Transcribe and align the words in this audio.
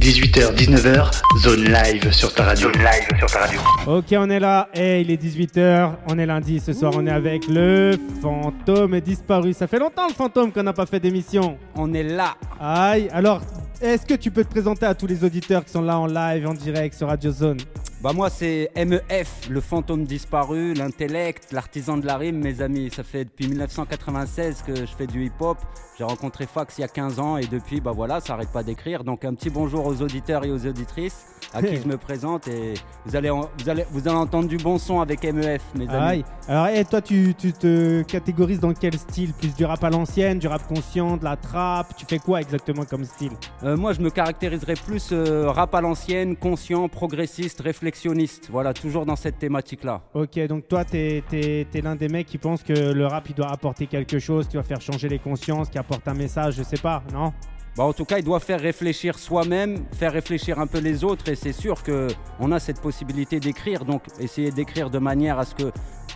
18h, 0.00 0.54
19h, 0.54 1.10
zone 1.40 1.64
live 1.64 2.10
sur 2.10 2.32
ta 2.32 2.44
radio. 2.44 2.72
Zone 2.72 2.82
live 2.82 3.18
sur 3.18 3.30
ta 3.30 3.40
radio. 3.40 3.60
Ok, 3.86 4.06
on 4.12 4.30
est 4.30 4.40
là. 4.40 4.70
Et 4.72 5.02
il 5.02 5.10
est 5.10 5.22
18h. 5.22 5.92
On 6.08 6.18
est 6.18 6.24
lundi. 6.24 6.58
Ce 6.58 6.72
soir, 6.72 6.94
on 6.96 7.06
est 7.06 7.10
avec 7.10 7.46
le 7.46 7.98
fantôme 8.22 8.98
disparu. 9.00 9.52
Ça 9.52 9.66
fait 9.66 9.78
longtemps 9.78 10.08
le 10.08 10.14
fantôme 10.14 10.52
qu'on 10.52 10.62
n'a 10.62 10.72
pas 10.72 10.86
fait 10.86 11.00
d'émission. 11.00 11.58
On 11.76 11.92
est 11.92 12.02
là. 12.02 12.34
Aïe. 12.58 13.10
Alors, 13.12 13.42
est-ce 13.82 14.06
que 14.06 14.14
tu 14.14 14.30
peux 14.30 14.42
te 14.42 14.48
présenter 14.48 14.86
à 14.86 14.94
tous 14.94 15.06
les 15.06 15.22
auditeurs 15.22 15.66
qui 15.66 15.70
sont 15.70 15.82
là 15.82 15.98
en 15.98 16.06
live, 16.06 16.48
en 16.48 16.54
direct 16.54 16.94
sur 16.94 17.08
Radio 17.08 17.30
Zone? 17.30 17.58
Bah 18.02 18.14
moi 18.14 18.30
c'est 18.30 18.70
MEF, 18.74 19.50
le 19.50 19.60
fantôme 19.60 20.04
disparu, 20.04 20.72
l'intellect, 20.72 21.52
l'artisan 21.52 21.98
de 21.98 22.06
la 22.06 22.16
rime, 22.16 22.38
mes 22.38 22.62
amis. 22.62 22.90
Ça 22.90 23.02
fait 23.02 23.26
depuis 23.26 23.46
1996 23.46 24.62
que 24.66 24.74
je 24.74 24.86
fais 24.96 25.06
du 25.06 25.26
hip-hop. 25.26 25.58
J'ai 25.98 26.04
rencontré 26.04 26.46
Fax 26.46 26.78
il 26.78 26.80
y 26.80 26.84
a 26.84 26.88
15 26.88 27.20
ans 27.20 27.36
et 27.36 27.46
depuis, 27.46 27.82
bah 27.82 27.92
voilà, 27.94 28.20
ça 28.20 28.32
arrête 28.32 28.48
pas 28.48 28.62
d'écrire. 28.62 29.04
Donc 29.04 29.26
un 29.26 29.34
petit 29.34 29.50
bonjour 29.50 29.84
aux 29.84 30.00
auditeurs 30.00 30.46
et 30.46 30.50
aux 30.50 30.66
auditrices 30.66 31.26
à 31.52 31.62
qui 31.62 31.76
je 31.82 31.86
me 31.86 31.98
présente 31.98 32.48
et 32.48 32.74
vous 33.04 33.16
allez, 33.16 33.30
vous 33.30 33.68
allez, 33.68 33.84
vous 33.90 34.08
allez 34.08 34.16
entendre 34.16 34.48
du 34.48 34.56
bon 34.56 34.78
son 34.78 35.00
avec 35.00 35.22
MEF, 35.22 35.62
mes 35.74 35.88
amis. 35.88 36.02
Aïe. 36.02 36.24
Alors, 36.48 36.68
et 36.68 36.84
toi, 36.84 37.00
tu, 37.00 37.34
tu 37.36 37.52
te 37.52 38.02
catégorises 38.02 38.60
dans 38.60 38.72
quel 38.72 38.94
style? 38.98 39.32
Plus 39.34 39.54
du 39.54 39.64
rap 39.64 39.84
à 39.84 39.90
l'ancienne, 39.90 40.38
du 40.38 40.48
rap 40.48 40.66
conscient, 40.66 41.16
de 41.16 41.24
la 41.24 41.36
trap? 41.36 41.94
Tu 41.96 42.06
fais 42.06 42.18
quoi 42.18 42.40
exactement 42.40 42.84
comme 42.84 43.04
style? 43.04 43.32
Euh, 43.62 43.76
moi, 43.76 43.92
je 43.92 44.00
me 44.00 44.10
caractériserais 44.10 44.74
plus 44.74 45.10
euh, 45.12 45.50
rap 45.50 45.74
à 45.74 45.80
l'ancienne, 45.80 46.36
conscient, 46.36 46.88
progressiste, 46.88 47.60
réflexionniste. 47.90 48.48
Voilà, 48.50 48.72
toujours 48.72 49.04
dans 49.04 49.16
cette 49.16 49.38
thématique-là. 49.38 50.02
Ok, 50.14 50.38
donc 50.46 50.68
toi, 50.68 50.84
t'es 50.84 51.24
es, 51.32 51.80
l'un 51.82 51.96
des 51.96 52.08
mecs 52.08 52.26
qui 52.26 52.38
pense 52.38 52.62
que 52.62 52.72
le 52.72 53.06
rap, 53.06 53.28
il 53.28 53.34
doit 53.34 53.50
apporter 53.50 53.86
quelque 53.86 54.18
chose, 54.18 54.46
qui 54.46 54.56
va 54.56 54.62
faire 54.62 54.80
changer 54.80 55.08
les 55.08 55.18
consciences, 55.18 55.68
qui 55.68 55.78
apporte 55.78 56.06
un 56.06 56.14
message, 56.14 56.54
je 56.54 56.62
sais 56.62 56.78
pas, 56.78 57.02
non? 57.12 57.32
Bah, 57.76 57.84
en 57.84 57.92
tout 57.92 58.04
cas, 58.04 58.18
il 58.18 58.24
doit 58.24 58.40
faire 58.40 58.60
réfléchir 58.60 59.18
soi-même, 59.18 59.84
faire 59.92 60.12
réfléchir 60.12 60.58
un 60.58 60.66
peu 60.66 60.78
les 60.78 61.02
autres, 61.04 61.28
et 61.28 61.34
c'est 61.34 61.52
sûr 61.52 61.82
que 61.82 62.08
on 62.38 62.52
a 62.52 62.60
cette 62.60 62.80
possibilité 62.80 63.40
d'écrire. 63.40 63.84
Donc, 63.84 64.02
essayer 64.20 64.50
d'écrire 64.50 64.90
de 64.90 64.98
manière 64.98 65.38
à 65.38 65.44
ce 65.44 65.54
que, 65.54 65.72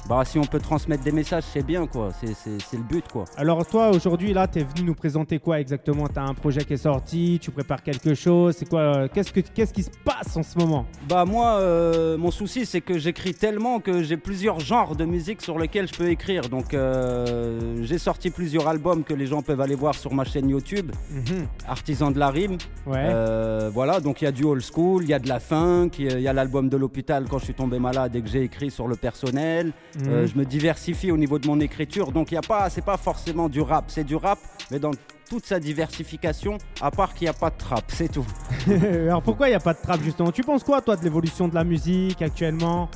bah, 0.09 0.23
si 0.25 0.39
on 0.39 0.45
peut 0.45 0.59
transmettre 0.61 1.03
des 1.05 1.13
messages, 1.13 1.45
c'est 1.53 1.65
bien, 1.65 1.87
quoi. 1.87 2.11
C'est- 2.13 2.35
le 2.77 2.83
but, 2.83 3.05
quoi. 3.13 3.25
Alors 3.37 3.65
toi, 3.67 3.91
aujourd'hui, 3.91 4.33
là, 4.33 4.47
t'es 4.49 4.65
venu 4.65 4.87
nous 4.89 4.95
présenter 4.95 5.39
quoi 5.39 5.61
exactement? 5.61 6.09
T'as 6.09 6.23
un 6.23 6.35
projet 6.35 6.65
qui 6.65 6.73
est 6.75 6.77
sorti, 6.79 7.39
tu 7.41 7.51
prépares 7.51 7.83
quelque 7.83 8.15
chose, 8.15 8.57
c'est 8.59 8.69
quoi 8.69 8.81
euh, 8.81 9.09
Qu'est-ce 9.13 9.33
que 9.33 9.41
qu'est-ce 9.41 9.73
qui 9.73 9.83
se 9.85 9.91
passe 10.05 10.37
en 10.37 10.43
ce 10.43 10.59
moment? 10.59 10.87
Bah 11.09 11.25
moi, 11.25 11.59
euh, 11.61 12.17
mon 12.19 12.31
souci 12.31 12.67
c'est 12.67 12.81
que 12.81 12.99
j'écris 12.99 13.33
tellement 13.35 13.79
que 13.81 14.03
j'ai 14.03 14.17
plusieurs 14.17 14.59
genres 14.61 14.97
de 14.97 15.05
musique 15.05 15.41
sur 15.43 15.59
lesquels 15.59 15.87
je 15.89 15.95
peux 15.95 16.09
écrire. 16.09 16.49
Donc 16.49 16.75
euh, 16.75 17.77
j'ai 17.83 17.99
sorti 17.99 18.31
plusieurs 18.31 18.67
albums 18.69 19.05
que 19.05 19.15
les 19.15 19.27
gens 19.27 19.43
peuvent 19.43 19.61
aller 19.61 19.75
voir 19.75 19.95
sur 19.95 20.13
ma 20.13 20.25
chaîne 20.25 20.49
YouTube, 20.49 20.91
Mhm. 21.11 21.47
Artisan 21.69 22.11
de 22.11 22.19
la 22.19 22.31
rime. 22.31 22.57
Ouais. 22.87 23.13
Voilà, 23.73 24.01
donc 24.01 24.21
il 24.23 24.25
y 24.25 24.29
a 24.29 24.33
du 24.33 24.45
old 24.45 24.63
school, 24.63 25.03
il 25.05 25.09
y 25.11 25.15
a 25.15 25.19
de 25.19 25.29
la 25.29 25.41
funk, 25.41 25.91
il 25.99 26.21
y 26.21 26.29
a 26.29 26.33
l'album 26.33 26.69
de 26.69 26.77
l'hôpital 26.77 27.25
quand 27.29 27.39
je 27.39 27.45
suis 27.45 27.55
tombé 27.55 27.79
malade 27.79 28.15
et 28.17 28.23
que 28.23 28.29
j'ai 28.29 28.43
écrit 28.43 28.71
sur 28.71 28.89
le 28.89 28.97
personnel. 28.97 29.73
Mhm. 29.97 30.09
Euh, 30.09 30.27
je 30.27 30.37
me 30.37 30.45
diversifie 30.45 31.11
au 31.11 31.17
niveau 31.17 31.39
de 31.39 31.47
mon 31.47 31.61
écriture, 31.61 32.13
donc 32.13 32.33
il 32.33 32.35
y 32.35 32.39
a 32.39 32.43
pas, 32.43 32.69
c'est 32.71 32.85
pas 32.85 32.97
forcément 32.97 33.49
du 33.49 33.61
rap, 33.61 33.85
c'est 33.89 34.05
du 34.05 34.17
rap, 34.17 34.39
mais 34.71 34.79
dans 34.79 34.91
toute 35.29 35.47
sa 35.47 35.59
diversification, 35.59 36.59
à 36.81 36.91
part 36.91 37.15
qu'il 37.15 37.27
n'y 37.27 37.31
a 37.31 37.35
pas 37.35 37.51
de 37.51 37.57
trap, 37.57 37.85
c'est 37.89 38.11
tout. 38.11 38.27
Alors 38.69 39.23
pourquoi 39.23 39.49
il 39.49 39.51
n'y 39.51 39.57
a 39.57 39.61
pas 39.61 39.75
de 39.75 39.81
trap 39.81 40.03
justement? 40.03 40.33
Tu 40.33 40.43
penses 40.43 40.65
quoi 40.65 40.81
toi 40.81 40.97
de 40.97 41.05
l'évolution 41.05 41.49
de 41.49 41.55
la 41.55 41.65
musique 41.65 42.21
actuellement? 42.23 42.89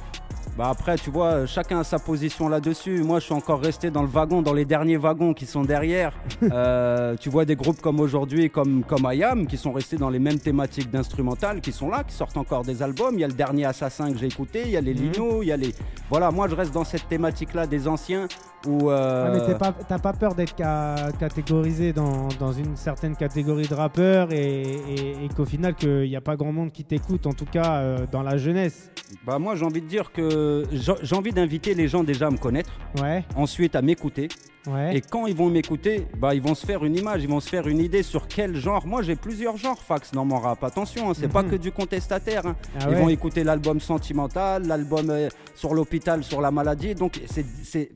Bah 0.58 0.70
après, 0.70 0.96
tu 0.96 1.10
vois, 1.10 1.46
chacun 1.46 1.78
a 1.78 1.84
sa 1.84 2.00
position 2.00 2.48
là-dessus. 2.48 3.04
Moi, 3.04 3.20
je 3.20 3.26
suis 3.26 3.32
encore 3.32 3.60
resté 3.60 3.92
dans 3.92 4.02
le 4.02 4.08
wagon, 4.08 4.42
dans 4.42 4.52
les 4.52 4.64
derniers 4.64 4.96
wagons 4.96 5.32
qui 5.32 5.46
sont 5.46 5.62
derrière. 5.62 6.12
Euh, 6.50 7.14
tu 7.20 7.28
vois 7.28 7.44
des 7.44 7.56
groupes 7.56 7.80
comme 7.80 8.00
aujourd'hui, 8.00 8.48
comme, 8.48 8.82
comme 8.82 9.06
IAM, 9.12 9.46
qui 9.46 9.56
sont 9.56 9.72
restés 9.72 9.96
dans 9.96 10.08
les 10.08 10.18
mêmes 10.18 10.38
thématiques 10.38 10.90
d'instrumental, 10.90 11.60
qui 11.60 11.72
sont 11.72 11.90
là, 11.90 12.04
qui 12.04 12.14
sortent 12.14 12.38
encore 12.38 12.62
des 12.62 12.82
albums. 12.82 13.14
Il 13.14 13.20
y 13.20 13.24
a 13.24 13.28
le 13.28 13.34
dernier 13.34 13.66
Assassin 13.66 14.10
que 14.10 14.18
j'ai 14.18 14.26
écouté, 14.26 14.62
il 14.64 14.70
y 14.70 14.76
a 14.76 14.80
les 14.80 14.94
Lino, 14.94 15.42
il 15.42 15.46
y 15.46 15.52
a 15.52 15.56
les... 15.56 15.74
Voilà, 16.10 16.30
moi, 16.30 16.48
je 16.48 16.54
reste 16.54 16.72
dans 16.72 16.84
cette 16.84 17.06
thématique-là 17.08 17.66
des 17.66 17.86
anciens 17.86 18.26
où... 18.66 18.90
euh, 18.90 19.26
Ah, 19.26 19.30
mais 19.48 19.54
pas- 19.54 19.72
t'as 19.72 19.98
pas, 19.98 20.12
peur 20.12 20.34
d'être 20.34 20.54
ca- 20.58 21.10
catégorisé 21.18 21.92
dans, 21.92 22.28
dans 22.38 22.52
une 22.52 22.76
certaine 22.76 23.16
catégorie 23.16 23.68
de 23.68 23.74
rappeurs 23.74 24.32
et, 24.32 24.62
et- 24.62 25.24
et 25.24 25.28
qu'au 25.36 25.44
final 25.44 25.74
qu'il 25.74 26.02
n'y 26.08 26.16
a 26.16 26.20
pas 26.20 26.36
grand 26.36 26.52
monde 26.52 26.72
qui 26.72 26.84
t'écoute, 26.84 27.26
en 27.26 27.32
tout 27.32 27.44
cas 27.46 27.76
euh, 27.78 28.06
dans 28.10 28.22
la 28.22 28.36
jeunesse? 28.36 28.90
Bah 29.26 29.38
moi, 29.38 29.54
j'ai 29.56 29.64
envie 29.64 29.80
de 29.80 29.86
dire 29.86 30.12
que 30.12 30.64
j'ai 30.72 31.16
envie 31.16 31.32
d'inviter 31.32 31.74
les 31.74 31.88
gens 31.88 32.02
déjà 32.04 32.26
à 32.26 32.30
me 32.30 32.36
connaître, 32.38 32.70
Ouais, 33.00 33.24
ensuite 33.36 33.74
à 33.76 33.80
m'écouter. 33.82 34.28
ouais. 34.66 34.96
Et 34.96 35.00
quand 35.00 35.26
ils 35.26 35.34
vont 35.36 35.48
m'écouter, 35.48 36.06
bah, 36.18 36.34
ils 36.34 36.42
vont 36.42 36.54
se 36.54 36.66
faire 36.66 36.84
une 36.84 36.96
image, 36.96 37.22
ils 37.22 37.28
vont 37.28 37.40
se 37.40 37.48
faire 37.48 37.66
une 37.68 37.78
idée 37.78 38.02
sur 38.02 38.26
quel 38.28 38.54
genre. 38.56 38.86
Moi, 38.86 39.00
j'ai 39.02 39.16
plusieurs 39.16 39.56
genres 39.56 39.78
fax 39.80 40.10
dans 40.12 40.24
mon 40.26 40.38
rap. 40.38 40.62
Attention, 40.62 41.08
hein, 41.10 41.14
c'est 41.14 41.28
pas 41.32 41.42
Mhm. 41.42 41.50
que 41.50 41.56
du 41.56 41.72
contestataire. 41.72 42.44
hein. 42.46 42.56
Ah 42.78 42.84
ils 42.88 42.94
ouais. 42.94 43.00
vont 43.00 43.08
écouter 43.08 43.44
l'album 43.44 43.80
sentimental, 43.80 44.66
l'album 44.66 45.08
euh, 45.10 45.28
sur 45.54 45.72
l'hôpital, 45.74 46.22
sur 46.22 46.40
la 46.42 46.50
maladie. 46.50 46.94
Donc, 46.94 47.18
c'est- 47.30 47.90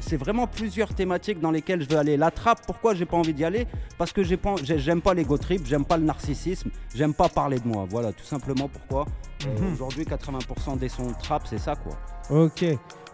c'est 0.00 0.16
vraiment 0.16 0.46
plusieurs 0.46 0.94
thématiques 0.94 1.40
dans 1.40 1.50
lesquelles 1.50 1.82
je 1.82 1.88
veux 1.88 1.98
aller. 1.98 2.16
La 2.16 2.30
trappe, 2.30 2.60
pourquoi 2.66 2.94
j'ai 2.94 3.04
pas 3.04 3.16
envie 3.16 3.34
d'y 3.34 3.44
aller? 3.44 3.66
Parce 3.98 4.12
que 4.12 4.22
j'ai 4.22 4.36
pas- 4.36 4.54
j'ai- 4.62 4.78
j'aime 4.78 5.00
pas 5.00 5.14
l'ego 5.14 5.36
trip, 5.38 5.62
j'aime 5.66 5.84
pas 5.84 5.96
le 5.96 6.04
narcissisme, 6.04 6.70
j'aime 6.94 7.14
pas 7.14 7.28
parler 7.28 7.58
de 7.58 7.66
moi. 7.68 7.86
Voilà, 7.88 8.12
tout 8.12 8.24
simplement 8.24 8.68
pourquoi. 8.68 9.06
Euh, 9.46 9.60
Mhm. 9.60 9.72
Aujourd'hui, 9.74 10.04
80% 10.04 10.76
des 10.76 10.88
sons 10.88 11.12
trap, 11.22 11.42
c'est 11.48 11.58
ça 11.58 11.74
quoi. 11.76 11.92
Ok. 12.30 12.64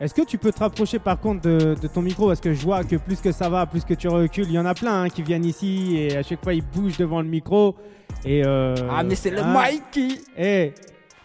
Est-ce 0.01 0.13
que 0.13 0.23
tu 0.23 0.39
peux 0.39 0.51
te 0.53 0.59
rapprocher 0.59 0.99
par 0.99 1.21
contre 1.21 1.43
de, 1.43 1.77
de 1.81 1.87
ton 1.87 2.03
micro? 2.03 2.27
Parce 2.29 2.41
que 2.41 2.53
je 2.53 2.63
vois 2.63 2.83
que 2.83 2.97
plus 2.97 3.21
que 3.21 3.31
ça 3.31 3.49
va, 3.49 3.65
plus 3.67 3.85
que 3.85 3.95
tu 3.95 4.09
recules, 4.09 4.47
il 4.47 4.53
y 4.53 4.59
en 4.59 4.67
a 4.67 4.75
plein 4.75 5.03
hein, 5.05 5.09
qui 5.09 5.23
viennent 5.23 5.45
ici 5.45 5.97
et 5.97 6.17
à 6.17 6.23
chaque 6.23 6.43
fois 6.43 6.53
ils 6.55 6.65
bougent 6.65 6.97
devant 6.99 7.21
le 7.23 7.29
micro. 7.29 7.77
Et 8.25 8.43
euh, 8.45 8.75
ah, 8.91 9.03
mais 9.05 9.15
c'est 9.15 9.31
le 9.31 9.41
hein? 9.41 9.53
Mikey 9.53 10.21
Eh, 10.37 10.73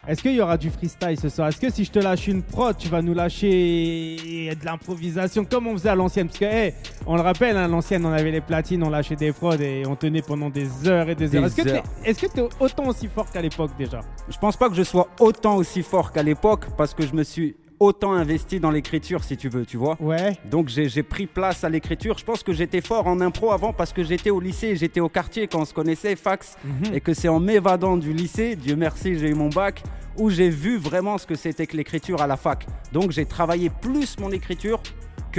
est-ce 0.09 0.23
qu'il 0.23 0.33
y 0.33 0.41
aura 0.41 0.57
du 0.57 0.71
freestyle 0.71 1.19
ce 1.19 1.29
soir? 1.29 1.49
Est-ce 1.49 1.59
que 1.59 1.69
si 1.71 1.85
je 1.85 1.91
te 1.91 1.99
lâche 1.99 2.27
une 2.27 2.41
prod, 2.41 2.75
tu 2.75 2.87
vas 2.87 3.03
nous 3.03 3.13
lâcher 3.13 4.15
de 4.59 4.65
l'improvisation 4.65 5.45
comme 5.45 5.67
on 5.67 5.73
faisait 5.73 5.89
à 5.89 5.95
l'ancienne? 5.95 6.27
Parce 6.27 6.39
que, 6.39 6.71
on 7.05 7.15
le 7.15 7.21
rappelle, 7.21 7.55
hein, 7.55 7.67
l'ancienne, 7.67 8.03
on 8.07 8.11
avait 8.11 8.31
les 8.31 8.41
platines, 8.41 8.81
on 8.83 8.89
lâchait 8.89 9.15
des 9.15 9.31
prods 9.31 9.53
et 9.61 9.83
on 9.85 9.95
tenait 9.95 10.23
pendant 10.23 10.49
des 10.49 10.87
heures 10.87 11.09
et 11.09 11.13
des, 11.15 11.27
Des 11.27 11.37
heures. 11.37 11.45
Est-ce 11.45 12.21
que 12.21 12.25
que 12.25 12.33
t'es 12.33 12.41
autant 12.59 12.87
aussi 12.87 13.07
fort 13.07 13.29
qu'à 13.29 13.41
l'époque 13.41 13.69
déjà? 13.77 14.01
Je 14.27 14.37
pense 14.39 14.57
pas 14.57 14.67
que 14.67 14.75
je 14.75 14.81
sois 14.81 15.07
autant 15.19 15.57
aussi 15.57 15.83
fort 15.83 16.11
qu'à 16.11 16.23
l'époque 16.23 16.65
parce 16.75 16.95
que 16.95 17.05
je 17.05 17.13
me 17.13 17.23
suis 17.23 17.55
autant 17.79 18.13
investi 18.13 18.59
dans 18.59 18.71
l'écriture 18.71 19.23
si 19.23 19.37
tu 19.37 19.49
veux, 19.49 19.65
tu 19.65 19.77
vois. 19.77 19.95
Ouais. 19.99 20.37
Donc 20.49 20.67
j'ai 20.69 21.03
pris 21.03 21.27
place 21.27 21.63
à 21.63 21.69
l'écriture. 21.69 22.17
Je 22.17 22.25
pense 22.25 22.43
que 22.43 22.53
j'étais 22.53 22.81
fort 22.81 23.07
en 23.07 23.21
impro 23.21 23.51
avant 23.51 23.71
parce 23.73 23.93
que 23.93 24.03
j'étais 24.03 24.29
au 24.29 24.39
lycée, 24.39 24.75
j'étais 24.75 24.99
au 24.99 25.09
quartier 25.09 25.47
quand 25.47 25.61
on 25.61 25.65
se 25.65 25.73
connaissait, 25.73 26.15
fax, 26.15 26.55
Mhm. 26.63 26.93
et 26.95 27.01
que 27.01 27.13
c'est 27.13 27.29
en 27.29 27.39
m'évadant 27.39 27.97
du 27.97 28.11
lycée, 28.13 28.55
Dieu 28.55 28.75
merci, 28.75 29.17
j'ai 29.17 29.29
eu 29.29 29.33
mon 29.35 29.49
bac, 29.49 29.81
où 30.17 30.29
j'ai 30.29 30.49
vu 30.49 30.77
vraiment 30.77 31.17
ce 31.17 31.25
que 31.25 31.35
c'était 31.35 31.65
que 31.67 31.77
l'écriture 31.77 32.21
à 32.21 32.27
la 32.27 32.35
fac. 32.35 32.65
Donc 32.91 33.11
j'ai 33.11 33.25
travaillé 33.25 33.69
plus 33.69 34.19
mon 34.19 34.31
écriture 34.31 34.81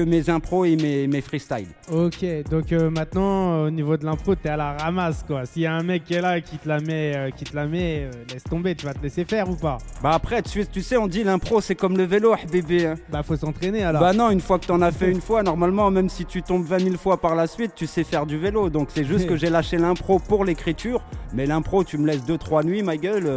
que 0.05 0.09
mes 0.09 0.31
impros 0.31 0.65
et 0.65 0.77
mes, 0.77 1.07
mes 1.07 1.21
freestyles. 1.21 1.67
Ok, 1.93 2.25
donc 2.51 2.73
euh, 2.73 2.91
maintenant 2.91 3.53
euh, 3.65 3.67
au 3.67 3.71
niveau 3.71 3.97
de 3.97 4.05
l'impro, 4.05 4.35
t'es 4.35 4.49
à 4.49 4.57
la 4.57 4.73
ramasse 4.73 5.25
quoi. 5.27 5.45
S'il 5.47 5.63
y 5.63 5.67
a 5.67 5.75
un 5.75 5.83
mec 5.83 6.05
qui 6.05 6.15
est 6.15 6.21
là 6.21 6.41
qui 6.41 6.57
te 6.59 6.69
la 6.69 6.81
met, 6.81 7.13
euh, 7.17 7.31
qui 7.31 7.45
te 7.45 7.55
la 7.55 7.67
met, 7.67 8.05
euh, 8.05 8.11
laisse 8.33 8.45
tomber, 8.45 8.75
tu 8.75 8.87
vas 8.87 8.95
te 8.95 9.03
laisser 9.03 9.25
faire 9.25 9.49
ou 9.51 9.57
pas? 9.57 9.79
Bah 10.03 10.13
après, 10.15 10.43
tu, 10.43 10.67
tu 10.67 10.83
sais, 10.83 10.97
on 10.97 11.07
dit 11.07 11.25
l'impro 11.25 11.61
c'est 11.61 11.75
comme 11.75 11.97
le 11.97 12.05
vélo, 12.05 12.35
bébé. 12.53 12.87
hein. 12.87 12.95
Bah 13.11 13.23
faut 13.23 13.37
s'entraîner 13.37 13.83
alors. 13.83 14.01
Bah 14.01 14.13
non, 14.13 14.31
une 14.31 14.41
fois 14.41 14.59
que 14.59 14.67
t'en 14.67 14.81
as 14.83 14.93
fait 14.93 15.11
une 15.11 15.21
fois, 15.21 15.43
normalement, 15.43 15.91
même 15.91 16.09
si 16.09 16.25
tu 16.25 16.43
tombes 16.43 16.65
20 16.65 16.79
000 16.81 16.97
fois 16.97 17.21
par 17.21 17.35
la 17.35 17.47
suite, 17.47 17.73
tu 17.75 17.87
sais 17.87 18.05
faire 18.05 18.27
du 18.27 18.39
vélo. 18.39 18.71
Donc 18.71 18.89
c'est 18.95 19.05
juste 19.05 19.27
que 19.29 19.37
j'ai 19.37 19.51
lâché 19.51 19.77
l'impro 19.77 20.19
pour 20.19 20.45
l'écriture. 20.45 21.03
Mais 21.35 21.47
l'impro, 21.47 21.85
tu 21.85 21.97
me 21.99 22.07
laisses 22.07 22.25
2-3 22.25 22.65
nuits, 22.65 22.83
ma 22.83 22.97
gueule, 22.97 23.31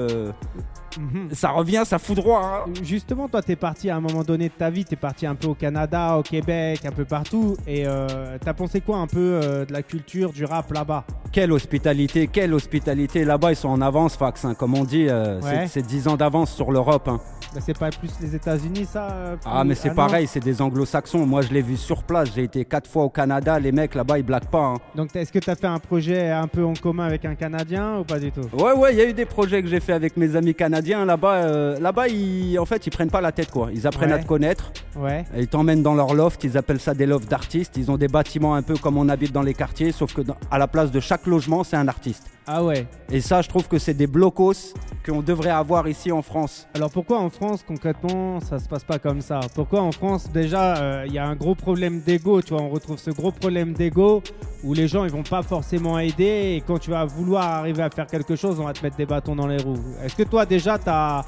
Mhm. 1.00 1.30
ça 1.32 1.50
revient, 1.52 1.84
ça 1.86 2.00
fout 2.00 2.16
droit. 2.16 2.66
hein. 2.68 2.72
Justement, 2.84 3.28
toi, 3.28 3.42
t'es 3.42 3.56
parti 3.56 3.90
à 3.90 3.96
un 3.98 4.00
moment 4.02 4.24
donné 4.24 4.50
de 4.50 4.54
ta 4.54 4.70
vie, 4.70 4.86
t'es 4.86 4.96
parti 4.96 5.26
un 5.26 5.36
peu 5.36 5.48
au 5.48 5.56
Canada, 5.56 6.18
au 6.18 6.24
Québec, 6.24 6.82
un 6.86 6.92
peu 6.92 7.06
partout. 7.06 7.56
Et 7.68 7.84
euh, 7.88 8.38
t'as 8.44 8.54
pensé 8.54 8.82
quoi 8.82 8.98
un 8.98 9.08
peu 9.08 9.40
euh, 9.44 9.66
de 9.66 9.74
la 9.74 9.82
culture 9.84 10.32
du 10.32 10.46
rap 10.46 10.72
là-bas? 10.72 11.04
Quelle 11.32 11.52
hospitalité, 11.52 12.28
quelle 12.28 12.54
hospitalité. 12.54 13.24
Là-bas, 13.26 13.52
ils 13.52 13.56
sont 13.56 13.70
en 13.70 13.82
avance, 13.82 14.16
Fax. 14.16 14.46
hein. 14.46 14.54
Comme 14.56 14.76
on 14.76 14.84
dit, 14.84 15.08
euh, 15.10 15.40
Ouais. 15.42 15.68
c'est 15.68 15.82
10 15.86 16.08
ans 16.08 16.16
d'avance 16.16 16.54
sur 16.54 16.72
l'Europe. 16.72 17.08
hein. 17.08 17.20
C'est 17.60 17.78
pas 17.78 17.90
plus 17.92 18.12
les 18.22 18.36
États-Unis, 18.36 18.86
ça 18.92 19.08
euh, 19.12 19.36
Ah, 19.46 19.64
mais 19.64 19.76
c'est 19.76 19.94
pareil, 19.94 20.28
c'est 20.28 20.40
des 20.44 20.62
anglo-saxons. 20.62 21.26
Moi, 21.26 21.42
je 21.44 21.54
l'ai 21.54 21.62
vu 21.62 21.78
sur 21.78 22.04
place. 22.04 22.30
J'ai 22.36 22.44
été 22.44 22.66
4 22.66 22.90
fois 22.90 23.04
au 23.04 23.10
Canada. 23.10 23.60
Les 23.60 23.72
mecs, 23.72 23.96
là-bas, 23.96 24.18
ils 24.18 24.24
blaguent 24.24 24.46
pas. 24.50 24.60
hein. 24.66 24.78
Donc, 24.96 25.16
est-ce 25.16 25.32
que 25.32 25.40
t'as 25.40 25.56
fait 25.56 25.68
un 25.68 25.80
projet 25.80 26.30
un 26.32 26.48
peu 26.48 26.64
en 26.66 26.74
commun 26.74 27.06
avec 27.06 27.26
un 27.26 27.36
Canadien 27.36 28.00
ou 28.00 28.04
pas 28.04 28.20
du 28.20 28.32
tout? 28.32 28.42
Ouais, 28.54 28.74
ouais, 28.74 28.94
il 28.94 28.98
y 28.98 29.02
a 29.02 29.06
eu 29.10 29.14
des 29.14 29.26
projets 29.26 29.62
que 29.62 29.68
j'ai 29.70 29.80
fait 29.80 29.94
avec 29.94 30.18
mes 30.18 30.36
amis 30.36 30.56
canadiens. 30.56 31.06
Là-bas, 31.06 31.34
euh, 31.36 31.80
là-bas, 31.80 32.08
ils, 32.08 32.58
en 32.60 32.66
fait, 32.66 32.86
ils 32.88 32.92
prennent 32.92 33.12
pas 33.12 33.22
la 33.22 33.32
tête, 33.32 33.52
quoi. 33.52 33.70
Ils 33.74 33.86
apprennent 33.88 34.10
Ouais. 34.12 34.20
à 34.20 34.24
te 34.24 34.28
connaître. 34.28 34.72
Ouais. 34.96 35.24
Ils 35.38 35.48
t'emmènent 35.48 35.84
dans 35.84 35.96
leur 35.96 36.14
loft, 36.14 36.44
ils 36.44 36.58
appellent 36.58 36.80
ça 36.80 36.94
des 36.94 37.06
lofts 37.06 37.30
d'artistes. 37.30 37.78
Ils 37.78 37.90
ont 37.92 37.98
des 37.98 38.08
bâtiments 38.08 38.56
un 38.56 38.62
peu 38.62 38.76
comme 38.78 38.98
on 38.98 39.08
habite 39.10 39.32
dans 39.32 39.42
les 39.42 39.54
quartiers, 39.54 39.92
sauf 39.92 40.14
que 40.14 40.22
dans- 40.22 40.38
à 40.52 40.58
la 40.58 40.68
place 40.68 40.92
de 40.92 41.00
chaque 41.00 41.26
logement, 41.28 41.64
c'est 41.64 41.78
un 41.78 41.88
artiste. 41.88 42.30
Ah 42.46 42.64
ouais. 42.64 42.88
Et 43.10 43.22
ça, 43.22 43.42
je 43.42 43.48
trouve 43.48 43.68
que 43.68 43.80
c'est 43.80 43.94
des 43.94 44.08
blocos 44.08 44.74
qu'on 45.06 45.22
devrait 45.22 45.50
avoir 45.50 45.88
ici 45.88 46.12
en 46.12 46.22
France. 46.22 46.68
Alors 46.74 46.90
pourquoi 46.90 47.20
en 47.20 47.30
France 47.30 47.64
concrètement 47.68 48.40
ça 48.40 48.60
se 48.60 48.68
passe 48.68 48.84
pas 48.84 49.00
comme 49.00 49.22
ça? 49.22 49.42
Pourquoi 49.54 49.82
en 49.82 49.92
France 49.92 50.30
déjà 50.32 50.78
euh, 50.78 51.04
il 51.08 51.14
y 51.14 51.18
a 51.18 51.26
un 51.26 51.36
gros 51.36 51.56
problème 51.56 52.02
d'ego, 52.02 52.42
tu 52.42 52.54
vois, 52.54 52.64
on 52.64 52.70
retrouve 52.70 52.98
ce 52.98 53.12
gros 53.12 53.32
problème 53.32 53.74
d'ego 53.74 54.22
où 54.64 54.74
les 54.74 54.88
gens 54.88 55.04
ils 55.04 55.12
vont 55.12 55.24
pas 55.24 55.42
forcément 55.42 56.00
aider 56.00 56.56
et 56.56 56.64
quand 56.66 56.80
tu 56.80 56.90
vas 56.90 57.04
vouloir 57.06 57.44
arriver 57.44 57.84
à 57.84 57.90
faire 57.90 58.08
quelque 58.08 58.36
chose, 58.36 58.60
on 58.60 58.66
va 58.66 58.74
te 58.74 58.82
mettre 58.82 58.96
des 58.96 59.06
bâtons 59.06 59.36
dans 59.36 59.48
les 59.48 59.58
roues. 59.58 59.84
Est-ce 60.02 60.16
que 60.16 60.24
toi 60.24 60.46
déjà 60.46 60.78
tu 60.80 60.90
as, 60.90 61.26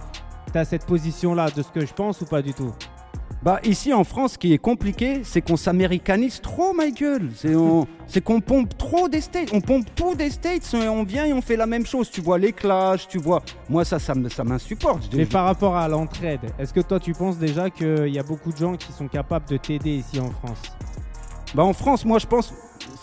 cette 0.63 0.85
position 0.85 1.35
là 1.35 1.49
de 1.49 1.61
ce 1.61 1.69
que 1.69 1.85
je 1.85 1.93
pense 1.93 2.21
ou 2.21 2.25
pas 2.25 2.41
du 2.41 2.53
tout? 2.53 2.73
Bah 3.43 3.59
ici 3.63 3.93
en 3.93 4.03
France, 4.03 4.33
ce 4.33 4.37
qui 4.39 4.53
est 4.53 4.57
compliqué, 4.57 5.21
c'est 5.23 5.41
qu'on 5.41 5.55
s'américanise 5.55 6.41
trop, 6.41 6.73
Michael. 6.73 7.29
C'est 8.07 8.21
qu'on 8.21 8.41
pompe 8.41 8.75
trop 8.75 9.07
des 9.07 9.21
States. 9.21 9.49
On 9.53 9.61
pompe 9.61 9.85
tout 9.95 10.15
des 10.15 10.31
States 10.31 10.73
et 10.73 10.89
on 10.89 11.03
vient 11.03 11.25
et 11.25 11.33
on 11.33 11.41
fait 11.41 11.55
la 11.55 11.67
même 11.67 11.85
chose. 11.85 12.09
Tu 12.09 12.21
vois 12.21 12.39
les 12.39 12.53
clashs, 12.53 13.07
tu 13.07 13.19
vois. 13.19 13.43
Moi, 13.69 13.85
ça, 13.85 13.99
ça 13.99 14.15
m'insupporte. 14.43 15.13
Mais 15.13 15.25
par 15.25 15.45
rapport 15.45 15.75
à 15.75 15.87
l'entraide, 15.87 16.39
est-ce 16.57 16.73
que 16.73 16.79
toi, 16.79 16.99
tu 16.99 17.13
penses 17.13 17.37
déjà 17.37 17.69
qu'il 17.69 18.07
y 18.07 18.17
a 18.17 18.23
beaucoup 18.23 18.51
de 18.51 18.57
gens 18.57 18.75
qui 18.77 18.91
sont 18.91 19.07
capables 19.07 19.47
de 19.47 19.57
t'aider 19.57 19.91
ici 19.97 20.19
en 20.19 20.31
France? 20.31 20.61
Bah 21.53 21.63
en 21.63 21.73
France, 21.73 22.03
moi, 22.03 22.17
je 22.17 22.25
pense. 22.25 22.51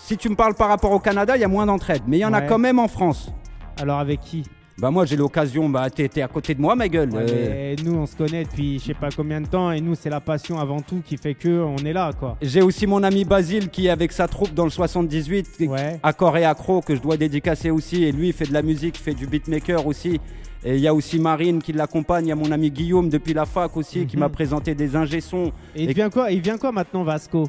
Si 0.03 0.17
tu 0.17 0.29
me 0.29 0.35
parles 0.35 0.55
par 0.55 0.69
rapport 0.69 0.91
au 0.91 0.99
Canada, 0.99 1.37
il 1.37 1.41
y 1.41 1.45
a 1.45 1.49
moins 1.49 1.67
d'entraide. 1.67 2.03
Mais 2.09 2.19
il 2.19 2.21
y 2.21 2.25
en 2.25 2.33
a 2.33 2.43
quand 2.43 2.59
même 2.59 2.81
en 2.81 2.89
France. 2.89 3.33
Alors 3.81 4.01
avec 4.01 4.21
qui? 4.21 4.43
Bah 4.79 4.91
moi 4.91 5.05
j'ai 5.05 5.17
l'occasion, 5.17 5.69
bah 5.69 5.91
t'es 5.91 6.23
à 6.23 6.29
côté 6.29 6.55
de 6.55 6.61
moi 6.61 6.75
ma 6.75 6.89
gueule. 6.89 7.11
Euh. 7.15 7.77
nous 7.85 7.95
on 7.95 8.07
se 8.07 8.17
connaît 8.17 8.45
depuis 8.45 8.79
je 8.79 8.87
sais 8.87 8.95
pas 8.95 9.11
combien 9.15 9.41
de 9.41 9.47
temps 9.47 9.71
et 9.71 9.81
nous 9.81 9.95
c'est 9.95 10.09
la 10.11 10.21
passion 10.21 10.59
avant 10.59 10.81
tout 10.81 11.03
qui 11.05 11.17
fait 11.17 11.35
que 11.35 11.63
on 11.63 11.77
est 11.79 11.93
là 11.93 12.13
quoi. 12.19 12.37
J'ai 12.41 12.63
aussi 12.63 12.87
mon 12.87 13.03
ami 13.03 13.25
Basile 13.25 13.69
qui 13.69 13.87
est 13.87 13.91
avec 13.91 14.13
sa 14.13 14.29
troupe 14.29 14.55
dans 14.55 14.65
le 14.65 14.71
78, 14.71 15.57
ouais. 15.61 16.01
accord 16.03 16.37
et 16.37 16.45
accro 16.45 16.81
que 16.81 16.97
je 16.97 17.01
dois 17.01 17.17
dédicacer 17.17 17.71
aussi 17.71 18.05
et 18.05 18.13
lui 18.13 18.29
il 18.29 18.33
fait 18.33 18.47
de 18.47 18.53
la 18.53 18.63
musique, 18.63 18.99
il 18.99 19.03
fait 19.03 19.15
du 19.15 19.27
beatmaker 19.27 19.87
aussi. 19.87 20.21
Et 20.65 20.77
il 20.77 20.81
y 20.81 20.87
a 20.87 20.95
aussi 20.95 21.19
Marine 21.19 21.61
qui 21.61 21.73
l'accompagne, 21.73 22.27
il 22.27 22.29
y 22.29 22.33
a 22.33 22.37
mon 22.37 22.53
ami 22.53 22.71
Guillaume 22.71 23.09
depuis 23.09 23.35
la 23.35 23.47
fac 23.47 23.77
aussi 23.77 24.07
qui 24.07 24.17
m'a 24.17 24.29
mhm. 24.29 24.35
présenté 24.35 24.75
des 24.77 24.95
ingé 24.95 25.21
sons. 25.21 25.51
Et 25.75 25.85
il 25.85 25.93
vient 25.93 26.09
quoi 26.09 26.31
Il 26.31 26.41
vient 26.41 26.57
quoi 26.57 26.71
maintenant 26.71 27.03
Vasco? 27.03 27.49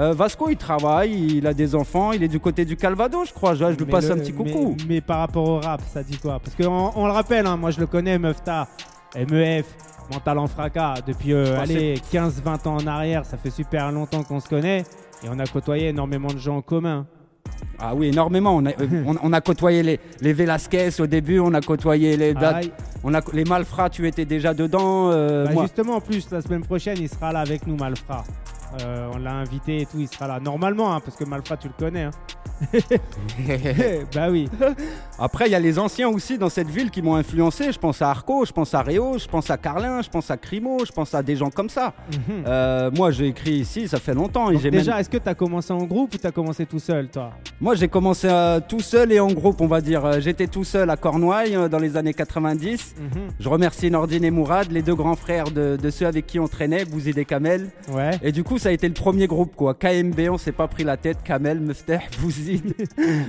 Euh, 0.00 0.14
Vasco, 0.14 0.48
il 0.48 0.56
travaille, 0.56 1.12
il 1.36 1.46
a 1.46 1.52
des 1.52 1.74
enfants, 1.74 2.12
il 2.12 2.22
est 2.22 2.28
du 2.28 2.40
côté 2.40 2.64
du 2.64 2.76
Calvados, 2.76 3.28
je 3.28 3.34
crois. 3.34 3.54
Je, 3.54 3.64
lui 3.66 3.84
passe 3.84 4.10
un 4.10 4.16
petit 4.16 4.32
coucou. 4.32 4.74
Mais, 4.88 5.02
par 5.02 5.18
rapport 5.18 5.46
au 5.46 5.60
rap, 5.60 5.82
ça 5.92 6.02
dit 6.02 6.16
quoi? 6.16 6.40
Parce 6.42 6.56
qu'on 6.56 6.92
on 6.94 7.06
le 7.06 7.12
rappelle, 7.12 7.46
hein, 7.46 7.58
moi 7.58 7.70
je 7.70 7.80
le 7.80 7.86
connais, 7.86 8.18
Meufta, 8.18 8.66
MEF, 9.14 9.66
Mental 10.10 10.38
en 10.38 10.46
fracas, 10.46 10.94
depuis 11.06 11.32
15-20 11.32 11.34
euh, 11.36 12.68
ans 12.68 12.76
en 12.76 12.86
arrière, 12.86 13.26
ça 13.26 13.36
fait 13.36 13.50
super 13.50 13.92
longtemps 13.92 14.22
qu'on 14.22 14.40
se 14.40 14.48
connaît 14.48 14.84
et 15.22 15.28
on 15.30 15.38
a 15.38 15.44
côtoyé 15.44 15.88
énormément 15.88 16.32
de 16.32 16.38
gens 16.38 16.56
en 16.56 16.62
commun. 16.62 17.06
Ah 17.78 17.94
oui, 17.94 18.08
énormément. 18.08 18.56
On 18.56 18.64
a, 18.64 18.70
euh, 18.70 19.04
on, 19.22 19.32
a 19.34 19.40
côtoyé 19.42 19.82
les, 19.82 20.00
les, 20.22 20.32
Velasquez 20.32 20.98
au 20.98 21.06
début, 21.06 21.40
on 21.40 21.52
a 21.52 21.60
côtoyé 21.60 22.16
les, 22.16 22.34
on 23.04 23.12
a, 23.12 23.20
les 23.34 23.44
Malfrats, 23.44 23.90
tu 23.90 24.08
étais 24.08 24.24
déjà 24.24 24.54
dedans. 24.54 25.10
Bah, 25.10 25.50
justement, 25.60 25.96
en 25.96 26.00
plus, 26.00 26.30
la 26.30 26.40
semaine 26.40 26.62
prochaine, 26.62 26.96
il 26.98 27.08
sera 27.08 27.32
là 27.32 27.40
avec 27.40 27.66
nous, 27.66 27.76
Malfrats. 27.76 28.24
Euh, 28.80 29.10
on 29.14 29.18
l'a 29.18 29.32
invité 29.32 29.82
et 29.82 29.86
tout, 29.86 29.98
il 29.98 30.08
sera 30.08 30.26
là. 30.28 30.40
Normalement, 30.40 30.94
hein, 30.94 31.00
parce 31.00 31.16
que 31.16 31.24
Malfra, 31.24 31.56
tu 31.56 31.68
le 31.68 31.74
connais. 31.78 32.04
Hein. 32.04 32.10
bah 34.14 34.28
oui. 34.30 34.48
Après, 35.18 35.46
il 35.46 35.52
y 35.52 35.54
a 35.54 35.60
les 35.60 35.78
anciens 35.78 36.08
aussi 36.08 36.38
dans 36.38 36.48
cette 36.48 36.68
ville 36.68 36.90
qui 36.90 37.02
m'ont 37.02 37.16
influencé. 37.16 37.72
Je 37.72 37.78
pense 37.78 38.02
à 38.02 38.10
Arco, 38.10 38.44
je 38.44 38.52
pense 38.52 38.74
à 38.74 38.82
Réo, 38.82 39.18
je 39.18 39.26
pense 39.26 39.50
à 39.50 39.56
Carlin, 39.56 40.02
je 40.02 40.08
pense 40.08 40.30
à 40.30 40.36
Crimo, 40.36 40.84
je 40.84 40.92
pense 40.92 41.14
à 41.14 41.22
des 41.22 41.36
gens 41.36 41.50
comme 41.50 41.68
ça. 41.68 41.94
Mhm. 42.12 42.44
Euh, 42.46 42.90
moi, 42.92 43.10
j'ai 43.10 43.28
écrit 43.28 43.54
ici, 43.54 43.88
ça 43.88 43.98
fait 43.98 44.14
longtemps. 44.14 44.50
déjà, 44.50 45.00
est-ce 45.00 45.10
que 45.10 45.18
tu 45.18 45.28
as 45.28 45.34
commencé 45.34 45.72
en 45.72 45.84
groupe 45.84 46.14
ou 46.14 46.18
tu 46.18 46.26
as 46.26 46.32
commencé 46.32 46.66
tout 46.66 46.78
seul, 46.78 47.08
toi? 47.08 47.30
Moi, 47.60 47.74
j'ai 47.74 47.88
commencé 47.88 48.28
euh, 48.30 48.60
tout 48.66 48.80
seul 48.80 49.12
et 49.12 49.20
en 49.20 49.32
groupe, 49.32 49.60
on 49.60 49.66
va 49.66 49.80
dire. 49.80 50.20
J'étais 50.20 50.46
tout 50.46 50.64
seul 50.64 50.90
à 50.90 50.96
Cornouailles 50.96 51.68
dans 51.70 51.78
les 51.78 51.96
années 51.96 52.14
90. 52.14 52.94
Mhm. 52.98 53.08
Je 53.38 53.48
remercie 53.48 53.90
Nordine 53.90 54.24
et 54.24 54.30
Mourad, 54.30 54.70
les 54.70 54.82
deux 54.82 54.94
grands 54.94 55.16
frères 55.16 55.50
de, 55.50 55.78
ceux 55.90 56.06
avec 56.06 56.26
qui 56.26 56.38
on 56.38 56.46
traînait, 56.46 56.84
Bouzid 56.84 57.18
et 57.18 57.24
Kamel. 57.24 57.68
Ouais. 57.90 58.12
Et 58.22 58.32
du 58.32 58.44
coup, 58.44 58.58
ça 58.60 58.68
a 58.68 58.72
été 58.72 58.86
le 58.86 58.94
premier 58.94 59.26
groupe, 59.26 59.56
quoi. 59.56 59.74
KMB, 59.74 60.20
on 60.30 60.38
s'est 60.38 60.52
pas 60.52 60.68
pris 60.68 60.84
la 60.84 60.96
tête. 60.96 61.18
Kamel, 61.24 61.60
Mufteh, 61.60 62.00
Bouzid. 62.20 62.74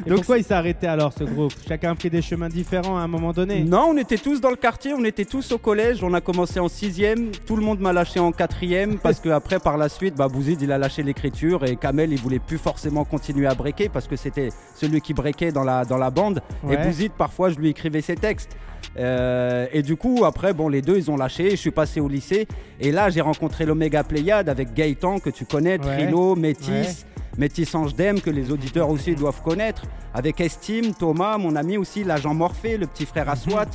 Donc, 0.05 0.17
pourquoi 0.17 0.37
il 0.37 0.43
s'est 0.43 0.53
arrêté 0.53 0.87
alors, 0.87 1.13
ce 1.13 1.23
groupe? 1.23 1.53
Chacun 1.67 1.91
a 1.91 1.95
pris 1.95 2.09
des 2.09 2.21
chemins 2.21 2.49
différents 2.49 2.97
à 2.97 3.01
un 3.01 3.07
moment 3.07 3.31
donné 3.31 3.63
Non, 3.63 3.87
on 3.89 3.97
était 3.97 4.17
tous 4.17 4.41
dans 4.41 4.49
le 4.49 4.55
quartier, 4.55 4.93
on 4.93 5.03
était 5.05 5.25
tous 5.25 5.51
au 5.53 5.57
collège. 5.57 6.03
On 6.03 6.13
a 6.13 6.21
commencé 6.21 6.59
en 6.59 6.67
sixième. 6.67 7.31
Tout 7.47 7.55
le 7.55 7.63
monde 7.63 7.79
m'a 7.79 7.93
lâché 7.93 8.19
en 8.19 8.31
quatrième 8.31 8.99
parce 8.99 9.19
que 9.19 9.29
après, 9.29 9.59
par 9.59 9.77
la 9.77 9.89
suite, 9.89 10.15
bah, 10.15 10.27
Bouzid, 10.27 10.61
il 10.61 10.71
a 10.71 10.77
lâché 10.77 11.01
l'écriture 11.01 11.63
et 11.63 11.77
Kamel, 11.77 12.11
il 12.11 12.19
voulait 12.19 12.39
plus 12.39 12.57
forcément 12.57 13.05
continuer 13.05 13.47
à 13.47 13.55
breaker 13.55 13.89
parce 13.89 14.07
que 14.07 14.17
c'était 14.17 14.49
celui 14.75 15.01
qui 15.01 15.13
breakait 15.13 15.51
dans 15.51 15.63
la, 15.63 15.85
dans 15.85 15.97
la 15.97 16.11
bande. 16.11 16.41
Et 16.69 16.77
Bouzid, 16.77 17.13
parfois, 17.13 17.49
je 17.49 17.57
lui 17.57 17.69
écrivais 17.69 18.01
ses 18.01 18.15
textes. 18.15 18.57
Euh, 18.97 19.67
et 19.71 19.81
du 19.81 19.95
coup, 19.95 20.25
après, 20.25 20.53
bon, 20.53 20.67
les 20.67 20.81
deux, 20.81 20.97
ils 20.97 21.09
ont 21.09 21.17
lâché. 21.17 21.51
Je 21.51 21.55
suis 21.55 21.71
passé 21.71 21.99
au 21.99 22.07
lycée. 22.07 22.47
Et 22.79 22.91
là, 22.91 23.09
j'ai 23.09 23.21
rencontré 23.21 23.65
l'Omega 23.65 24.03
Pléiade 24.03 24.49
avec 24.49 24.73
Gaëtan, 24.73 25.19
que 25.19 25.29
tu 25.29 25.45
connais, 25.45 25.77
Trilo, 25.77 26.35
Métis. 26.35 27.05
Métis 27.37 27.73
Ange 27.75 27.93
que 27.95 28.29
les 28.29 28.51
auditeurs 28.51 28.89
aussi 28.89 29.15
doivent 29.15 29.41
connaître. 29.41 29.83
Avec 30.13 30.41
Estime, 30.41 30.93
Thomas, 30.93 31.37
mon 31.37 31.55
ami 31.55 31.77
aussi, 31.77 32.03
l'agent 32.03 32.33
Morphée, 32.33 32.77
le 32.77 32.87
petit 32.87 33.05
frère 33.05 33.29
Aswat. 33.29 33.67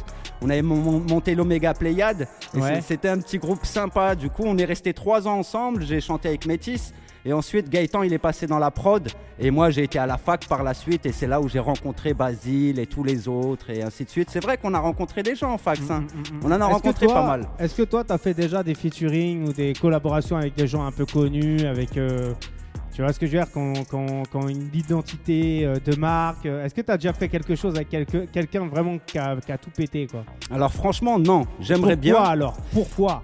On 0.42 0.50
avait 0.50 0.60
monté 0.60 1.34
l'Omega 1.34 1.72
Pléiade. 1.72 2.28
C'était 2.82 3.08
un 3.08 3.18
petit 3.18 3.38
groupe 3.38 3.64
sympa. 3.64 4.14
Du 4.14 4.28
coup, 4.28 4.42
on 4.44 4.58
est 4.58 4.64
resté 4.66 4.92
trois 4.92 5.26
ans 5.26 5.38
ensemble. 5.38 5.84
J'ai 5.84 6.00
chanté 6.00 6.28
avec 6.28 6.46
Métis. 6.46 6.92
Et 7.26 7.32
ensuite, 7.32 7.68
Gaëtan, 7.68 8.04
il 8.04 8.12
est 8.12 8.18
passé 8.18 8.46
dans 8.46 8.60
la 8.60 8.70
prod. 8.70 9.08
Et 9.40 9.50
moi, 9.50 9.70
j'ai 9.70 9.82
été 9.82 9.98
à 9.98 10.06
la 10.06 10.16
fac 10.16 10.46
par 10.46 10.62
la 10.62 10.74
suite. 10.74 11.06
Et 11.06 11.12
c'est 11.12 11.26
là 11.26 11.40
où 11.40 11.48
j'ai 11.48 11.58
rencontré 11.58 12.14
Basile 12.14 12.78
et 12.78 12.86
tous 12.86 13.02
les 13.02 13.26
autres. 13.26 13.68
Et 13.70 13.82
ainsi 13.82 14.04
de 14.04 14.10
suite. 14.10 14.30
C'est 14.30 14.42
vrai 14.42 14.56
qu'on 14.56 14.72
a 14.74 14.78
rencontré 14.78 15.24
des 15.24 15.34
gens 15.34 15.50
en 15.50 15.58
fac. 15.58 15.80
Hein. 15.90 16.02
Mm, 16.02 16.04
mm, 16.04 16.38
mm, 16.38 16.40
on 16.44 16.52
en 16.52 16.60
a 16.60 16.66
rencontré 16.66 17.08
pas 17.08 17.26
mal. 17.26 17.48
Est-ce 17.58 17.74
que 17.74 17.82
toi, 17.82 18.04
tu 18.04 18.12
as 18.12 18.18
fait 18.18 18.32
déjà 18.32 18.62
des 18.62 18.76
featuring 18.76 19.48
ou 19.48 19.52
des 19.52 19.72
collaborations 19.72 20.36
avec 20.36 20.54
des 20.54 20.68
gens 20.68 20.86
un 20.86 20.92
peu 20.92 21.04
connus 21.04 21.66
avec, 21.66 21.96
euh, 21.96 22.32
Tu 22.94 23.02
vois 23.02 23.12
ce 23.12 23.18
que 23.18 23.26
je 23.26 23.32
veux 23.32 23.38
dire 23.38 23.50
quand, 23.52 23.72
quand, 24.30 24.48
une 24.48 24.70
identité 24.72 25.66
euh, 25.66 25.80
de 25.84 25.96
marque? 25.96 26.46
Est-ce 26.46 26.76
que 26.76 26.80
tu 26.80 26.92
as 26.92 26.96
déjà 26.96 27.12
fait 27.12 27.28
quelque 27.28 27.56
chose 27.56 27.74
avec 27.74 27.88
quelqu'un 28.30 28.68
vraiment 28.68 28.98
qui 29.04 29.18
a, 29.18 29.34
qui 29.44 29.50
a, 29.50 29.58
tout 29.58 29.70
pété 29.70 30.06
quoi? 30.06 30.24
Alors 30.48 30.72
franchement, 30.72 31.18
non. 31.18 31.44
J'aimerais 31.58 31.96
bien. 31.96 32.14
Pourquoi 32.14 32.30
alors? 32.30 32.56
Pourquoi? 32.72 33.22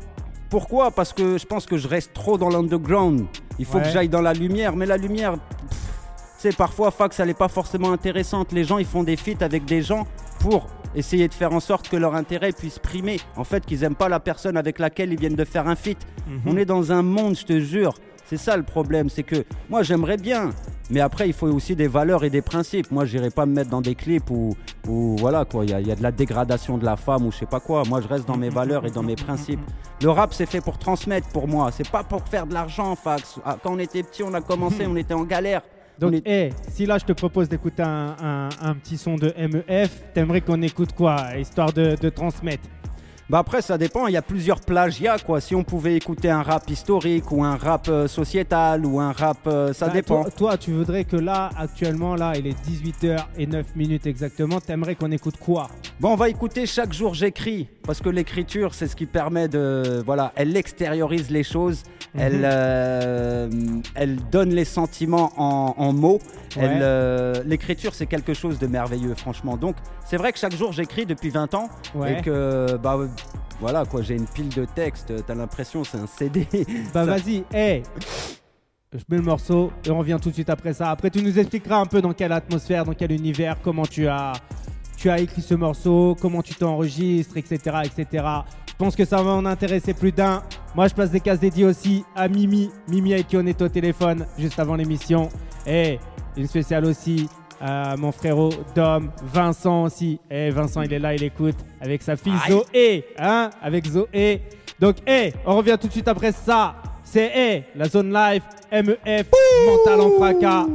Pourquoi? 0.52 0.90
Parce 0.90 1.14
que 1.14 1.38
je 1.38 1.46
pense 1.46 1.64
que 1.64 1.78
je 1.78 1.88
reste 1.88 2.12
trop 2.12 2.36
dans 2.36 2.50
l'underground. 2.50 3.24
Il 3.58 3.64
faut 3.64 3.78
que 3.78 3.88
j'aille 3.88 4.10
dans 4.10 4.20
la 4.20 4.34
lumière. 4.34 4.76
Mais 4.76 4.84
la 4.84 4.98
lumière, 4.98 5.36
c'est 6.36 6.54
parfois, 6.54 6.90
Fax, 6.90 7.18
elle 7.20 7.28
n'est 7.28 7.32
pas 7.32 7.48
forcément 7.48 7.90
intéressante. 7.90 8.52
Les 8.52 8.62
gens, 8.62 8.76
ils 8.76 8.84
font 8.84 9.02
des 9.02 9.16
feats 9.16 9.42
avec 9.42 9.64
des 9.64 9.80
gens 9.80 10.06
pour 10.40 10.66
essayer 10.94 11.26
de 11.26 11.32
faire 11.32 11.54
en 11.54 11.60
sorte 11.60 11.88
que 11.88 11.96
leur 11.96 12.14
intérêt 12.14 12.52
puisse 12.52 12.78
primer. 12.78 13.18
En 13.36 13.44
fait, 13.44 13.64
qu'ils 13.64 13.80
n'aiment 13.80 13.94
pas 13.94 14.10
la 14.10 14.20
personne 14.20 14.58
avec 14.58 14.78
laquelle 14.78 15.10
ils 15.10 15.18
viennent 15.18 15.36
de 15.36 15.44
faire 15.46 15.66
un 15.68 15.74
feat. 15.74 15.96
Mhm. 16.26 16.40
On 16.44 16.56
est 16.58 16.66
dans 16.66 16.92
un 16.92 17.00
monde, 17.00 17.34
je 17.34 17.46
te 17.46 17.58
jure, 17.58 17.94
c'est 18.32 18.38
ça 18.38 18.56
le 18.56 18.62
problème, 18.62 19.10
c'est 19.10 19.24
que 19.24 19.44
moi 19.68 19.82
j'aimerais 19.82 20.16
bien, 20.16 20.52
mais 20.88 21.00
après 21.00 21.28
il 21.28 21.34
faut 21.34 21.48
aussi 21.48 21.76
des 21.76 21.86
valeurs 21.86 22.24
et 22.24 22.30
des 22.30 22.40
principes. 22.40 22.90
Moi 22.90 23.04
j'irai 23.04 23.28
pas 23.28 23.44
me 23.44 23.52
mettre 23.52 23.68
dans 23.68 23.82
des 23.82 23.94
clips 23.94 24.30
où, 24.30 24.56
voilà 25.18 25.44
quoi, 25.44 25.66
il 25.66 25.70
y, 25.70 25.74
a 25.74 25.94
de 25.94 26.02
la 26.02 26.12
dégradation 26.12 26.78
de 26.78 26.84
la 26.86 26.96
femme 26.96 27.26
ou 27.26 27.30
je 27.30 27.36
sais 27.36 27.46
pas 27.46 27.60
quoi. 27.60 27.82
Moi 27.86 28.00
je 28.00 28.08
reste 28.08 28.26
dans 28.26 28.38
mes 28.38 28.48
valeurs 28.48 28.86
et 28.86 28.90
dans 28.90 29.02
mes 29.02 29.16
principes. 29.16 29.60
Le 30.00 30.08
rap 30.08 30.32
c'est 30.32 30.46
fait 30.46 30.62
pour 30.62 30.78
transmettre 30.78 31.28
pour 31.28 31.46
moi, 31.46 31.70
c'est 31.72 31.90
pas 31.90 32.04
pour 32.04 32.26
faire 32.26 32.46
de 32.46 32.54
l'argent, 32.54 32.96
fax. 32.96 33.38
Ah, 33.44 33.58
quand 33.62 33.74
on 33.74 33.78
était 33.78 34.02
petit, 34.02 34.22
on 34.22 34.32
a 34.32 34.40
commencé, 34.40 34.86
on 34.86 34.96
était 34.96 35.14
en 35.14 35.24
galère. 35.24 35.60
Donc, 35.98 36.14
si 36.68 36.86
là 36.86 36.96
je 36.96 37.04
te 37.04 37.12
propose 37.12 37.50
d'écouter 37.50 37.82
un, 37.82 38.48
petit 38.82 38.96
son 38.96 39.16
de 39.16 39.34
MEF, 39.36 40.10
t'aimerais 40.14 40.40
qu'on 40.40 40.62
écoute 40.62 40.94
quoi? 40.94 41.36
Histoire 41.38 41.70
de 41.74 42.08
transmettre 42.08 42.66
bah 43.30 43.38
après, 43.38 43.62
ça 43.62 43.78
dépend. 43.78 44.06
Il 44.06 44.12
y 44.12 44.16
a 44.16 44.22
plusieurs 44.22 44.60
plagiats, 44.60 45.18
quoi. 45.18 45.40
Si 45.40 45.54
on 45.54 45.64
pouvait 45.64 45.96
écouter 45.96 46.30
un 46.30 46.42
rap 46.42 46.68
historique 46.68 47.30
ou 47.30 47.42
un 47.44 47.56
rap 47.56 47.86
euh, 47.88 48.06
sociétal 48.08 48.84
ou 48.84 49.00
un 49.00 49.12
rap, 49.12 49.38
euh, 49.46 49.72
ça 49.72 49.86
bah, 49.86 49.92
dépend. 49.92 50.24
Toi, 50.36 50.58
tu 50.58 50.72
voudrais 50.72 51.04
que 51.04 51.16
là, 51.16 51.50
actuellement, 51.56 52.14
là, 52.14 52.32
il 52.36 52.46
est 52.46 52.56
18h 52.66 53.18
et 53.38 53.46
9 53.46 53.76
minutes 53.76 54.06
exactement. 54.06 54.60
T'aimerais 54.60 54.94
qu'on 54.94 55.10
écoute 55.10 55.36
quoi? 55.38 55.68
Bon, 56.00 56.10
on 56.10 56.16
va 56.16 56.28
écouter 56.28 56.66
chaque 56.66 56.92
jour 56.92 57.14
j'écris 57.14 57.68
parce 57.84 58.00
que 58.00 58.08
l'écriture, 58.08 58.74
c'est 58.74 58.86
ce 58.86 58.96
qui 58.96 59.06
permet 59.06 59.48
de, 59.48 60.02
voilà, 60.04 60.32
elle 60.36 60.56
extériorise 60.56 61.30
les 61.30 61.42
choses. 61.42 61.82
Elle, 62.16 62.38
mhm. 62.38 62.44
euh, 62.44 63.50
elle 63.94 64.16
donne 64.30 64.50
les 64.50 64.64
sentiments 64.64 65.32
en, 65.36 65.92
mots. 65.92 66.18
l'écriture, 67.46 67.94
c'est 67.94 68.06
quelque 68.06 68.34
chose 68.34 68.58
de 68.58 68.66
merveilleux, 68.66 69.14
franchement. 69.14 69.56
Donc, 69.56 69.76
c'est 70.04 70.16
vrai 70.16 70.32
que 70.32 70.38
chaque 70.38 70.54
jour 70.54 70.72
j'écris 70.72 71.06
depuis 71.06 71.30
20 71.30 71.54
ans 71.54 71.68
et 72.06 72.20
que, 72.20 72.76
bah 72.76 72.98
voilà 73.60 73.84
quoi, 73.84 74.02
j'ai 74.02 74.14
une 74.14 74.26
pile 74.26 74.48
de 74.48 74.64
textes, 74.64 75.12
t'as 75.24 75.34
l'impression 75.34 75.84
c'est 75.84 75.98
un 75.98 76.08
CD. 76.08 76.48
Bah 76.92 77.04
vas-y, 77.04 77.44
hé 77.54 77.84
Je 78.92 78.98
mets 79.08 79.18
le 79.18 79.22
morceau 79.22 79.70
et 79.86 79.90
on 79.90 79.98
revient 79.98 80.18
tout 80.20 80.30
de 80.30 80.34
suite 80.34 80.50
après 80.50 80.72
ça. 80.74 80.90
Après 80.90 81.10
tu 81.10 81.22
nous 81.22 81.38
expliqueras 81.38 81.76
un 81.76 81.86
peu 81.86 82.02
dans 82.02 82.12
quelle 82.12 82.32
atmosphère, 82.32 82.84
dans 82.84 82.92
quel 82.92 83.12
univers, 83.12 83.56
comment 83.62 83.86
tu 83.86 84.08
as, 84.08 84.32
tu 85.02 85.10
as 85.10 85.18
écrit 85.18 85.42
ce 85.42 85.54
morceau, 85.54 86.16
comment 86.20 86.42
tu 86.42 86.54
t'enregistres, 86.54 87.36
etc., 87.36 87.56
etc. 87.84 88.24
Je 88.68 88.74
pense 88.78 88.94
que 88.94 89.04
ça 89.04 89.20
va 89.20 89.32
en 89.32 89.44
intéresser 89.46 89.94
plus 89.94 90.12
d'un. 90.12 90.42
Moi 90.76 90.86
je 90.86 90.94
place 90.94 91.10
des 91.10 91.18
cases 91.18 91.40
dédiées 91.40 91.64
aussi 91.64 92.04
à 92.14 92.28
Mimi, 92.28 92.70
Mimi 92.88 93.12
avec 93.12 93.26
qui 93.26 93.36
on 93.36 93.44
est 93.46 93.60
au 93.60 93.68
téléphone 93.68 94.24
juste 94.38 94.60
avant 94.60 94.76
l'émission. 94.76 95.28
Et 95.66 95.98
une 96.36 96.46
spéciale 96.46 96.84
aussi 96.84 97.28
Euh, 97.64 97.96
mon 97.96 98.10
frérot 98.10 98.50
Dom, 98.74 99.12
Vincent 99.22 99.84
aussi. 99.84 100.18
Et 100.28 100.50
Vincent, 100.50 100.82
il 100.82 100.92
est 100.92 100.98
là, 100.98 101.14
il 101.14 101.22
écoute 101.22 101.54
avec 101.80 102.02
sa 102.02 102.16
fille 102.16 102.34
Aïe. 102.44 102.50
Zoé. 102.50 103.04
Hein, 103.16 103.50
avec 103.62 103.86
Zoé. 103.86 104.42
Donc, 104.80 104.96
hey, 105.06 105.32
on 105.46 105.56
revient 105.58 105.76
tout 105.80 105.86
de 105.86 105.92
suite 105.92 106.08
après 106.08 106.32
ça. 106.32 106.74
C'est 107.04 107.30
hey, 107.32 107.64
la 107.76 107.88
zone 107.88 108.12
live, 108.12 108.42
MEF, 108.72 109.30
mental 109.64 110.00
en 110.00 110.10
fracas. 110.10 110.66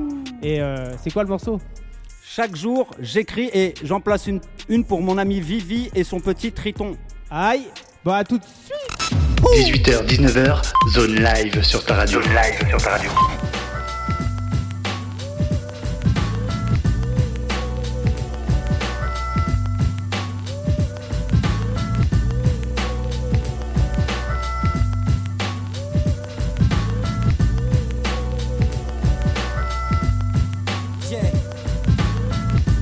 Et 0.41 0.61
euh, 0.61 0.93
c'est 1.01 1.11
quoi 1.11 1.23
le 1.23 1.29
morceau? 1.29 1.59
Chaque 2.37 2.55
jour, 2.55 2.85
j'écris 2.99 3.49
et 3.51 3.73
j'en 3.83 3.99
place 3.99 4.27
une, 4.27 4.41
une 4.69 4.85
pour 4.85 5.01
mon 5.01 5.17
ami 5.17 5.39
Vivi 5.39 5.89
et 5.95 6.03
son 6.03 6.19
petit 6.19 6.51
Triton. 6.51 6.95
Aïe, 7.31 7.63
bon 8.05 8.11
à 8.11 8.23
tout 8.23 8.37
de 8.37 8.43
suite. 8.43 9.83
18h, 9.83 10.05
19h, 10.05 10.61
zone 10.93 11.15
live 11.15 11.63
sur 11.63 11.83
ta 11.83 11.95
radio. 11.95 12.21
Zone 12.21 12.31
live 12.35 12.69
sur 12.69 12.77
ta 12.79 12.91
radio. 12.91 13.09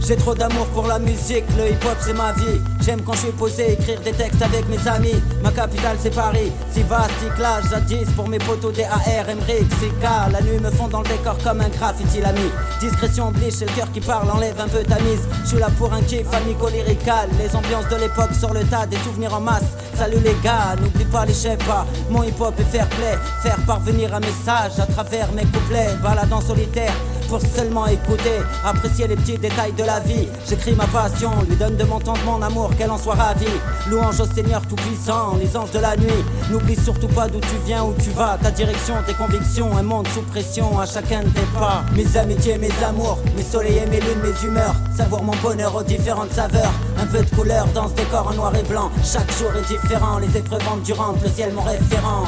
J'ai 0.07 0.17
trop 0.17 0.35
d'amour 0.35 0.67
pour 0.67 0.85
la 0.85 0.99
musique, 0.99 1.45
le 1.57 1.71
hip-hop 1.71 1.97
c'est 1.99 2.13
ma 2.13 2.31
vie. 2.33 2.61
J'aime 2.81 3.01
quand 3.01 3.13
je 3.13 3.21
suis 3.21 3.31
posé, 3.31 3.71
écrire 3.71 3.99
des 4.01 4.11
textes 4.11 4.39
avec 4.39 4.69
mes 4.69 4.87
amis. 4.87 5.19
Ma 5.41 5.49
capitale 5.49 5.97
c'est 5.99 6.13
Paris, 6.13 6.51
si 6.71 6.83
vaste, 6.83 7.09
clash, 7.35 7.63
jadis 7.71 8.07
pour 8.15 8.27
mes 8.27 8.37
potos 8.37 8.71
DAR, 8.71 9.01
Emmerich, 9.07 9.67
CK. 9.67 10.03
La 10.31 10.41
nuit 10.41 10.59
me 10.59 10.69
fond 10.69 10.87
dans 10.89 11.01
le 11.01 11.07
décor 11.07 11.35
comme 11.43 11.59
un 11.59 11.69
graffiti 11.69 12.21
l'ami. 12.21 12.51
Discrétion 12.79 13.29
oblige, 13.29 13.53
c'est 13.53 13.65
le 13.65 13.71
cœur 13.71 13.91
qui 13.91 13.99
parle, 13.99 14.29
enlève 14.29 14.61
un 14.61 14.67
peu 14.67 14.83
ta 14.83 14.99
mise. 14.99 15.27
Je 15.43 15.49
suis 15.49 15.57
là 15.57 15.69
pour 15.75 15.91
un 15.91 16.03
kiff 16.03 16.31
amico-lyrical. 16.31 17.27
Les 17.39 17.55
ambiances 17.55 17.89
de 17.89 17.95
l'époque 17.95 18.35
sur 18.39 18.53
le 18.53 18.63
tas, 18.63 18.85
des 18.85 18.97
souvenirs 18.97 19.33
en 19.33 19.41
masse. 19.41 19.73
Salut 19.95 20.19
les 20.23 20.35
gars, 20.43 20.75
n'oublie 20.79 21.05
pas 21.05 21.25
les 21.25 21.33
pas. 21.65 21.87
Mon 22.11 22.21
hip-hop 22.21 22.53
est 22.59 22.77
fair 22.77 22.87
play, 22.89 23.17
faire 23.41 23.57
parvenir 23.65 24.13
un 24.13 24.19
message 24.19 24.77
à 24.77 24.85
travers 24.85 25.31
mes 25.31 25.45
couplets. 25.45 25.95
Balade 26.03 26.31
en 26.31 26.41
solitaire 26.41 26.93
pour 27.27 27.41
seulement 27.41 27.85
écouter, 27.87 28.39
apprécier 28.63 29.07
les 29.07 29.15
petits 29.15 29.37
détails 29.37 29.73
de 29.73 29.83
la 29.83 29.99
vie. 29.99 30.27
J'écris 30.47 30.73
ma 30.73 30.87
passion, 30.87 31.31
lui 31.47 31.55
donne 31.55 31.75
de 31.75 31.83
mon 31.83 31.99
temps, 31.99 32.15
mon 32.25 32.41
amour, 32.41 32.71
qu'elle 32.77 32.91
en 32.91 32.97
soit 32.97 33.15
ravie. 33.15 33.45
Louange 33.89 34.19
au 34.19 34.25
Seigneur 34.25 34.61
Tout-Puissant, 34.67 35.35
les 35.39 35.55
anges 35.55 35.71
de 35.71 35.79
la 35.79 35.95
nuit. 35.95 36.23
N'oublie 36.49 36.75
surtout 36.75 37.07
pas 37.07 37.27
d'où 37.27 37.39
tu 37.39 37.55
viens, 37.65 37.83
où 37.83 37.93
tu 38.01 38.09
vas, 38.11 38.37
ta 38.41 38.51
direction, 38.51 38.95
tes 39.05 39.13
convictions, 39.13 39.75
un 39.77 39.83
monde 39.83 40.07
sous 40.13 40.21
pression 40.21 40.79
à 40.79 40.85
chacun 40.85 41.23
de 41.23 41.29
tes 41.29 41.47
pas. 41.57 41.83
Mes 41.95 42.17
amitiés, 42.17 42.57
mes 42.57 42.83
amours, 42.83 43.19
mes 43.35 43.43
soleils 43.43 43.77
et 43.77 43.87
mes 43.87 44.01
lunes, 44.01 44.21
mes 44.23 44.47
humeurs. 44.47 44.75
Savoure 44.95 45.23
mon 45.23 45.35
bonheur 45.43 45.75
aux 45.75 45.83
différentes 45.83 46.31
saveurs. 46.31 46.73
Un 47.01 47.05
peu 47.05 47.23
de 47.23 47.35
couleur 47.35 47.67
dans 47.73 47.87
ce 47.87 47.93
décor 47.93 48.27
en 48.27 48.33
noir 48.33 48.55
et 48.55 48.63
blanc. 48.63 48.89
Chaque 49.03 49.31
jour 49.37 49.51
est 49.55 49.67
différent, 49.67 50.19
les 50.19 50.37
épreuves 50.37 50.67
endurantes, 50.71 51.21
le 51.23 51.29
ciel 51.29 51.53
mon 51.53 51.63
référent. 51.63 52.25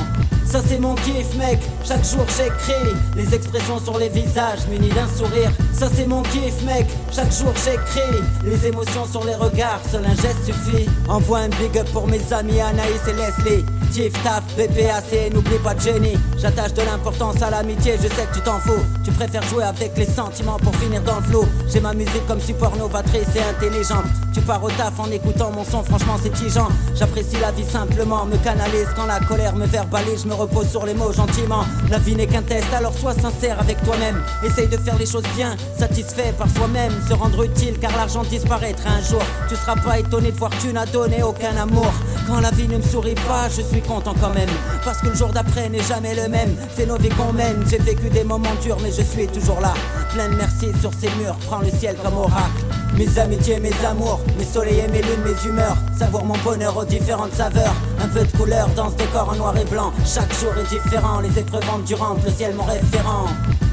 Ça 0.50 0.62
c'est 0.66 0.80
mon 0.80 0.96
kiff 0.96 1.36
mec, 1.36 1.60
chaque 1.84 2.06
jour 2.06 2.26
j'écris 2.38 2.96
Les 3.18 3.36
expressions 3.36 3.80
sur 3.80 3.98
les 3.98 4.08
visages 4.08 4.66
munis 4.70 4.90
d'un 4.90 5.08
sourire. 5.08 5.52
Ça 5.74 5.90
c'est 5.94 6.08
mon 6.08 6.24
kiff 6.24 6.64
mec, 6.66 6.88
chaque 7.12 7.34
jour 7.34 7.54
j'écris 7.66 8.22
Les 8.46 8.68
émotions 8.68 9.06
sur 9.06 9.26
les 9.26 9.36
regards, 9.36 9.82
seul 9.92 10.06
un 10.06 10.16
geste 10.16 10.46
suffit. 10.46 10.88
Envoie 11.10 11.40
un 11.40 11.50
big 11.50 11.78
up 11.78 11.88
pour 11.92 12.08
mes 12.08 12.22
amis 12.32 12.62
Anaïs 12.62 13.02
et 13.10 13.14
Leslie. 13.14 13.66
Tiff, 13.92 14.14
Taf, 14.24 14.44
BPAC, 14.58 15.34
n'oublie 15.34 15.60
pas 15.64 15.76
Jenny. 15.78 16.18
J'attache 16.38 16.74
de 16.74 16.82
l'importance 16.82 17.42
à 17.42 17.50
l'amitié, 17.50 17.96
je 17.98 18.08
sais 18.08 18.26
que 18.26 18.36
tu 18.36 18.42
t'en 18.42 18.60
fous. 18.60 18.84
Tu 19.04 19.12
préfères 19.12 19.44
jouer 19.44 19.64
avec 19.64 19.98
les 19.98 20.06
sentiments 20.06 20.58
pour 20.58 20.76
finir 20.76 21.02
dans 21.04 21.18
le 21.18 21.24
flot 21.24 21.46
J'ai 21.72 21.80
ma 21.80 21.94
musique 21.94 22.26
comme 22.28 22.42
support 22.42 22.76
novatrice 22.76 23.28
et 23.36 23.42
intelligente. 23.42 24.06
Tu 24.34 24.42
pars 24.42 24.64
au 24.64 24.70
taf 24.70 25.00
en 25.00 25.10
écoutant 25.10 25.52
mon 25.52 25.64
son, 25.64 25.84
franchement 25.84 26.18
c'est 26.22 26.34
tigeant. 26.34 26.68
J'apprécie 26.96 27.38
la 27.42 27.52
vie 27.52 27.64
simplement, 27.64 28.26
me 28.26 28.38
canalise 28.38 28.88
quand 28.96 29.06
la 29.06 29.20
colère 29.20 29.56
me 29.56 29.66
verbalise. 29.66 30.24
Je 30.24 30.28
me 30.28 30.37
repose 30.38 30.70
sur 30.70 30.86
les 30.86 30.94
mots 30.94 31.12
gentiment. 31.12 31.66
La 31.90 31.98
vie 31.98 32.16
n'est 32.16 32.28
qu'un 32.28 32.42
test, 32.42 32.68
alors 32.74 32.94
sois 32.94 33.14
sincère 33.14 33.60
avec 33.60 33.82
toi-même. 33.84 34.22
Essaye 34.46 34.68
de 34.68 34.78
faire 34.78 34.98
les 34.98 35.06
choses 35.06 35.24
bien, 35.36 35.56
satisfait 35.78 36.34
par 36.38 36.50
soi-même. 36.50 36.92
Se 37.08 37.14
rendre 37.14 37.44
utile 37.44 37.78
car 37.80 37.92
l'argent 37.98 38.24
disparaîtra 38.24 38.90
un 38.92 39.02
jour. 39.02 39.22
Tu 39.50 39.56
seras 39.56 39.76
pas 39.76 40.00
étonné 40.00 40.32
de 40.32 40.38
voir 40.38 40.52
que 40.52 40.62
tu 40.62 40.74
n'as 40.74 40.86
donné 40.86 41.24
aucun 41.24 41.56
amour. 41.58 41.92
Quand 42.28 42.40
la 42.40 42.52
vie 42.52 42.68
ne 42.68 42.78
me 42.78 42.84
sourit 42.84 43.16
pas, 43.16 43.50
je 43.50 43.62
suis 43.62 43.82
content 43.82 44.14
quand 44.22 44.34
même. 44.34 44.50
Parce 44.86 45.02
que 45.02 45.08
le 45.08 45.16
jour 45.16 45.30
d'après 45.30 45.70
n'est 45.70 45.84
jamais 45.84 46.16
le 46.16 46.28
même. 46.28 46.56
C'est 46.76 46.86
nos 46.86 46.98
vies 46.98 47.10
qu'on 47.10 47.34
mène, 47.34 47.64
j'ai 47.70 47.80
vécu 47.80 48.10
des 48.10 48.24
moments 48.24 48.56
durs 48.62 48.78
mais 48.82 48.92
je 48.92 49.02
suis 49.02 49.28
toujours 49.28 49.60
là. 49.60 49.74
Plein 50.14 50.30
de 50.30 50.36
merci 50.36 50.68
sur 50.82 50.92
ces 50.94 51.10
murs, 51.22 51.36
prends 51.48 51.60
le 51.60 51.70
ciel 51.70 51.96
comme 52.04 52.18
oracle 52.18 52.64
mes 52.98 53.20
amitiés, 53.20 53.60
mes 53.60 53.86
amours, 53.86 54.20
mes 54.38 54.46
soleils 54.46 54.80
et 54.80 54.88
mes 54.88 55.02
lunes, 55.02 55.24
mes 55.24 55.50
humeurs. 55.50 55.78
Savoure 55.98 56.26
mon 56.26 56.38
bonheur 56.44 56.76
aux 56.76 56.86
différentes 56.86 57.34
saveurs. 57.34 57.76
Un 58.04 58.08
peu 58.08 58.26
de 58.26 58.38
couleur 58.38 58.68
dans 58.76 58.90
ce 58.90 58.96
décor 58.96 59.30
en 59.30 59.36
noir 59.36 59.58
et 59.58 59.66
blanc. 59.66 59.92
Chaque 60.06 60.34
jour 60.34 60.52
est 60.58 60.70
différent, 60.70 61.20
les 61.22 61.40
épreuves 61.40 61.70
endurantes, 61.70 62.20
le 62.26 62.32
ciel 62.32 62.56
mon 62.56 62.64
référent. 62.64 63.28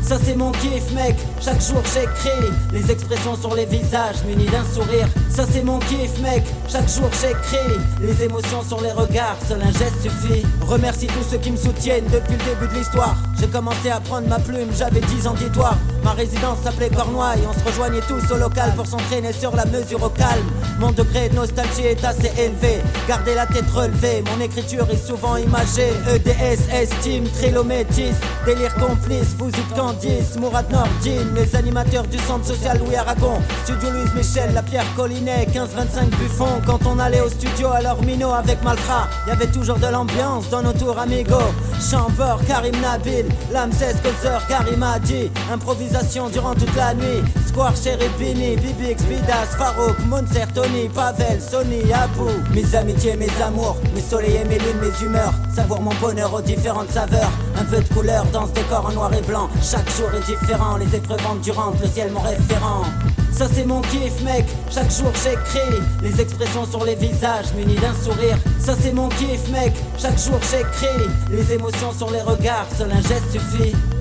Ça 0.06 0.18
c'est 0.22 0.36
mon 0.36 0.52
kiff 0.52 0.92
mec, 0.92 1.16
chaque 1.40 1.62
jour 1.62 1.80
j'écris 1.94 2.52
Les 2.74 2.90
expressions 2.90 3.36
sur 3.36 3.54
les 3.54 3.64
visages 3.64 4.22
munis 4.26 4.44
d'un 4.44 4.64
sourire. 4.64 5.08
Ça 5.30 5.44
c'est 5.50 5.62
mon 5.62 5.78
kiff 5.78 6.20
mec, 6.20 6.44
chaque 6.68 6.90
jour 6.90 7.08
j'écris 7.22 7.78
Les 8.02 8.22
émotions 8.22 8.62
sur 8.62 8.82
les 8.82 8.92
regards, 8.92 9.38
seul 9.48 9.62
un 9.62 9.72
geste 9.72 10.02
suffit. 10.02 10.44
Remercie 10.60 11.06
tous 11.06 11.24
ceux 11.30 11.38
qui 11.38 11.52
me 11.52 11.56
soutiennent 11.56 12.04
depuis 12.12 12.36
le 12.36 12.44
début 12.44 12.68
de 12.70 12.78
l'histoire. 12.78 13.16
J'ai 13.40 13.46
commencé 13.46 13.90
à 13.90 13.98
prendre 14.00 14.28
ma 14.28 14.38
plume, 14.38 14.68
j'avais 14.76 15.00
10 15.00 15.26
ans 15.26 15.34
dis-toi 15.38 15.74
Ma 16.04 16.12
résidence 16.12 16.58
s'appelait 16.62 16.90
Cornouailles, 16.90 17.42
on 17.48 17.58
se 17.58 17.64
rejoignait 17.64 18.02
tous 18.02 18.30
au 18.30 18.36
local 18.36 18.74
pour 18.76 18.86
s'entraîner 18.86 19.32
sur 19.32 19.56
la 19.56 19.64
mesure 19.64 20.02
au 20.02 20.10
calme. 20.10 20.50
Mon 20.78 20.90
degré 20.90 21.30
de 21.30 21.36
nostalgie 21.36 21.86
est 21.86 22.04
assez 22.04 22.30
élevé. 22.38 22.82
Gardez 23.08 23.34
la 23.34 23.46
tête 23.46 23.70
relevée, 23.70 24.22
mon 24.30 24.44
écriture 24.44 24.86
est 24.90 25.06
souvent 25.06 25.36
imagée. 25.36 25.92
EDS, 26.14 26.70
estime, 26.70 27.24
trilométis, 27.30 28.12
délire 28.44 28.74
complice, 28.74 29.34
vous 29.38 29.48
y 29.48 29.74
Mourad 30.38 30.70
Nordine, 30.70 31.34
les 31.34 31.56
animateurs 31.56 32.04
du 32.04 32.18
centre 32.18 32.44
social 32.44 32.78
Louis 32.78 32.96
Aragon, 32.96 33.40
Studio 33.64 33.90
Louise 33.90 34.12
Michel, 34.14 34.52
la 34.52 34.62
Pierre 34.62 34.84
Collinet, 34.96 35.46
15-25 35.46 36.10
Buffon. 36.18 36.48
Quand 36.66 36.80
on 36.86 36.98
allait 36.98 37.20
au 37.20 37.28
studio, 37.28 37.68
alors 37.68 38.02
Mino 38.02 38.30
avec 38.32 38.62
Maltra, 38.62 39.08
y 39.26 39.30
avait 39.30 39.46
toujours 39.46 39.78
de 39.78 39.86
l'ambiance 39.86 40.50
dans 40.50 40.62
nos 40.62 40.72
tours 40.72 40.98
amigos. 40.98 41.52
Chambord, 41.80 42.40
Karim 42.46 42.74
Nabil, 42.80 43.26
Lamses, 43.52 43.96
Gozer, 44.02 44.44
Karim 44.48 44.82
Adi, 44.82 45.30
improvisation 45.52 46.28
durant 46.28 46.54
toute 46.54 46.74
la 46.76 46.94
nuit. 46.94 47.22
Square, 47.46 47.76
Cherubini, 47.76 48.56
Bibi, 48.56 48.90
Expidas, 48.90 49.56
Farouk, 49.56 49.96
Monser, 50.06 50.46
Tony, 50.54 50.88
Pavel, 50.88 51.40
Sony, 51.40 51.92
Abou. 51.92 52.30
Mes 52.52 52.74
amitiés, 52.74 53.16
mes 53.16 53.30
amours, 53.42 53.76
mes 53.94 54.00
soleils 54.00 54.36
et 54.36 54.44
mes 54.44 54.58
lunes, 54.58 54.80
mes 54.82 55.06
humeurs. 55.06 55.32
Savoure 55.54 55.80
mon 55.80 55.94
bonheur 56.00 56.34
aux 56.34 56.42
différentes 56.42 56.90
saveurs. 56.90 57.30
Un 57.60 57.64
peu 57.64 57.80
de 57.80 57.88
couleur 57.94 58.24
dans 58.32 58.46
ce 58.46 58.52
décor 58.52 58.86
en 58.86 58.92
noir 58.92 59.14
et 59.14 59.22
blanc. 59.22 59.48
Jour 59.90 60.10
est 60.14 60.26
différent, 60.26 60.76
les 60.76 60.96
épreuves 60.96 61.26
endurantes, 61.26 61.80
le 61.80 61.88
ciel 61.88 62.10
mon 62.12 62.20
référent. 62.20 62.84
Ça 63.32 63.46
c'est 63.52 63.64
mon 63.64 63.80
kiff 63.82 64.22
mec, 64.22 64.44
chaque 64.70 64.90
jour 64.90 65.10
j'écris 65.22 65.80
Les 66.02 66.20
expressions 66.20 66.66
sur 66.66 66.84
les 66.84 66.94
visages 66.94 67.52
munis 67.56 67.76
d'un 67.76 67.94
sourire. 67.94 68.38
Ça 68.58 68.74
c'est 68.80 68.92
mon 68.92 69.08
kiff 69.08 69.48
mec, 69.50 69.72
chaque 69.98 70.18
jour 70.18 70.38
j'écris 70.50 71.08
Les 71.30 71.52
émotions 71.52 71.92
sur 71.92 72.10
les 72.10 72.22
regards, 72.22 72.66
seul 72.76 72.92
un 72.92 73.02
geste 73.02 73.32
suffit– 73.32 73.74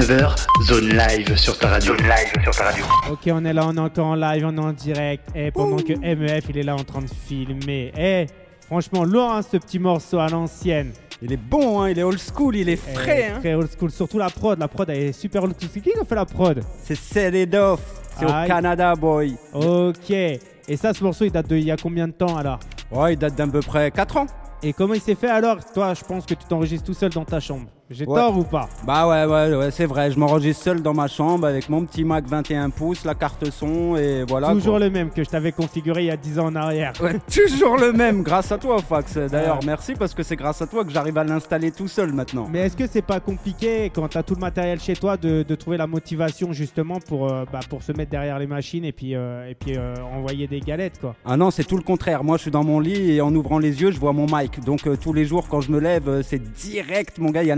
19h, 0.00 0.36
zone 0.66 0.88
live 0.90 1.36
sur 1.38 1.56
ta 1.58 1.68
radio. 1.68 1.96
Zone 1.96 2.06
live 2.06 2.42
sur 2.42 2.54
ta 2.54 2.64
radio. 2.64 2.84
Ok, 3.10 3.20
on 3.32 3.42
est 3.46 3.52
là, 3.54 3.64
on 3.66 3.74
est 3.74 3.80
encore 3.80 4.08
en 4.08 4.14
live, 4.14 4.44
on 4.46 4.54
est 4.54 4.60
en 4.60 4.72
direct. 4.74 5.24
Et 5.34 5.50
pendant 5.50 5.78
que 5.78 5.94
MEF, 5.98 6.44
il 6.50 6.58
est 6.58 6.62
là 6.64 6.74
en 6.74 6.84
train 6.84 7.00
de 7.00 7.08
filmer. 7.08 7.92
Eh, 7.96 8.26
franchement, 8.66 9.04
lourd 9.04 9.32
hein, 9.32 9.40
ce 9.40 9.56
petit 9.56 9.78
morceau 9.78 10.18
à 10.18 10.28
l'ancienne. 10.28 10.92
Il 11.22 11.32
est 11.32 11.38
bon, 11.38 11.80
hein, 11.80 11.88
il 11.88 11.98
est 11.98 12.02
old 12.02 12.18
school, 12.20 12.56
il 12.56 12.68
est 12.68 12.72
Eh, 12.74 12.94
frais. 12.94 13.32
hein. 13.34 13.38
Très 13.40 13.54
old 13.54 13.70
school. 13.74 13.90
Surtout 13.90 14.18
la 14.18 14.28
prod. 14.28 14.58
La 14.58 14.68
prod, 14.68 14.90
elle 14.90 14.98
est 14.98 15.12
super 15.14 15.42
old 15.44 15.54
school. 15.58 15.70
C'est 15.72 15.80
qui 15.80 15.90
qui 15.90 15.98
a 15.98 16.04
fait 16.04 16.14
la 16.14 16.26
prod? 16.26 16.60
C'est 16.82 16.94
Set 16.94 17.34
It 17.34 17.54
Off, 17.54 17.80
c'est 18.18 18.26
au. 18.26 18.46
Canada, 18.46 18.94
boy. 18.96 19.34
Ok. 19.54 20.10
Et 20.10 20.76
ça, 20.76 20.92
ce 20.92 21.02
morceau, 21.02 21.24
il 21.24 21.30
date 21.32 21.48
de 21.48 21.56
il 21.56 21.64
y 21.64 21.70
a 21.70 21.76
combien 21.78 22.06
de 22.06 22.12
temps 22.12 22.36
alors? 22.36 22.60
Ouais, 22.90 23.14
il 23.14 23.18
date 23.18 23.34
d'à 23.34 23.46
peu 23.46 23.60
près 23.60 23.90
4 23.90 24.16
ans. 24.18 24.26
Et 24.62 24.74
comment 24.74 24.92
il 24.92 25.00
s'est 25.00 25.14
fait 25.14 25.30
alors? 25.30 25.56
Toi, 25.72 25.94
je 25.94 26.04
pense 26.04 26.26
que 26.26 26.34
tu 26.34 26.44
t'enregistres 26.44 26.84
tout 26.84 26.92
seul 26.94 27.10
dans 27.12 27.24
ta 27.24 27.40
chambre. 27.40 27.68
J'ai 27.88 28.04
Ouais. 28.04 28.16
tort 28.20 28.36
ou 28.36 28.42
pas? 28.42 28.68
Bah 28.84 29.06
ouais, 29.08 29.24
ouais, 29.32 29.56
ouais, 29.56 29.70
c'est 29.70 29.86
vrai. 29.86 30.10
Je 30.10 30.18
m'enregistre 30.18 30.64
seul 30.64 30.82
dans 30.82 30.92
ma 30.92 31.06
chambre 31.06 31.46
avec 31.46 31.68
mon 31.68 31.84
petit 31.84 32.02
Mac 32.02 32.26
21 32.26 32.70
pouces, 32.70 33.04
la 33.04 33.14
carte 33.14 33.48
son 33.50 33.96
et 33.96 34.24
voilà. 34.28 34.52
Toujours 34.52 34.72
quoi. 34.78 34.80
le 34.86 34.90
même 34.90 35.10
que 35.10 35.22
je 35.22 35.28
t'avais 35.28 35.52
configuré 35.52 36.02
il 36.02 36.06
y 36.06 36.10
a 36.10 36.16
10 36.16 36.38
ans 36.40 36.46
en 36.46 36.56
arrière. 36.56 36.92
Ouais, 37.00 37.16
toujours 37.32 37.76
le 37.76 37.92
même, 37.92 38.22
grâce 38.22 38.50
à 38.50 38.58
toi, 38.58 38.78
Fax. 38.82 39.16
D'ailleurs, 39.18 39.60
merci 39.64 39.94
parce 39.94 40.14
que 40.14 40.24
c'est 40.24 40.34
grâce 40.34 40.60
à 40.62 40.66
toi 40.66 40.84
que 40.84 40.90
j'arrive 40.90 41.16
à 41.18 41.22
l'installer 41.24 41.70
tout 41.70 41.86
seul 41.86 42.12
maintenant. 42.12 42.48
Mais 42.50 42.60
est-ce 42.66 42.76
que 42.76 42.88
c'est 42.88 43.02
pas 43.02 43.20
compliqué 43.20 43.90
quand 43.94 44.08
tu 44.08 44.18
as 44.18 44.22
tout 44.24 44.34
le 44.34 44.40
matériel 44.40 44.80
chez 44.80 44.94
toi 44.94 45.16
de, 45.16 45.44
de 45.44 45.54
trouver 45.54 45.76
la 45.76 45.86
motivation 45.86 46.52
justement 46.52 46.98
pour, 46.98 47.30
euh, 47.30 47.44
bah, 47.52 47.60
pour 47.70 47.84
se 47.84 47.92
mettre 47.92 48.10
derrière 48.10 48.38
les 48.40 48.48
machines 48.48 48.84
et 48.84 48.92
puis, 48.92 49.14
euh, 49.14 49.48
et 49.48 49.54
puis 49.54 49.76
euh, 49.76 49.94
envoyer 50.16 50.48
des 50.48 50.58
galettes 50.60 50.98
quoi? 51.00 51.14
Ah 51.24 51.36
non, 51.36 51.52
c'est 51.52 51.64
tout 51.64 51.76
le 51.76 51.82
contraire. 51.84 52.24
Moi, 52.24 52.36
je 52.36 52.42
suis 52.42 52.50
dans 52.50 52.64
mon 52.64 52.80
lit 52.80 53.12
et 53.12 53.20
en 53.20 53.32
ouvrant 53.34 53.58
les 53.60 53.80
yeux, 53.80 53.92
je 53.92 54.00
vois 54.00 54.12
mon 54.12 54.26
mic. 54.28 54.58
Donc, 54.64 54.80
tous 55.00 55.12
les 55.12 55.24
jours, 55.24 55.46
quand 55.48 55.60
je 55.60 55.70
me 55.70 55.78
lève, 55.78 56.22
c'est 56.22 56.42
direct, 56.52 57.18
mon 57.18 57.30
gars. 57.30 57.44
Il 57.44 57.48
y 57.48 57.52
a 57.52 57.56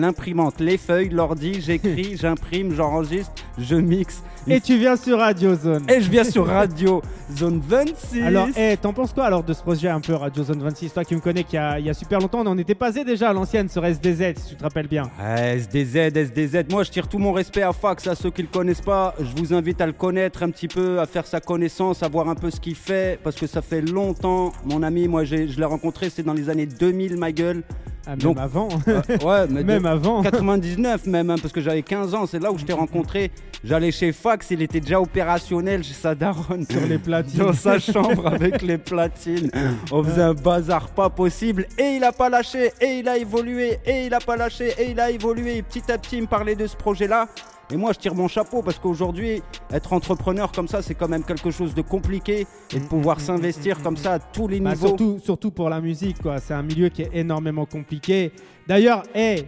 les 0.61 0.77
feuilles, 0.79 1.09
l'ordi, 1.09 1.61
j'écris, 1.61 2.17
j'imprime, 2.17 2.75
j'enregistre, 2.75 3.33
je 3.59 3.77
mixe. 3.77 4.23
Et 4.51 4.61
tu 4.61 4.79
viens 4.79 4.97
sur 4.97 5.19
Radio 5.19 5.55
Zone. 5.55 5.85
Et 5.91 6.01
je 6.01 6.11
viens 6.11 6.25
sur 6.25 6.47
Radio 6.47 7.03
Zone 7.37 7.61
26. 7.67 8.23
Alors, 8.23 8.49
eh, 8.57 8.77
t'en 8.81 8.93
penses 8.93 9.13
quoi 9.13 9.25
alors 9.25 9.43
de 9.43 9.53
ce 9.53 9.61
projet 9.63 9.89
un 9.89 10.01
peu 10.01 10.15
Radio 10.15 10.43
Zone 10.43 10.63
26 10.63 10.93
Toi 10.95 11.05
qui 11.05 11.15
me 11.15 11.21
connais 11.21 11.45
qu'il 11.45 11.57
y 11.57 11.59
a, 11.59 11.79
il 11.79 11.85
y 11.87 11.91
a 11.91 11.95
super 11.95 12.19
longtemps, 12.19 12.41
on 12.41 12.47
en 12.47 12.57
était 12.59 12.75
passé 12.75 13.05
déjà 13.05 13.31
à 13.31 13.33
l'ancienne 13.33 13.69
sur 13.69 13.85
SDZ, 13.85 14.35
si 14.37 14.49
tu 14.51 14.55
te 14.57 14.63
rappelles 14.63 14.89
bien. 14.89 15.03
Ouais, 15.21 15.59
SDZ, 15.59 16.17
SDZ. 16.17 16.65
Moi, 16.71 16.83
je 16.85 16.91
tire 16.91 17.09
tout 17.09 17.19
mon 17.19 17.33
respect 17.33 17.63
à 17.63 17.73
Fax, 17.73 18.07
à 18.07 18.15
ceux 18.15 18.31
qui 18.31 18.43
le 18.43 18.49
connaissent 18.49 18.81
pas. 18.81 19.15
Je 19.21 19.37
vous 19.41 19.53
invite 19.53 19.81
à 19.81 19.87
le 19.87 19.93
connaître 19.93 20.43
un 20.43 20.51
petit 20.51 20.69
peu, 20.69 20.99
à 21.01 21.07
faire 21.07 21.27
sa 21.27 21.41
connaissance, 21.41 22.03
à 22.03 22.09
voir 22.09 22.29
un 22.29 22.35
peu 22.35 22.51
ce 22.51 22.61
qu'il 22.61 22.75
fait, 22.77 23.19
parce 23.23 23.37
que 23.37 23.47
ça 23.47 23.61
fait 23.63 23.83
longtemps. 23.83 24.53
Mon 24.65 24.83
ami, 24.83 25.09
moi, 25.09 25.25
j'ai- 25.25 25.49
je 25.49 25.59
l'ai 25.59 25.67
rencontré, 25.67 26.09
c'est 26.11 26.23
dans 26.23 26.35
les 26.35 26.49
années 26.49 26.67
2000, 26.67 27.17
ma 27.19 27.33
gueule. 27.33 27.63
Ah, 28.07 28.13
même 28.13 28.19
Donc- 28.21 28.39
avant. 28.39 28.69
Euh, 28.89 29.03
ouais, 29.23 29.47
mais 29.51 29.63
même 29.65 29.83
de- 29.83 29.89
avant. 29.89 30.23
99 30.23 31.05
même, 31.07 31.29
hein, 31.29 31.35
parce 31.43 31.53
que 31.53 31.61
j'avais 31.61 31.83
15 31.83 32.15
ans, 32.15 32.25
c'est 32.25 32.39
là 32.43 32.51
où 32.51 32.57
je 32.57 32.65
t'ai 32.65 32.73
rencontré. 32.73 33.31
J'allais 33.65 33.91
chez 33.91 34.13
Fax, 34.13 34.38
il 34.51 34.63
était 34.63 34.81
déjà 34.81 35.01
opérationnel 35.01 35.83
chez 35.85 35.95
sa 35.95 36.15
daronne. 36.15 36.65
Sur 36.71 36.81
les 36.87 36.99
platines. 36.99 37.39
Dans 37.39 37.53
sa 37.53 37.79
chambre 37.79 38.27
avec 38.33 38.63
les 38.63 38.79
platines. 38.79 39.51
On 39.93 40.03
faisait 40.03 40.23
un 40.23 40.35
bazar 40.35 40.89
pas 40.91 41.11
possible. 41.11 41.67
Et 41.79 41.97
il 41.97 42.05
a 42.05 42.13
pas 42.13 42.29
lâché, 42.29 42.73
et 42.81 42.99
il 43.01 43.09
a 43.09 43.17
évolué, 43.19 43.79
et 43.87 44.07
il 44.07 44.15
a 44.15 44.21
pas 44.21 44.37
lâché, 44.37 44.73
et 44.79 44.91
il 44.91 45.01
a 45.01 45.11
évolué. 45.11 45.57
Et 45.59 45.63
petit 45.63 45.91
à 45.91 45.99
petit, 45.99 46.17
il 46.17 46.23
me 46.23 46.27
parlait 46.27 46.57
de 46.57 46.67
ce 46.67 46.77
projet-là. 46.77 47.29
Et 47.71 47.77
moi, 47.77 47.93
je 47.93 47.99
tire 47.99 48.15
mon 48.15 48.29
chapeau 48.29 48.63
parce 48.63 48.79
qu'aujourd'hui, 48.79 49.43
être 49.71 49.93
entrepreneur 49.93 50.51
comme 50.53 50.69
ça, 50.69 50.81
c'est 50.81 50.95
quand 50.95 51.09
même 51.09 51.23
quelque 51.23 51.51
chose 51.51 51.75
de 51.75 51.83
compliqué. 51.83 52.47
Et 52.75 52.81
de 52.81 52.87
pouvoir 52.87 53.21
s'investir 53.21 53.83
comme 53.83 53.99
ça 53.99 54.15
à 54.15 54.19
tous 54.19 54.49
les 54.49 54.59
Bah, 54.59 54.71
niveaux. 54.71 54.87
surtout, 54.89 55.19
surtout 55.23 55.51
pour 55.51 55.69
la 55.69 55.79
musique, 55.81 56.23
quoi. 56.23 56.39
C'est 56.39 56.55
un 56.55 56.63
milieu 56.63 56.89
qui 56.89 57.03
est 57.03 57.11
énormément 57.13 57.67
compliqué. 57.67 58.33
D'ailleurs, 58.67 59.03
hey, 59.15 59.45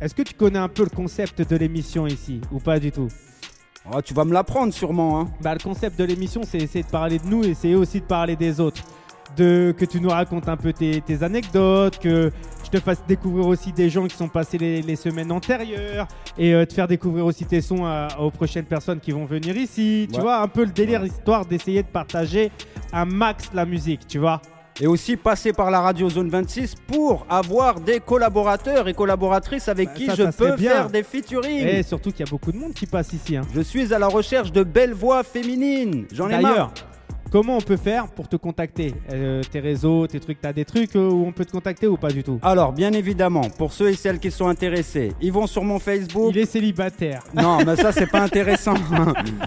est-ce 0.00 0.14
que 0.14 0.22
tu 0.22 0.34
connais 0.34 0.58
un 0.60 0.68
peu 0.68 0.84
le 0.84 0.90
concept 0.90 1.48
de 1.48 1.56
l'émission 1.56 2.06
ici 2.06 2.40
ou 2.52 2.60
pas 2.60 2.78
du 2.78 2.92
tout? 2.92 3.08
Oh, 3.92 4.00
tu 4.00 4.14
vas 4.14 4.24
me 4.24 4.32
l'apprendre 4.32 4.72
sûrement. 4.72 5.20
Hein. 5.20 5.28
Bah, 5.42 5.52
le 5.54 5.60
concept 5.62 5.98
de 5.98 6.04
l'émission, 6.04 6.40
c'est 6.48 6.58
essayer 6.58 6.82
de 6.84 6.88
parler 6.90 7.18
de 7.18 7.26
nous 7.26 7.44
et 7.44 7.48
essayer 7.48 7.74
aussi 7.74 8.00
de 8.00 8.06
parler 8.06 8.34
des 8.36 8.60
autres. 8.60 8.82
De, 9.36 9.74
que 9.76 9.84
tu 9.84 10.00
nous 10.00 10.10
racontes 10.10 10.48
un 10.48 10.56
peu 10.56 10.72
tes, 10.72 11.00
tes 11.00 11.22
anecdotes, 11.24 11.98
que 11.98 12.30
je 12.64 12.70
te 12.70 12.78
fasse 12.78 13.02
découvrir 13.08 13.48
aussi 13.48 13.72
des 13.72 13.90
gens 13.90 14.06
qui 14.06 14.16
sont 14.16 14.28
passés 14.28 14.58
les, 14.58 14.80
les 14.80 14.94
semaines 14.94 15.32
antérieures 15.32 16.06
et 16.38 16.54
euh, 16.54 16.64
te 16.64 16.72
faire 16.72 16.86
découvrir 16.86 17.26
aussi 17.26 17.44
tes 17.44 17.60
sons 17.60 17.84
à- 17.84 18.08
aux 18.20 18.30
prochaines 18.30 18.64
personnes 18.66 19.00
qui 19.00 19.10
vont 19.10 19.24
venir 19.24 19.56
ici. 19.56 20.06
Tu 20.08 20.16
Ouais. 20.18 20.22
vois, 20.22 20.40
un 20.40 20.46
peu 20.46 20.64
le 20.64 20.70
délire, 20.70 21.04
histoire 21.04 21.44
d'essayer 21.46 21.82
de 21.82 21.88
partager 21.88 22.52
un 22.92 23.06
max 23.06 23.50
la 23.52 23.66
musique, 23.66 24.06
tu 24.06 24.18
vois. 24.18 24.40
Et 24.80 24.86
aussi 24.86 25.16
passer 25.16 25.52
par 25.52 25.70
la 25.70 25.80
radio 25.80 26.10
Zone 26.10 26.28
26 26.30 26.74
pour 26.86 27.26
avoir 27.30 27.80
des 27.80 28.00
collaborateurs 28.00 28.88
et 28.88 28.94
collaboratrices 28.94 29.68
avec 29.68 29.88
Bah, 29.88 29.94
qui 29.94 30.06
ça, 30.06 30.14
je 30.14 30.22
ça 30.24 30.32
peux 30.32 30.56
faire 30.56 30.90
des 30.90 31.02
featuring. 31.02 31.66
Et 31.66 31.82
surtout 31.82 32.10
qu'il 32.10 32.24
y 32.26 32.28
a 32.28 32.30
beaucoup 32.30 32.50
de 32.52 32.56
monde 32.58 32.72
qui 32.74 32.86
passe 32.86 33.12
ici. 33.12 33.36
hein. 33.36 33.42
Je 33.54 33.60
suis 33.60 33.94
à 33.94 33.98
la 33.98 34.08
recherche 34.08 34.50
de 34.52 34.62
belles 34.64 34.94
voix 34.94 35.22
féminines. 35.22 36.06
J'en 36.12 36.28
ai 36.28 36.40
marre. 36.40 36.72
Comment 37.34 37.56
on 37.56 37.60
peut 37.60 37.76
faire 37.76 38.06
pour 38.06 38.28
te 38.28 38.36
contacter 38.36 38.94
Euh, 39.12 39.42
Tes 39.50 39.58
réseaux, 39.58 40.06
tes 40.06 40.20
trucs, 40.20 40.40
t'as 40.40 40.52
des 40.52 40.64
trucs 40.64 40.94
euh, 40.94 41.10
où 41.10 41.26
on 41.26 41.32
peut 41.32 41.44
te 41.44 41.50
contacter 41.50 41.88
ou 41.88 41.96
pas 41.96 42.12
du 42.12 42.22
tout 42.22 42.38
Alors, 42.42 42.72
bien 42.72 42.92
évidemment, 42.92 43.50
pour 43.58 43.72
ceux 43.72 43.88
et 43.90 43.94
celles 43.96 44.20
qui 44.20 44.30
sont 44.30 44.46
intéressés, 44.46 45.10
ils 45.20 45.32
vont 45.32 45.48
sur 45.48 45.64
mon 45.64 45.80
Facebook. 45.80 46.30
Il 46.32 46.38
est 46.38 46.46
célibataire. 46.46 47.24
Non, 47.34 47.58
mais 47.66 47.74
ça, 47.74 47.90
c'est 47.90 48.06
pas 48.08 48.20
intéressant. 48.28 48.74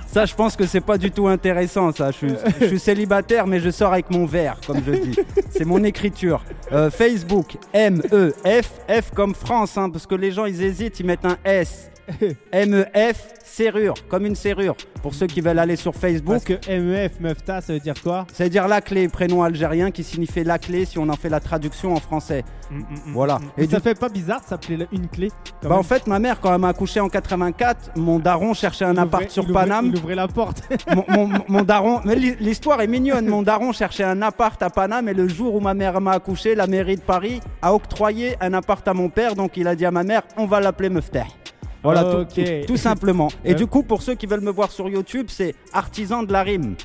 ça, 0.06 0.25
je 0.25 0.36
pense 0.36 0.58
que 0.58 0.65
c'est 0.65 0.82
pas 0.82 0.98
du 0.98 1.12
tout 1.12 1.29
intéressant, 1.29 1.94
ça. 1.94 2.12
Je 2.12 2.17
suis, 2.17 2.31
je 2.59 2.66
suis 2.66 2.79
célibataire, 2.79 3.48
mais 3.48 3.61
je 3.61 3.70
sors 3.70 3.94
avec 3.94 4.09
mon 4.11 4.25
verre, 4.25 4.59
comme 4.68 4.81
je 4.85 4.92
dis. 4.92 5.16
C'est 5.50 5.64
mon 5.64 5.81
écriture. 5.85 6.44
Euh, 6.74 6.90
Facebook, 6.92 7.55
M-E-F, 7.72 8.70
F 8.90 9.11
comme 9.16 9.33
France, 9.33 9.77
hein, 9.77 9.90
parce 9.90 10.05
que 10.05 10.16
les 10.16 10.33
gens, 10.33 10.44
ils 10.44 10.61
hésitent, 10.61 11.00
ils 11.00 11.05
mettent 11.05 11.24
un 11.25 11.38
S. 11.46 11.90
M-E-F, 12.51 13.33
serrure, 13.43 13.93
comme 14.07 14.25
une 14.25 14.35
serrure. 14.35 14.75
Pour 15.01 15.13
ceux 15.13 15.27
qui 15.27 15.41
veulent 15.41 15.59
aller 15.59 15.75
sur 15.75 15.96
Facebook. 15.96 16.41
Parce 16.48 16.61
que 16.61 16.79
MEF, 16.79 17.20
Meufta, 17.20 17.61
ça 17.61 17.74
veut 17.74 17.79
dire 17.79 17.93
quoi? 18.01 18.25
Ça 18.33 18.43
veut 18.43 18.50
dire 18.50 18.67
la 18.67 18.81
clé, 18.81 19.07
prénom 19.07 19.43
algérien 19.43 19.91
qui 19.91 20.03
signifie 20.03 20.43
la 20.43 20.57
clé 20.59 20.85
si 20.85 20.98
on 21.00 21.07
en 21.09 21.15
fait 21.15 21.29
la 21.29 21.39
traduction 21.39 21.93
en 21.93 22.00
français. 22.00 22.43
Mm, 22.70 22.77
mm, 22.77 22.81
mm, 22.81 23.13
Voilà. 23.13 23.39
mm. 23.39 23.61
Et 23.61 23.67
ça 23.67 23.77
du- 23.77 23.83
fait 23.83 23.98
pas 24.00 24.09
bizarre 24.09 24.41
de 24.41 24.46
s'appeler 24.48 24.77
le- 24.77 24.87
une 24.91 25.07
clé 25.07 25.29
Bah 25.61 25.75
en 25.77 25.83
fait, 25.83 26.07
ma 26.07 26.20
mère, 26.20 26.39
quand 26.39 26.53
elle 26.53 26.59
m'a 26.59 26.70
accouché 26.70 27.00
en 27.00 27.09
84, 27.09 27.91
mon 27.96 28.20
daron 28.20 28.53
cherchait 28.53 28.85
un 28.85 28.93
Il 28.93 29.00
appart 29.00 29.24
ouvrait- 29.24 29.29
sur 29.31 29.43
il 29.43 29.50
ouvrait- 29.51 29.63
Paname. 29.63 29.85
Il 29.87 29.98
ouvrait 29.98 30.15
la 30.15 30.27
porte. 30.27 30.63
mon, 30.96 31.05
mon- 31.27 31.39
mon 31.48 31.61
daron, 31.63 32.01
mais 32.03 32.15
l'hi- 32.15 32.35
l'histoire 32.39 32.81
est 32.81 32.87
mignonne. 32.87 33.27
Mon 33.27 33.43
daron 33.43 33.72
cherchait 33.72 34.03
un 34.03 34.22
appart 34.22 34.61
à 34.61 34.70
Paname 34.70 35.07
et 35.09 35.13
le 35.13 35.27
jour 35.27 35.55
où 35.55 35.59
ma 35.61 35.74
mère 35.74 36.01
m'a 36.01 36.11
accouché, 36.13 36.55
la 36.55 36.67
mairie 36.67 36.96
de 36.98 37.01
Paris 37.01 37.39
a 37.61 37.74
octroyé 37.74 38.35
un 38.41 38.53
appart 38.53 38.85
à 38.87 38.93
mon 38.93 39.09
père. 39.09 39.35
Donc 39.35 39.55
il 39.57 39.67
a 39.67 39.75
dit 39.75 39.85
à 39.85 39.91
ma 39.91 40.03
mère, 40.03 40.24
on 40.37 40.46
va 40.48 40.59
l'appeler 40.59 40.89
Meufter. 40.89 41.24
Voilà, 41.93 42.03
tout- 42.03 42.17
Ok. 42.39 42.43
tout, 42.61 42.67
tout 42.73 42.77
simplement. 42.77 43.29
Et 43.45 43.53
du 43.55 43.65
coup, 43.67 43.81
pour 43.83 44.01
ceux 44.01 44.15
qui 44.15 44.25
veulent 44.25 44.41
me 44.41 44.51
voir 44.51 44.71
sur 44.71 44.89
YouTube, 44.89 45.27
c'est 45.29 45.55
artisan 45.73 46.23
de 46.23 46.31
la 46.33 46.43
rime. 46.43 46.75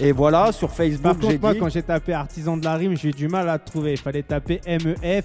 Et 0.00 0.10
voilà, 0.12 0.50
sur 0.50 0.68
Par 0.68 0.76
Facebook, 0.76 1.16
j'ai 1.20 1.26
contre, 1.28 1.40
moi, 1.40 1.52
dit. 1.52 1.58
quand 1.60 1.68
j'ai 1.68 1.82
tapé 1.82 2.12
artisan 2.14 2.56
de 2.56 2.64
la 2.64 2.74
rime, 2.74 2.96
j'ai 2.96 3.10
eu 3.10 3.12
du 3.12 3.28
mal 3.28 3.48
à 3.48 3.58
te 3.58 3.70
trouver. 3.70 3.92
Il 3.92 3.98
fallait 3.98 4.22
taper 4.24 4.60
MEF, 4.66 5.24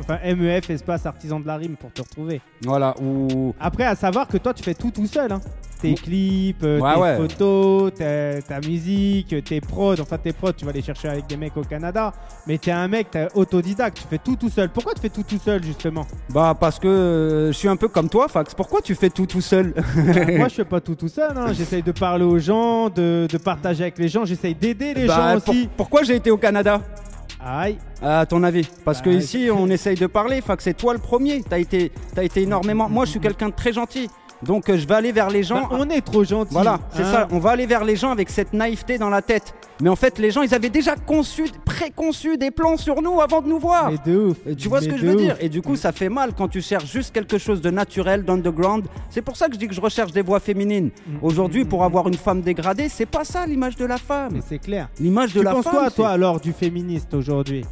enfin 0.00 0.18
MEF 0.34 0.68
espace 0.70 1.06
artisan 1.06 1.38
de 1.38 1.46
la 1.46 1.56
rime 1.56 1.76
pour 1.76 1.92
te 1.92 2.02
retrouver. 2.02 2.40
Voilà, 2.64 2.94
ou. 3.00 3.54
Après, 3.60 3.84
à 3.84 3.94
savoir 3.94 4.26
que 4.26 4.36
toi, 4.38 4.52
tu 4.52 4.62
fais 4.64 4.74
tout 4.74 4.90
tout 4.90 5.06
seul. 5.06 5.30
hein. 5.32 5.40
Tes 5.82 5.94
clips, 5.94 6.62
euh, 6.62 6.80
Ouais, 6.80 6.94
tes 6.94 7.00
ouais. 7.00 7.16
photos, 7.16 7.92
ta, 7.94 8.40
ta 8.40 8.66
musique, 8.66 9.34
tes 9.44 9.60
prods. 9.60 10.00
Enfin, 10.00 10.16
tes 10.16 10.32
prods, 10.32 10.52
tu 10.54 10.64
vas 10.64 10.72
les 10.72 10.80
chercher 10.80 11.08
avec 11.08 11.26
des 11.26 11.36
mecs 11.36 11.54
au 11.58 11.62
Canada. 11.62 12.10
Mais 12.46 12.56
t'es 12.56 12.70
un 12.70 12.88
mec, 12.88 13.10
t'es 13.10 13.28
autodidacte. 13.34 13.98
Tu 13.98 14.04
fais 14.08 14.16
tout 14.16 14.36
tout 14.36 14.48
seul. 14.48 14.70
Pourquoi 14.70 14.94
tu 14.94 15.02
fais 15.02 15.10
tout 15.10 15.24
tout 15.24 15.36
seul, 15.38 15.62
justement? 15.62 16.06
Bah, 16.30 16.56
parce 16.58 16.78
que 16.78 16.88
euh, 16.88 17.46
je 17.48 17.52
suis 17.58 17.68
un 17.68 17.76
peu 17.76 17.88
comme 17.88 18.08
toi, 18.08 18.28
Fax. 18.28 18.54
Pourquoi 18.54 18.80
tu 18.80 18.94
fais 18.94 19.10
tout 19.10 19.26
tout 19.26 19.42
seul? 19.42 19.74
Moi, 20.38 20.48
je 20.48 20.54
fais 20.54 20.64
pas 20.64 20.80
tout 20.80 20.94
tout 20.94 21.08
seul. 21.08 21.36
hein. 21.36 21.52
J'essaye 21.52 21.82
de 21.82 21.92
parler 21.92 22.24
aux 22.24 22.38
gens, 22.38 22.88
de, 22.88 23.26
de 23.30 23.36
partager 23.38 23.83
avec 23.84 23.98
les 23.98 24.08
gens. 24.08 24.24
J'essaye 24.24 24.54
d'aider 24.54 24.94
les 24.94 25.06
Bah, 25.06 25.34
gens 25.34 25.40
pour- 25.40 25.54
aussi. 25.54 25.68
Pourquoi 25.76 26.02
j'ai 26.02 26.16
été 26.16 26.30
au 26.30 26.36
Canada 26.36 26.80
Aïe. 27.46 27.76
À 28.02 28.24
ton 28.26 28.42
avis 28.42 28.66
Parce 28.84 29.00
que 29.02 29.10
Bah, 29.10 29.16
ici, 29.16 29.48
on 29.54 29.68
essaye 29.68 29.96
de 29.96 30.06
parler. 30.06 30.40
Fax, 30.40 30.64
c'est 30.64 30.74
toi 30.74 30.92
le 30.94 30.98
premier. 30.98 31.42
T'as 31.42 31.58
été, 31.58 31.92
t'as 32.14 32.24
été 32.24 32.42
énormément. 32.42 32.88
Moi, 32.88 33.04
je 33.04 33.10
suis 33.12 33.20
quelqu'un 33.20 33.48
de 33.50 33.54
très 33.54 33.72
gentil. 33.72 34.08
Donc, 34.42 34.68
euh, 34.68 34.76
je 34.76 34.86
vais 34.86 34.94
aller 34.94 35.12
vers 35.12 35.30
les 35.30 35.42
gens. 35.42 35.62
Bah, 35.62 35.68
on 35.72 35.88
est 35.90 36.00
trop 36.00 36.24
gentils. 36.24 36.52
Voilà, 36.52 36.80
c'est 36.92 37.02
hein. 37.02 37.12
ça. 37.12 37.28
On 37.30 37.38
va 37.38 37.50
aller 37.50 37.66
vers 37.66 37.84
les 37.84 37.96
gens 37.96 38.10
avec 38.10 38.30
cette 38.30 38.52
naïveté 38.52 38.98
dans 38.98 39.10
la 39.10 39.22
tête. 39.22 39.54
Mais 39.80 39.88
en 39.88 39.96
fait, 39.96 40.18
les 40.18 40.30
gens, 40.30 40.42
ils 40.42 40.54
avaient 40.54 40.70
déjà 40.70 40.94
conçu, 40.96 41.46
préconçu 41.64 42.36
des 42.36 42.50
plans 42.50 42.76
sur 42.76 43.02
nous 43.02 43.20
avant 43.20 43.40
de 43.40 43.48
nous 43.48 43.58
voir. 43.58 43.90
Mais 43.90 43.98
de 44.12 44.18
ouf. 44.18 44.36
Tu 44.56 44.68
vois 44.68 44.80
ce 44.80 44.88
que 44.88 44.96
je 44.96 45.06
veux 45.06 45.16
dire? 45.16 45.36
Et 45.40 45.48
du 45.48 45.62
coup, 45.62 45.76
ça 45.76 45.92
fait 45.92 46.08
mal 46.08 46.32
quand 46.36 46.48
tu 46.48 46.60
cherches 46.60 46.90
juste 46.90 47.12
quelque 47.12 47.38
chose 47.38 47.60
de 47.60 47.70
naturel, 47.70 48.24
d'underground. 48.24 48.84
C'est 49.10 49.22
pour 49.22 49.36
ça 49.36 49.48
que 49.48 49.54
je 49.54 49.58
dis 49.58 49.68
que 49.68 49.74
je 49.74 49.80
recherche 49.80 50.12
des 50.12 50.22
voix 50.22 50.40
féminines. 50.40 50.90
Mm, 51.06 51.16
Aujourd'hui, 51.22 51.64
pour 51.64 51.84
avoir 51.84 52.06
une 52.08 52.14
femme 52.16 52.42
dégradée, 52.42 52.88
c'est 52.88 53.06
pas 53.06 53.24
ça 53.24 53.46
l'image 53.46 53.76
de 53.76 53.84
la 53.84 53.98
femme. 53.98 54.32
Mais 54.34 54.42
c'est 54.46 54.58
clair. 54.58 54.88
L'image 55.00 55.32
de 55.32 55.40
Tu 55.40 55.44
la 55.44 55.52
penses 55.52 55.64
femme. 55.64 55.74
quoi, 55.74 55.90
toi, 55.90 56.08
alors, 56.10 56.40
du 56.40 56.52
féministe 56.52 57.12
aujourd'hui? 57.14 57.64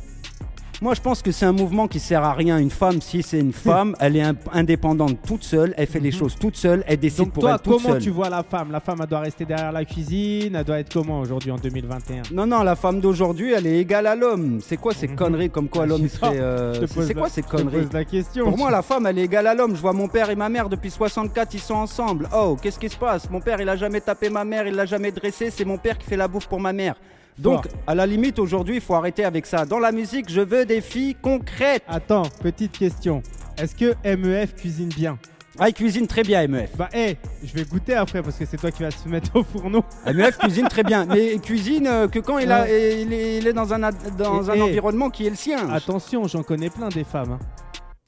Moi, 0.83 0.95
je 0.95 1.01
pense 1.01 1.23
que 1.23 1.31
c'est 1.31 1.47
un 1.47 1.53
mouvement 1.53 1.87
qui 1.87 2.01
sert 2.01 2.25
à 2.25 2.33
rien. 2.35 2.59
Une 2.59 2.69
femme, 2.69 3.01
si 3.01 3.23
c'est 3.23 3.39
une 3.39 3.53
femme, 3.53 3.95
elle 4.01 4.17
est 4.17 4.25
indépendante 4.53 5.17
toute 5.25 5.45
seule, 5.45 5.75
elle 5.77 5.87
fait 5.87 6.01
les 6.01 6.11
choses 6.11 6.35
toute 6.35 6.57
seule, 6.57 6.83
elle 6.89 6.97
décide 6.99 7.21
Mhm. 7.21 7.25
Donc, 7.27 7.35
pour 7.35 7.43
toi, 7.45 7.51
elle 7.53 7.59
toute 7.61 7.73
comment 7.75 7.89
seule. 7.95 8.03
tu 8.03 8.11
vois 8.11 8.29
la 8.29 8.43
femme? 8.43 8.73
La 8.73 8.81
femme, 8.81 8.99
elle 9.01 9.07
doit 9.07 9.21
rester 9.21 9.45
derrière 9.45 9.71
la 9.71 9.85
cuisine. 9.85 10.57
Elle 10.57 10.65
doit 10.65 10.81
être 10.81 10.93
comment 10.93 11.21
aujourd'hui 11.21 11.53
en 11.53 11.57
2021 11.57 12.23
Non, 12.33 12.47
non, 12.49 12.65
la 12.65 12.75
femme 12.75 13.01
d'aujourd'hui, 13.01 13.53
elle 13.53 13.69
est 13.69 13.79
égale 13.79 14.09
à 14.09 14.17
l'homme. 14.17 14.59
C'est 14.61 14.77
quoi 14.77 14.93
ces 14.93 15.07
conneries 15.07 15.51
comme 15.51 15.69
quoi 15.69 15.87
l'homme 15.87 16.09
serait. 16.09 16.37
euh, 16.41 16.75
c'est- 16.89 17.15
quoi 17.15 17.29
ces 17.29 17.43
je 17.43 17.47
te 17.47 17.51
conneries? 17.53 17.83
pose 17.83 17.93
la 17.93 18.05
question. 18.05 18.45
Pour 18.47 18.59
moi, 18.59 18.73
la 18.73 18.83
femme, 18.83 19.07
elle 19.07 19.19
est 19.21 19.25
égale 19.25 19.47
à 19.47 19.55
l'homme. 19.55 19.77
Je 19.77 19.81
vois 19.81 19.93
mon 19.93 20.09
père 20.09 20.31
et 20.31 20.35
ma 20.37 20.49
mère 20.49 20.69
depuis 20.69 20.91
64, 20.91 21.55
ils 21.55 21.61
sont 21.61 21.75
ensemble. 21.75 22.29
Oh, 22.37 22.57
qu'est-ce 22.61 22.81
qui 22.81 22.89
se 22.89 22.97
passe? 22.97 23.31
Mon 23.31 23.41
père, 23.41 23.61
il 23.61 23.69
a 23.69 23.77
jamais 23.77 24.01
tapé 24.01 24.29
ma 24.31 24.45
mère, 24.45 24.67
il 24.67 24.75
l'a 24.75 24.87
jamais 24.87 25.13
dressé. 25.13 25.51
C'est 25.51 25.65
mon 25.65 25.79
père 25.79 25.97
qui 25.97 26.07
fait 26.09 26.17
la 26.17 26.27
bouffe 26.27 26.49
pour 26.49 26.59
ma 26.59 26.73
mère. 26.73 26.97
Donc, 27.39 27.65
Fort. 27.69 27.73
à 27.87 27.95
la 27.95 28.07
limite, 28.07 28.39
aujourd'hui, 28.39 28.77
il 28.77 28.81
faut 28.81 28.95
arrêter 28.95 29.25
avec 29.25 29.47
ça. 29.47 29.65
Dans 29.65 29.79
la 29.79 29.91
musique, 29.93 30.31
je 30.31 30.41
veux 30.41 30.65
des 30.67 30.81
filles 30.81 31.17
concrètes. 31.21 31.83
Attends, 31.89 32.23
petite 32.43 32.77
question. 32.79 33.23
Est-ce 33.59 33.75
que 33.75 33.95
MEF 34.05 34.55
cuisine 34.55 34.89
bien? 34.89 35.19
Ah, 35.59 35.69
il 35.69 35.75
cuisine 35.75 36.07
très 36.07 36.23
bien, 36.23 36.47
MEF. 36.47 36.71
Bah, 36.79 36.89
hé, 36.95 37.19
je 37.45 37.53
vais 37.53 37.65
goûter 37.65 37.95
après 37.95 38.23
parce 38.23 38.37
que 38.37 38.47
c'est 38.47 38.57
toi 38.57 38.71
qui 38.71 38.83
vas 38.83 38.91
se 38.91 39.07
mettre 39.09 39.37
au 39.37 39.43
fourneau. 39.45 39.85
MEF 40.15 40.39
cuisine 40.39 40.67
très 40.69 40.83
bien, 40.83 41.05
mais 41.05 41.35
il 41.35 41.41
cuisine 41.43 41.87
euh, 41.87 42.09
que 42.09 42.19
quand 42.21 42.39
il, 42.39 42.51
a, 42.51 42.67
il, 42.69 43.13
est, 43.13 43.37
il 43.39 43.47
est 43.47 43.53
dans 43.53 43.73
un, 43.75 43.83
ad- 43.83 44.17
dans 44.17 44.45
Et- 44.45 44.51
un 44.51 44.55
et- 44.55 44.63
environnement 44.63 45.11
qui 45.11 45.27
est 45.27 45.31
le 45.31 45.37
sien. 45.37 45.69
Attention, 45.71 46.27
j'en 46.27 46.43
connais 46.43 46.71
plein 46.71 46.89
des 46.89 47.05
femmes. 47.05 47.33
hein. 47.33 47.39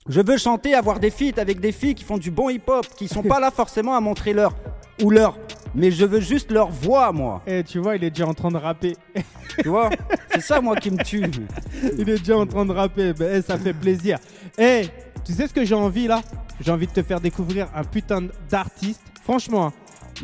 Je 0.06 0.20
veux 0.20 0.36
chanter, 0.36 0.74
avoir 0.74 1.00
des 1.00 1.10
feats 1.10 1.38
avec 1.38 1.60
des 1.60 1.72
filles 1.72 1.94
qui 1.94 2.04
font 2.04 2.18
du 2.18 2.30
bon 2.30 2.50
hip-hop, 2.50 2.86
qui 2.94 3.08
sont 3.08 3.22
pas 3.22 3.40
là 3.40 3.50
forcément 3.54 3.96
à 3.96 4.00
montrer 4.00 4.34
leur 4.34 4.54
ou 5.02 5.08
leur, 5.08 5.38
mais 5.74 5.90
je 5.90 6.04
veux 6.04 6.20
juste 6.20 6.50
leur 6.50 6.68
voix, 6.70 7.10
moi. 7.10 7.42
Eh, 7.46 7.64
tu 7.64 7.78
vois, 7.78 7.96
il 7.96 8.04
est 8.04 8.10
déjà 8.10 8.26
en 8.26 8.34
train 8.34 8.50
de 8.50 8.58
rapper. 8.58 8.96
Tu 9.62 9.68
vois 9.68 9.88
C'est 10.32 10.40
ça, 10.40 10.60
moi, 10.60 10.74
qui 10.74 10.90
me 10.90 11.00
tue. 11.04 11.22
Il 11.96 12.10
est 12.10 12.18
déjà 12.18 12.36
en 12.36 12.44
train 12.44 12.66
de 12.66 12.72
rapper. 12.72 13.12
Ben, 13.12 13.36
eh, 13.36 13.40
ça 13.40 13.56
fait 13.56 13.72
plaisir. 13.72 14.18
Eh, 14.58 14.88
tu 15.24 15.32
sais 15.32 15.46
ce 15.46 15.54
que 15.54 15.64
j'ai 15.64 15.76
envie 15.76 16.08
là? 16.08 16.22
J'ai 16.60 16.72
envie 16.72 16.88
de 16.88 16.92
te 16.92 17.04
faire 17.04 17.20
découvrir 17.20 17.68
un 17.72 17.84
putain 17.84 18.26
d'artiste. 18.48 19.00
Franchement, 19.22 19.66
hein, 19.66 19.72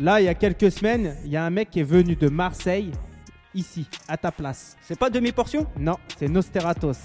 là, 0.01 0.19
il 0.19 0.25
y 0.25 0.27
a 0.27 0.33
quelques 0.33 0.69
semaines, 0.69 1.15
il 1.23 1.31
y 1.31 1.37
a 1.37 1.45
un 1.45 1.49
mec 1.49 1.69
qui 1.69 1.79
est 1.79 1.83
venu 1.83 2.17
de 2.17 2.27
Marseille, 2.27 2.91
ici, 3.55 3.87
à 4.09 4.17
ta 4.17 4.33
place. 4.33 4.75
C'est 4.81 4.99
pas 4.99 5.09
demi-portion? 5.09 5.65
Non, 5.79 5.95
c'est 6.19 6.27
Nosteratos. 6.27 6.97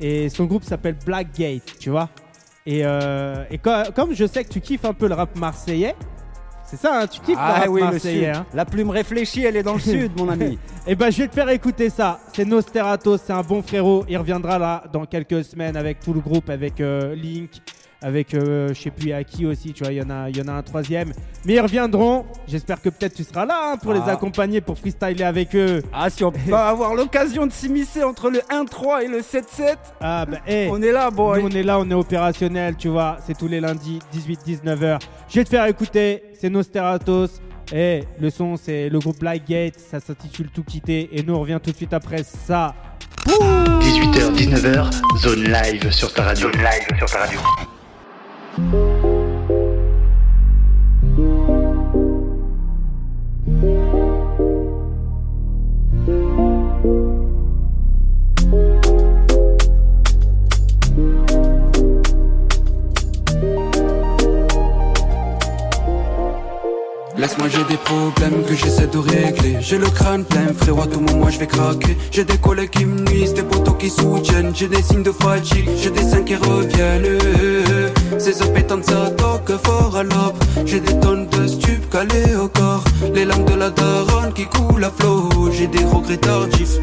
Et 0.00 0.28
son 0.28 0.44
groupe 0.46 0.64
s'appelle 0.64 0.96
Blackgate, 1.04 1.78
tu 1.78 1.90
vois. 1.90 2.08
Et, 2.66 2.80
euh, 2.84 3.44
et 3.50 3.58
co- 3.58 3.70
comme 3.94 4.14
je 4.14 4.26
sais 4.26 4.44
que 4.44 4.48
tu 4.48 4.60
kiffes 4.60 4.84
un 4.84 4.92
peu 4.94 5.08
le 5.08 5.14
rap 5.14 5.36
marseillais, 5.36 5.94
c'est 6.64 6.76
ça, 6.76 7.00
hein, 7.02 7.06
tu 7.06 7.20
kiffes 7.20 7.36
le 7.36 7.42
Ah 7.42 7.60
rap 7.60 7.68
oui, 7.68 7.80
marseillais. 7.82 8.30
hein. 8.30 8.46
La 8.54 8.64
plume 8.64 8.90
réfléchie, 8.90 9.44
elle 9.44 9.56
est 9.56 9.62
dans 9.62 9.74
le 9.74 9.80
sud, 9.92 10.12
mon 10.16 10.28
ami. 10.28 10.58
Eh 10.86 10.94
ben, 10.94 11.10
je 11.10 11.18
vais 11.22 11.28
te 11.28 11.34
faire 11.34 11.48
écouter 11.50 11.90
ça. 11.90 12.20
C'est 12.34 12.44
Nosteratos, 12.44 13.20
c'est 13.24 13.32
un 13.32 13.42
bon 13.42 13.62
frérot. 13.62 14.04
Il 14.08 14.16
reviendra 14.16 14.58
là 14.58 14.84
dans 14.92 15.04
quelques 15.04 15.44
semaines 15.44 15.76
avec 15.76 16.00
tout 16.00 16.12
le 16.14 16.20
groupe, 16.20 16.48
avec 16.50 16.80
euh, 16.80 17.14
Link, 17.14 17.50
avec 18.02 18.34
euh, 18.34 18.68
je 18.74 18.80
sais 18.82 18.90
plus 18.90 19.12
à 19.12 19.24
qui 19.24 19.46
aussi. 19.46 19.72
Tu 19.72 19.82
vois, 19.84 19.92
il 19.92 19.98
y 19.98 20.02
en 20.02 20.10
a, 20.10 20.28
il 20.28 20.36
y 20.36 20.42
en 20.42 20.48
a 20.48 20.52
un 20.52 20.62
troisième. 20.62 21.12
Mais 21.44 21.54
ils 21.54 21.60
reviendront. 21.60 22.24
J'espère 22.46 22.80
que 22.82 22.88
peut-être 22.88 23.14
tu 23.14 23.24
seras 23.24 23.46
là 23.46 23.72
hein, 23.72 23.76
pour 23.76 23.92
les 23.92 24.00
Ah. 24.06 24.12
accompagner, 24.12 24.60
pour 24.60 24.78
freestyler 24.78 25.24
avec 25.24 25.54
eux. 25.54 25.82
Ah, 25.92 26.10
si 26.10 26.24
on 26.24 26.30
peut 26.32 26.52
avoir 26.54 26.94
l'occasion 26.94 27.46
de 27.46 27.52
s'immiscer 27.52 28.02
entre 28.02 28.30
le 28.30 28.40
1-3 28.50 29.02
et 29.04 29.08
le 29.08 29.20
7-7, 29.20 29.76
Ah 30.00 30.26
ben, 30.26 30.38
eh. 30.46 30.68
on 30.70 30.80
est 30.82 30.92
là, 30.92 31.08
Nous, 31.10 31.16
boy. 31.16 31.42
on 31.44 31.48
est 31.50 31.62
là, 31.62 31.78
on 31.78 31.88
est 31.90 31.94
opérationnel, 31.94 32.76
tu 32.76 32.88
vois. 32.88 33.16
C'est 33.26 33.36
tous 33.36 33.48
les 33.48 33.60
lundis, 33.60 33.98
18-19h. 34.14 34.98
Je 35.28 35.34
vais 35.36 35.44
te 35.44 35.48
faire 35.50 35.66
écouter, 35.66 36.22
c'est 36.38 36.50
Nosteratos. 36.50 37.40
Et 37.74 38.04
le 38.20 38.28
son, 38.28 38.56
c'est 38.56 38.88
le 38.90 38.98
groupe 38.98 39.18
Blackgate. 39.18 39.78
Ça 39.78 39.98
s'intitule 39.98 40.48
Tout 40.50 40.62
quitter. 40.64 41.08
Et 41.12 41.22
nous, 41.22 41.34
on 41.34 41.40
revient 41.40 41.58
tout 41.62 41.70
de 41.70 41.76
suite 41.76 41.94
après 41.94 42.22
ça. 42.22 42.74
18h, 43.26 44.34
19h, 44.34 44.90
zone 45.22 45.44
live 45.44 45.90
sur 45.90 46.12
ta 46.12 46.24
radio. 46.24 46.50
Zone 46.52 46.60
live 46.60 46.98
sur 46.98 47.06
ta 47.10 47.20
radio. 47.20 47.38
Thank 48.56 48.74
you. 48.74 48.91
Crâne 70.02 70.24
plein 70.24 70.52
frérot 70.60 70.86
tout 70.86 71.00
moment 71.00 71.30
je 71.30 71.38
vais 71.38 71.46
craquer. 71.46 71.96
J'ai 72.10 72.24
des 72.24 72.38
collègues 72.38 72.70
qui 72.70 72.84
me 72.84 73.00
nuisent, 73.00 73.34
des 73.34 73.42
potos 73.42 73.76
qui 73.78 73.88
soutiennent. 73.88 74.52
J'ai 74.54 74.68
des 74.68 74.82
signes 74.82 75.02
de 75.02 75.12
fatigue, 75.12 75.68
j'ai 75.80 75.90
des 75.90 76.02
seins 76.02 76.22
qui 76.22 76.36
reviennent. 76.36 77.18
Ces 78.18 78.42
heures 78.42 78.52
ça 78.82 79.10
toque 79.10 79.52
fort 79.64 79.96
à 79.96 80.02
l'aube. 80.02 80.38
J'ai 80.64 80.80
des 80.80 80.98
tonnes 81.00 81.26
de 81.28 81.46
stupes 81.46 81.88
calées 81.90 82.34
au 82.36 82.48
corps. 82.48 82.84
Les 83.14 83.24
larmes 83.24 83.44
de 83.44 83.54
la 83.54 83.70
daronne 83.70 84.32
qui 84.34 84.46
coulent 84.46 84.84
à 84.84 84.90
flot. 84.90 85.28
J'ai 85.52 85.68
des 85.68 85.84
regrets 85.84 86.16
tardifs. 86.16 86.78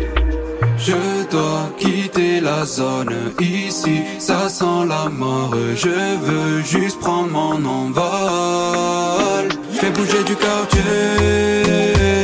Je 0.77 0.99
dois 1.29 1.69
quitter 1.77 2.39
la 2.39 2.65
zone 2.65 3.13
ici, 3.41 4.01
ça 4.17 4.47
sent 4.47 4.85
la 4.87 5.09
mort. 5.09 5.53
Je 5.75 5.89
veux 6.25 6.61
juste 6.63 6.99
prendre 6.99 7.29
mon 7.31 7.65
envol. 7.65 9.49
Fais 9.79 9.91
bouger 9.91 10.23
du 10.25 10.35
quartier 10.35 12.18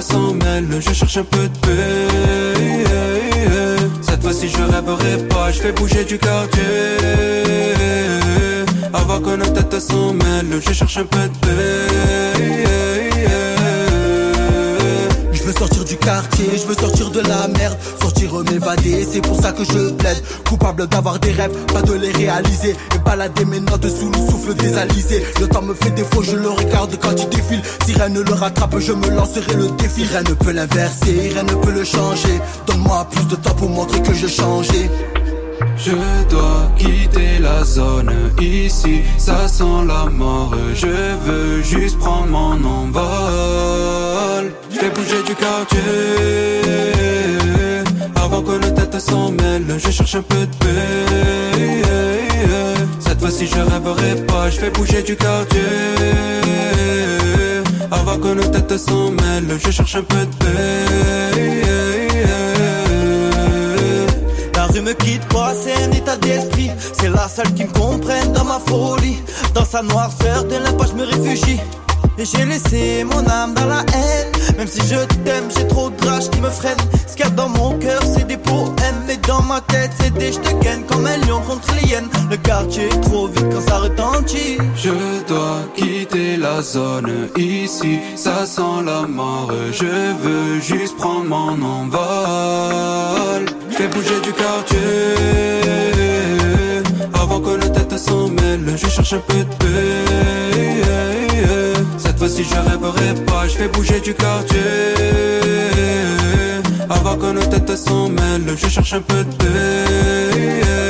s'en 0.00 0.34
mêlent. 0.34 0.80
Je 0.80 0.92
cherche 0.92 1.16
un 1.16 1.24
peu 1.24 1.48
de 1.48 1.58
paix. 1.58 2.08
Cette 4.02 4.22
fois-ci, 4.22 4.48
je 4.48 4.62
rêverai 4.62 5.28
pas. 5.28 5.50
Je 5.52 5.60
fais 5.60 5.72
bouger 5.72 6.04
du 6.04 6.18
quartier 6.18 6.62
avant 8.92 9.20
que 9.20 9.36
nos 9.36 9.46
têtes 9.46 9.80
s'en 9.80 10.12
mêlent. 10.12 10.60
Je 10.66 10.72
cherche 10.72 10.98
un 10.98 11.04
peu 11.04 11.18
de 11.18 11.36
paix. 11.38 12.79
Je 15.50 15.54
veux 15.54 15.66
sortir 15.66 15.84
du 15.84 15.96
quartier, 15.96 16.46
je 16.54 16.64
veux 16.64 16.74
sortir 16.74 17.10
de 17.10 17.20
la 17.22 17.48
merde, 17.48 17.76
sortir 18.00 18.32
m'évader, 18.34 19.04
c'est 19.10 19.20
pour 19.20 19.34
ça 19.34 19.50
que 19.50 19.64
je 19.64 19.90
plaide. 19.90 20.22
Coupable 20.48 20.86
d'avoir 20.86 21.18
des 21.18 21.32
rêves, 21.32 21.50
pas 21.72 21.82
de 21.82 21.94
les 21.94 22.12
réaliser, 22.12 22.76
et 22.94 22.98
balader 23.04 23.44
mes 23.46 23.58
notes 23.58 23.88
sous 23.88 24.12
le 24.12 24.30
souffle 24.30 24.54
des 24.54 24.78
alizés. 24.78 25.24
Le 25.40 25.48
temps 25.48 25.62
me 25.62 25.74
fait 25.74 25.90
défaut, 25.90 26.22
je 26.22 26.36
le 26.36 26.50
regarde 26.50 26.96
quand 27.02 27.16
il 27.18 27.28
défile. 27.30 27.62
Si 27.84 27.94
rien 27.94 28.10
ne 28.10 28.20
le 28.20 28.32
rattrape, 28.32 28.78
je 28.78 28.92
me 28.92 29.08
lancerai 29.10 29.56
le 29.56 29.70
défi. 29.70 30.04
Rien 30.04 30.22
ne 30.22 30.34
peut 30.34 30.52
l'inverser, 30.52 31.32
rien 31.34 31.42
ne 31.42 31.54
peut 31.54 31.72
le 31.72 31.82
changer. 31.82 32.40
Donne-moi 32.68 33.08
plus 33.10 33.26
de 33.26 33.34
temps 33.34 33.54
pour 33.54 33.70
montrer 33.70 34.00
que 34.02 34.14
je 34.14 34.28
changeais. 34.28 34.88
Je 35.76 35.92
dois 36.28 36.70
quitter 36.76 37.38
la 37.40 37.64
zone 37.64 38.12
ici, 38.40 39.02
ça 39.18 39.48
sent 39.48 39.84
la 39.86 40.06
mort. 40.10 40.54
Je 40.74 40.86
veux 41.24 41.62
juste 41.62 41.98
prendre 41.98 42.28
mon 42.28 42.62
envol. 42.64 44.52
Je 44.70 44.78
fais 44.78 44.90
bouger 44.90 45.22
du 45.26 45.34
quartier 45.34 45.80
avant 48.16 48.42
que 48.42 48.52
nos 48.52 48.70
têtes 48.70 49.00
s'en 49.00 49.30
mêlent. 49.32 49.78
Je 49.78 49.90
cherche 49.90 50.14
un 50.14 50.22
peu 50.22 50.46
de 50.46 50.56
paix. 50.56 51.82
Cette 53.00 53.20
fois-ci, 53.20 53.46
je 53.46 53.60
rêverai 53.60 54.26
pas. 54.26 54.50
Je 54.50 54.58
fais 54.60 54.70
bouger 54.70 55.02
du 55.02 55.16
quartier 55.16 55.60
avant 57.90 58.18
que 58.18 58.28
nos 58.28 58.48
têtes 58.48 58.78
s'en 58.78 59.10
mêlent. 59.10 59.58
Je 59.64 59.70
cherche 59.70 59.96
un 59.96 60.02
peu 60.02 60.26
de 60.26 60.36
paix. 60.36 61.19
Me 64.90 64.94
quitte 64.94 65.26
pas, 65.28 65.52
c'est 65.54 65.84
un 65.84 65.92
état 65.92 66.16
d'esprit. 66.16 66.70
C'est 66.92 67.10
la 67.10 67.28
seule 67.28 67.52
qui 67.54 67.64
me 67.64 67.72
comprenne 67.72 68.32
dans 68.32 68.44
ma 68.44 68.58
folie. 68.66 69.18
Dans 69.54 69.64
sa 69.64 69.82
noirceur, 69.82 70.44
de 70.44 70.56
l'impasse, 70.56 70.90
je 70.90 70.94
me 70.94 71.04
réfugie. 71.04 71.60
Et 72.18 72.24
j'ai 72.24 72.44
laissé 72.44 73.04
mon 73.04 73.24
âme 73.28 73.54
dans 73.54 73.66
la 73.66 73.80
haine. 73.94 74.56
Même 74.58 74.66
si 74.66 74.80
je 74.80 74.96
t'aime, 75.24 75.48
j'ai 75.56 75.66
trop 75.68 75.90
de 75.90 76.06
rage 76.06 76.28
qui 76.30 76.40
me 76.40 76.50
freine. 76.50 76.78
Ce 77.06 77.14
qu'il 77.14 77.24
y 77.24 77.28
a 77.28 77.30
dans 77.30 77.48
mon 77.48 77.78
cœur, 77.78 78.02
c'est 78.02 78.26
des 78.26 78.36
poèmes. 78.36 79.00
Mais 79.06 79.16
dans 79.28 79.42
ma 79.42 79.60
tête, 79.60 79.92
c'est 80.00 80.12
des 80.14 80.32
je 80.32 80.38
comme 80.88 81.06
un 81.06 81.16
lion 81.18 81.40
contre 81.40 81.72
l'hyène. 81.76 82.08
Le 82.30 82.36
quartier 82.36 82.86
est 82.86 83.00
trop 83.00 83.28
vite 83.28 83.46
quand 83.52 83.60
ça 83.60 83.78
retentit. 83.78 84.58
Je 84.76 85.24
dois 85.28 85.60
quitter 85.76 86.36
la 86.36 86.62
zone 86.62 87.28
ici, 87.36 88.00
ça 88.16 88.44
sent 88.44 88.82
la 88.84 89.06
mort. 89.06 89.52
Je 89.72 89.86
veux 90.22 90.60
juste 90.60 90.96
prendre 90.96 91.26
mon 91.26 91.62
envol. 91.62 93.59
Je 93.80 93.86
fais 93.86 93.94
bouger 93.94 94.20
du 94.20 94.32
quartier 94.32 94.78
avant 97.14 97.40
que 97.40 97.56
nos 97.56 97.68
têtes 97.72 97.98
s'en 97.98 98.28
mêlent. 98.28 98.76
Je 98.76 98.88
cherche 98.88 99.14
un 99.14 99.20
peu 99.20 99.38
de 99.38 99.54
paix. 99.54 100.04
Cette 101.96 102.18
fois-ci, 102.18 102.44
je 102.44 102.56
rêverai 102.56 103.14
pas. 103.24 103.48
Je 103.48 103.56
fais 103.56 103.68
bouger 103.68 104.00
du 104.00 104.12
quartier 104.12 104.60
avant 106.90 107.16
que 107.16 107.32
nos 107.32 107.46
têtes 107.46 107.74
s'en 107.74 108.10
mêlent. 108.10 108.54
Je 108.54 108.68
cherche 108.68 108.92
un 108.92 109.00
peu 109.00 109.24
de 109.24 109.34
paix. 109.36 110.89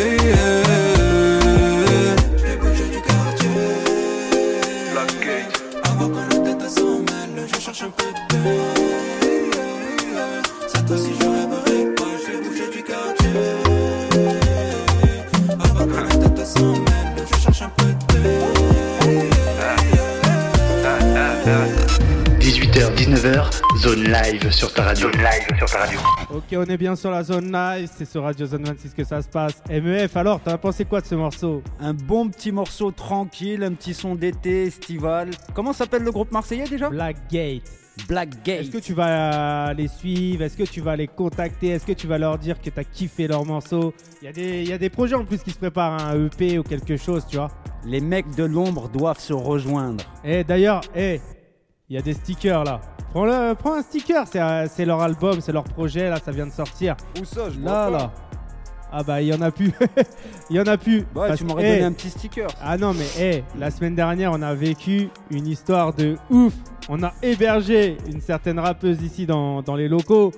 19h, 23.21 23.51
zone 23.77 24.05
live 24.05 24.51
sur 24.51 24.73
ta 24.73 24.83
radio. 24.85 25.11
Zone 25.13 25.21
live 25.21 25.59
sur 25.59 25.67
ta 25.71 25.79
radio. 25.81 25.99
Ok, 26.33 26.45
on 26.55 26.65
est 26.65 26.77
bien 26.79 26.97
sur 26.97 27.11
la 27.11 27.23
zone 27.23 27.53
live, 27.53 27.87
c'est 27.95 28.07
sur 28.07 28.23
Radio 28.23 28.47
Zone 28.47 28.65
26 28.65 28.95
que 28.95 29.05
ça 29.05 29.21
se 29.21 29.29
passe. 29.29 29.63
MEF, 29.69 30.17
alors, 30.17 30.41
t'as 30.43 30.57
pensé 30.57 30.87
quoi 30.87 31.03
de 31.03 31.07
ce 31.07 31.15
morceau? 31.17 31.63
Un 31.81 31.93
bon 31.93 32.31
petit 32.31 32.51
morceau 32.51 32.91
tranquille, 32.93 33.63
un 33.63 33.73
petit 33.75 33.93
son 33.93 34.15
d'été, 34.15 34.65
estival. 34.69 35.29
Comment 35.53 35.75
s'appelle 35.75 36.03
le 36.03 36.11
groupe 36.11 36.33
marseillais 36.33 36.65
déjà? 36.67 36.89
Blackgate. 36.89 37.61
Blackgate. 38.09 38.61
Est-ce 38.63 38.71
que 38.71 38.79
tu 38.79 38.95
vas 38.95 39.75
les 39.75 39.89
suivre? 39.89 40.43
Est-ce 40.43 40.57
que 40.57 40.63
tu 40.63 40.81
vas 40.81 40.97
les 40.97 41.07
contacter? 41.07 41.69
Est-ce 41.69 41.85
que 41.85 41.93
tu 41.93 42.07
vas 42.07 42.17
leur 42.17 42.39
dire 42.39 42.59
que 42.59 42.71
t'as 42.71 42.85
kiffé 42.85 43.27
leur 43.29 43.45
morceau? 43.45 43.93
Il 44.23 44.25
y, 44.25 44.29
a 44.29 44.33
des- 44.33 44.63
il 44.63 44.69
y 44.69 44.73
a 44.73 44.79
des 44.79 44.89
projets 44.89 45.17
en 45.17 45.27
plus 45.27 45.43
qui 45.43 45.51
se 45.51 45.59
préparent, 45.59 46.03
un 46.07 46.25
EP 46.27 46.59
ou 46.59 46.63
quelque 46.63 46.97
chose, 46.97 47.27
tu 47.29 47.37
vois. 47.37 47.51
Les 47.85 48.01
mecs 48.01 48.35
de 48.35 48.45
l'ombre 48.45 48.89
doivent 48.89 49.21
se 49.21 49.35
rejoindre. 49.35 50.05
Et 50.25 50.43
d'ailleurs, 50.43 50.81
eh, 50.97 51.21
il 51.91 51.97
y 51.97 51.99
a 51.99 52.03
des 52.03 52.15
stickers 52.15 52.65
là. 52.65 52.81
Prends, 53.11 53.25
le, 53.25 53.55
prends 53.55 53.75
un 53.75 53.83
sticker, 53.83 54.25
c'est 54.31 54.41
euh, 54.41 54.67
c'est 54.71 54.85
leur 54.85 55.01
album, 55.01 55.41
c'est 55.41 55.51
leur 55.51 55.65
projet, 55.65 56.09
là, 56.09 56.19
ça 56.25 56.31
vient 56.31 56.47
de 56.47 56.53
sortir. 56.53 56.95
Où 57.21 57.25
ça 57.25 57.51
je 57.51 57.59
Là, 57.59 57.91
là. 57.91 58.13
Ah 58.93 59.03
bah, 59.03 59.21
il 59.21 59.29
y 59.29 59.35
en 59.35 59.41
a 59.41 59.51
plus. 59.51 59.73
Il 60.51 60.57
y 60.57 60.61
en 60.61 60.67
a 60.67 60.77
plus. 60.77 60.99
Ouais, 61.15 61.29
Parce 61.29 61.39
tu 61.39 61.45
m'aurais 61.45 61.63
donné 61.63 61.85
un 61.85 61.93
petit 61.93 62.11
sticker. 62.11 62.49
Ah 62.61 62.77
non, 62.77 62.93
mais 62.93 63.07
eh, 63.21 63.45
la 63.57 63.71
semaine 63.71 63.95
dernière, 63.95 64.33
on 64.33 64.43
a 64.43 64.53
vécu 64.53 65.11
une 65.31 65.47
histoire 65.47 65.95
de 65.95 66.17
ouf. 66.29 66.53
On 66.89 67.01
a 67.05 67.13
hébergé 67.23 67.99
une 68.13 68.21
certaine 68.21 68.59
rappeuse 68.59 69.01
ici 69.01 69.27
dans, 69.27 69.63
dans 69.63 69.77
les 69.77 69.87
locaux. 69.87 70.33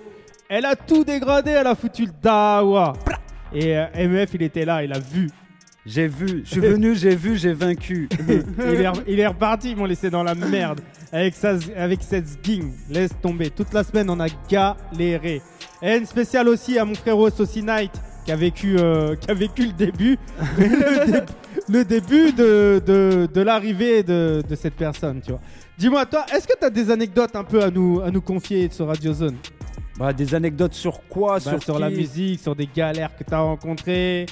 Elle 0.51 0.67
a 0.67 0.77
tout 0.77 1.03
dégradé, 1.03 1.53
elle 1.53 1.67
a 1.67 1.75
foutu 1.75 2.05
le 2.05 2.13
dawa. 2.23 2.93
Et 3.55 3.79
euh, 3.79 3.87
MEF, 3.97 4.35
il 4.35 4.43
était 4.43 4.67
là, 4.67 4.85
il 4.85 4.93
a 4.93 4.99
vu. 4.99 5.31
J'ai 5.85 6.07
vu, 6.07 6.43
je 6.45 6.51
suis 6.51 6.61
venu, 6.61 6.95
j'ai 6.95 7.17
vu, 7.17 7.37
j'ai 7.37 7.53
vaincu. 7.53 8.09
il, 8.29 8.31
est, 8.81 8.87
il 9.09 9.19
est 9.19 9.27
reparti, 9.27 9.73
ils 9.73 9.77
m'ont 9.77 9.85
laissé 9.85 10.11
dans 10.11 10.23
la 10.23 10.35
merde. 10.35 10.81
Avec, 11.11 11.35
sa, 11.35 11.57
avec 11.77 12.01
cette 12.03 12.29
sging, 12.29 12.73
laisse 12.89 13.11
tomber. 13.21 13.51
Toute 13.51 13.73
la 13.75 13.83
semaine, 13.83 14.09
on 14.09 14.21
a 14.21 14.29
galéré. 14.49 15.43
Et 15.83 15.97
une 15.97 16.07
spéciale 16.07 16.49
aussi 16.49 16.79
à 16.79 16.85
mon 16.85 16.95
frérot 16.95 17.31
Saucy 17.31 17.63
Night, 17.65 17.91
qui 18.25 18.31
a 18.31 18.37
vécu, 18.37 18.77
euh, 18.79 19.17
qui 19.17 19.29
a 19.31 19.35
vécu 19.35 19.67
le 19.67 19.73
début, 19.73 20.17
le, 20.59 21.11
dé- 21.11 21.21
le 21.69 21.85
début 21.85 22.33
de, 22.33 22.81
de, 22.87 23.29
de 23.33 23.41
l'arrivée 23.43 24.05
de, 24.05 24.41
de 24.49 24.55
cette 24.55 24.75
personne, 24.75 25.21
tu 25.21 25.33
vois. 25.33 25.41
Dis-moi, 25.77 26.07
toi, 26.07 26.25
est-ce 26.33 26.47
que 26.47 26.57
tu 26.59 26.65
as 26.65 26.71
des 26.71 26.91
anecdotes 26.93 27.35
un 27.35 27.43
peu 27.45 27.61
à 27.61 27.71
nous, 27.71 28.01
à 28.01 28.11
nous 28.13 28.21
confier 28.21 28.69
sur 28.71 28.87
Radio 28.87 29.13
Zone? 29.13 29.35
Bah, 29.99 30.13
des 30.13 30.33
anecdotes 30.35 30.75
sur 30.75 31.03
quoi? 31.09 31.39
Bah, 31.45 31.59
Sur, 31.61 31.79
la 31.81 31.91
qui? 31.91 31.97
musique, 31.97 32.41
sur 32.41 32.55
des 32.55 32.69
galères 32.73 33.15
que 33.17 33.25
tu 33.25 33.35
as 33.35 33.41
rencontrées 33.41 34.27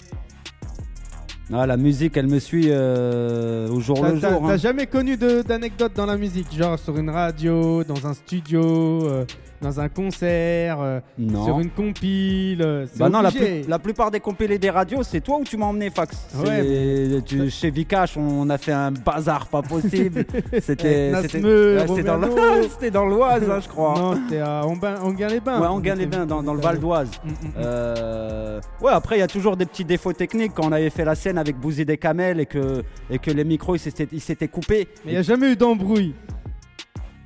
Ah, 1.53 1.67
la 1.67 1.77
musique, 1.77 2.17
elle 2.17 2.29
me 2.29 2.39
suit 2.39 2.67
euh, 2.69 3.69
au 3.71 3.81
jour 3.81 4.01
T'as 4.01 4.13
le 4.13 4.21
t'as- 4.21 4.31
jour. 4.31 4.43
t'as 4.47 4.53
hein. 4.55 4.57
jamais 4.57 4.87
connu 4.87 5.17
d'anecdotes 5.17 5.95
dans 5.97 6.07
la 6.07 6.17
musique, 6.17 6.47
genre 6.57 6.79
sur 6.79 6.97
une 6.97 7.11
radio, 7.11 7.83
dans 7.83 8.07
un 8.07 8.15
studio, 8.15 8.63
euh, 9.09 9.25
dans 9.61 9.81
un 9.81 9.89
concert, 9.89 10.79
euh, 10.81 11.01
Non. 11.19 11.45
sur 11.45 11.61
une 11.61 11.71
compile. 11.71 12.63
euh, 12.63 12.87
Bah 12.97 13.09
non, 13.09 13.21
la, 13.21 13.29
obligé. 13.29 13.61
plus- 13.63 13.69
la 13.69 13.79
plupart 13.79 14.11
des 14.11 14.21
compilés 14.21 14.59
des 14.59 14.71
radios, 14.71 15.03
c'est 15.03 15.21
toi 15.21 15.39
ou 15.41 15.45
tu 15.45 15.57
m'as 15.57 15.67
emmené 15.67 15.91
fax 15.91 16.17
Ouais, 16.43 17.21
tu- 17.25 17.51
Chez 17.51 17.71
Vikash, 17.71 18.17
on 18.17 18.49
a 18.51 18.59
fait 18.59 18.73
un 18.73 18.91
bazar 18.93 19.47
pas 19.49 19.63
possible. 19.63 20.25
C'était 20.61 21.13
ouais, 21.13 22.91
dans 22.91 23.07
l'Oise, 23.07 23.43
hein, 23.51 23.59
je 23.63 23.69
crois. 23.69 23.95
Non, 23.97 24.15
c'était 24.29 24.41
à 24.41 24.65
Anguin-les-Bains. 24.65 25.61
Ouais, 25.61 25.67
en 25.67 25.81
les 25.81 26.07
bains 26.07 26.27
dans, 26.27 26.43
dans 26.43 26.55
le 26.55 26.61
Val 26.61 26.79
d'Oise. 26.79 27.11
Mm, 27.25 27.29
mm, 27.29 27.33
mm. 27.33 27.53
Euh, 27.59 28.61
Ouais, 28.81 28.93
après, 28.93 29.17
il 29.17 29.21
y 29.21 29.23
a 29.23 29.27
toujours 29.27 29.57
des 29.57 29.67
petits 29.67 29.85
défauts 29.85 30.13
techniques. 30.13 30.53
Quand 30.55 30.67
on 30.67 30.73
avait 30.73 30.91
fait 30.91 31.05
la 31.05 31.15
scène 31.15 31.39
avec 31.39 31.57
Bouzy 31.57 31.85
des 31.85 31.97
Camels 31.99 32.41
et 32.41 32.47
que, 32.47 32.83
et 33.11 33.19
que 33.19 33.31
les 33.31 33.45
micros 33.45 33.77
ils 33.77 33.79
s'étaient 33.79 34.09
ils 34.13 34.21
s'étaient 34.21 34.49
coupés. 34.49 34.89
Mais 35.05 35.13
il 35.13 35.15
n'y 35.15 35.19
a 35.19 35.23
jamais 35.23 35.53
eu 35.53 35.57
d'embrouille. 35.57 36.15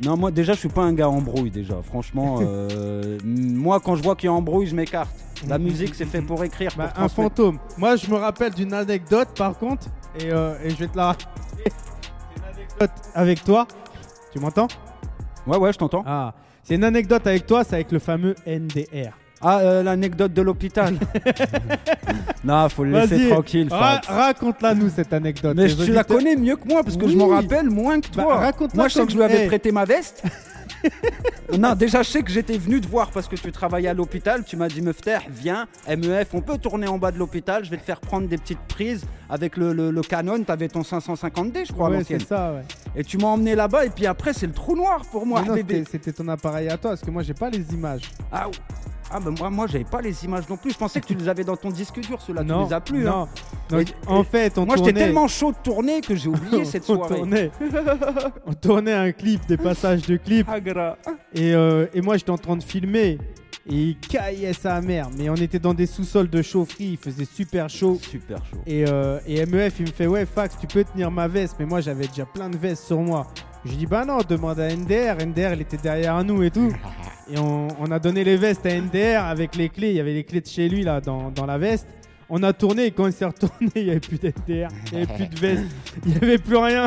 Non, 0.03 0.17
moi 0.17 0.31
déjà, 0.31 0.55
je 0.55 0.59
suis 0.59 0.69
pas 0.69 0.83
un 0.83 0.93
gars 0.93 1.09
embrouille 1.09 1.51
déjà. 1.51 1.81
Franchement, 1.83 2.39
euh, 2.43 3.19
moi, 3.25 3.81
quand 3.81 3.97
je 3.97 4.03
vois 4.03 4.17
qu'il 4.17 4.27
y 4.27 4.31
a 4.31 4.33
embrouille, 4.33 4.67
je 4.67 4.75
m'écarte. 4.75 5.11
La 5.49 5.59
musique, 5.59 5.95
c'est 5.95 6.07
fait 6.07 6.23
pour 6.23 6.43
écrire. 6.43 6.73
Bah, 6.77 6.89
pour 6.95 7.05
un 7.05 7.09
fantôme. 7.09 7.59
Moi, 7.77 7.97
je 7.97 8.11
me 8.11 8.17
rappelle 8.17 8.55
d'une 8.55 8.73
anecdote, 8.73 9.29
par 9.37 9.59
contre, 9.59 9.87
et, 10.19 10.33
euh, 10.33 10.55
et 10.65 10.71
je 10.71 10.77
vais 10.77 10.89
te 10.89 10.97
la 10.97 11.07
raconter. 11.09 11.29
C'est 11.65 12.37
une 12.37 12.45
anecdote 12.45 12.91
avec 13.15 13.45
toi. 13.45 13.67
Tu 14.33 14.39
m'entends? 14.39 14.69
Ouais, 15.47 15.59
ouais, 15.59 15.73
je 15.73 15.79
t'entends. 15.79 16.03
Ah, 16.07 16.33
c'est 16.63 16.77
une 16.77 16.85
anecdote 16.85 17.27
avec 17.27 17.47
toi, 17.47 17.63
c'est 17.63 17.75
avec 17.75 17.93
le 17.93 17.99
fameux 17.99 18.35
NDR. 18.47 19.13
Ah, 19.47 19.59
euh, 19.61 19.83
l'anecdote 19.83 20.33
de 20.33 20.41
l'hôpital. 20.43 20.95
non, 22.45 22.69
faut 22.69 22.85
le 22.85 22.93
laisser 22.93 23.17
Vas-y, 23.17 23.29
tranquille. 23.29 23.69
ra- 23.71 24.01
raconte-la 24.07 24.75
nous 24.75 24.89
cette 24.89 25.13
anecdote. 25.13 25.55
Mais 25.57 25.67
Les 25.67 25.73
tu 25.75 25.93
la 25.93 26.01
auditeurs- 26.01 26.07
connais 26.07 26.37
mieux 26.37 26.57
que 26.57 26.67
moi 26.67 26.83
parce 26.83 26.97
que 26.97 27.07
je 27.09 27.17
m'en 27.17 27.27
Oui. 27.29 27.35
rappelle 27.37 27.69
moins 27.71 28.01
que 28.01 28.09
Bah, 28.15 28.23
toi. 28.23 28.37
raconte-la 28.39 28.77
moi, 28.77 28.89
je 28.89 28.95
sais 28.95 29.05
que 29.07 29.13
je 29.13 29.17
lui 29.17 29.25
avais 29.25 29.45
Eh. 29.45 29.47
prêté 29.49 29.71
ma 29.73 29.85
veste. 29.85 30.23
non, 31.59 31.75
déjà, 31.75 32.03
je 32.03 32.11
sais 32.11 32.23
que 32.23 32.31
j'étais 32.31 32.59
venu 32.59 32.81
te 32.81 32.87
voir 32.89 33.11
parce 33.11 33.27
que 33.29 33.37
tu 33.37 33.51
travaillais 33.53 33.89
à 33.89 33.95
l'hôpital. 33.95 34.45
Tu 34.45 34.57
m'as 34.57 34.69
dit, 34.69 34.83
Meufter, 34.83 35.19
viens, 35.31 35.67
MEF, 35.89 36.29
on 36.35 36.41
peut 36.41 36.59
tourner 36.59 36.87
en 36.87 36.99
bas 36.99 37.11
de 37.11 37.19
l'hôpital. 37.19 37.65
Je 37.65 37.71
vais 37.71 37.77
te 37.79 37.85
faire 37.85 38.01
prendre 38.01 38.29
des 38.29 38.37
petites 38.39 38.59
prises 38.69 39.05
avec 39.31 39.57
le, 39.57 39.73
le, 39.73 39.91
le 39.91 40.03
Canon. 40.03 40.43
T'avais 40.43 40.69
ton 40.69 40.81
550D, 40.83 41.67
je 41.69 41.73
crois, 41.73 41.89
à 41.89 41.91
Ouais, 41.91 41.99
l'ancienne. 41.99 42.21
c'est 42.21 42.27
ça, 42.29 42.53
ouais. 42.53 42.63
Et 42.97 43.05
tu 43.05 43.17
m'as 43.19 43.29
emmené 43.29 43.55
là-bas. 43.55 43.87
Et 43.87 43.91
puis 43.91 44.07
après, 44.07 44.33
c'est 44.33 44.47
le 44.47 44.53
trou 44.53 44.77
noir 44.77 45.03
pour 45.11 45.25
moi, 45.27 45.41
Mais 45.43 45.49
non, 45.49 45.55
bébé. 45.55 45.75
c'était- 45.87 45.91
c'était 46.09 46.13
ton 46.13 46.29
appareil 46.29 46.69
à 46.69 46.77
toi, 46.77 46.91
parce 46.91 47.03
que 47.03 47.11
moi, 47.11 47.23
j'ai 47.23 47.35
pas 47.35 47.49
les 47.51 47.65
images. 47.73 48.11
Ah, 48.31 48.47
ah 49.15 49.21
bah 49.21 49.31
moi, 49.39 49.49
moi 49.51 49.67
j'avais 49.67 49.85
pas 49.85 50.01
les 50.01 50.25
images 50.25 50.49
non 50.49 50.57
plus. 50.57 50.73
Je 50.73 50.77
pensais 50.79 51.01
que 51.01 51.07
tu 51.07 51.15
les 51.15 51.29
avais 51.29 51.45
dans 51.45 51.57
ton 51.57 51.71
disque 51.71 52.01
dur. 52.01 52.19
Tu 52.25 52.33
non, 52.33 52.67
les 52.67 52.73
as 52.73 52.81
plus. 52.81 53.07
hein. 53.09 53.27
non. 53.71 53.79
Donc, 53.79 53.89
Et- 53.91 53.95
en 54.09 54.21
et- 54.23 54.25
fait, 54.25 54.59
on 54.59 54.67
Moi, 54.67 54.77
j'étais 54.77 54.93
tellement 54.93 55.29
chaud 55.29 55.53
de 55.53 55.57
tourner 55.63 56.01
que 56.01 56.15
j'ai 56.15 56.29
oublié 56.29 56.65
cette 56.65 56.83
on 56.91 56.97
soirée. 56.97 57.17
tournait, 57.17 57.51
on 58.47 58.53
tournait 58.53 58.93
un 58.93 59.13
clip, 59.13 59.47
des 59.47 59.57
passages 59.57 60.03
de 60.03 60.17
clip, 60.17 60.49
Agra. 60.49 60.97
et, 61.35 61.55
euh, 61.55 61.87
et 61.95 62.01
moi 62.01 62.17
j'étais 62.17 62.31
en 62.31 62.39
train 62.39 62.57
de 62.57 62.63
filmer, 62.63 63.19
et 63.67 63.75
il 63.75 63.99
caillait 63.99 64.53
sa 64.53 64.81
mère, 64.81 65.09
mais 65.17 65.31
on 65.31 65.35
était 65.37 65.59
dans 65.59 65.73
des 65.75 65.87
sous-sols 65.87 66.29
de 66.29 66.43
chaufferie, 66.43 66.91
il 66.93 66.97
faisait 66.99 67.25
super 67.25 67.69
chaud, 67.71 67.99
Super 68.03 68.39
chaud. 68.45 68.59
et, 68.67 68.85
euh, 68.87 69.19
et 69.27 69.45
MEF 69.47 69.77
il 69.81 69.87
me 69.87 69.93
fait 69.93 70.07
ouais 70.07 70.27
Fax 70.27 70.57
tu 70.61 70.67
peux 70.67 70.85
tenir 70.85 71.11
ma 71.11 71.29
veste, 71.29 71.57
mais 71.59 71.65
moi 71.67 71.81
j'avais 71.81 72.07
déjà 72.07 72.27
plein 72.27 72.51
de 72.51 72.57
vestes 72.59 72.85
sur 72.85 72.99
moi. 73.01 73.27
Je 73.65 73.73
dis 73.73 73.87
bah 73.87 74.05
non, 74.05 74.19
demande 74.29 74.61
à 74.61 74.69
NDR, 74.75 75.17
NDR 75.25 75.55
il 75.55 75.61
était 75.63 75.77
derrière 75.79 76.23
nous 76.23 76.43
et 76.43 76.51
tout, 76.51 76.71
et 77.31 77.39
on, 77.39 77.69
on 77.81 77.91
a 77.91 77.99
donné 77.99 78.23
les 78.25 78.37
vestes 78.37 78.67
à 78.67 78.75
NDR 78.79 79.25
avec 79.25 79.57
les 79.57 79.69
clés, 79.71 79.91
il 79.91 79.97
y 79.97 80.01
avait 80.01 80.13
les 80.13 80.25
clés 80.25 80.41
de 80.43 80.47
chez 80.47 80.69
lui 80.69 80.83
là 80.83 81.01
dans, 81.01 81.31
dans 81.31 81.47
la 81.47 81.57
veste. 81.59 81.87
On 82.31 82.43
a 82.43 82.53
tourné 82.53 82.87
et 82.87 82.91
quand 82.91 83.07
il 83.07 83.13
s'est 83.13 83.25
retourné, 83.27 83.69
il 83.77 83.85
n'y 83.85 83.91
avait 83.91 84.01
plus 84.01 84.19
d'NDR, 84.19 84.69
il 84.93 84.99
n'y 84.99 85.03
avait 85.05 85.15
plus 85.15 85.27
de 85.29 85.39
veste, 85.39 85.65
il 86.07 86.11
n'y 86.13 86.17
avait 86.17 86.39
plus 86.39 86.57
rien. 86.57 86.87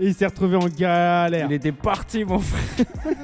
Et 0.00 0.06
il 0.06 0.14
s'est 0.14 0.26
retrouvé 0.26 0.56
en 0.56 0.66
galère. 0.68 1.46
Il 1.50 1.52
était 1.54 1.70
parti, 1.70 2.24
mon 2.24 2.38
frère. 2.38 2.86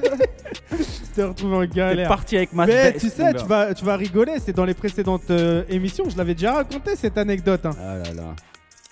Il 0.71 0.85
s'est 1.15 1.23
retrouvé 1.23 1.55
en 1.57 1.61
Il 1.63 1.65
est 1.71 1.75
galère. 1.75 2.07
parti 2.07 2.37
avec 2.37 2.53
ma 2.53 2.65
Mais 2.67 2.71
veste, 2.91 2.99
tu 2.99 3.09
sais, 3.09 3.33
tu 3.33 3.45
vas, 3.45 3.73
tu 3.73 3.83
vas 3.83 3.95
rigoler, 3.97 4.33
c'est 4.39 4.53
dans 4.55 4.63
les 4.65 4.75
précédentes 4.75 5.29
euh, 5.31 5.63
émissions, 5.67 6.05
je 6.09 6.15
l'avais 6.17 6.35
déjà 6.35 6.53
raconté 6.53 6.95
cette 6.95 7.17
anecdote. 7.17 7.65
hein. 7.65 7.71
Ah 7.81 7.95
là 7.97 8.13
là. 8.13 8.35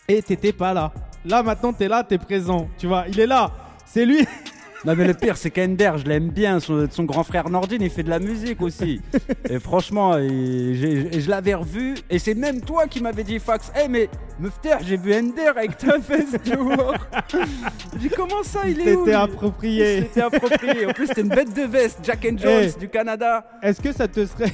Et 0.10 0.22
t'étais 0.24 0.52
pas 0.52 0.74
là. 0.74 0.92
Là 1.24 1.44
maintenant 1.44 1.72
t'es 1.72 1.88
là, 1.88 2.04
t'es 2.04 2.18
présent. 2.18 2.68
Tu 2.78 2.88
vois, 2.88 3.06
il 3.08 3.20
est 3.20 3.28
là. 3.28 3.52
C'est 3.98 4.06
lui. 4.06 4.20
Non 4.86 4.94
mais 4.96 5.08
le 5.08 5.16
pire 5.16 5.36
c'est 5.38 5.50
qu'Ender, 5.50 5.92
je 5.98 6.06
l'aime 6.06 6.30
bien, 6.30 6.60
son, 6.60 6.88
son 6.90 7.04
grand 7.04 7.24
frère 7.24 7.50
Nordine, 7.50 7.82
il 7.82 7.90
fait 7.90 8.04
de 8.04 8.12
la 8.12 8.20
musique 8.20 8.62
aussi. 8.62 9.02
et 9.50 9.60
franchement, 9.60 10.14
je 10.20 11.28
l'avais 11.30 11.56
revu, 11.56 11.96
et 12.12 12.20
c'est 12.20 12.36
même 12.36 12.62
toi 12.62 12.86
qui 12.86 13.02
m'avais 13.02 13.24
dit 13.24 13.40
fax, 13.40 13.72
hey 13.76 13.90
mais 13.90 14.08
Meufter, 14.40 14.76
j'ai 14.86 14.98
vu 14.98 15.16
Ender 15.16 15.48
avec 15.48 15.78
ta 15.78 15.98
veste 16.10 16.46
dehors. 16.48 16.94
J'ai 17.94 17.98
dit 18.08 18.10
comment 18.16 18.44
ça, 18.44 18.68
il 18.68 18.80
est 18.88 18.96
où 18.96 19.06
lui? 19.06 19.14
approprié. 19.14 20.02
C'était 20.04 20.22
approprié. 20.22 20.86
En 20.86 20.94
plus 20.94 21.08
c'était 21.08 21.22
une 21.22 21.30
bête 21.30 21.56
de 21.56 21.64
veste, 21.64 21.98
Jack 22.04 22.24
and 22.32 22.38
Jones 22.38 22.70
Eh. 22.76 22.80
du 22.80 22.88
Canada. 22.88 23.48
Est-ce 23.64 23.82
que 23.82 23.92
ça 23.92 24.08
te 24.08 24.24
serait. 24.28 24.54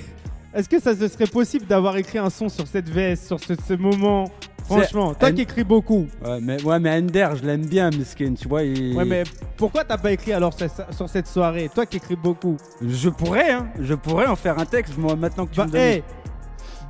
Est-ce 0.54 0.70
que 0.70 0.80
ça 0.80 0.96
te 0.96 1.06
serait 1.06 1.28
possible 1.28 1.66
d'avoir 1.66 1.98
écrit 1.98 2.18
un 2.20 2.30
son 2.30 2.48
sur 2.48 2.66
cette 2.66 2.88
veste, 2.88 3.28
sur 3.28 3.42
ce, 3.42 3.56
ce 3.68 3.74
moment? 3.74 4.32
Franchement, 4.66 5.14
toi 5.14 5.32
qui 5.32 5.42
écris 5.42 5.64
beaucoup. 5.64 6.08
Ouais 6.24 6.40
mais, 6.42 6.62
ouais, 6.64 6.80
mais 6.80 6.98
Ender, 6.98 7.30
je 7.42 7.46
l'aime 7.46 7.66
bien, 7.66 7.90
Miskin, 7.90 8.34
tu 8.34 8.48
vois. 8.48 8.64
il- 8.64 8.96
Ouais, 8.96 9.06
mais 9.06 9.24
pourquoi 9.58 9.84
t'as 9.84 9.98
pas 9.98 10.12
écrit 10.12 10.34
alors 10.34 10.54
sur 10.54 10.68
sur 10.92 11.10
cette 11.10 11.28
soirée? 11.28 11.70
Toi 11.74 11.86
qui 11.86 11.98
écris 11.98 12.16
beaucoup. 12.16 12.58
Je 12.82 13.10
pourrais, 13.10 13.52
hein, 13.52 13.68
je 13.80 13.94
pourrais 13.94 14.28
en 14.28 14.36
faire 14.36 14.58
un 14.60 14.66
texte, 14.66 14.98
moi, 14.98 15.16
maintenant 15.16 15.46
que 15.46 15.52
tu 15.52 15.58
Bah, 15.60 15.66
me 15.68 15.72
donnes- 15.72 15.82
hey, 15.82 16.04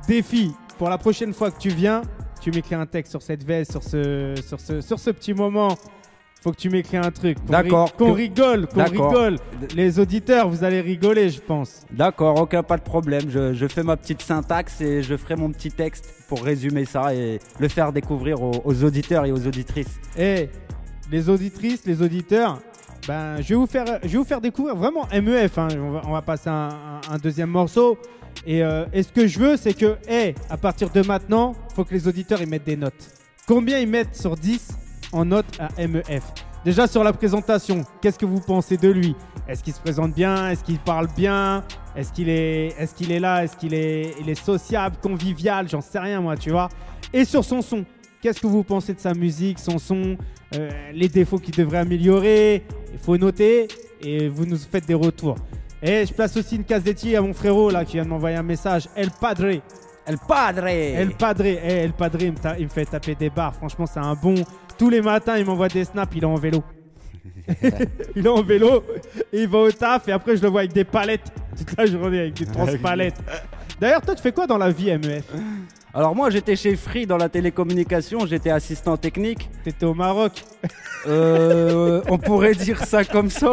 défi, 0.08 0.52
pour 0.78 0.88
la 0.88 0.98
prochaine 0.98 1.32
fois 1.32 1.50
que 1.50 1.58
tu 1.58 1.68
viens, 1.70 2.02
tu 2.40 2.50
m'écris 2.50 2.74
un 2.74 2.86
texte 2.86 3.10
sur 3.10 3.22
cette 3.22 3.42
veste, 3.44 3.70
sur 3.72 3.82
ce, 3.82 4.34
sur 4.46 4.60
ce, 4.60 4.80
sur 4.80 4.98
ce 4.98 5.10
petit 5.10 5.34
moment. 5.34 5.76
Faut 6.44 6.52
que 6.52 6.56
tu 6.58 6.68
m'écris 6.68 6.98
un 6.98 7.10
truc. 7.10 7.38
Qu'on 7.46 7.52
D'accord. 7.52 7.86
ri- 7.86 7.92
Qu'on 7.96 8.12
rigole, 8.12 8.66
qu'on 8.66 8.76
D'accord. 8.76 9.08
rigole. 9.08 9.36
Les 9.74 9.98
auditeurs, 9.98 10.46
vous 10.50 10.62
allez 10.62 10.82
rigoler, 10.82 11.30
je 11.30 11.40
pense. 11.40 11.80
D'accord, 11.90 12.38
aucun 12.38 12.62
pas 12.62 12.76
de 12.76 12.82
problème. 12.82 13.22
Je, 13.30 13.54
je 13.54 13.66
fais 13.66 13.82
ma 13.82 13.96
petite 13.96 14.20
syntaxe 14.20 14.78
et 14.82 15.02
je 15.02 15.16
ferai 15.16 15.36
mon 15.36 15.50
petit 15.50 15.70
texte 15.70 16.04
pour 16.28 16.42
résumer 16.44 16.84
ça 16.84 17.14
et 17.14 17.38
le 17.58 17.68
faire 17.68 17.94
découvrir 17.94 18.42
aux, 18.42 18.60
aux 18.62 18.84
auditeurs 18.84 19.24
et 19.24 19.32
aux 19.32 19.46
auditrices. 19.46 19.98
Et 20.18 20.50
les 21.10 21.30
auditrices, 21.30 21.86
les 21.86 22.02
auditeurs, 22.02 22.60
ben, 23.08 23.36
je 23.40 23.48
vais 23.48 23.54
vous 23.54 23.66
faire, 23.66 23.86
je 24.02 24.08
vais 24.08 24.18
vous 24.18 24.24
faire 24.24 24.42
découvrir 24.42 24.76
vraiment 24.76 25.06
MEF. 25.12 25.56
hein. 25.56 25.68
On, 25.78 25.90
va, 25.92 26.02
on 26.06 26.12
va 26.12 26.20
passer 26.20 26.50
un, 26.50 26.68
un- 26.68 27.14
un 27.14 27.16
deuxième 27.16 27.48
morceau. 27.50 27.96
Et, 28.46 28.62
euh, 28.62 28.84
et 28.92 29.02
ce 29.02 29.10
que 29.12 29.26
je 29.26 29.38
veux, 29.38 29.56
c'est 29.56 29.72
que, 29.72 29.96
hey, 30.06 30.34
à 30.50 30.58
partir 30.58 30.90
de 30.90 31.00
maintenant, 31.00 31.54
faut 31.74 31.84
que 31.84 31.94
les 31.94 32.06
auditeurs 32.06 32.42
ils 32.42 32.48
mettent 32.50 32.64
des 32.66 32.76
notes. 32.76 33.08
Combien 33.48 33.78
ils 33.78 33.88
mettent 33.88 34.14
sur 34.16 34.36
10 34.36 34.68
en 35.14 35.24
notes 35.24 35.58
à 35.58 35.68
MEF 35.86 36.24
Déjà 36.64 36.86
sur 36.86 37.04
la 37.04 37.12
présentation, 37.12 37.84
qu'est-ce 38.00 38.18
que 38.18 38.24
vous 38.24 38.40
pensez 38.40 38.78
de 38.78 38.88
lui? 38.88 39.14
Est-ce 39.46 39.62
qu'il 39.62 39.74
se 39.74 39.80
présente 39.80 40.14
bien? 40.14 40.48
Est-ce 40.48 40.64
qu'il 40.64 40.78
parle 40.78 41.08
bien? 41.14 41.62
Est-ce 41.94 42.10
qu'il 42.10 42.30
est, 42.30 42.68
est, 42.78 42.94
qu'il 42.94 43.12
est 43.12 43.20
là? 43.20 43.44
Est-ce 43.44 43.54
qu'il 43.56 43.74
est, 43.74 44.14
il 44.18 44.30
est 44.30 44.42
sociable, 44.42 44.96
convivial? 45.02 45.68
J'en 45.68 45.82
sais 45.82 45.98
rien 45.98 46.22
moi, 46.22 46.36
tu 46.36 46.50
vois. 46.50 46.70
Et 47.12 47.26
sur 47.26 47.44
son 47.44 47.60
son, 47.60 47.84
qu'est-ce 48.22 48.40
que 48.40 48.46
vous 48.46 48.64
pensez 48.64 48.94
de 48.94 48.98
sa 48.98 49.12
musique, 49.12 49.58
son 49.58 49.78
son, 49.78 50.16
euh, 50.56 50.70
les 50.94 51.08
défauts 51.08 51.38
qu'il 51.38 51.54
devrait 51.54 51.78
améliorer? 51.78 52.64
Il 52.94 52.98
faut 52.98 53.18
noter 53.18 53.68
et 54.00 54.28
vous 54.28 54.46
nous 54.46 54.56
faites 54.56 54.86
des 54.86 54.94
retours. 54.94 55.36
Et 55.82 56.06
je 56.06 56.14
place 56.14 56.34
aussi 56.38 56.56
une 56.56 56.64
case 56.64 56.82
d'étier 56.82 57.16
à 57.16 57.20
mon 57.20 57.34
frérot 57.34 57.70
là 57.70 57.84
qui 57.84 57.92
vient 57.92 58.04
de 58.04 58.08
m'envoyer 58.08 58.36
un 58.36 58.42
message. 58.42 58.88
El 58.96 59.10
Padre. 59.10 59.60
El 60.06 60.16
Padre 60.16 60.66
El 60.68 61.10
Padre. 61.10 61.44
Eh, 61.44 61.84
El 61.84 61.92
Padre, 61.92 62.22
il 62.58 62.64
me 62.64 62.68
fait 62.70 62.86
taper 62.86 63.14
des 63.14 63.28
barres. 63.28 63.54
Franchement, 63.54 63.84
c'est 63.84 64.00
un 64.00 64.14
bon. 64.14 64.34
Tous 64.78 64.90
les 64.90 65.00
matins, 65.00 65.36
il 65.36 65.44
m'envoie 65.44 65.68
des 65.68 65.84
snaps. 65.84 66.12
Il 66.16 66.22
est 66.22 66.26
en 66.26 66.34
vélo. 66.34 66.62
il 68.16 68.26
est 68.26 68.28
en 68.28 68.42
vélo. 68.42 68.84
Et 69.32 69.42
il 69.42 69.48
va 69.48 69.58
au 69.58 69.70
taf. 69.70 70.08
Et 70.08 70.12
après, 70.12 70.36
je 70.36 70.42
le 70.42 70.48
vois 70.48 70.60
avec 70.60 70.72
des 70.72 70.84
palettes. 70.84 71.32
Toute 71.56 71.76
la 71.76 71.86
journée 71.86 72.20
avec 72.20 72.34
des 72.34 72.46
transpalettes. 72.46 73.22
D'ailleurs, 73.80 74.02
toi, 74.02 74.14
tu 74.14 74.22
fais 74.22 74.32
quoi 74.32 74.46
dans 74.46 74.58
la 74.58 74.70
vie, 74.70 74.86
MEF 74.98 75.32
Alors 75.96 76.16
moi 76.16 76.28
j'étais 76.28 76.56
chez 76.56 76.74
Free 76.74 77.06
dans 77.06 77.16
la 77.16 77.28
télécommunication, 77.28 78.26
j'étais 78.26 78.50
assistant 78.50 78.96
technique. 78.96 79.48
T'étais 79.62 79.86
au 79.86 79.94
Maroc. 79.94 80.42
Euh, 81.06 82.00
on 82.08 82.18
pourrait 82.18 82.54
dire 82.54 82.84
ça 82.84 83.04
comme 83.04 83.30
ça. 83.30 83.52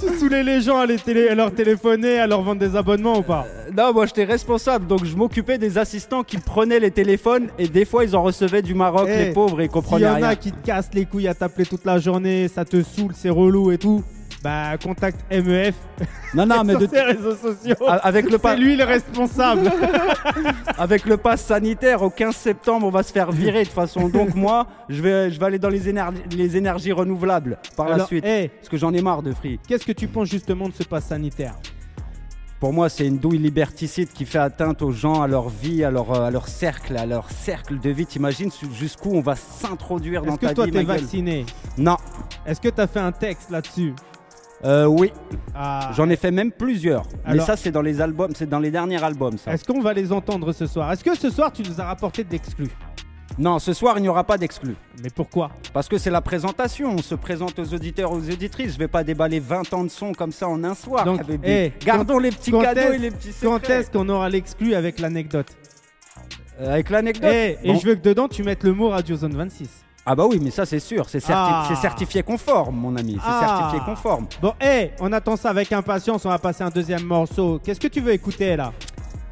Tu 0.00 0.08
saoulais 0.18 0.42
les 0.42 0.60
gens 0.62 0.78
à, 0.78 0.86
les 0.86 0.96
télé- 0.96 1.28
à 1.28 1.34
leur 1.36 1.52
téléphoner, 1.54 2.18
à 2.18 2.26
leur 2.26 2.42
vendre 2.42 2.60
des 2.60 2.74
abonnements 2.74 3.18
ou 3.18 3.22
pas? 3.22 3.46
Non, 3.76 3.92
moi 3.92 4.06
j'étais 4.06 4.24
responsable, 4.24 4.86
donc 4.88 5.04
je 5.04 5.14
m'occupais 5.14 5.58
des 5.58 5.78
assistants 5.78 6.24
qui 6.24 6.38
prenaient 6.38 6.80
les 6.80 6.90
téléphones 6.90 7.48
et 7.58 7.68
des 7.68 7.84
fois 7.84 8.04
ils 8.04 8.16
en 8.16 8.22
recevaient 8.22 8.62
du 8.62 8.74
Maroc, 8.74 9.08
Eh, 9.08 9.26
les 9.26 9.32
pauvres, 9.32 9.60
et 9.60 9.64
ils 9.64 9.66
S'il 9.66 9.70
y 9.70 9.72
comprenaient 9.72 10.08
en 10.08 10.14
rien. 10.16 10.28
a 10.28 10.34
qui 10.36 10.50
te 10.52 10.66
cassent 10.66 10.90
les 10.94 11.04
couilles 11.04 11.28
à 11.28 11.34
t'appeler 11.34 11.66
toute 11.66 11.84
la 11.84 11.98
journée, 11.98 12.48
ça 12.48 12.64
te 12.64 12.82
saoule, 12.82 13.12
c'est 13.14 13.30
relou 13.30 13.70
et 13.70 13.78
tout, 13.78 14.02
bah 14.42 14.76
contacte 14.82 15.20
MEF 15.30 15.74
Non, 16.34 16.44
non, 16.46 16.62
mais 16.64 16.72
sur 16.72 16.80
de- 16.80 16.86
ses 16.88 17.00
réseaux 17.00 17.36
sociaux. 17.36 17.76
avec 17.88 18.30
le, 18.30 18.38
pa- 18.38 18.54
C'est 18.54 18.60
lui 18.60 18.76
le 18.76 18.84
responsable. 18.84 19.70
avec 20.78 21.04
le 21.06 21.16
pass 21.16 21.42
sanitaire 21.44 22.02
au 22.02 22.10
15 22.10 22.34
septembre, 22.34 22.86
on 22.86 22.90
va 22.90 23.02
se 23.02 23.12
faire 23.12 23.30
virer 23.30 23.60
de 23.60 23.64
toute 23.66 23.74
façon. 23.74 24.08
Donc 24.08 24.34
moi, 24.34 24.66
je 24.88 25.00
vais, 25.02 25.30
je 25.30 25.38
vais 25.38 25.46
aller 25.46 25.58
dans 25.58 25.68
les, 25.68 25.88
éner- 25.88 26.02
les 26.36 26.56
énergies 26.56 26.92
renouvelables 26.92 27.58
par 27.76 27.88
la 27.88 27.94
Alors, 27.94 28.06
suite. 28.06 28.24
Parce 28.24 28.68
que 28.68 28.76
j'en 28.76 28.92
ai 28.92 29.00
marre 29.02 29.22
de 29.22 29.32
Free. 29.32 29.60
qu'est-ce 29.68 29.84
que 29.86 29.92
tu 29.92 30.08
penses 30.08 30.28
justement 30.28 30.68
de 30.68 30.74
ce 30.74 30.82
pass 30.84 31.04
sanitaire? 31.06 31.54
Pour 32.58 32.72
moi, 32.72 32.88
c'est 32.88 33.06
une 33.06 33.18
douille 33.18 33.38
liberticide 33.38 34.08
qui 34.12 34.24
fait 34.24 34.38
atteinte 34.38 34.82
aux 34.82 34.92
gens, 34.92 35.20
à 35.20 35.26
leur 35.26 35.48
vie, 35.48 35.82
à 35.82 35.90
leur, 35.90 36.12
euh, 36.12 36.26
à 36.26 36.30
leur 36.30 36.46
cercle, 36.46 36.96
à 36.96 37.06
leur 37.06 37.28
cercle 37.28 37.80
de 37.80 37.90
vie. 37.90 38.06
T'imagines 38.06 38.50
jusqu'où 38.72 39.10
on 39.16 39.20
va 39.20 39.34
s'introduire 39.34 40.22
dans 40.22 40.34
Est-ce 40.36 40.46
que 40.48 40.54
toi 40.54 40.66
vie, 40.66 40.70
t'es 40.70 40.78
ma 40.84 40.94
gueule? 40.94 41.00
vacciné? 41.02 41.46
Non. 41.76 41.96
Est-ce 42.46 42.60
que 42.60 42.68
t'as 42.68 42.86
fait 42.86 43.00
un 43.00 43.10
texte 43.10 43.50
là-dessus? 43.50 43.94
Euh, 44.64 44.86
oui, 44.86 45.12
Ah, 45.54 45.90
j'en 45.96 46.08
ai 46.08 46.16
fait 46.16 46.30
même 46.30 46.52
plusieurs. 46.52 47.02
Mais 47.24 47.32
Alors- 47.32 47.46
ça, 47.46 47.56
c'est 47.56 47.72
dans 47.72 47.82
les 47.82 48.00
albums, 48.00 48.32
c'est 48.34 48.48
dans 48.48 48.60
les 48.60 48.70
derniers 48.70 49.02
albums, 49.02 49.36
ça. 49.38 49.52
Est-ce 49.52 49.64
qu'on 49.64 49.80
va 49.80 49.92
les 49.92 50.12
entendre 50.12 50.52
ce 50.52 50.66
soir? 50.66 50.92
Est-ce 50.92 51.02
que 51.02 51.16
ce 51.16 51.30
soir 51.30 51.52
tu 51.52 51.62
nous 51.62 51.80
as 51.80 51.84
rapporté 51.84 52.22
de 52.22 52.30
l'exclus 52.30 52.68
Non, 53.38 53.58
ce 53.58 53.72
soir, 53.72 53.98
il 53.98 54.02
n'y 54.02 54.08
aura 54.08 54.24
pas 54.24 54.38
d'exclus. 54.38 54.76
Mais 55.02 55.08
pourquoi? 55.10 55.50
Parce 55.72 55.88
que 55.88 55.98
c'est 55.98 56.10
la 56.10 56.20
présentation. 56.20 56.90
On 56.92 56.98
se 57.02 57.14
présente 57.16 57.58
aux 57.58 57.74
auditeurs, 57.74 58.12
aux 58.12 58.20
auditrices. 58.30 58.74
Je 58.74 58.78
vais 58.78 58.88
pas 58.88 59.02
déballer 59.02 59.40
20 59.40 59.72
ans 59.74 59.82
de 59.84 59.88
son 59.90 60.12
comme 60.12 60.32
ça 60.32 60.46
en 60.48 60.62
un 60.64 60.74
soir. 60.74 61.04
Donc, 61.06 61.20
Gardons 61.84 62.18
les 62.18 62.30
petits 62.30 62.50
quand 62.52 62.60
cadeaux 62.62 62.92
et 62.92 62.98
les 62.98 63.10
petits 63.10 63.32
Quand 63.42 63.54
secrets. 63.56 63.80
est-ce 63.80 63.90
qu'on 63.90 64.08
aura 64.10 64.28
l'exclu 64.28 64.74
avec 64.74 65.00
l'anecdote? 65.00 65.48
Euh, 66.60 66.72
Avec 66.74 66.90
l'anecdote? 66.90 67.30
Eh, 67.32 67.58
Et 67.64 67.74
je 67.76 67.86
veux 67.86 67.94
que 67.94 68.02
dedans 68.02 68.28
tu 68.28 68.42
mettes 68.44 68.62
le 68.62 68.74
mot 68.74 68.90
Radio 68.90 69.16
Zone 69.16 69.34
26. 69.34 69.68
Ah 70.04 70.16
bah 70.16 70.24
oui, 70.28 70.40
mais 70.42 70.50
ça 70.50 70.66
c'est 70.66 70.80
sûr. 70.80 71.08
C'est 71.08 71.20
certi- 71.20 71.32
Ah. 71.70 71.74
certifié 71.80 72.22
conforme, 72.24 72.74
mon 72.76 72.96
ami. 72.96 73.12
C'est 73.14 73.20
Ah. 73.24 73.58
certifié 73.60 73.80
conforme. 73.84 74.26
Bon, 74.40 74.52
hé, 74.60 74.90
on 74.98 75.12
attend 75.12 75.36
ça 75.36 75.50
avec 75.50 75.70
impatience. 75.72 76.24
On 76.24 76.28
va 76.28 76.38
passer 76.40 76.64
un 76.64 76.70
deuxième 76.70 77.04
morceau. 77.04 77.60
Qu'est-ce 77.64 77.78
que 77.78 77.86
tu 77.86 78.00
veux 78.00 78.12
écouter 78.12 78.56
là? 78.56 78.72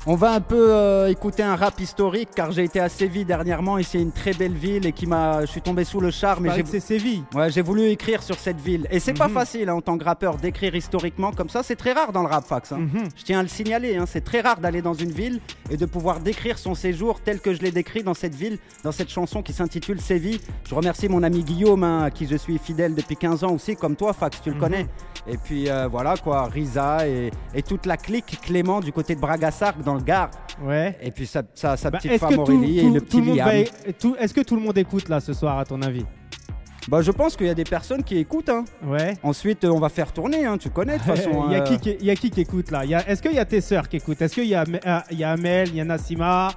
On 0.07 0.15
va 0.15 0.33
un 0.33 0.41
peu 0.41 0.73
euh, 0.73 1.09
écouter 1.11 1.43
un 1.43 1.57
rap 1.57 1.79
historique 1.79 2.31
car 2.35 2.53
j'ai 2.53 2.65
été 2.65 2.81
à 2.81 2.89
Séville 2.89 3.27
dernièrement 3.27 3.77
et 3.77 3.83
c'est 3.83 4.01
une 4.01 4.13
très 4.13 4.33
belle 4.33 4.55
ville 4.55 4.87
et 4.87 4.93
qui 4.93 5.07
m'a. 5.07 5.43
Je 5.43 5.51
suis 5.51 5.61
tombé 5.61 5.85
sous 5.85 6.01
le 6.01 6.11
charme 6.11 6.47
et 6.47 6.65
c'est 6.65 6.81
Séville. 6.81 7.23
Ouais, 7.35 7.51
j'ai 7.51 7.61
voulu 7.61 7.83
écrire 7.85 8.23
sur 8.23 8.37
cette 8.37 8.59
ville. 8.63 8.87
Et 8.91 8.99
c'est 8.99 9.13
pas 9.13 9.29
Mhm. 9.29 9.35
facile 9.35 9.69
hein, 9.69 9.75
en 9.75 9.83
tant 9.83 9.99
que 9.99 10.05
rappeur 10.05 10.37
d'écrire 10.39 10.75
historiquement 10.75 11.33
comme 11.33 11.51
ça. 11.51 11.63
C'est 11.63 11.77
très 11.77 11.93
rare 11.93 12.13
dans 12.13 12.23
le 12.23 12.29
rap 12.29 12.47
fax. 12.47 12.73
hein. 12.73 12.79
Mhm. 12.79 13.09
Je 13.15 13.25
tiens 13.25 13.41
à 13.41 13.43
le 13.43 13.49
signaler. 13.49 13.97
hein, 13.99 14.07
C'est 14.07 14.23
très 14.25 14.41
rare 14.41 14.59
d'aller 14.59 14.81
dans 14.81 14.95
une 14.95 15.11
ville 15.13 15.39
et 15.71 15.77
de 15.77 15.85
pouvoir 15.85 16.21
décrire 16.21 16.57
son 16.57 16.75
séjour 16.75 17.21
tel 17.21 17.39
que 17.39 17.53
je 17.53 17.61
l'ai 17.61 17.71
décrit 17.71 18.03
dans 18.03 18.15
cette 18.15 18.35
ville, 18.35 18.59
dans 18.83 18.93
cette 18.93 19.11
chanson 19.11 19.43
qui 19.43 19.53
s'intitule 19.53 20.01
Séville. 20.01 20.41
Je 20.67 20.75
remercie 20.75 21.11
mon 21.11 21.23
ami 21.23 21.45
Guillaume, 21.45 21.85
à 21.85 22.11
qui 22.11 22.27
je 22.27 22.37
suis 22.37 22.57
fidèle 22.57 22.95
depuis 22.95 23.17
15 23.17 23.45
ans 23.45 23.53
aussi, 23.53 23.77
comme 23.77 23.97
toi, 23.97 24.15
Fax, 24.15 24.41
tu 24.41 24.49
le 24.49 24.55
Mhm. 24.55 24.61
connais. 24.63 24.87
Et 25.28 25.37
puis 25.37 25.68
euh, 25.68 25.87
voilà 25.88 26.14
quoi, 26.16 26.44
Risa 26.46 27.06
et, 27.06 27.30
et 27.54 27.62
toute 27.62 27.87
la 27.87 27.96
clique 27.96 28.38
Clément 28.42 28.80
du 28.80 28.92
côté 28.92 29.14
de 29.14 29.20
Bragassarc 29.20 29.83
dans 29.83 29.94
le 29.94 30.00
Gard. 30.02 30.30
Ouais. 30.62 30.96
Et 31.02 31.11
puis 31.11 31.26
sa, 31.26 31.42
sa, 31.54 31.76
sa 31.76 31.90
Bah, 31.90 31.98
petite 31.98 32.18
femme 32.18 32.35
tout, 32.35 32.40
Aurélie 32.40 32.80
et 32.80 32.90
le 32.90 33.00
petit 33.00 33.20
Liam. 33.20 33.48
Est-ce 33.48 34.35
que 34.35 34.40
tout 34.40 34.56
le 34.56 34.62
monde 34.62 34.78
écoute 34.78 35.09
là 35.09 35.20
ce 35.20 35.33
soir 35.33 35.59
à 35.59 35.64
ton 35.64 35.80
avis? 35.83 36.04
Bah, 36.88 37.02
je 37.02 37.11
pense 37.11 37.37
qu'il 37.37 37.46
y 37.46 37.50
a 37.50 37.54
des 37.54 37.64
personnes 37.64 38.02
qui 38.02 38.16
écoutent. 38.16 38.48
hein. 38.48 38.64
Ouais. 38.85 39.14
Ensuite, 39.22 39.64
euh, 39.64 39.68
on 39.70 39.78
va 39.78 39.90
faire 39.90 40.12
tourner, 40.12 40.46
hein, 40.46 40.56
tu 40.56 40.70
connais 40.70 40.94
de 40.94 41.02
toute 41.02 41.06
façon. 41.14 41.44
Il 41.46 41.52
y, 41.52 41.54
a 41.54 41.61
euh, 41.62 41.66
qui 41.66 41.78
qui- 41.78 41.96
il 42.00 42.06
y 42.06 42.11
a 42.11 42.14
qui 42.16 42.30
qui 42.30 42.40
écoute 42.40 42.70
là? 42.70 42.85
Est-ce 43.06 43.20
qu'il 43.22 43.33
y 43.35 43.38
a 43.38 43.44
tes 43.44 43.61
sœurs 43.61 43.88
qui 43.88 43.96
écoutent? 43.98 44.20
Est-ce 44.22 44.35
qu'il 44.35 44.46
y 44.46 44.54
a, 44.54 44.64
y 45.11 45.22
a 45.24 45.30
Amel, 45.30 45.68
il 45.68 45.76
y 45.76 45.80
a 45.80 45.85
Nassima? 45.85 46.48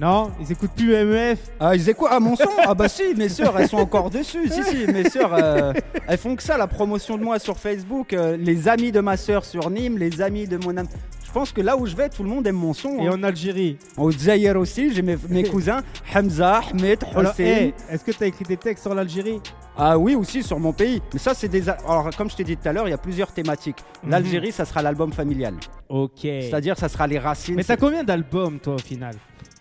Non 0.00 0.30
Ils 0.40 0.52
écoutent 0.52 0.72
plus 0.72 0.88
MEF 1.04 1.38
Ah, 1.58 1.74
ils 1.74 1.88
écoutent 1.88 2.08
Ah, 2.10 2.20
mon 2.20 2.36
son 2.36 2.44
Ah, 2.66 2.74
bah 2.74 2.88
si, 2.88 3.14
mes 3.16 3.28
sœurs, 3.28 3.58
elles 3.58 3.68
sont 3.68 3.78
encore 3.78 4.10
dessus. 4.10 4.48
Si, 4.48 4.62
si, 4.62 4.86
mes 4.86 5.08
sœurs, 5.08 5.32
euh, 5.32 5.72
elles 6.06 6.18
font 6.18 6.36
que 6.36 6.42
ça, 6.42 6.58
la 6.58 6.66
promotion 6.66 7.16
de 7.16 7.24
moi 7.24 7.38
sur 7.38 7.56
Facebook. 7.58 8.12
euh, 8.12 8.36
les 8.36 8.68
amis 8.68 8.92
de 8.92 9.00
ma 9.00 9.16
sœur 9.16 9.44
sur 9.44 9.70
Nîmes, 9.70 9.96
les 9.98 10.20
amis 10.20 10.46
de 10.46 10.58
mon 10.58 10.76
ami. 10.76 10.88
Je 11.24 11.32
pense 11.32 11.52
que 11.52 11.60
là 11.60 11.76
où 11.76 11.86
je 11.86 11.94
vais, 11.94 12.08
tout 12.08 12.22
le 12.22 12.28
monde 12.30 12.46
aime 12.46 12.56
mon 12.56 12.72
son. 12.72 12.98
Et 12.98 13.06
hein. 13.08 13.12
en 13.14 13.22
Algérie 13.22 13.76
Au 13.96 14.10
Zaïre 14.10 14.56
aussi, 14.58 14.92
j'ai 14.94 15.02
mes, 15.02 15.16
mes 15.28 15.42
cousins 15.48 15.80
Hamza, 16.14 16.60
Ahmed, 16.72 16.98
Hossein. 17.14 17.44
hey, 17.44 17.74
Est-ce 17.90 18.04
que 18.04 18.12
tu 18.12 18.24
as 18.24 18.26
écrit 18.26 18.44
des 18.44 18.56
textes 18.56 18.82
sur 18.84 18.94
l'Algérie? 18.94 19.40
Ah 19.78 19.98
oui, 19.98 20.14
aussi 20.14 20.42
sur 20.42 20.58
mon 20.58 20.72
pays. 20.72 21.02
Mais 21.12 21.18
ça, 21.18 21.34
c'est 21.34 21.48
des. 21.48 21.68
Alors, 21.68 22.08
comme 22.16 22.30
je 22.30 22.36
t'ai 22.36 22.44
dit 22.44 22.56
tout 22.56 22.66
à 22.68 22.72
l'heure, 22.72 22.88
il 22.88 22.90
y 22.90 22.94
a 22.94 22.98
plusieurs 22.98 23.32
thématiques. 23.32 23.76
Mhm. 24.02 24.10
L'Algérie, 24.10 24.52
ça 24.52 24.64
sera 24.64 24.80
l'album 24.80 25.12
familial. 25.12 25.54
Ok. 25.90 26.20
C'est-à-dire, 26.22 26.78
ça 26.78 26.88
sera 26.88 27.06
les 27.06 27.18
racines. 27.18 27.54
Mais 27.56 27.64
t'as 27.64 27.76
combien 27.76 28.02
d'albums 28.02 28.58
toi 28.58 28.74
au 28.76 28.78
final? 28.78 29.14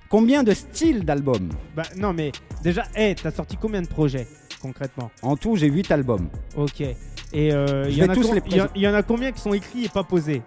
Combien 0.09 0.43
de 0.43 0.53
styles 0.53 1.03
d'albums 1.03 1.49
Bah 1.75 1.83
non 1.97 2.13
mais 2.13 2.31
déjà, 2.63 2.83
hey, 2.95 3.15
t'as 3.15 3.31
sorti 3.31 3.57
combien 3.57 3.81
de 3.81 3.87
projets 3.87 4.27
concrètement? 4.65 5.11
En 5.21 5.37
tout, 5.37 5.55
j'ai 5.55 5.67
8 5.67 5.91
albums. 5.91 6.27
Ok. 6.55 6.81
Et 6.81 7.53
euh, 7.53 7.85
il 7.87 7.97
y, 7.97 8.03
en 8.03 8.09
a 8.09 8.15
y 8.15 8.79
y 8.79 8.87
en 8.87 9.03
combien 9.03 9.31
qui 9.31 9.41
sont 9.41 9.53
écrits 9.53 9.85
et 9.85 9.89
pas 9.89 10.03
posés? 10.03 10.41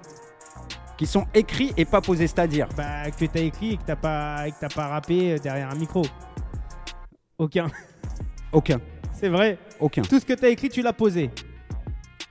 Qui 0.96 1.06
sont 1.06 1.26
écrits 1.34 1.72
et 1.76 1.84
pas 1.84 2.00
posés, 2.00 2.26
c'est-à-dire. 2.26 2.68
Bah 2.76 3.10
que 3.10 3.24
t'as 3.26 3.40
écrit 3.40 3.74
et 3.74 3.76
que 3.76 3.84
t'as 3.86 3.96
pas, 3.96 4.48
et 4.48 4.50
que 4.50 4.56
t'as 4.60 4.68
pas 4.68 4.88
rappé 4.88 5.32
euh, 5.32 5.38
derrière 5.38 5.70
un 5.70 5.76
micro. 5.76 6.02
Aucun. 7.38 7.68
Aucun. 8.52 8.80
C'est 9.12 9.28
vrai? 9.28 9.58
Aucun. 9.78 10.02
Tout 10.02 10.18
ce 10.18 10.24
que 10.24 10.32
t'as 10.32 10.48
écrit, 10.48 10.68
tu 10.68 10.82
l'as 10.82 10.92
posé. 10.92 11.30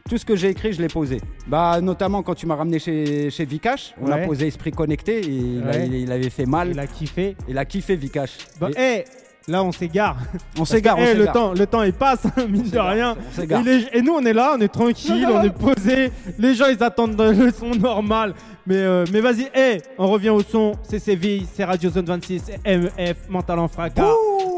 Tout 0.10 0.18
ce 0.18 0.26
que 0.26 0.36
j'ai 0.36 0.50
écrit, 0.50 0.72
je 0.74 0.82
l'ai 0.82 0.88
posé. 0.88 1.20
Bah, 1.48 1.80
notamment 1.82 2.24
quand 2.24 2.34
tu 2.36 2.46
m'as 2.46 2.56
ramené 2.56 2.80
chez, 2.80 3.30
chez 3.30 3.46
Vikash, 3.46 3.94
on 4.02 4.08
Ouais. 4.08 4.14
a 4.24 4.26
posé 4.26 4.48
Esprit 4.48 4.72
Connecté 4.72 5.20
et 5.20 5.28
il, 5.30 5.64
a- 5.64 5.72
Ouais. 5.72 5.86
il- 5.88 5.96
il 5.96 6.12
avait 6.12 6.30
fait 6.30 6.46
mal. 6.46 6.70
Il 6.72 6.80
a 6.80 6.88
kiffé. 6.88 7.36
Il 7.50 7.58
a 7.58 7.66
kiffé 7.66 7.96
Vikash. 7.96 8.38
Bah, 8.60 8.70
Et- 8.78 8.80
hey, 8.80 9.04
là 9.50 9.64
on 9.64 9.72
s'égare. 9.74 10.18
on 10.58 10.64
s'égare, 10.64 10.96
on 11.00 11.02
Eh, 11.02 11.14
le 11.14 11.20
s'égare. 11.20 11.34
temps, 11.34 11.54
le 11.54 11.66
temps 11.68 11.84
il 11.84 11.92
passe, 11.94 12.24
mine 12.50 12.62
de 12.64 12.68
s'égare, 12.70 12.88
rien. 12.90 13.18
on 13.20 13.36
s'égare. 13.42 13.62
Et, 13.62 13.64
les- 13.64 13.88
et 13.94 14.02
nous 14.02 14.14
on 14.14 14.24
est 14.26 14.34
là, 14.34 14.56
on 14.58 14.62
est 14.62 14.68
tranquille, 14.70 15.28
on 15.30 15.44
est 15.44 15.50
posé. 15.76 16.12
Les 16.40 16.56
gens 16.56 16.68
ils 16.68 16.82
attendent 16.82 17.20
le 17.20 17.52
son 17.52 17.72
normal. 17.72 18.34
Mais, 18.66 18.76
euh, 18.76 19.06
mais 19.14 19.22
vas-y, 19.22 19.50
hey, 19.54 19.82
on 19.98 20.08
revient 20.08 20.30
au 20.30 20.42
son. 20.42 20.74
C'est 20.84 21.00
Séville, 21.00 21.46
c'est 21.54 21.64
Radio 21.64 21.90
Zone 21.90 22.06
26, 22.06 22.44
c'est 22.46 22.60
MEF, 22.78 23.16
Mental 23.30 23.60
en 23.60 23.68
fracas. 23.70 24.08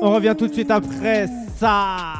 On 0.01 0.11
revient 0.11 0.33
tout 0.37 0.47
de 0.47 0.53
suite 0.53 0.71
après 0.71 1.27
ça. 1.57 2.18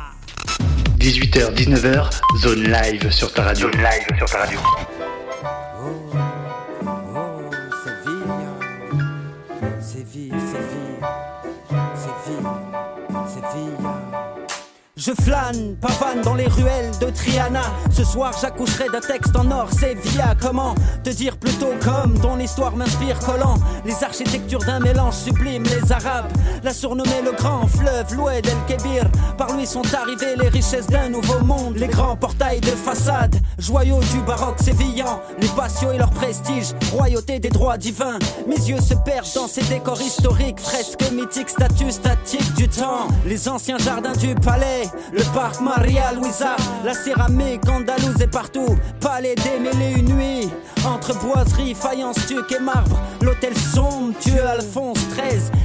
18h, 1.00 1.54
19h, 1.54 2.10
zone 2.40 2.64
live 2.64 3.10
sur 3.10 3.32
ta 3.32 3.44
radio. 3.44 3.72
Zone 3.72 3.82
live 3.82 4.18
sur 4.18 4.30
ta 4.30 4.40
radio. 4.40 4.89
Je 15.10 15.24
flâne, 15.24 15.76
pavane 15.82 16.22
dans 16.22 16.36
les 16.36 16.46
ruelles 16.46 16.92
de 17.02 17.08
Triana. 17.10 17.64
Ce 17.92 18.04
soir, 18.04 18.32
j'accoucherai 18.40 18.90
d'un 18.90 19.00
texte 19.00 19.36
en 19.36 19.50
or, 19.50 19.68
Sévilla. 19.72 20.36
Comment 20.40 20.76
te 21.04 21.10
dire 21.10 21.36
plutôt 21.38 21.74
comme 21.84 22.20
ton 22.20 22.38
histoire 22.38 22.76
m'inspire 22.76 23.18
collant 23.18 23.56
les 23.86 24.04
architectures 24.04 24.60
d'un 24.60 24.80
mélange 24.80 25.16
sublime. 25.16 25.64
Les 25.64 25.92
Arabes 25.92 26.32
l'a 26.64 26.74
surnommé 26.74 27.24
le 27.24 27.32
grand 27.32 27.66
fleuve, 27.66 28.14
l'Oued 28.16 28.46
El 28.46 28.58
Kébir. 28.68 29.10
Par 29.36 29.56
lui 29.58 29.66
sont 29.66 29.82
arrivées 29.96 30.36
les 30.36 30.50
richesses 30.50 30.88
d'un 30.88 31.10
nouveau 31.10 31.40
monde. 31.44 31.78
Les 31.78 31.88
grands 31.88 32.16
portails 32.16 32.62
de 32.62 32.68
façade, 32.68 33.36
joyaux 33.58 34.02
du 34.12 34.20
baroque 34.22 34.60
sévillan. 34.60 35.22
Les 35.40 35.48
patios 35.48 35.92
et 35.92 35.98
leur 35.98 36.12
prestige, 36.12 36.76
royauté 36.92 37.40
des 37.40 37.50
droits 37.50 37.78
divins. 37.78 38.20
Mes 38.48 38.70
yeux 38.70 38.82
se 38.82 38.94
perdent 38.94 39.26
dans 39.34 39.48
ces 39.48 39.64
décors 39.64 40.02
historiques, 40.02 40.60
fresques 40.60 41.12
mythiques, 41.12 41.50
statues 41.50 41.94
statiques 41.94 42.54
du 42.54 42.68
temps. 42.68 43.08
Les 43.26 43.50
anciens 43.50 43.80
jardins 43.80 44.14
du 44.14 44.36
palais, 44.36 44.84
le 45.12 45.24
parc 45.34 45.62
Maria 45.62 46.14
Luisa, 46.14 46.56
la 46.84 46.94
céramique 46.94 47.68
andalouse 47.70 48.22
est 48.22 48.32
partout. 48.32 48.78
Palais 49.00 49.36
démêlé 49.36 50.00
une 50.00 50.16
nuit, 50.16 50.50
entre 50.86 51.18
boiseries, 51.20 51.76
faïence, 51.76 52.26
tuque 52.28 52.52
et 52.52 52.60
marbre. 52.60 53.00
L'hôtel 53.22 53.56
sombre, 53.58 54.14
tueux 54.20 54.46
Alphonse 54.46 55.00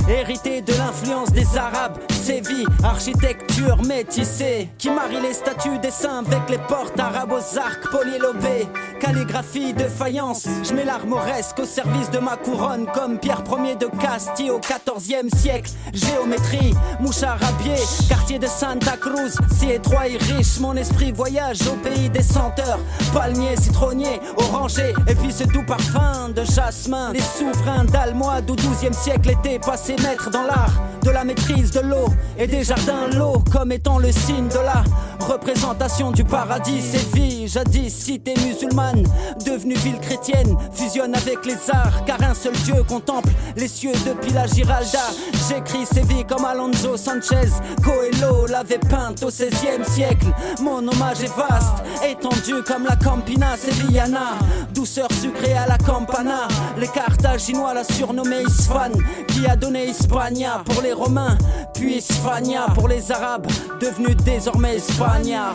Hérité 0.09 0.63
de 0.63 0.73
l'influence 0.73 1.33
des 1.33 1.57
Arabes. 1.57 1.99
Séville, 2.11 2.67
architecture 2.83 3.83
métissée, 3.83 4.71
qui 4.79 4.89
marie 4.89 5.21
les 5.21 5.35
statues 5.35 5.79
des 5.79 5.91
saints 5.91 6.25
avec 6.27 6.49
les 6.49 6.59
portes 6.59 6.99
arabes 6.99 7.33
aux 7.33 7.59
arcs 7.59 7.91
polyélobés. 7.91 8.67
Calligraphie 8.99 9.75
de 9.75 9.85
faïence, 9.85 10.47
je 10.63 10.73
mets 10.73 10.87
l'armoresque 10.87 11.59
au 11.59 11.67
service 11.67 12.11
de 12.11 12.19
ma 12.19 12.37
couronne, 12.37 12.87
comme 12.95 13.19
Pierre 13.19 13.43
Ier 13.51 13.77
de 13.77 13.87
Castille 14.01 14.51
au 14.51 14.59
XIVe 14.59 15.29
siècle. 15.37 15.71
Géométrie, 15.93 16.73
mouche 17.01 17.23
à 17.23 17.33
rabier, 17.33 17.77
quartier 18.09 18.39
de 18.39 18.47
Santa 18.47 18.97
Cruz, 18.97 19.37
si 19.53 19.71
étroit 19.71 20.09
et 20.09 20.17
riche, 20.17 20.59
mon 20.61 20.77
esprit 20.77 21.13
voyage 21.13 21.61
au 21.67 21.77
pays 21.77 22.09
des 22.09 22.23
senteurs. 22.23 22.79
Palmiers, 23.13 23.57
citronniers, 23.57 24.21
orangers, 24.39 24.95
et 25.07 25.15
puis 25.15 25.33
ce 25.33 25.45
doux 25.45 25.65
parfum 25.67 26.31
de 26.35 26.43
jasmin. 26.45 27.13
Les 27.13 27.21
souverains 27.21 27.85
d'Almohade 27.85 28.51
au 28.51 28.55
XIIe 28.55 28.95
siècle 28.95 29.31
étaient 29.45 29.59
passés 29.59 29.97
maîtres 30.03 30.31
dans 30.31 30.43
l'art 30.43 30.73
de 31.03 31.11
la 31.11 31.25
maîtrise 31.25 31.71
de 31.71 31.81
l'eau 31.81 32.07
et 32.39 32.47
des 32.47 32.65
jardins 32.65 33.09
lots 33.15 33.43
comme 33.53 33.73
étant 33.73 33.99
le 33.99 34.11
signe 34.11 34.49
de 34.49 34.59
la 34.59 34.83
représentation 35.25 36.11
du 36.13 36.25
paradis. 36.25 36.81
Séville, 36.81 37.47
jadis 37.49 37.91
cité 37.91 38.35
musulmane, 38.45 39.05
devenue 39.45 39.75
ville 39.75 39.99
chrétienne, 40.01 40.57
fusionne 40.73 41.15
avec 41.15 41.45
les 41.45 41.57
arts, 41.71 42.05
car 42.07 42.23
un 42.23 42.35
seul 42.35 42.53
Dieu 42.65 42.83
contemple 42.89 43.29
les 43.57 43.69
cieux 43.69 43.93
depuis 44.07 44.33
la 44.33 44.47
Giralda. 44.47 45.11
J'écris 45.49 45.87
Séville 45.87 46.25
comme 46.25 46.45
Alonso 46.45 46.97
Sanchez, 46.97 47.51
Coelho 47.83 48.47
l'avait 48.47 48.79
peinte 48.79 49.23
au 49.23 49.29
XVIe 49.29 49.85
siècle. 49.87 50.27
Mon 50.63 50.79
hommage 50.79 51.23
est 51.23 51.37
vaste, 51.37 51.85
étendu 52.07 52.63
comme 52.67 52.85
la 52.85 52.97
Campina 52.97 53.57
Sevillana, 53.57 54.39
douceur 54.73 55.09
sucrée 55.13 55.55
à 55.55 55.67
la 55.67 55.79
Campana. 55.79 56.49
Les 56.79 56.89
Carthaginois 56.89 57.75
la 57.75 57.85
surnommée 57.85 58.43
Isfan, 58.47 58.93
qui 59.29 59.47
a 59.47 59.57
donné 59.57 59.87
Hispania 59.87 60.63
pour 60.65 60.83
les 60.83 60.93
Romains, 60.93 61.37
puis 61.75 61.97
Hispania 61.97 62.67
pour 62.75 62.89
les 62.89 63.11
Arabes, 63.11 63.47
devenus 63.81 64.17
désormais 64.25 64.77
Hispania. 64.77 65.53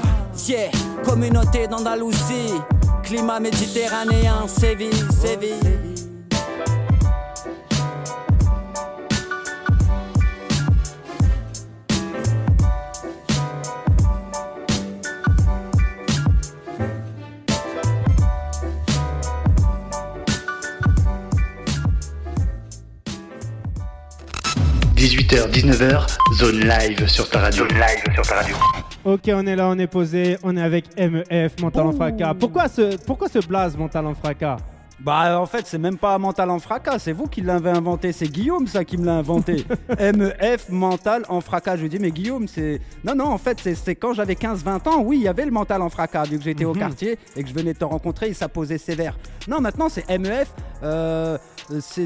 Yeah, 0.48 0.72
communauté 1.06 1.68
d'Andalousie, 1.68 2.54
climat 3.04 3.40
méditerranéen, 3.40 4.48
Séville, 4.48 5.06
Séville. 5.22 6.09
18h, 25.48 25.52
19h, 25.52 26.18
zone 26.36 26.60
live 26.60 27.08
sur 27.08 27.30
ta 27.30 27.40
radio. 27.40 27.64
Zone 27.68 27.78
live 27.80 28.14
sur 28.14 28.24
ta 28.28 28.36
radio. 28.36 28.56
Ok, 29.06 29.22
on 29.34 29.46
est 29.48 29.56
là, 29.56 29.68
on 29.70 29.80
est 29.80 29.88
posé, 29.88 30.38
on 30.44 30.58
est 30.58 30.62
avec 30.62 30.86
MEF, 30.98 31.54
Mental 31.62 31.88
en 31.88 31.94
fracas. 31.94 32.34
Pourquoi 32.34 32.68
ce, 32.68 32.98
pourquoi 33.06 33.30
ce 33.30 33.40
blaze 33.48 33.78
Mental 33.78 34.06
en 34.06 34.14
fracas? 34.16 34.58
Bah 35.02 35.40
en 35.40 35.46
fait 35.46 35.66
c'est 35.66 35.78
même 35.78 35.98
pas 35.98 36.18
mental 36.18 36.50
en 36.50 36.60
fracas, 36.60 37.00
c'est 37.00 37.14
vous 37.14 37.28
qui 37.28 37.40
l'avez 37.40 37.70
inventé, 37.70 38.12
c'est 38.12 38.28
Guillaume 38.28 38.68
ça 38.68 38.84
qui 38.84 38.98
me 38.98 39.06
l'a 39.06 39.14
inventé. 39.14 39.64
MEF 39.98 40.68
mental 40.68 41.24
en 41.30 41.40
fracas. 41.40 41.78
Je 41.78 41.84
lui 41.84 41.90
dis 41.90 42.00
mais 42.00 42.12
Guillaume 42.12 42.50
c'est... 42.50 42.82
Non 43.06 43.16
non 43.16 43.28
en 43.28 43.38
fait 43.38 43.62
c'est- 43.64 43.96
quand 43.96 44.12
j'avais 44.14 44.34
15-20 44.34 44.90
ans, 44.90 45.02
oui 45.02 45.20
il 45.20 45.24
y 45.24 45.30
avait 45.30 45.46
le 45.46 45.52
mental 45.52 45.82
en 45.82 45.90
fracas 45.90 46.24
vu 46.24 46.38
que 46.38 46.44
j'étais 46.44 46.66
au 46.66 46.74
Mhm. 46.74 46.80
quartier 46.80 47.18
et 47.38 47.44
que 47.44 47.48
je 47.48 47.54
venais 47.54 47.72
de 47.72 47.78
te 47.80 47.86
rencontrer, 47.86 48.28
il 48.28 48.36
s'apposait 48.36 48.78
sévère. 48.78 49.18
Non 49.48 49.62
maintenant 49.62 49.88
c'est 49.88 50.04
MEF, 50.20 50.50
euh, 50.84 51.38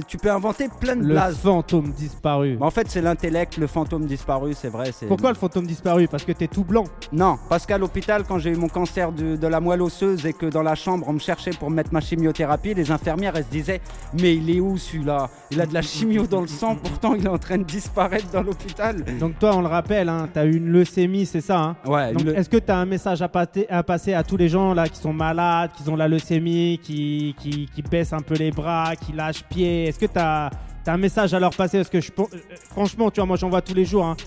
tu 0.08 0.18
peux 0.18 0.32
inventer 0.32 0.68
plein 0.80 0.96
de 0.96 1.02
Le 1.02 1.14
blazes. 1.14 1.38
fantôme 1.38 1.92
disparu. 1.92 2.58
Mais 2.60 2.66
en 2.66 2.72
fait 2.72 2.90
c'est 2.90 3.02
l'intellect, 3.02 3.58
le 3.58 3.68
fantôme 3.68 4.06
disparu, 4.06 4.54
c'est 4.56 4.70
vrai. 4.70 4.92
Pourquoi 5.08 5.30
le 5.30 5.36
fantôme 5.36 5.66
disparu? 5.66 6.08
Parce 6.08 6.24
que 6.24 6.32
t'es 6.32 6.48
tout 6.48 6.64
blanc. 6.64 6.84
Non, 7.12 7.38
parce 7.50 7.66
qu'à 7.66 7.78
l'hôpital, 7.78 8.24
quand 8.28 8.40
j'ai 8.40 8.52
eu 8.52 8.56
mon 8.56 8.68
cancer 8.70 9.12
de, 9.12 9.36
de 9.36 9.48
la 9.48 9.60
moelle 9.60 9.82
osseuse 9.82 10.26
et 10.26 10.34
que 10.34 10.46
dans 10.48 10.64
la 10.64 10.76
chambre, 10.76 11.06
on 11.08 11.14
me 11.14 11.20
cherchait 11.20 11.52
pour 11.52 11.70
me 11.70 11.76
mettre 11.76 11.94
ma 11.94 12.02
chimiothérapie, 12.02 12.74
les 12.74 12.92
infirmières, 12.92 13.36
elles 13.36 13.46
se 13.46 13.50
disaient 13.50 13.82
Mais 14.20 14.36
il 14.36 14.50
est 14.50 14.60
où 14.60 14.78
celui-là? 14.78 15.30
Il 15.52 15.62
a 15.62 15.66
de 15.66 15.74
la 15.74 15.82
chimio 15.82 16.28
dans 16.28 16.42
le 16.42 16.48
sang, 16.48 16.76
pourtant 16.76 17.14
il 17.16 17.26
est 17.26 17.30
en 17.30 17.38
train 17.38 17.58
de 17.58 17.64
disparaître 17.64 18.30
dans 18.32 18.42
l'hôpital. 18.44 19.04
Donc 19.20 19.38
toi, 19.40 19.56
on 19.56 19.62
le 19.62 19.68
rappelle, 19.68 20.10
hein, 20.10 20.28
t'as 20.34 20.46
eu 20.46 20.56
une 20.58 20.68
leucémie, 20.70 21.26
c'est 21.26 21.42
ça 21.42 21.60
hein? 21.60 21.76
Ouais, 21.86 22.12
le- 22.14 22.38
est-ce 22.38 22.50
que 22.50 22.58
tu 22.58 22.72
as 22.72 22.78
un 22.78 22.86
message 22.86 23.22
à, 23.22 23.28
pâter- 23.28 23.70
à 23.70 23.84
passer 23.84 24.14
à 24.14 24.24
tous 24.24 24.38
les 24.38 24.50
gens 24.50 24.74
là 24.74 24.88
qui 24.90 25.00
sont 25.00 25.14
malades, 25.14 25.72
qui 25.76 25.88
ont 25.90 25.96
la 25.96 26.08
leucémie, 26.08 26.80
qui, 26.82 27.36
qui, 27.40 27.68
qui 27.74 27.82
baissent 27.82 28.14
un 28.14 28.22
peu 28.22 28.36
les 28.36 28.52
bras, 28.52 28.96
qui 28.96 29.14
lâchent 29.14 29.44
Est-ce 29.58 30.00
que 30.00 30.06
tu 30.06 30.18
as, 30.20 30.50
un 30.88 30.98
message 30.98 31.34
à 31.34 31.40
leur 31.40 31.56
passer? 31.56 31.78
Parce 31.78 31.90
que 31.90 32.12
pen- 32.12 32.26
euh, 32.34 32.38
franchement, 32.72 33.10
tu 33.12 33.20
vois, 33.22 33.28
moi 33.28 33.38
j'en 33.38 33.50
vois 33.50 33.62
tous 33.62 33.74
les 33.74 33.86
jours 33.86 34.06
hein, 34.06 34.18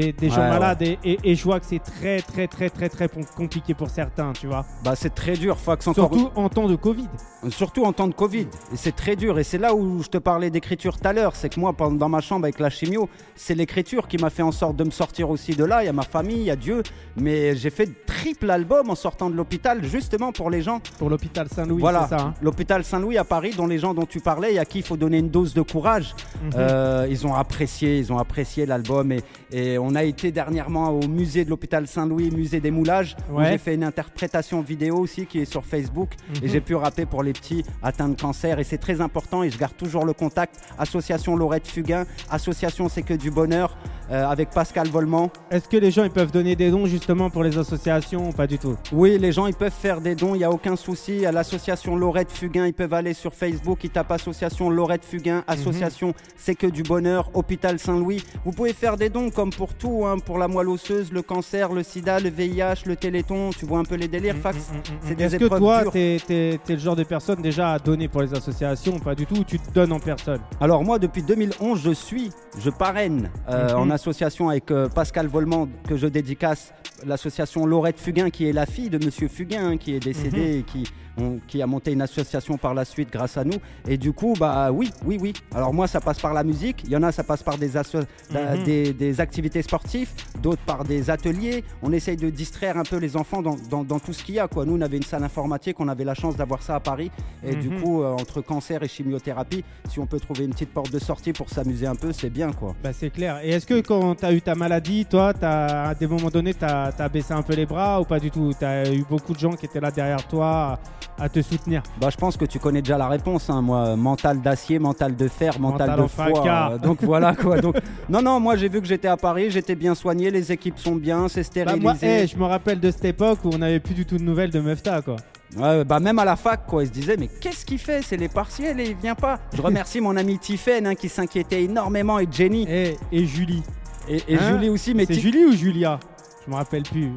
des, 0.00 0.12
des 0.12 0.28
gens 0.28 0.42
Ouais, 0.42 0.48
malades 0.50 0.82
et, 0.82 0.98
et- 1.04 1.18
et 1.24 1.34
je 1.34 1.42
vois 1.44 1.58
que 1.60 1.66
c'est 1.66 1.78
très, 1.82 2.20
très, 2.20 2.46
très, 2.46 2.68
très, 2.70 2.88
très 2.88 3.08
com- 3.08 3.24
compliqué 3.36 3.72
pour 3.74 3.88
certains, 3.88 4.32
tu 4.34 4.46
vois. 4.46 4.64
bah, 4.84 4.94
c'est 4.94 5.14
très 5.14 5.34
dur, 5.34 5.56
encore 5.66 5.82
Surtout 5.94 6.30
en 6.34 6.48
temps 6.48 6.66
de 6.68 6.76
Covid. 6.76 7.08
Surtout 7.48 7.84
en 7.84 7.92
temps 7.92 8.08
de 8.08 8.14
Covid. 8.14 8.46
Et 8.72 8.76
c'est 8.76 8.94
très 8.94 9.16
dur. 9.16 9.38
Et 9.38 9.44
c'est 9.44 9.58
là 9.58 9.74
où 9.74 10.02
je 10.02 10.08
te 10.08 10.18
parlais 10.18 10.50
d'écriture 10.50 10.98
tout 10.98 11.06
à 11.08 11.12
l'heure. 11.12 11.36
C'est 11.36 11.48
que 11.48 11.60
moi, 11.60 11.72
dans 11.92 12.08
ma 12.08 12.20
chambre 12.20 12.44
avec 12.44 12.58
la 12.58 12.70
chimio, 12.70 13.08
c'est 13.36 13.54
l'écriture 13.54 14.08
qui 14.08 14.16
m'a 14.18 14.30
fait 14.30 14.42
en 14.42 14.52
sorte 14.52 14.76
de 14.76 14.84
me 14.84 14.90
sortir 14.90 15.30
aussi 15.30 15.54
de 15.54 15.64
là. 15.64 15.82
Il 15.82 15.86
y 15.86 15.88
a 15.88 15.92
ma 15.92 16.02
famille, 16.02 16.38
il 16.38 16.44
y 16.44 16.50
a 16.50 16.56
Dieu. 16.56 16.82
Mais 17.16 17.54
j'ai 17.56 17.70
fait 17.70 17.88
triple 18.06 18.50
album 18.50 18.90
en 18.90 18.94
sortant 18.96 19.30
de 19.30 19.36
l'hôpital, 19.36 19.82
justement 19.84 20.32
pour 20.32 20.50
les 20.50 20.60
gens. 20.62 20.80
Pour 20.98 21.08
l'hôpital 21.08 21.46
Saint-Louis, 21.48 21.80
voilà, 21.80 22.06
c'est 22.10 22.18
ça. 22.18 22.24
hein 22.24 22.34
l'hôpital 22.42 22.84
Saint-Louis 22.84 23.16
à 23.18 23.24
Paris, 23.24 23.52
dont 23.56 23.66
les 23.66 23.78
gens 23.78 23.94
dont 23.94 24.06
tu 24.06 24.20
parlais, 24.20 24.54
et 24.54 24.58
à 24.58 24.64
qui 24.64 24.78
il 24.78 24.84
faut 24.84 24.96
donner 24.96 25.18
une 25.18 25.30
dose 25.30 25.54
de 25.54 25.62
courage. 25.62 26.14
Mhm. 26.42 26.50
Euh, 26.56 27.06
ils 27.08 27.26
ont 27.26 27.34
apprécié, 27.34 27.98
ils 27.98 28.12
ont 28.12 28.18
apprécié 28.18 28.66
l'album. 28.66 29.12
Et, 29.12 29.22
et 29.52 29.78
on 29.78 29.85
a 29.94 30.02
été 30.04 30.32
dernièrement 30.32 30.90
au 30.90 31.06
musée 31.06 31.44
de 31.44 31.50
l'hôpital 31.50 31.86
Saint-Louis, 31.86 32.30
musée 32.30 32.60
des 32.60 32.70
moulages, 32.70 33.16
où 33.32 33.42
j'ai 33.42 33.58
fait 33.58 33.74
une 33.74 33.84
interprétation 33.84 34.60
vidéo 34.62 34.96
aussi 34.98 35.26
qui 35.26 35.38
est 35.40 35.44
sur 35.44 35.64
Facebook. 35.64 36.10
Et 36.42 36.46
Mhm. 36.46 36.52
j'ai 36.52 36.60
pu 36.60 36.74
rapper 36.74 37.06
pour 37.06 37.22
les 37.22 37.32
petits 37.32 37.64
atteints 37.82 38.08
de 38.08 38.20
cancer. 38.20 38.58
Et 38.58 38.64
c'est 38.64 38.78
très 38.78 39.00
important. 39.00 39.42
Et 39.42 39.50
je 39.50 39.58
garde 39.58 39.76
toujours 39.76 40.04
le 40.04 40.12
contact. 40.12 40.58
Association 40.78 41.36
Laurette 41.36 41.66
Fugain, 41.68 42.04
association 42.30 42.88
C'est 42.88 43.02
que 43.02 43.14
du 43.14 43.30
bonheur, 43.30 43.76
euh, 44.10 44.26
avec 44.26 44.50
Pascal 44.50 44.88
Volman. 44.88 45.30
Est-ce 45.50 45.68
que 45.68 45.76
les 45.76 45.90
gens 45.90 46.04
ils 46.04 46.10
peuvent 46.10 46.30
donner 46.32 46.56
des 46.56 46.70
dons 46.70 46.86
justement 46.86 47.30
pour 47.30 47.42
les 47.42 47.56
associations 47.58 48.28
ou 48.28 48.32
pas 48.32 48.46
du 48.46 48.58
tout? 48.58 48.76
Oui, 48.92 49.18
les 49.18 49.32
gens 49.32 49.46
ils 49.46 49.54
peuvent 49.54 49.72
faire 49.72 50.00
des 50.00 50.14
dons, 50.14 50.34
il 50.34 50.38
n'y 50.38 50.44
a 50.44 50.50
aucun 50.50 50.76
souci. 50.76 51.26
À 51.26 51.32
l'association 51.32 51.96
Laurette 51.96 52.30
Fugain, 52.30 52.66
ils 52.66 52.74
peuvent 52.74 52.94
aller 52.94 53.14
sur 53.14 53.34
Facebook, 53.34 53.84
ils 53.84 53.90
tapent 53.90 54.12
association 54.12 54.70
Laurette 54.70 55.04
Fugain, 55.04 55.44
association 55.46 56.14
C'est 56.36 56.54
que 56.54 56.66
du 56.66 56.82
bonheur, 56.82 57.30
hôpital 57.34 57.78
Saint-Louis. 57.78 58.22
Vous 58.44 58.52
pouvez 58.52 58.72
faire 58.72 58.96
des 58.96 59.08
dons 59.08 59.30
comme 59.30 59.50
pour 59.50 59.74
tout, 59.74 60.04
hein, 60.06 60.18
pour 60.18 60.38
la 60.38 60.48
moelle 60.48 60.68
osseuse, 60.68 61.12
le 61.12 61.22
cancer, 61.22 61.72
le 61.72 61.82
sida, 61.82 62.20
le 62.20 62.30
VIH, 62.30 62.84
le 62.86 62.96
téléthon. 62.96 63.50
Tu 63.58 63.66
vois 63.66 63.78
un 63.78 63.84
peu 63.84 63.96
les 63.96 64.08
délires, 64.08 64.36
Fax 64.36 64.56
C'est 65.02 65.14
des 65.14 65.24
Est-ce 65.24 65.36
que 65.36 65.46
toi, 65.46 65.84
t'es 65.92 66.16
es, 66.28 66.58
le 66.68 66.78
genre 66.78 66.96
de 66.96 67.04
personne 67.04 67.40
déjà 67.42 67.72
à 67.72 67.78
donner 67.78 68.08
pour 68.08 68.22
les 68.22 68.32
associations 68.34 68.94
ou 68.96 68.98
pas 68.98 69.14
du 69.14 69.26
tout 69.26 69.36
ou 69.36 69.44
tu 69.44 69.58
te 69.58 69.70
donnes 69.72 69.92
en 69.92 69.98
personne? 70.00 70.40
Alors 70.60 70.84
moi, 70.84 70.98
depuis 70.98 71.22
2011, 71.22 71.80
je 71.82 71.90
suis, 71.92 72.30
je 72.58 72.70
parraine 72.70 73.30
euh, 73.48 73.66
Mhm. 73.72 73.80
en 73.80 73.90
association 73.96 74.48
avec 74.48 74.70
euh, 74.70 74.88
Pascal 74.88 75.26
Volman, 75.26 75.68
que 75.88 75.96
je 75.96 76.06
dédicace, 76.06 76.72
l'association 77.04 77.66
Laurette 77.66 77.98
Fugain, 77.98 78.30
qui 78.30 78.48
est 78.48 78.52
la 78.52 78.66
fille 78.66 78.88
de 78.90 79.04
Monsieur 79.04 79.28
Fugain, 79.28 79.70
hein, 79.72 79.76
qui 79.76 79.94
est 79.94 80.00
décédé 80.00 80.38
Mhm. 80.38 80.58
et 80.58 80.62
qui, 80.62 80.84
on- 81.18 81.38
qui 81.46 81.62
a 81.62 81.66
monté 81.66 81.92
une 81.92 82.02
association 82.02 82.56
par 82.58 82.74
la 82.74 82.84
suite 82.84 83.10
grâce 83.12 83.36
à 83.36 83.44
nous. 83.44 83.56
Et 83.88 83.96
du 83.96 84.12
coup, 84.12 84.34
bah 84.38 84.70
oui, 84.72 84.90
oui, 85.04 85.18
oui. 85.20 85.32
Alors 85.54 85.72
moi, 85.72 85.86
ça 85.86 86.00
passe 86.00 86.20
par 86.20 86.34
la 86.34 86.44
musique. 86.44 86.82
Il 86.84 86.90
y 86.90 86.96
en 86.96 87.02
a, 87.02 87.12
ça 87.12 87.24
passe 87.24 87.42
par 87.42 87.58
des, 87.58 87.76
asso- 87.76 88.04
Mhm. 88.30 88.64
des, 88.64 88.92
des 88.92 89.20
activités 89.20 89.62
sportives, 89.62 90.10
d'autres 90.42 90.62
par 90.62 90.84
des 90.84 91.10
ateliers. 91.10 91.64
On 91.82 91.92
essaye 91.92 92.16
de 92.16 92.30
distraire 92.30 92.76
un 92.76 92.82
peu 92.84 92.96
les 92.96 93.16
enfants 93.16 93.42
dans, 93.42 93.56
dans- 93.70 93.84
dans 93.84 93.98
tout 93.98 94.12
ce 94.12 94.22
qu'il 94.24 94.34
y 94.34 94.38
a. 94.40 94.48
Quoi. 94.48 94.64
Nous, 94.64 94.76
on 94.76 94.80
avait 94.80 94.96
une 94.96 95.02
salle 95.02 95.24
informatique, 95.24 95.80
on 95.80 95.88
avait 95.88 96.04
la 96.04 96.14
chance 96.14 96.36
d'avoir 96.36 96.62
ça 96.62 96.74
à 96.76 96.80
Paris. 96.80 97.10
Et 97.44 97.54
du 97.54 97.68
Mhm. 97.70 97.80
coup, 97.82 98.02
euh, 98.02 98.12
entre 98.12 98.40
cancer 98.40 98.82
et 98.82 98.88
chimiothérapie, 98.88 99.64
si 99.88 99.98
on 100.00 100.06
peut 100.06 100.20
trouver 100.20 100.44
une 100.44 100.50
petite 100.50 100.72
porte 100.72 100.90
de 100.92 100.98
sortie 100.98 101.32
pour 101.32 101.48
s'amuser 101.50 101.86
un 101.86 101.94
peu, 101.94 102.12
c'est 102.12 102.30
bien 102.30 102.52
quoi. 102.52 102.74
Bah 102.82 102.92
c'est 102.92 103.10
clair. 103.10 103.40
Et 103.42 103.50
est-ce 103.50 103.66
que 103.66 103.80
quand 103.80 104.16
tu 104.16 104.24
as 104.24 104.32
eu 104.32 104.40
ta 104.42 104.54
maladie, 104.54 105.04
toi, 105.06 105.32
t'as- 105.32 105.88
à 105.88 105.94
des 105.94 106.06
moments 106.06 106.28
donnés, 106.30 106.54
tu 106.54 106.64
as, 106.64 107.08
baissé 107.08 107.32
un 107.32 107.42
peu 107.42 107.54
les 107.54 107.66
bras 107.66 108.00
ou 108.00 108.04
pas 108.04 108.18
du 108.20 108.30
tout? 108.30 108.52
Tu 108.58 108.64
as 108.64 108.92
eu 108.92 109.04
beaucoup 109.08 109.32
de 109.32 109.38
gens 109.38 109.52
qui 109.52 109.66
étaient 109.66 109.80
là 109.80 109.90
derrière 109.90 110.26
toi 110.28 110.78
à, 111.18 111.28
te 111.28 111.40
soutenir 111.42 111.82
Bah, 112.00 112.08
je 112.10 112.16
pense 112.16 112.36
que 112.36 112.44
tu 112.44 112.58
connais 112.58 112.82
déjà 112.82 112.98
la 112.98 113.08
réponse, 113.08 113.48
hein, 113.50 113.62
moi, 113.62 113.96
mental 113.96 114.40
d'acier, 114.40 114.78
mental 114.78 115.16
de 115.16 115.28
fer, 115.28 115.58
mental, 115.58 115.88
Mental 115.90 116.04
de 116.04 116.08
foie. 116.08 116.70
euh, 116.72 116.78
donc 116.78 117.02
voilà 117.02 117.34
quoi. 117.34 117.60
Donc, 117.60 117.76
non, 118.08 118.22
non, 118.22 118.38
moi 118.40 118.56
j'ai 118.56 118.68
vu 118.68 118.80
que 118.80 118.86
j'étais 118.86 119.08
à 119.08 119.16
Paris, 119.16 119.50
j'étais 119.50 119.74
bien 119.74 119.94
soigné, 119.94 120.30
les 120.30 120.52
équipes 120.52 120.78
sont 120.78 120.94
bien, 120.96 121.28
c'est 121.28 121.40
Bah, 121.40 121.44
stérilisé. 121.44 121.80
moi, 121.82 121.94
eh, 122.02 122.26
je 122.26 122.36
me 122.36 122.44
rappelle 122.44 122.80
de 122.80 122.90
cette 122.90 123.04
époque 123.06 123.38
où 123.44 123.50
on 123.54 123.58
n'avait 123.58 123.80
plus 123.80 123.94
du 123.94 124.04
tout 124.06 124.16
de 124.18 124.22
nouvelles 124.22 124.50
de 124.50 124.60
Mefta, 124.60 125.02
quoi. 125.02 125.16
Ouais, 125.56 125.84
bah 125.84 126.00
même 126.00 126.18
à 126.18 126.24
la 126.24 126.34
fac, 126.36 126.66
quoi, 126.66 126.82
ils 126.82 126.88
se 126.88 126.92
disaient, 126.92 127.16
mais 127.16 127.28
qu'est-ce 127.28 127.64
qu'il 127.64 127.78
fait 127.78 128.02
C'est 128.02 128.16
les 128.16 128.28
partiels 128.28 128.80
et 128.80 128.90
il 128.90 128.96
vient 128.96 129.14
pas. 129.14 129.38
Je 129.54 129.62
remercie 129.62 130.00
mon 130.00 130.16
ami 130.16 130.38
Tiffen 130.38 130.86
hein, 130.86 130.94
qui 130.96 131.08
s'inquiétait 131.08 131.62
énormément 131.62 132.18
et 132.18 132.26
Jenny 132.30 132.66
Et, 132.68 132.96
et 133.12 133.24
Julie. 133.24 133.62
et, 134.08 134.20
et 134.28 134.36
Hein 134.36 134.52
Julie 134.52 134.68
aussi, 134.68 134.92
mais 134.92 135.06
C'est 135.06 135.14
Julie 135.14 135.44
ou 135.44 135.52
Julia? 135.52 136.00
Je 136.44 136.50
me 136.50 136.56
rappelle 136.56 136.82
plus. 136.82 137.12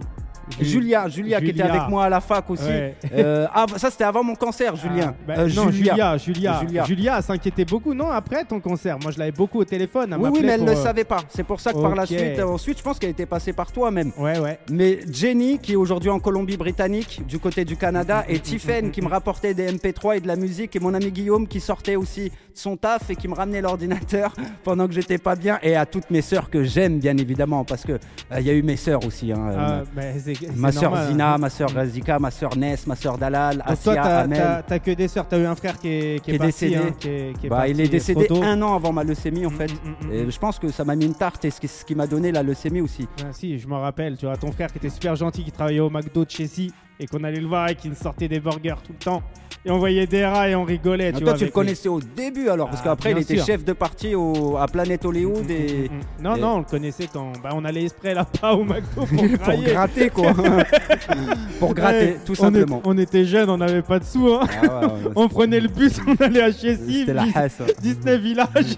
Ju- 0.59 0.65
Julia, 0.65 1.07
Julia, 1.09 1.39
qui 1.39 1.47
était 1.49 1.59
Julia. 1.63 1.73
avec 1.73 1.89
moi 1.89 2.05
à 2.05 2.09
la 2.09 2.21
fac 2.21 2.49
aussi. 2.49 2.63
Ouais. 2.63 2.95
Euh, 3.13 3.47
ah, 3.53 3.65
ça 3.77 3.89
c'était 3.91 4.03
avant 4.03 4.23
mon 4.23 4.35
cancer, 4.35 4.75
Julien. 4.75 5.13
Ah, 5.15 5.23
bah, 5.27 5.33
Euh, 5.39 5.49
non, 5.55 5.69
Julia, 5.71 6.17
Julia, 6.17 6.59
Julia. 6.61 6.83
Julia, 6.85 7.21
s'inquiétait 7.21 7.65
beaucoup. 7.65 7.93
Non, 7.93 8.09
après 8.09 8.43
ton 8.45 8.59
concert, 8.59 8.97
moi 9.01 9.11
je 9.11 9.19
l'avais 9.19 9.31
beaucoup 9.31 9.59
au 9.59 9.65
téléphone. 9.65 10.11
elle 10.13 10.19
Oui, 10.19 10.29
oui, 10.33 10.39
mais 10.43 10.53
elle 10.53 10.61
ne 10.61 10.71
le 10.71 10.77
euh, 10.77 10.83
savait 10.83 11.03
pas. 11.03 11.19
C'est 11.29 11.43
pour 11.43 11.59
ça 11.59 11.73
que 11.73 11.79
par 11.81 11.95
la 11.95 12.05
suite, 12.05 12.39
ensuite, 12.39 12.77
je 12.79 12.83
pense 12.83 12.97
qu'elle 12.99 13.11
était 13.11 13.25
passée 13.25 13.53
par 13.53 13.71
toi 13.71 13.91
même. 13.91 14.11
Ouais, 14.17 14.39
ouais. 14.39 14.59
Mais 14.71 14.99
Jenny, 15.11 15.59
qui 15.59 15.73
est 15.73 15.77
aujourd'hui 15.77 16.09
en 16.09 16.19
Colombie-Britannique, 16.19 17.21
du 17.27 17.39
côté 17.39 17.65
du 17.65 17.77
Canada, 17.77 18.25
et 18.27 18.39
Tiffen, 18.39 18.91
qui 18.91 19.01
me 19.01 19.07
rapportait 19.07 19.53
des 19.53 19.71
MP3 19.71 20.17
et 20.17 20.19
de 20.19 20.27
la 20.27 20.35
musique, 20.35 20.75
et 20.75 20.79
mon 20.79 20.93
ami 20.93 21.11
Guillaume, 21.11 21.47
qui 21.47 21.59
sortait 21.59 21.95
aussi 21.95 22.31
de 22.59 22.61
son 22.61 22.75
taf 22.75 23.09
et 23.09 23.15
qui 23.15 23.27
me 23.29 23.33
ramenait 23.35 23.61
l'ordinateur 23.61 24.33
pendant 24.63 24.85
que 24.87 24.93
j'étais 24.93 25.17
pas 25.17 25.35
bien, 25.35 25.59
et 25.63 25.75
à 25.75 25.85
toutes 25.85 26.09
mes 26.11 26.21
sœurs 26.21 26.49
que 26.49 26.63
j'aime, 26.63 26.99
bien 26.99 27.15
évidemment, 27.17 27.63
parce 27.63 27.83
que 27.83 27.93
euh, 27.93 28.39
il 28.39 28.45
y 28.45 28.49
a 28.49 28.53
eu 28.53 28.61
mes 28.63 28.75
sœurs 28.75 29.05
aussi. 29.05 29.31
hein, 29.31 29.49
Ah, 29.57 29.81
euh, 29.97 30.13
c'est 30.21 30.55
ma 30.57 30.71
sœur 30.71 30.93
Zina, 31.07 31.35
hein. 31.35 31.37
ma 31.37 31.49
sœur 31.49 31.71
Razika, 31.71 32.19
ma 32.19 32.31
sœur 32.31 32.57
Ness, 32.57 32.85
ma 32.85 32.95
sœur 32.95 33.17
Dalal, 33.17 33.57
toi, 33.57 33.93
Asia, 33.93 34.03
Amel. 34.19 34.63
t'as 34.67 34.79
que 34.79 34.91
des 34.91 35.07
sœurs. 35.07 35.27
T'as 35.27 35.39
eu 35.39 35.45
un 35.45 35.55
frère 35.55 35.77
qui 35.79 35.87
est, 35.87 36.15
qui 36.19 36.31
Qui 36.31 36.31
est 36.31 36.37
parti, 36.37 36.51
décédé. 36.51 36.75
hein, 36.75 36.93
qui 36.99 37.39
qui 37.41 37.47
Bah, 37.49 37.67
il 37.67 37.79
est 37.79 37.87
décédé 37.87 38.27
un 38.43 38.61
an 38.61 38.75
avant 38.75 38.91
ma 38.91 39.03
leucémie 39.03 39.45
en 39.45 39.49
fait. 39.51 39.67
Mm, 39.71 40.05
mm, 40.05 40.07
mm, 40.09 40.13
Et 40.13 40.23
mm. 40.25 40.31
je 40.31 40.39
pense 40.39 40.59
que 40.59 40.69
ça 40.69 40.83
m'a 40.83 40.95
mis 40.95 41.05
une 41.05 41.15
tarte 41.15 41.45
et 41.45 41.51
ce 41.51 41.59
qui, 41.61 41.67
ce 41.67 41.85
qui 41.85 41.95
m'a 41.95 42.07
donné 42.07 42.31
la 42.31 42.43
leucémie 42.43 42.81
aussi. 42.81 43.07
Ah, 43.21 43.27
si, 43.31 43.57
je 43.57 43.67
me 43.67 43.75
rappelle. 43.75 44.17
Tu 44.17 44.25
vois, 44.25 44.35
ton 44.35 44.51
frère 44.51 44.71
qui 44.71 44.79
était 44.79 44.89
super 44.89 45.15
gentil, 45.15 45.43
qui 45.45 45.51
travaillait 45.51 45.79
au 45.79 45.89
McDo 45.89 46.25
de 46.25 46.29
Chessy 46.29 46.73
et 46.99 47.07
qu'on 47.07 47.23
allait 47.23 47.39
le 47.39 47.47
voir 47.47 47.69
et 47.69 47.75
qui 47.75 47.89
nous 47.89 47.95
sortait 47.95 48.27
des 48.27 48.39
burgers 48.39 48.75
tout 48.85 48.93
le 48.93 49.03
temps. 49.03 49.23
Et 49.65 49.71
on 49.71 49.77
voyait 49.77 50.07
des 50.07 50.25
rats 50.25 50.47
et 50.47 50.55
on 50.55 50.63
rigolait. 50.63 51.07
Ah, 51.09 51.17
tu 51.17 51.23
toi, 51.23 51.31
vois, 51.31 51.37
tu 51.39 51.43
le 51.45 51.51
connaissais 51.51 51.89
au 51.89 51.99
début 51.99 52.47
alors, 52.47 52.69
parce 52.69 52.79
Ah, 52.81 52.89
qu'après 52.91 53.11
il 53.11 53.17
était 53.17 53.35
sûr. 53.35 53.45
chef 53.45 53.65
de 53.65 53.73
parti 53.73 54.15
au, 54.15 54.55
à 54.55 54.67
Planète 54.67 55.03
Hollywood 55.03 55.51
et. 55.51 55.89
Mm. 55.89 56.23
Non, 56.23 56.35
et- 56.35 56.39
non, 56.39 56.47
on 56.55 56.57
le 56.59 56.63
connaissait 56.63 57.09
quand 57.11 57.33
bah, 57.43 57.49
on 57.53 57.65
allait 57.65 57.83
exprès 57.83 58.13
là-bas 58.13 58.53
au 58.53 58.63
McDo 58.63 59.05
pour, 59.05 59.07
Pour 59.43 59.61
gratter 59.61 60.09
quoi. 60.11 60.33
Pour 61.59 61.73
gratter, 61.73 61.97
Ouais, 62.05 62.17
tout 62.25 62.35
simplement. 62.35 62.77
est- 62.77 62.81
On, 62.87 62.97
était 62.97 63.25
jeunes, 63.25 63.49
on 63.49 63.57
n'avait 63.57 63.81
pas 63.81 63.99
de 63.99 64.05
sous. 64.05 64.29
hein. 64.29 64.47
Ah 64.49 64.61
ouais, 64.79 64.85
ouais, 64.93 65.11
On 65.17 65.27
prenait 65.27 65.59
le 65.59 65.67
bus, 65.67 65.99
on 66.07 66.15
allait 66.23 66.41
à 66.41 66.51
Chessy, 66.53 66.99
C'était 67.01 67.13
la 67.13 67.25
Dis- 67.25 67.31
hasse. 67.35 67.61
Disney 67.81 68.17
Village. 68.17 68.77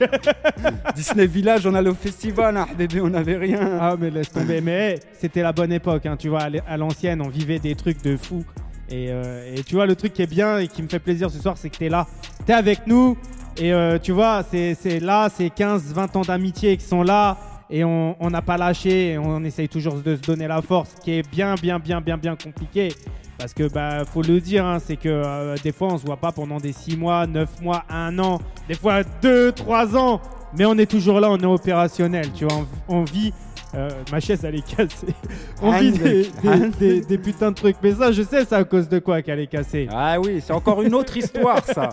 Disney 0.95 1.27
Village, 1.27 1.67
on 1.67 1.75
allait 1.75 1.89
au 1.89 1.95
festival, 1.95 2.57
hein, 2.57 2.67
bébé, 2.75 3.01
on 3.01 3.09
n'avait 3.09 3.37
rien. 3.37 3.77
Ah 3.79 3.95
mais 3.99 4.09
laisse 4.09 4.31
tomber. 4.31 4.61
Mais 4.61 4.71
hey, 4.93 4.99
c'était 5.19 5.43
la 5.43 5.51
bonne 5.51 5.71
époque, 5.73 6.05
hein, 6.07 6.15
tu 6.17 6.29
vois. 6.29 6.47
À 6.67 6.77
l'ancienne, 6.77 7.21
on 7.21 7.29
vivait 7.29 7.59
des 7.59 7.75
trucs 7.75 8.01
de 8.03 8.10
fou. 8.17 8.43
Et, 8.89 9.07
euh, 9.09 9.55
et 9.55 9.63
tu 9.63 9.75
vois, 9.75 9.85
le 9.85 9.95
truc 9.95 10.13
qui 10.13 10.21
est 10.21 10.27
bien 10.27 10.59
et 10.59 10.67
qui 10.67 10.83
me 10.83 10.87
fait 10.87 10.99
plaisir 10.99 11.29
ce 11.29 11.39
soir, 11.39 11.57
c'est 11.57 11.69
que 11.69 11.77
t'es 11.77 11.89
là. 11.89 12.07
T'es 12.45 12.53
avec 12.53 12.87
nous. 12.87 13.17
Et 13.57 13.73
euh, 13.73 13.97
tu 13.99 14.11
vois, 14.11 14.43
c'est 14.49 14.99
là, 14.99 15.29
c'est 15.33 15.47
15-20 15.47 16.17
ans 16.17 16.21
d'amitié 16.21 16.77
qui 16.77 16.85
sont 16.85 17.03
là. 17.03 17.37
Et 17.69 17.83
on 17.85 18.17
on 18.19 18.29
n'a 18.29 18.41
pas 18.41 18.57
lâché. 18.57 19.11
Et 19.11 19.17
on 19.17 19.43
essaye 19.43 19.69
toujours 19.69 19.95
de 19.95 20.15
se 20.15 20.21
donner 20.21 20.47
la 20.47 20.61
force, 20.61 20.95
qui 21.03 21.11
est 21.11 21.29
bien, 21.29 21.55
bien, 21.55 21.79
bien, 21.79 22.01
bien, 22.01 22.17
bien 22.17 22.35
compliqué. 22.35 22.89
Parce 23.37 23.55
que 23.55 23.67
bah 23.67 24.05
faut 24.05 24.21
le 24.21 24.39
dire, 24.39 24.65
hein, 24.65 24.77
c'est 24.79 24.97
que 24.97 25.09
euh, 25.09 25.55
des 25.63 25.71
fois 25.71 25.87
on 25.91 25.97
se 25.97 26.05
voit 26.05 26.17
pas 26.17 26.31
pendant 26.31 26.57
des 26.57 26.73
6 26.73 26.95
mois, 26.95 27.25
9 27.25 27.61
mois, 27.61 27.85
1 27.89 28.19
an, 28.19 28.39
des 28.67 28.75
fois 28.75 29.01
2, 29.23 29.51
3 29.53 29.97
ans, 29.97 30.21
mais 30.55 30.65
on 30.65 30.77
est 30.77 30.85
toujours 30.85 31.19
là, 31.19 31.31
on 31.31 31.37
est 31.37 31.45
opérationnel, 31.45 32.31
tu 32.33 32.45
vois, 32.45 32.67
on, 32.87 32.99
on 32.99 33.03
vit. 33.03 33.33
Euh, 33.75 33.89
ma 34.11 34.19
chaise 34.19 34.41
elle 34.43 34.55
est 34.55 34.65
cassée. 34.75 35.13
On 35.61 35.71
vit 35.71 35.89
Hand. 35.89 35.97
des, 35.99 36.29
des- 36.43 36.69
des- 36.79 37.01
des 37.01 37.17
putains 37.17 37.51
de 37.51 37.55
trucs, 37.55 37.77
mais 37.81 37.93
ça 37.93 38.11
je 38.11 38.21
sais 38.21 38.45
c'est 38.45 38.55
à 38.55 38.63
cause 38.63 38.89
de 38.89 38.99
quoi 38.99 39.21
qu'elle 39.21 39.39
est 39.39 39.47
cassée. 39.47 39.87
Ah 39.91 40.19
oui, 40.19 40.41
c'est 40.45 40.53
encore 40.53 40.81
une 40.81 40.93
autre 40.93 41.15
histoire 41.17 41.63
ça. 41.65 41.89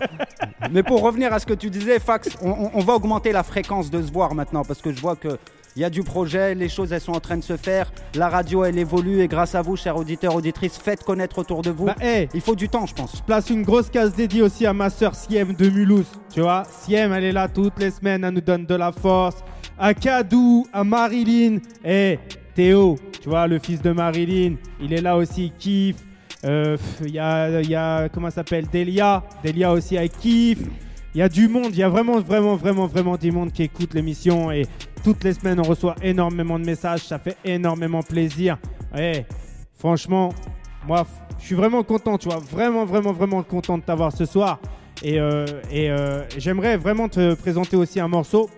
Mais 0.73 0.83
pour 0.83 1.03
revenir 1.03 1.33
à 1.33 1.39
ce 1.39 1.47
que 1.47 1.55
tu 1.55 1.71
disais, 1.71 1.99
Fax, 1.99 2.31
on, 2.43 2.81
va 2.81 2.95
augmenter 2.95 3.33
la 3.33 3.43
fréquence 3.43 3.91
de 3.91 4.03
se 4.03 4.11
voir 4.13 4.35
maintenant 4.35 4.65
parce 4.65 4.81
que 4.83 4.93
je 4.93 5.01
vois 5.01 5.17
que 5.17 5.39
il 5.77 5.83
y 5.83 5.85
a 5.85 5.91
du 5.91 6.03
projet, 6.03 6.57
les 6.57 6.69
choses 6.69 6.93
elles 6.93 7.01
sont 7.01 7.13
en 7.13 7.21
train 7.21 7.37
de 7.37 7.45
se 7.45 7.57
faire, 7.57 7.93
la 8.17 8.29
radio 8.29 8.65
elle 8.65 8.79
évolue 8.79 9.21
et 9.21 9.29
grâce 9.29 9.55
à 9.55 9.63
vous, 9.63 9.77
chers 9.77 9.97
auditeurs, 9.97 10.35
auditrices, 10.35 10.77
faites 10.77 11.05
connaître 11.05 11.39
autour 11.39 11.63
de 11.63 11.71
vous. 11.71 11.85
Bah 11.87 11.95
hey, 12.01 12.29
Il 12.35 12.41
faut 12.41 12.57
du 12.57 12.69
temps, 12.69 12.87
je 12.87 12.95
pense. 12.95 13.21
place 13.21 13.49
une 13.51 13.63
grosse 13.63 13.89
case 13.89 14.13
dédiée 14.15 14.43
aussi 14.43 14.67
à 14.67 14.73
ma 14.73 14.91
sœur 14.91 15.15
Siem 15.15 15.53
de 15.55 15.69
Mulhouse. 15.69 16.11
Tu 16.35 16.41
vois, 16.41 16.65
Siem, 16.69 17.13
elle 17.13 17.23
est 17.25 17.33
là 17.33 17.47
toutes 17.47 17.79
les 17.79 17.93
semaines, 17.93 18.25
elle 18.25 18.35
nous 18.35 18.41
donne 18.41 18.67
de 18.67 18.75
la 18.75 18.91
force. 18.91 19.37
À 19.79 19.95
Kadou, 19.95 20.67
à 20.73 20.83
Marilyn, 20.83 21.59
et 21.85 22.19
Théo, 22.55 22.99
tu 23.23 23.29
vois, 23.29 23.47
le 23.47 23.61
fils 23.61 23.81
de 23.81 23.93
Marilyn, 23.93 24.57
il 24.81 24.93
est 24.93 25.01
là 25.01 25.17
aussi, 25.17 25.45
il 25.47 25.53
kiffe. 25.53 26.05
Euh, 26.45 26.77
Il 27.05 27.13
y, 27.13 27.19
a, 27.19 27.61
y 27.63 27.75
a, 27.75 28.09
comment 28.09 28.31
s'appelle, 28.31 28.67
Delia. 28.73 29.23
Delia 29.45 29.73
aussi, 29.73 29.95
elle 29.97 30.09
kiffe. 30.09 30.63
Il 31.15 31.19
y 31.19 31.23
a 31.23 31.29
du 31.29 31.49
monde, 31.49 31.69
il 31.71 31.79
y 31.79 31.83
a 31.83 31.89
vraiment, 31.89 32.21
vraiment, 32.21 32.57
vraiment, 32.57 32.87
vraiment 32.87 33.17
du 33.17 33.31
monde 33.33 33.53
qui 33.53 33.63
écoute 33.65 33.95
l'émission. 33.95 34.51
Et 34.51 34.67
toutes 35.05 35.23
les 35.25 35.33
semaines, 35.33 35.61
on 35.61 35.65
reçoit 35.65 35.95
énormément 36.03 36.59
de 36.59 36.65
messages. 36.65 37.01
Ça 37.01 37.19
fait 37.19 37.37
énormément 37.45 38.03
plaisir. 38.03 38.59
Ouais, 38.95 39.27
franchement, 39.79 40.33
moi, 40.87 41.07
je 41.39 41.47
suis 41.47 41.55
vraiment 41.55 41.83
content, 41.83 42.19
tu 42.19 42.29
vois. 42.29 42.39
Vraiment, 42.39 42.85
vraiment, 42.85 43.13
vraiment 43.13 43.43
content 43.43 43.79
de 43.79 43.83
t'avoir 43.83 44.13
ce 44.13 44.25
soir. 44.25 44.61
Et, 45.03 45.21
euh, 45.21 45.45
et 45.71 45.91
euh, 45.91 46.23
j'aimerais 46.37 46.77
vraiment 46.77 47.09
te 47.09 47.35
présenter 47.35 47.77
aussi 47.77 48.01
un 48.01 48.09
morceau. 48.09 48.51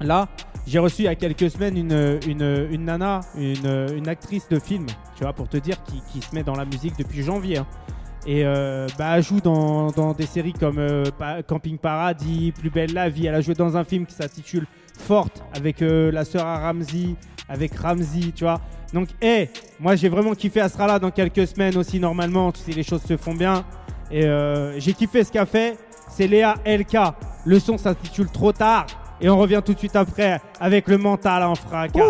Là, 0.00 0.28
j'ai 0.66 0.78
reçu 0.78 1.02
il 1.02 1.04
y 1.04 1.08
a 1.08 1.14
quelques 1.14 1.50
semaines 1.50 1.76
une, 1.76 2.84
nana, 2.84 3.20
une, 3.36 4.08
actrice 4.08 4.48
de 4.48 4.58
film, 4.58 4.86
tu 5.16 5.22
vois, 5.22 5.32
pour 5.32 5.48
te 5.48 5.56
dire, 5.56 5.76
qui, 5.84 6.20
se 6.20 6.34
met 6.34 6.42
dans 6.42 6.54
la 6.54 6.64
musique 6.64 6.98
depuis 6.98 7.22
janvier. 7.22 7.58
hein. 7.58 7.66
Et 8.26 8.44
euh, 8.44 8.88
bah, 8.98 9.16
elle 9.16 9.22
joue 9.22 9.40
dans, 9.40 10.12
des 10.12 10.26
séries 10.26 10.52
comme 10.52 10.78
euh, 10.78 11.04
Camping 11.46 11.78
Paradis, 11.78 12.52
Plus 12.52 12.70
belle 12.70 12.92
la 12.92 13.08
vie. 13.08 13.26
Elle 13.26 13.36
a 13.36 13.40
joué 13.40 13.54
dans 13.54 13.76
un 13.76 13.84
film 13.84 14.04
qui 14.04 14.14
s'intitule 14.14 14.66
Forte 14.98 15.44
avec 15.54 15.80
euh, 15.80 16.10
la 16.10 16.24
sœur 16.24 16.44
à 16.44 16.58
Ramsey, 16.58 17.14
avec 17.48 17.76
Ramsey, 17.78 18.32
tu 18.34 18.42
vois. 18.42 18.60
Donc, 18.92 19.08
hé, 19.22 19.50
moi 19.78 19.94
j'ai 19.94 20.08
vraiment 20.08 20.34
kiffé. 20.34 20.60
Elle 20.60 20.70
sera 20.70 20.88
là 20.88 20.98
dans 20.98 21.12
quelques 21.12 21.46
semaines 21.46 21.76
aussi, 21.76 22.00
normalement, 22.00 22.52
si 22.52 22.72
les 22.72 22.82
choses 22.82 23.02
se 23.02 23.16
font 23.16 23.34
bien. 23.34 23.64
Et 24.10 24.22
j'ai 24.78 24.92
kiffé 24.92 25.24
ce 25.24 25.32
qu'a 25.32 25.46
fait. 25.46 25.76
C'est 26.08 26.28
Léa 26.28 26.54
LK. 26.64 26.96
Le 27.44 27.58
son 27.58 27.76
s'intitule 27.76 28.28
Trop 28.28 28.52
tard. 28.52 28.86
Et 29.20 29.28
on 29.28 29.38
revient 29.38 29.62
tout 29.64 29.74
de 29.74 29.78
suite 29.78 29.96
après 29.96 30.40
avec 30.60 30.88
le 30.88 30.98
mental 30.98 31.42
en 31.42 31.54
fracas. 31.54 32.00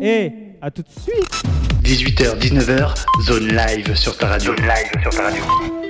Et 0.00 0.32
à 0.60 0.70
tout 0.70 0.82
de 0.82 0.88
suite. 0.88 1.42
18h, 1.82 2.38
19h, 2.38 2.94
zone 3.24 3.48
live 3.48 3.94
sur 3.94 4.16
ta 4.16 4.26
radio. 4.26 4.54
Zone 4.56 4.66
live 4.66 5.02
sur 5.02 5.10
ta 5.10 5.22
radio. 5.22 5.87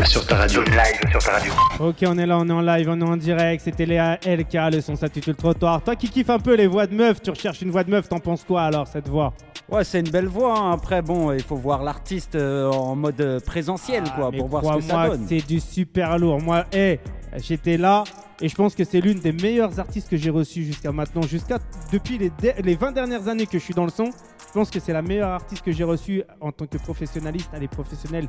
Live 0.00 0.06
sur 0.08 0.26
ta 0.26 0.36
radio. 0.36 0.64
Zone 0.64 0.74
live 0.74 1.10
sur 1.10 1.22
ta 1.22 1.32
radio. 1.32 1.52
Ok, 1.78 1.96
on 2.06 2.18
est 2.18 2.26
là, 2.26 2.38
on 2.38 2.48
est 2.48 2.52
en 2.52 2.60
live, 2.60 2.88
on 2.90 3.00
est 3.00 3.04
en 3.04 3.16
direct. 3.16 3.62
C'était 3.64 3.86
Léa 3.86 4.14
LK, 4.26 4.54
le 4.72 4.80
son 4.80 4.96
s'intitule 4.96 5.34
Trottoir. 5.34 5.82
Toi 5.82 5.96
qui 5.96 6.08
kiffes 6.08 6.30
un 6.30 6.38
peu 6.38 6.54
les 6.54 6.66
voix 6.66 6.86
de 6.86 6.94
meuf, 6.94 7.20
tu 7.22 7.30
recherches 7.30 7.60
une 7.62 7.70
voix 7.70 7.84
de 7.84 7.90
meuf, 7.90 8.08
t'en 8.08 8.18
penses 8.18 8.44
quoi 8.44 8.62
alors 8.62 8.86
cette 8.86 9.08
voix? 9.08 9.32
Ouais, 9.68 9.84
c'est 9.84 10.00
une 10.00 10.10
belle 10.10 10.26
voix. 10.26 10.58
hein. 10.58 10.72
Après, 10.72 11.00
bon, 11.02 11.32
il 11.32 11.42
faut 11.42 11.54
voir 11.56 11.82
l'artiste 11.82 12.34
euh, 12.34 12.70
en 12.70 12.96
mode 12.96 13.20
euh, 13.20 13.38
présentiel, 13.40 14.02
quoi, 14.16 14.26
Ah, 14.26 14.30
Mais 14.32 14.38
pour 14.38 14.48
voir 14.48 14.64
ce 14.74 14.78
que 14.78 14.84
ça 14.84 15.08
donne. 15.08 15.26
c'est 15.28 15.46
du 15.46 15.60
super 15.60 16.18
lourd. 16.18 16.40
Moi, 16.40 16.64
hé, 16.72 16.98
j'étais 17.38 17.76
là 17.76 18.04
et 18.40 18.48
je 18.48 18.54
pense 18.54 18.74
que 18.74 18.84
c'est 18.84 19.00
l'une 19.00 19.18
des 19.18 19.32
meilleures 19.32 19.78
artistes 19.78 20.08
que 20.08 20.16
j'ai 20.16 20.30
reçues 20.30 20.64
jusqu'à 20.64 20.92
maintenant. 20.92 21.22
Jusqu'à 21.22 21.58
depuis 21.92 22.18
les, 22.18 22.32
les 22.62 22.74
20 22.74 22.92
dernières 22.92 23.28
années 23.28 23.46
que 23.46 23.58
je 23.58 23.64
suis 23.64 23.74
dans 23.74 23.84
le 23.84 23.90
son, 23.90 24.10
je 24.50 24.52
pense 24.52 24.70
que 24.70 24.80
c'est 24.80 24.92
la 24.92 25.02
meilleure 25.02 25.30
artiste 25.30 25.62
que 25.62 25.70
j'ai 25.70 25.84
reçue 25.84 26.24
en 26.40 26.50
tant 26.50 26.66
que 26.66 26.78
professionnaliste. 26.78 27.50
Elle 27.52 27.62
est 27.62 27.68
professionnelle 27.68 28.28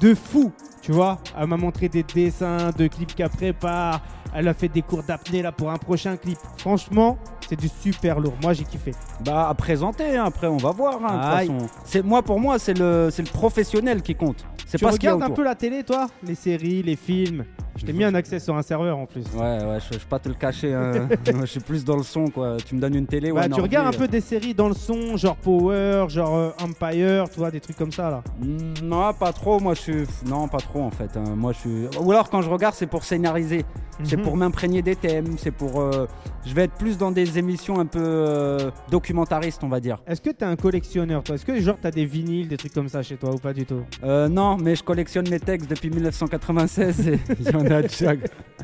de 0.00 0.14
fou, 0.14 0.52
tu 0.82 0.92
vois. 0.92 1.20
Elle 1.38 1.46
m'a 1.46 1.56
montré 1.56 1.88
des 1.88 2.02
dessins 2.02 2.70
de 2.76 2.86
clips 2.86 3.14
qu'elle 3.14 3.28
prépare. 3.28 4.00
Elle 4.34 4.48
a 4.48 4.54
fait 4.54 4.68
des 4.68 4.82
cours 4.82 5.02
d'apnée 5.02 5.42
là 5.42 5.52
pour 5.52 5.70
un 5.70 5.76
prochain 5.76 6.16
clip. 6.16 6.38
Franchement, 6.56 7.18
c'est 7.50 7.56
du 7.56 7.68
super 7.68 8.20
lourd. 8.20 8.34
Moi, 8.42 8.52
j'ai 8.52 8.62
kiffé. 8.64 8.92
Bah, 9.24 9.48
à 9.48 9.54
présenter, 9.54 10.16
hein, 10.16 10.24
après, 10.26 10.46
on 10.46 10.56
va 10.56 10.70
voir. 10.70 11.00
hein, 11.04 11.16
de 11.44 11.48
façon. 11.48 12.02
Moi, 12.06 12.22
pour 12.22 12.38
moi, 12.38 12.58
c'est 12.60 12.78
le, 12.78 13.10
le 13.16 13.24
professionnel 13.32 14.02
qui 14.02 14.14
compte. 14.14 14.44
C'est 14.66 14.78
Tu 14.78 14.84
pas 14.84 14.92
regardes 14.92 15.22
un 15.24 15.30
peu 15.30 15.42
la 15.42 15.56
télé, 15.56 15.82
toi? 15.82 16.06
Les 16.22 16.36
séries, 16.36 16.80
les 16.84 16.94
films 16.94 17.44
Je 17.76 17.84
t'ai 17.84 17.92
mis 17.92 18.04
un 18.04 18.14
accès 18.14 18.38
sur 18.38 18.54
un 18.56 18.62
serveur 18.62 18.96
en 18.98 19.06
plus. 19.06 19.24
Ouais, 19.34 19.40
ouais, 19.64 19.78
je, 19.80 19.94
je 19.94 19.98
vais 19.98 20.04
pas 20.08 20.20
te 20.20 20.28
le 20.28 20.36
cacher. 20.36 20.72
hein. 20.72 21.08
je 21.40 21.46
suis 21.46 21.58
plus 21.58 21.84
dans 21.84 21.96
le 21.96 22.04
son, 22.04 22.26
quoi. 22.28 22.56
Tu 22.64 22.76
me 22.76 22.80
donnes 22.80 22.94
une 22.94 23.06
télé 23.06 23.32
ou 23.32 23.34
Bah, 23.34 23.40
un 23.42 23.44
tu 23.46 23.54
ordi, 23.54 23.62
regardes 23.62 23.88
un 23.92 23.96
euh. 23.96 23.98
peu 23.98 24.06
des 24.06 24.20
séries 24.20 24.54
dans 24.54 24.68
le 24.68 24.74
son, 24.74 25.16
genre 25.16 25.34
Power, 25.34 26.04
genre 26.08 26.36
euh, 26.36 26.50
Empire, 26.62 27.28
tu 27.30 27.40
vois, 27.40 27.50
des 27.50 27.58
trucs 27.60 27.76
comme 27.76 27.90
ça 27.90 28.10
là. 28.10 28.22
Mm, 28.40 28.86
Non, 28.86 29.12
pas 29.12 29.32
trop. 29.32 29.58
Moi, 29.58 29.74
je 29.74 29.80
suis. 29.80 30.04
Non, 30.24 30.46
pas 30.46 30.58
trop 30.58 30.82
en 30.82 30.90
fait. 30.92 31.16
hein. 31.16 31.34
Moi, 31.36 31.52
je 31.52 31.58
suis. 31.58 31.86
Ou 32.00 32.12
alors, 32.12 32.30
quand 32.30 32.42
je 32.42 32.50
regarde, 32.50 32.76
c'est 32.76 32.86
pour 32.86 33.02
scénariser. 33.02 33.64
C'est 34.04 34.16
Mhm. 34.16 34.22
pour 34.22 34.36
m'imprégner 34.36 34.80
des 34.82 34.94
thèmes. 34.96 35.36
C'est 35.36 35.50
pour. 35.50 35.80
euh, 35.80 36.06
Je 36.46 36.54
vais 36.54 36.62
être 36.64 36.74
plus 36.74 36.96
dans 36.96 37.10
des 37.10 37.38
émissions 37.40 37.80
un 37.80 37.86
peu 37.86 37.98
euh, 38.00 38.70
documentaristes, 38.90 39.64
on 39.64 39.68
va 39.68 39.80
dire. 39.80 39.98
Est-ce 40.06 40.20
que 40.20 40.30
t'es 40.30 40.44
un 40.44 40.56
collectionneur 40.56 41.24
toi? 41.24 41.34
Est-ce 41.34 41.44
que 41.44 41.58
genre 41.60 41.76
t'as 41.80 41.90
des 41.90 42.04
vinyles, 42.04 42.48
des 42.48 42.56
trucs 42.56 42.72
comme 42.72 42.88
ça 42.88 43.02
chez 43.02 43.16
toi 43.16 43.34
ou 43.34 43.38
pas 43.38 43.52
du 43.52 43.66
tout? 43.66 43.82
Euh, 44.04 44.28
non, 44.28 44.56
mais 44.56 44.76
je 44.76 44.84
collectionne 44.84 45.28
mes 45.28 45.40
textes 45.40 45.68
depuis 45.68 45.90
1996 45.90 47.08
et 47.08 47.18
il 47.40 47.50
y 47.50 47.56
en 47.56 47.66
a 47.66 47.82
déjà. 47.82 48.12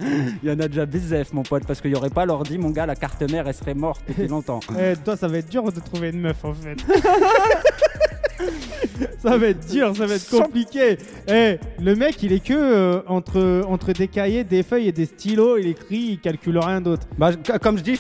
Il 0.01 0.49
y 0.49 0.53
en 0.53 0.61
a 0.61 0.69
déjà 0.69 0.87
bizef, 0.87 1.33
mon 1.33 1.43
pote, 1.43 1.67
parce 1.67 1.81
qu'il 1.81 1.91
n'y 1.91 1.97
aurait 1.97 2.11
pas 2.11 2.27
l'ordi, 2.27 2.59
mon 2.59 2.71
gars, 2.71 2.87
la 2.87 2.97
carte 2.97 3.23
mère, 3.31 3.49
elle 3.49 3.55
serait 3.55 3.75
morte 3.75 4.03
depuis 4.07 4.29
longtemps. 4.29 4.61
Eh, 4.79 4.95
toi 5.03 5.17
ça 5.17 5.27
va 5.27 5.39
être 5.39 5.49
dur 5.49 5.73
de 5.73 5.81
trouver 5.81 6.11
une 6.11 6.21
meuf 6.21 6.45
en 6.45 6.53
fait. 6.53 6.77
ça 9.19 9.37
va 9.37 9.49
être 9.49 9.67
dur, 9.71 9.97
ça 9.97 10.07
va 10.07 10.15
être 10.15 10.31
compliqué. 10.31 10.99
Eh, 11.29 11.59
le 11.83 11.95
mec 11.95 12.23
il 12.23 12.33
est 12.33 12.45
que 12.45 12.55
euh, 12.55 13.01
entre, 13.07 13.63
entre 13.67 13.93
des 13.93 14.09
cahiers, 14.09 14.45
des 14.45 14.63
feuilles 14.63 14.89
et 14.89 14.93
des 14.93 15.07
stylos, 15.07 15.59
il 15.59 15.69
écrit, 15.69 15.97
il 15.97 16.21
calcule 16.21 16.59
rien 16.59 16.81
d'autre. 16.81 17.07
Bah, 17.19 17.31
comme 17.63 17.79
je 17.79 17.83
dis, 17.83 17.99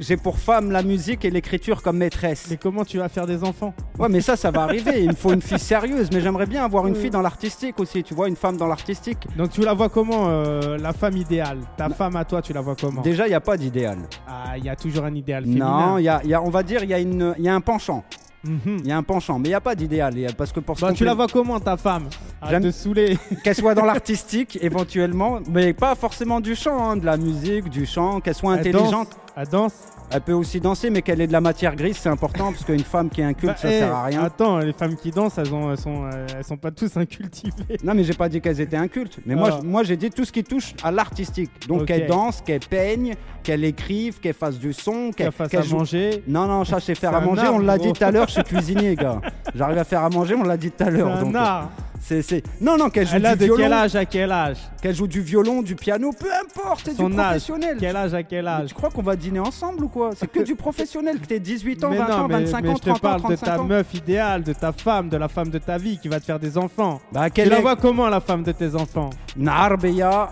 j'ai 0.00 0.15
j'ai 0.16 0.22
pour 0.22 0.38
femme 0.38 0.70
la 0.70 0.82
musique 0.82 1.24
et 1.24 1.30
l'écriture 1.30 1.82
comme 1.82 1.98
maîtresse. 1.98 2.46
Mais 2.50 2.56
comment 2.56 2.84
tu 2.84 2.98
vas 2.98 3.08
faire 3.08 3.26
des 3.26 3.44
enfants? 3.44 3.74
Ouais, 3.98 4.08
mais 4.08 4.20
ça, 4.20 4.36
ça 4.36 4.50
va 4.50 4.62
arriver. 4.62 5.02
Il 5.02 5.10
me 5.10 5.14
faut 5.14 5.32
une 5.32 5.42
fille 5.42 5.58
sérieuse, 5.72 6.08
mais 6.12 6.20
j'aimerais 6.20 6.46
bien 6.46 6.64
avoir 6.64 6.86
une 6.86 6.94
fille 6.94 7.10
dans 7.10 7.22
l'artistique 7.22 7.78
aussi. 7.78 8.02
Tu 8.02 8.14
vois, 8.14 8.28
une 8.28 8.36
femme 8.36 8.56
dans 8.56 8.66
l'artistique. 8.66 9.18
Donc 9.36 9.50
tu 9.50 9.60
la 9.62 9.74
vois 9.74 9.88
comment 9.88 10.26
euh, 10.28 10.78
la 10.78 10.92
femme 10.92 11.16
idéale? 11.16 11.58
Ta 11.76 11.88
femme 11.90 12.16
à 12.16 12.24
toi, 12.24 12.40
tu 12.42 12.52
la 12.52 12.60
vois 12.60 12.76
comment? 12.76 13.02
Déjà, 13.02 13.26
il 13.26 13.30
n'y 13.30 13.34
a 13.34 13.40
pas 13.40 13.56
d'idéal. 13.56 13.98
Ah, 14.26 14.56
il 14.56 14.64
y 14.64 14.68
a 14.68 14.76
toujours 14.76 15.04
un 15.04 15.14
idéal 15.14 15.44
féminin. 15.44 15.86
Non, 15.88 15.98
y 15.98 16.08
a, 16.08 16.22
y 16.24 16.34
a- 16.34 16.42
on 16.42 16.50
va 16.50 16.62
dire, 16.62 16.82
il 16.82 16.90
y, 16.90 16.94
a 16.94 16.98
une- 16.98 17.34
y 17.38 17.48
a 17.48 17.54
un 17.54 17.60
penchant. 17.60 18.04
Mhm. 18.44 18.76
Il 18.80 18.86
y 18.86 18.92
a 18.92 18.96
un 18.96 19.02
penchant, 19.02 19.38
mais 19.40 19.46
il 19.48 19.50
n'y 19.50 19.54
a 19.56 19.60
pas 19.60 19.74
d'idéal. 19.74 20.14
Parce 20.38 20.52
que 20.52 20.60
pour 20.60 20.76
Bah, 20.76 20.92
tu 20.92 21.04
la 21.04 21.14
vois 21.14 21.26
comment 21.26 21.58
ta 21.58 21.76
femme? 21.76 22.04
J'aime- 22.48 22.62
de 22.62 22.70
saouler. 22.70 23.18
qu'elle 23.42 23.56
soit 23.56 23.74
dans 23.74 23.84
l'artistique 23.92 24.56
éventuellement, 24.62 25.40
mais 25.50 25.72
pas 25.72 25.94
forcément 25.96 26.40
du 26.40 26.54
chant, 26.54 26.90
hein, 26.90 26.96
de 26.96 27.04
la 27.04 27.16
musique, 27.16 27.68
du 27.68 27.86
chant, 27.86 28.20
qu'elle 28.20 28.34
soit 28.36 28.54
Elle 28.54 28.60
intelligente. 28.60 29.08
danse, 29.08 29.16
Elle 29.36 29.48
danse. 29.48 29.72
Elle 30.10 30.20
peut 30.20 30.32
aussi 30.32 30.60
danser, 30.60 30.88
mais 30.88 31.02
qu'elle 31.02 31.20
ait 31.20 31.26
de 31.26 31.32
la 31.32 31.40
matière 31.40 31.74
grise, 31.74 31.96
c'est 31.96 32.08
important 32.08 32.52
parce 32.52 32.64
qu'une 32.64 32.78
femme 32.84 33.10
qui 33.10 33.20
est 33.20 33.24
inculte, 33.24 33.52
Bah, 33.54 33.56
ça 33.60 33.68
eh, 33.72 33.78
sert 33.80 33.94
à 33.94 34.04
rien. 34.04 34.22
Attends, 34.22 34.58
les 34.58 34.72
femmes 34.72 34.94
qui 34.94 35.10
dansent, 35.10 35.36
elles, 35.38 35.52
ont, 35.52 35.70
elles, 35.72 35.78
sont, 35.78 36.08
elles 36.36 36.44
sont 36.44 36.56
pas 36.56 36.70
tous 36.70 36.96
incultivées. 36.96 37.76
Non, 37.82 37.92
mais 37.94 38.04
j'ai 38.04 38.14
pas 38.14 38.28
dit 38.28 38.40
qu'elles 38.40 38.60
étaient 38.60 38.76
incultes. 38.76 39.18
Mais 39.26 39.34
moi, 39.34 39.50
Ah. 39.52 39.60
moi, 39.64 39.82
j'ai 39.82 39.96
dit 39.96 40.10
tout 40.10 40.24
ce 40.24 40.30
qui 40.32 40.44
touche 40.44 40.74
à 40.82 40.90
l'artistique. 40.92 41.50
Donc, 41.68 41.82
Ok. 41.82 41.86
qu'elle 41.88 42.06
danse, 42.06 42.40
qu'elle 42.40 42.60
peigne, 42.60 43.14
qu'elle 43.42 43.64
écrive, 43.64 44.20
qu'elle 44.20 44.34
fasse 44.34 44.58
du 44.58 44.72
son, 44.72 45.10
Qu'elle 45.10 45.26
qu'elle 45.26 45.32
fasse 45.32 45.48
qu'elle 45.48 45.60
à 45.62 45.76
manger. 45.76 46.22
Non, 46.28 46.46
non, 46.46 46.64
ça, 46.64 46.78
sais 46.80 46.94
faire 46.94 47.10
C'est 47.10 47.16
à 47.16 47.20
manger. 47.20 47.42
art, 47.42 47.54
on 47.54 47.58
l'a 47.58 47.76
dit 47.76 47.92
tout 47.92 48.04
à 48.04 48.10
l'heure, 48.12 48.28
je 48.28 48.34
suis 48.34 48.42
cuisinier, 48.44 48.94
gars. 48.94 49.20
J'arrive 49.54 49.78
à 49.78 49.84
faire 49.84 50.04
à 50.04 50.08
manger, 50.10 50.34
on 50.36 50.44
l'a 50.44 50.56
dit 50.56 50.70
tout 50.70 50.82
à 50.84 50.86
C'est 50.86 50.92
l'heure. 50.92 51.08
un 51.16 51.20
donc, 51.22 51.34
art. 51.34 51.70
C'est, 52.00 52.22
c'est... 52.22 52.42
Non, 52.60 52.76
non, 52.76 52.88
qu'elle 52.90 53.06
joue 53.06 53.16
Elle 53.16 53.26
a 53.26 53.32
du 53.34 53.40
de 53.40 53.44
violon. 53.46 53.62
quel 53.62 53.72
âge 53.72 53.96
à 53.96 54.04
quel 54.04 54.30
âge 54.32 54.58
Qu'elle 54.80 54.94
joue 54.94 55.06
du 55.06 55.20
violon, 55.22 55.62
du 55.62 55.74
piano, 55.74 56.10
peu 56.18 56.28
importe, 56.32 56.82
c'est 56.84 56.90
du 56.92 56.96
Son 56.96 57.12
âge. 57.18 57.26
professionnel. 57.26 57.76
Quel 57.80 57.96
âge 57.96 58.14
à 58.14 58.22
quel 58.22 58.44
Mais 58.44 58.50
âge 58.50 58.68
Tu 58.68 58.74
crois 58.74 58.90
qu'on 58.90 59.02
va 59.02 59.16
dîner 59.16 59.40
ensemble 59.40 59.84
ou 59.84 59.88
quoi? 59.88 60.10
C'est 60.16 60.30
que 60.30 60.40
du 60.40 60.54
professionnel, 60.54 61.18
que 61.20 61.26
t'aies 61.26 61.40
18 61.40 61.84
ans, 61.84 61.90
mais 61.90 61.98
20 61.98 62.08
non, 62.08 62.14
ans, 62.14 62.28
mais, 62.28 62.34
25 62.44 62.62
mais 62.62 62.68
ans, 62.70 62.74
je 62.76 62.80
te 62.80 62.84
30 62.90 62.96
ans, 62.96 63.00
parle 63.00 63.16
de 63.22 63.26
35 63.36 63.46
ta 63.46 63.60
ans. 63.60 63.64
meuf 63.64 63.94
idéale, 63.94 64.42
de 64.44 64.52
ta 64.52 64.72
femme, 64.72 65.08
de 65.08 65.16
la 65.16 65.28
femme 65.28 65.48
de 65.48 65.58
ta 65.58 65.78
vie 65.78 65.98
qui 65.98 66.08
va 66.08 66.20
te 66.20 66.24
faire 66.26 66.38
des 66.38 66.56
enfants. 66.58 67.00
Bah, 67.12 67.24
Tu 67.26 67.32
qu'elle 67.32 67.48
la 67.48 67.58
est... 67.58 67.62
vois 67.62 67.76
comment 67.76 68.08
la 68.08 68.20
femme 68.20 68.42
de 68.42 68.52
tes 68.52 68.74
enfants? 68.74 69.10
Narbeya, 69.36 70.30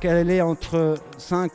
qu'elle 0.00 0.30
est 0.30 0.40
entre 0.40 0.94
5 1.16 1.50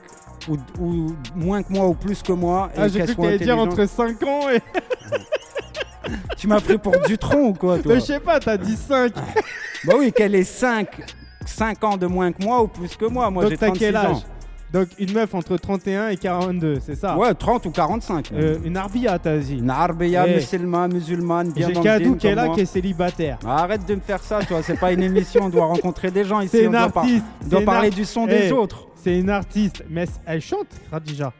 ou, 0.47 0.57
ou 0.79 1.15
moins 1.35 1.61
que 1.63 1.71
moi 1.73 1.85
ou 1.87 1.93
plus 1.93 2.23
que 2.23 2.31
moi. 2.31 2.69
Et 2.75 2.79
Ah, 2.79 2.87
j'ai 2.87 2.99
qu'elle 2.99 3.13
cru 3.15 3.27
que 3.37 3.43
dire 3.43 3.57
entre 3.57 3.85
5 3.85 4.23
ans 4.23 4.49
et. 4.49 4.61
Tu 6.37 6.47
m'as 6.47 6.59
pris 6.61 6.77
pour 6.77 6.95
Dutron 7.07 7.49
ou 7.49 7.53
quoi, 7.53 7.79
toi 7.79 7.95
je 7.95 7.99
sais 7.99 8.19
pas, 8.19 8.39
t'as 8.39 8.57
dit 8.57 8.75
5. 8.75 9.13
Bah 9.85 9.93
oui, 9.97 10.11
qu'elle 10.11 10.35
est 10.35 10.43
5, 10.43 10.87
5 11.45 11.83
ans 11.85 11.95
de 11.97 12.05
moins 12.05 12.31
que 12.33 12.43
moi 12.43 12.61
ou 12.61 12.67
plus 12.67 12.95
que 12.97 13.05
moi. 13.05 13.29
Moi, 13.31 13.43
j'ai 13.45 13.51
Donc 13.51 13.59
t'as 13.59 13.65
36 13.67 13.79
quel 13.79 13.95
âge 13.95 14.11
ans. 14.17 14.23
Donc 14.73 14.87
une 14.99 15.13
meuf 15.13 15.33
entre 15.33 15.57
31 15.57 16.09
et 16.09 16.17
42, 16.17 16.79
c'est 16.85 16.93
ça 16.95 17.17
Ouais, 17.17 17.33
30 17.33 17.65
ou 17.65 17.71
45. 17.71 18.29
Euh, 18.33 18.57
Une 18.63 18.77
arbia, 18.77 19.17
t'as 19.17 19.37
dit. 19.37 19.61
Narbeya, 19.61 20.27
Eh. 20.27 20.35
musulman, 20.35 20.87
musulmane, 20.89 21.51
bien 21.53 21.69
J'ai 21.69 21.73
Kadou 21.81 22.15
qui 22.17 22.27
est 22.27 22.35
là 22.35 22.49
qui 22.49 22.59
est 22.61 22.65
célibataire. 22.65 23.39
Arrête 23.47 23.83
de 23.87 23.95
me 23.95 23.99
faire 24.01 24.21
ça, 24.21 24.43
toi. 24.43 24.59
C'est 24.61 24.79
pas 24.79 24.91
une 24.91 25.01
émission, 25.01 25.45
on 25.45 25.49
doit 25.49 25.65
rencontrer 25.65 26.11
des 26.11 26.23
gens 26.25 26.39
ici. 26.41 26.49
C'est 26.51 26.63
on 26.67 26.71
une 26.71 26.77
doit, 26.77 26.89
par- 26.89 27.03
artiste. 27.03 27.23
on 27.25 27.47
doit 27.47 27.49
c'est 27.51 27.59
une 27.61 27.65
parler 27.65 27.87
ar- 27.89 27.95
du 27.95 28.05
son 28.05 28.27
Eh, 28.29 28.31
des 28.41 28.51
autres. 28.51 28.87
C'est 28.95 29.17
une 29.17 29.29
artiste, 29.31 29.83
mais 29.89 30.05
elle 30.25 30.41
chante, 30.41 30.67
Khadija. 30.91 31.31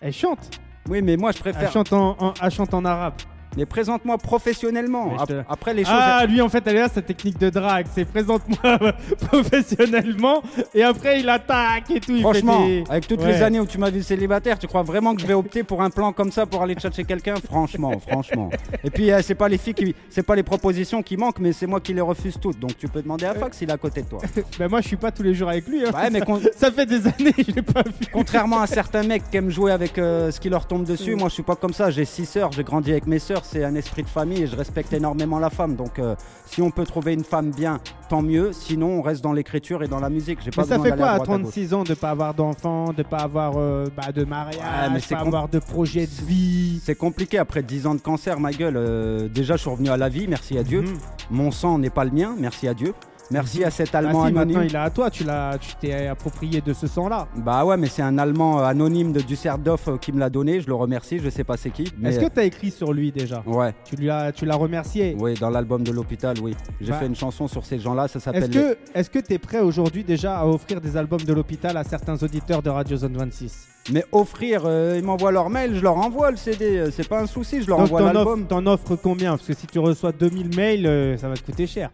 Elle 0.00 0.12
chante. 0.14 0.48
Oui, 0.88 1.02
mais 1.02 1.16
moi, 1.18 1.32
je 1.32 1.36
Elle 1.44 1.52
préfère. 1.52 1.70
chante 1.72 1.92
en, 1.92 2.16
en- 2.18 2.34
elle 2.40 2.50
chante 2.50 2.72
en 2.72 2.84
arabe. 2.86 3.14
Mais 3.56 3.66
présente-moi 3.66 4.16
professionnellement. 4.18 5.12
Mais 5.18 5.26
te- 5.26 5.42
Après, 5.48 5.74
les 5.74 5.84
choses. 5.84 5.92
Ah, 5.96 6.24
lui 6.26 6.40
en 6.40 6.48
fait, 6.48 6.62
elle 6.66 6.76
est 6.76 6.80
là, 6.80 6.88
sa 6.88 7.02
technique 7.02 7.38
de 7.38 7.50
drague. 7.50 7.86
C'est 7.92 8.04
présente-moi 8.04 8.78
professionnellement 9.30 10.42
et 10.74 10.82
après 10.82 11.20
il 11.20 11.28
attaque 11.28 11.90
et 11.90 12.00
tout. 12.00 12.12
il 12.14 12.20
Franchement, 12.22 12.64
des- 12.66 12.84
avec 12.88 13.06
toutes 13.08 13.20
Ouais. 13.20 13.32
les 13.32 13.42
années 13.42 13.60
où 13.60 13.66
tu 13.66 13.78
m'as 13.78 13.90
vu 13.90 14.02
célibataire, 14.02 14.58
tu 14.58 14.66
crois 14.66 14.82
vraiment 14.82 15.14
que 15.14 15.20
je 15.20 15.26
vais 15.26 15.34
opter 15.34 15.62
pour 15.62 15.82
un 15.82 15.90
plan 15.90 16.12
comme 16.12 16.30
ça 16.30 16.46
pour 16.46 16.62
aller 16.62 16.76
chercher 16.78 17.04
quelqu'un? 17.04 17.34
Franchement, 17.44 17.92
franchement. 18.08 18.50
Et 18.84 18.90
puis, 18.90 19.10
euh, 19.10 19.20
c'est 19.22 19.34
pas 19.34 19.48
les 19.48 19.58
filles 19.58 19.74
qui, 19.74 19.94
c'est 20.08 20.22
pas 20.22 20.34
les 20.36 20.42
propositions 20.42 21.02
qui 21.02 21.16
manquent, 21.16 21.38
mais 21.40 21.52
c'est 21.52 21.66
moi 21.66 21.80
qui 21.80 21.92
les 21.94 22.00
refuse 22.00 22.36
toutes. 22.40 22.58
Donc, 22.58 22.76
tu 22.78 22.88
peux 22.88 23.02
demander 23.02 23.26
à 23.26 23.34
Fox, 23.34 23.60
il 23.62 23.68
est 23.68 23.72
à 23.72 23.76
côté 23.78 24.02
de 24.02 24.06
toi. 24.08 24.20
Ben 24.58 24.68
moi, 24.68 24.80
je 24.80 24.88
suis 24.88 24.96
pas 24.96 25.10
tous 25.10 25.22
les 25.22 25.34
jours 25.34 25.48
avec 25.48 25.66
lui. 25.66 25.84
hein. 25.84 25.90
Ouais, 25.94 26.10
mais 26.10 26.20
con- 26.20 26.40
Ça 26.56 26.70
fait 26.70 26.86
des 26.86 27.06
années 27.06 27.32
que 27.32 27.42
je 27.42 27.52
l'ai 27.52 27.62
pas 27.62 27.82
vu. 27.82 28.06
contrairement 28.12 28.60
à 28.60 28.66
certains 28.66 29.02
mecs 29.02 29.28
qui 29.30 29.36
aiment 29.36 29.50
jouer 29.50 29.72
avec 29.72 29.96
euh, 29.98 30.30
ce 30.30 30.38
qui 30.40 30.48
leur 30.50 30.66
tombe 30.66 30.84
dessus, 30.84 31.14
moi, 31.16 31.28
je 31.28 31.34
suis 31.34 31.42
pas 31.42 31.56
comme 31.56 31.72
ça. 31.72 31.90
J'ai 31.90 32.04
six 32.04 32.26
sœurs, 32.26 32.52
j'ai 32.52 32.62
grandi 32.64 32.90
avec 32.90 33.06
mes 33.06 33.18
sœurs, 33.18 33.39
c'est 33.42 33.64
un 33.64 33.74
esprit 33.74 34.02
de 34.02 34.08
famille 34.08 34.42
et 34.42 34.46
je 34.46 34.56
respecte 34.56 34.92
énormément 34.92 35.38
la 35.38 35.50
femme. 35.50 35.76
Donc, 35.76 35.98
euh, 35.98 36.14
si 36.46 36.62
on 36.62 36.70
peut 36.70 36.84
trouver 36.84 37.12
une 37.14 37.24
femme 37.24 37.50
bien, 37.50 37.80
tant 38.08 38.22
mieux. 38.22 38.52
Sinon, 38.52 38.98
on 38.98 39.02
reste 39.02 39.22
dans 39.22 39.32
l'écriture 39.32 39.82
et 39.82 39.88
dans 39.88 40.00
la 40.00 40.10
musique. 40.10 40.38
J'ai 40.44 40.50
pas 40.50 40.62
Mais 40.62 40.68
ça 40.68 40.78
fait 40.80 40.96
quoi 40.96 41.08
à 41.10 41.14
droite, 41.18 41.28
gauche. 41.28 41.42
36 41.52 41.74
ans 41.74 41.82
de 41.84 41.94
pas 41.94 42.10
avoir 42.10 42.34
d'enfants, 42.34 42.92
de 42.92 43.02
pas 43.02 43.18
avoir 43.18 43.54
euh, 43.56 43.86
bah, 43.96 44.12
de 44.12 44.24
mariage, 44.24 44.56
Ouais, 44.92 45.00
de 45.00 45.06
pas 45.14 45.20
avoir 45.20 45.48
de 45.48 45.58
projet 45.58 46.06
de 46.06 46.26
vie? 46.26 46.80
C'est 46.84 46.94
compliqué 46.96 47.38
après 47.38 47.62
10 47.62 47.86
ans 47.86 47.94
de 47.94 48.00
cancer, 48.00 48.40
ma 48.40 48.52
gueule. 48.52 48.76
euh, 48.76 49.28
déjà, 49.28 49.56
je 49.56 49.60
suis 49.62 49.70
revenu 49.70 49.90
à 49.90 49.96
la 49.96 50.08
vie, 50.08 50.26
merci 50.28 50.58
à 50.58 50.62
Dieu. 50.62 50.82
Mhm. 50.82 50.98
Mon 51.30 51.50
sang 51.50 51.78
n'est 51.78 51.90
pas 51.90 52.04
le 52.04 52.10
mien, 52.10 52.34
merci 52.38 52.66
à 52.68 52.74
Dieu. 52.74 52.94
Merci 53.30 53.62
à 53.64 53.70
cet 53.70 53.94
Allemand 53.94 54.26
si, 54.26 54.32
maintenant 54.32 54.60
il 54.62 54.74
est 54.74 54.78
à 54.78 54.90
toi, 54.90 55.08
tu 55.10 55.22
l'as, 55.24 55.56
tu 55.58 55.74
t'es 55.76 56.08
approprié 56.08 56.60
de 56.60 56.72
ce 56.72 56.86
sang-là. 56.86 57.28
Bah 57.36 57.64
ouais, 57.64 57.76
mais 57.76 57.86
c'est 57.86 58.02
un 58.02 58.18
Allemand 58.18 58.58
euh, 58.60 58.64
anonyme 58.64 59.12
de 59.12 59.20
Düsseldorf 59.20 59.88
euh, 59.88 59.96
qui 59.98 60.12
me 60.12 60.18
l'a 60.18 60.30
donné. 60.30 60.60
Je 60.60 60.66
le 60.66 60.74
remercie, 60.74 61.18
je 61.20 61.30
sais 61.30 61.44
pas 61.44 61.56
c'est 61.56 61.70
qui. 61.70 61.92
Mais... 61.98 62.10
Est-ce 62.10 62.20
que 62.20 62.32
tu 62.32 62.40
as 62.40 62.44
écrit 62.44 62.70
sur 62.70 62.92
lui 62.92 63.12
déjà? 63.12 63.42
Ouais, 63.46 63.72
Tu 63.84 63.96
lui 63.96 64.10
as, 64.10 64.32
tu 64.32 64.46
l'as 64.46 64.56
remercié? 64.56 65.16
oui, 65.20 65.34
dans 65.34 65.50
l'album 65.50 65.82
de 65.84 65.92
l'hôpital, 65.92 66.36
oui. 66.42 66.54
J'ai 66.80 66.90
Bah, 66.90 66.98
fait 66.98 67.06
une 67.06 67.14
chanson 67.16 67.46
sur 67.46 67.64
ces 67.64 67.78
gens-là, 67.78 68.08
ça 68.08 68.18
Est-ce 68.18 68.24
s'appelle. 68.24 68.76
est-ce 68.94 69.10
que 69.10 69.18
tu 69.20 69.32
es 69.34 69.38
prêt 69.38 69.60
aujourd'hui 69.60 70.02
déjà 70.04 70.38
à 70.38 70.46
offrir 70.46 70.80
des 70.80 70.96
albums 70.96 71.20
de 71.20 71.32
l'hôpital 71.32 71.76
à 71.76 71.84
certains 71.84 72.20
auditeurs 72.22 72.62
de 72.62 72.70
Radio 72.70 72.96
Zone 72.96 73.16
26 73.16 73.68
Mais 73.92 74.04
offrir, 74.12 74.62
euh, 74.64 74.96
ils 74.98 75.04
m'envoient 75.04 75.32
leur 75.32 75.50
mail, 75.50 75.74
je 75.76 75.82
leur 75.82 75.96
envoie 75.96 76.30
le 76.32 76.36
CD, 76.36 76.78
euh, 76.78 76.90
c'est 76.90 77.08
pas 77.08 77.20
un 77.20 77.26
souci, 77.26 77.62
je 77.62 77.68
leur 77.68 77.78
Donc 77.78 77.86
envoie 77.86 78.12
l'album. 78.12 78.46
t'en 78.46 78.66
offres 78.66 78.96
combien? 78.96 79.36
Parce 79.36 79.46
que 79.46 79.54
si 79.54 79.66
tu 79.66 79.78
reçois 79.78 80.12
2000 80.12 80.56
mails, 80.56 80.86
euh, 80.86 81.16
ça 81.16 81.28
va 81.28 81.34
te 81.34 81.42
coûter 81.44 81.66
cher. 81.66 81.90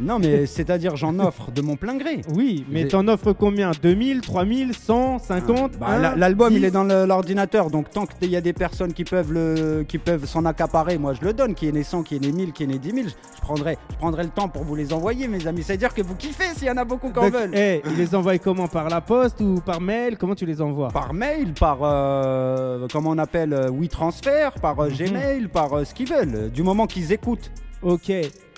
Non, 0.00 0.18
mais 0.18 0.46
c'est-à-dire 0.46 0.96
j'en 0.96 1.18
offre 1.18 1.50
de 1.50 1.62
mon 1.62 1.76
plein 1.76 1.96
gré. 1.96 2.20
Oui, 2.34 2.64
mais 2.70 2.86
t'en 2.88 3.06
offres 3.08 3.32
combien? 3.32 3.70
2000, 3.82 4.20
3000, 4.20 4.74
100, 4.74 5.18
50 5.20 5.78
Bah, 5.78 5.86
un, 5.88 5.98
la- 5.98 6.16
L'album, 6.16 6.52
il 6.52 6.60
10? 6.60 6.66
est 6.66 6.70
dans 6.70 6.84
l'ordinateur, 7.06 7.70
donc 7.70 7.90
tant 7.90 8.04
qu'il 8.06 8.30
y 8.30 8.36
a 8.36 8.40
des 8.40 8.52
personnes 8.52 8.92
qui 8.92 9.04
peuvent, 9.04 9.32
le, 9.32 9.84
qui 9.86 9.98
peuvent 9.98 10.26
s'en 10.26 10.44
accaparer, 10.44 10.98
moi 10.98 11.14
je 11.14 11.24
le 11.24 11.32
donne. 11.32 11.54
Qui 11.54 11.68
est 11.68 11.72
né 11.72 11.82
100, 11.82 12.02
qui 12.02 12.16
est 12.16 12.18
né 12.20 12.32
1000, 12.32 12.52
qui 12.52 12.64
est 12.64 12.66
né 12.66 12.78
10 12.78 12.90
000, 12.90 13.08
je 13.08 13.40
prendrai, 13.40 13.78
je 13.90 13.96
prendrai 13.96 14.24
le 14.24 14.30
temps 14.30 14.48
pour 14.48 14.64
vous 14.64 14.74
les 14.74 14.92
envoyer, 14.92 15.28
mes 15.28 15.46
amis. 15.46 15.62
C'est-à-dire 15.62 15.94
que 15.94 16.02
vous 16.02 16.14
kiffez 16.16 16.54
s'il 16.56 16.66
y 16.66 16.70
en 16.70 16.76
a 16.76 16.84
beaucoup 16.84 17.10
qui 17.10 17.18
en 17.18 17.30
veulent. 17.30 17.50
eh, 17.54 17.80
ils 17.86 17.96
les 17.96 18.14
envoient 18.14 18.38
comment? 18.38 18.68
Par 18.68 18.88
la 18.88 19.00
poste 19.00 19.40
ou 19.40 19.60
par 19.64 19.80
mail? 19.80 20.16
Comment 20.18 20.34
tu 20.34 20.46
les 20.46 20.60
envoies? 20.60 20.88
Par 20.88 21.14
mail, 21.14 21.52
par 21.52 21.78
euh, 21.82 22.86
comment 22.92 23.10
on 23.10 23.18
appelle 23.18 23.52
euh, 23.52 23.70
WeTransfer, 23.70 24.50
par 24.60 24.78
euh, 24.80 24.88
Mhm. 24.88 24.94
Gmail, 24.96 25.48
par 25.48 25.72
euh, 25.72 25.84
ce 25.84 25.94
qu'ils 25.94 26.08
veulent, 26.08 26.50
du 26.50 26.62
moment 26.62 26.86
qu'ils 26.86 27.12
écoutent. 27.12 27.50
Ok. 27.82 28.10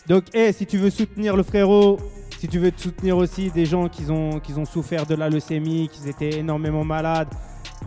Donc, 0.08 0.24
eh, 0.34 0.52
si 0.52 0.66
tu 0.66 0.78
veux 0.78 0.90
soutenir 0.90 1.36
le 1.36 1.42
frérot, 1.42 1.98
si 2.38 2.46
tu 2.46 2.58
veux 2.58 2.72
soutenir 2.76 3.16
aussi 3.16 3.50
des 3.50 3.66
gens 3.66 3.88
qui 3.88 4.08
ont, 4.10 4.38
qui 4.40 4.52
ont 4.52 4.64
souffert 4.64 5.04
de 5.06 5.14
la 5.14 5.28
leucémie, 5.28 5.88
qui 5.88 6.08
étaient 6.08 6.38
énormément 6.38 6.84
malades, 6.84 7.28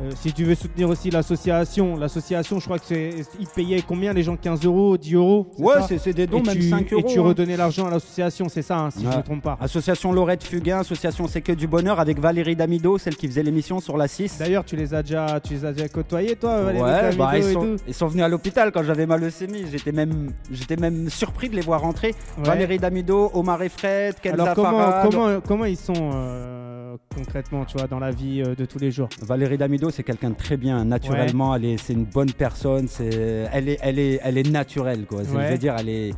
euh, 0.02 0.12
si 0.16 0.32
tu 0.32 0.46
veux 0.46 0.56
soutenir 0.56 0.88
aussi 0.90 1.10
l'association, 1.10 1.98
l'association, 1.98 2.60
je 2.60 2.66
crois 2.66 2.80
que 2.80 2.86
c'est. 2.86 3.10
Ils 3.40 3.48
payaient 3.48 3.84
combien 3.86 4.14
les 4.14 4.24
gens? 4.24 4.38
15 4.38 4.64
euros, 4.66 4.98
10 4.98 5.16
euros? 5.16 5.48
Ouais, 5.58 5.76
c'est 5.98 6.14
des 6.14 6.28
dons, 6.28 6.40
et 6.40 6.48
même 6.48 6.56
tu, 6.56 6.70
5 6.70 6.94
euros. 6.94 7.02
Et 7.08 7.12
tu 7.12 7.20
hein. 7.20 7.24
redonnais 7.24 7.58
l'argent 7.58 7.88
à 7.88 7.90
l'association, 7.90 8.48
c'est 8.48 8.62
ça, 8.62 8.80
hein, 8.80 8.92
si 8.92 9.04
je 9.04 9.10
ne 9.10 9.18
me 9.18 9.22
trompe 9.22 9.44
pas. 9.44 9.58
Association 9.60 10.14
Laurette 10.14 10.44
Fugain, 10.44 10.80
association 10.80 11.28
C'est 11.28 11.42
que 11.42 11.52
du 11.52 11.68
bonheur 11.68 12.00
avec 12.00 12.20
Valérie 12.20 12.56
Damido, 12.56 12.98
celle 12.98 13.16
qui 13.16 13.28
faisait 13.28 13.44
l'émission 13.44 13.80
sur 13.80 13.98
la 13.98 14.08
6. 14.08 14.38
D'ailleurs, 14.40 14.64
tu 14.64 14.76
les 14.76 14.94
as 14.94 15.04
déjà, 15.04 15.40
tu 15.42 15.54
les 15.54 15.66
as 15.66 15.74
déjà 15.74 15.90
côtoyés, 15.90 16.36
toi, 16.36 16.62
Valérie 16.62 16.84
Ouais, 16.84 17.02
Damido 17.02 17.18
bah, 17.18 17.38
ils, 17.38 17.44
et 17.44 17.54
sont, 17.54 17.62
tout? 17.62 17.76
ils 17.88 17.94
sont 17.94 18.08
venus 18.08 18.24
à 18.24 18.30
l'hôpital 18.30 18.72
quand 18.72 18.84
j'avais 18.84 19.06
ma 19.06 19.18
leucémie. 19.18 19.66
J'étais 19.70 19.92
même, 19.92 20.32
j'étais 20.50 20.78
même 20.78 21.10
surpris 21.10 21.50
de 21.50 21.56
les 21.56 21.62
voir 21.62 21.82
rentrer. 21.82 22.16
Ouais. 22.38 22.46
Valérie 22.46 22.80
Damido, 22.80 23.32
Omar 23.34 23.62
et 23.64 23.70
Fred, 23.70 24.16
Kenza 24.22 24.44
Alors, 24.44 24.56
comment, 24.56 24.92
comment, 25.04 25.42
comment 25.46 25.66
ils 25.66 25.78
sont 25.78 25.94
euh, 26.14 26.69
concrètement, 27.16 27.66
tu 27.66 27.78
vois, 27.78 27.88
dans 27.88 28.00
la 28.00 28.12
vie 28.12 28.42
euh, 28.46 28.56
de 28.56 28.66
tous 28.66 28.80
les 28.80 28.92
jours 28.92 29.10
Valérie 29.22 29.58
Damido, 29.58 29.90
c'est 29.92 30.04
quelqu'un 30.04 30.30
de 30.32 30.36
très 30.36 30.58
bien. 30.58 30.86
Naturellement, 30.86 31.56
elle 31.56 31.66
est, 31.66 31.78
c'est 31.78 31.94
une 31.94 32.06
bonne 32.06 32.32
personne. 32.32 32.88
C'est, 32.88 33.48
elle 33.52 33.70
est, 33.70 33.80
elle 33.82 34.00
est, 34.00 34.20
elle 34.24 34.38
est 34.38 34.50
naturelle, 34.50 35.06
quoi. 35.06 35.20
Ouais. 35.20 35.26
Je 35.48 35.52
veux 35.52 35.58
dire, 35.58 35.76
elle 35.78 35.90
est, 35.90 36.14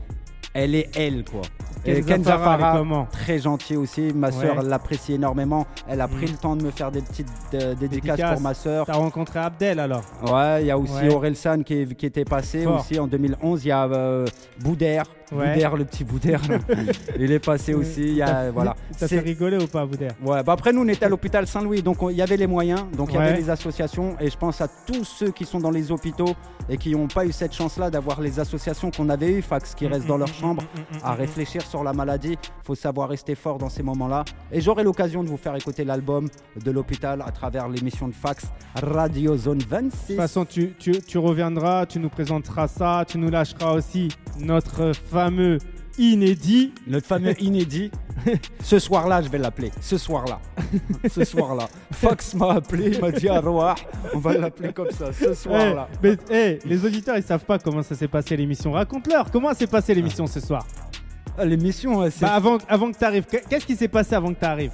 elle 0.54 0.76
est 0.76 0.90
elle, 0.98 1.24
quoi. 1.24 1.42
Et 1.86 2.02
Kenza 2.04 2.38
très 3.12 3.40
gentil 3.40 3.76
aussi. 3.76 4.12
Ma 4.14 4.30
Ouais. 4.30 4.54
l'apprécie 4.64 5.14
énormément. 5.14 5.66
Elle 5.90 6.00
a 6.02 6.08
pris 6.08 6.26
Mm. 6.28 6.32
le 6.32 6.38
temps 6.38 6.56
de 6.56 6.64
me 6.64 6.70
faire 6.72 6.92
des 6.92 7.02
petites 7.02 7.28
euh, 7.56 7.74
dédicaces 7.74 8.18
Dédicaces. 8.18 8.34
pour 8.34 8.42
ma 8.42 8.54
sœur. 8.54 8.86
T'as 8.86 8.94
rencontré 8.94 9.40
Abdel 9.40 9.80
alors? 9.80 10.04
Ouais, 10.32 10.62
il 10.62 10.68
y 10.68 10.72
a 10.72 10.78
aussi 10.78 10.94
Ouais. 10.94 11.14
Aurel 11.14 11.36
San 11.36 11.64
qui, 11.64 11.74
était 11.82 12.24
passé 12.26 12.64
Fort. 12.64 12.82
aussi 12.82 13.00
en 13.00 13.08
2011. 13.08 13.66
Il 13.66 13.70
y 13.70 13.72
a 13.72 13.86
euh, 13.86 14.26
Boudère, 14.60 15.06
Ouais. 15.32 15.54
Boudère, 15.54 15.76
le 15.78 15.86
petit 15.86 16.04
Boudère. 16.04 16.42
il 17.20 17.32
est 17.32 17.40
passé 17.40 17.74
aussi. 17.74 18.02
Il 18.02 18.16
y 18.16 18.22
a, 18.22 18.52
voilà. 18.52 18.76
Ça 18.98 19.08
fait 19.08 19.20
rigoler 19.20 19.58
ou 19.58 19.68
pas, 19.68 19.86
Boudère 19.86 20.12
Ouais, 20.24 20.44
bah 20.44 20.54
après 20.54 20.74
nous 20.74 20.82
on 20.82 20.88
était 20.88 21.06
à 21.06 21.10
l'hôpital 21.10 21.48
Saint-Louis, 21.48 21.82
donc 21.82 22.02
on- 22.04 22.10
il 22.10 22.18
y 22.18 22.22
avait 22.22 22.38
les 22.38 22.48
moyens, 22.48 22.82
donc 22.98 23.10
il 23.12 23.16
y 23.16 23.18
Ouais. 23.18 23.26
avait 23.30 23.38
les 23.38 23.50
associations, 23.50 24.16
et 24.20 24.30
je 24.30 24.38
pense 24.38 24.62
à 24.62 24.68
tous 24.68 25.04
ceux 25.04 25.32
qui 25.32 25.46
sont 25.46 25.60
dans 25.60 25.72
les 25.72 25.92
hôpitaux 25.92 26.34
et 26.70 26.78
qui 26.78 26.92
n'ont 26.92 27.08
pas 27.08 27.26
eu 27.26 27.32
cette 27.32 27.54
chance-là 27.54 27.90
d'avoir 27.90 28.22
les 28.22 28.40
associations 28.40 28.92
qu'on 28.92 29.10
avait 29.10 29.32
eues, 29.32 29.42
fax 29.42 29.74
qui 29.76 29.88
restent 29.88 30.08
dans 30.08 30.18
leur 30.18 30.28
chambre, 30.34 30.64
à 31.04 31.14
réfléchir 31.14 31.62
sur 31.64 31.84
la 31.84 31.94
maladie. 31.94 32.38
faut 32.64 32.76
savoir 32.76 33.10
rester 33.10 33.36
fort 33.36 33.58
dans 33.58 33.70
ces 33.70 33.84
moments-là. 33.84 34.24
Et 34.52 34.62
j'aurai 34.62 34.84
l'occasion 34.84 35.24
de 35.24 35.30
vous 35.30 35.38
faire 35.38 35.56
écouter 35.56 35.84
l'album 35.84 36.28
de 36.64 36.72
l'hôpital 36.72 37.22
à 37.26 37.32
travers 37.32 37.68
l'émission 37.68 38.08
de 38.08 38.14
fax 38.14 38.46
Radio 38.76 39.36
Zone 39.36 39.60
26. 39.68 39.90
De 39.92 40.08
toute 40.08 40.16
façon, 40.18 40.46
tu, 40.46 40.74
tu, 40.80 40.92
tu 41.02 41.18
reviendras, 41.18 41.86
tu 41.86 42.00
nous 42.00 42.10
présenteras 42.10 42.68
ça, 42.68 43.04
tu 43.08 43.18
nous 43.18 43.30
lâcheras 43.30 43.74
aussi 43.74 44.10
notre 44.40 44.94
fameux 45.26 45.58
inédit. 45.98 46.74
Notre 46.88 47.08
fameux 47.08 47.40
inédit. 47.42 47.92
Ce 48.64 48.78
soir-là, 48.80 49.22
je 49.22 49.30
vais 49.30 49.38
l'appeler. 49.40 49.72
Ce 49.82 49.98
soir-là. 49.98 50.40
Ce 51.10 51.24
soir-là. 51.24 51.68
Fox 51.92 52.34
m'a 52.36 52.54
appelé, 52.54 52.92
il 52.94 53.02
m'a 53.02 53.12
dit 53.12 53.28
Arwah. 53.28 53.76
On 54.14 54.20
va 54.20 54.34
l'appeler 54.38 54.72
comme 54.74 54.92
ça. 54.92 55.12
Ce 55.12 55.26
Eh, 55.32 55.36
soir-là. 55.36 55.88
mais 56.04 56.18
eh, 56.30 56.60
les 56.66 56.86
auditeurs, 56.86 57.18
ils 57.18 57.24
savent 57.24 57.46
pas 57.46 57.58
comment 57.58 57.82
ça 57.84 57.96
s'est 57.96 58.08
passé 58.08 58.38
l'émission. 58.38 58.72
Raconte-leur, 58.74 59.32
comment 59.32 59.54
s'est 59.54 59.68
passée 59.68 59.94
l'émission 59.96 60.28
ce 60.28 60.40
soir? 60.40 60.66
Ah, 61.38 61.46
L'émission, 61.46 62.10
c'est- 62.12 62.22
Bah 62.22 62.34
avant, 62.34 62.58
avant 62.68 62.92
que 62.92 62.98
tu 62.98 63.04
arrives, 63.06 63.26
qu'est-ce 63.26 63.66
qui 63.66 63.76
s'est 63.76 63.88
passé 63.88 64.14
avant 64.14 64.34
que 64.34 64.40
tu 64.40 64.46
arrives 64.46 64.72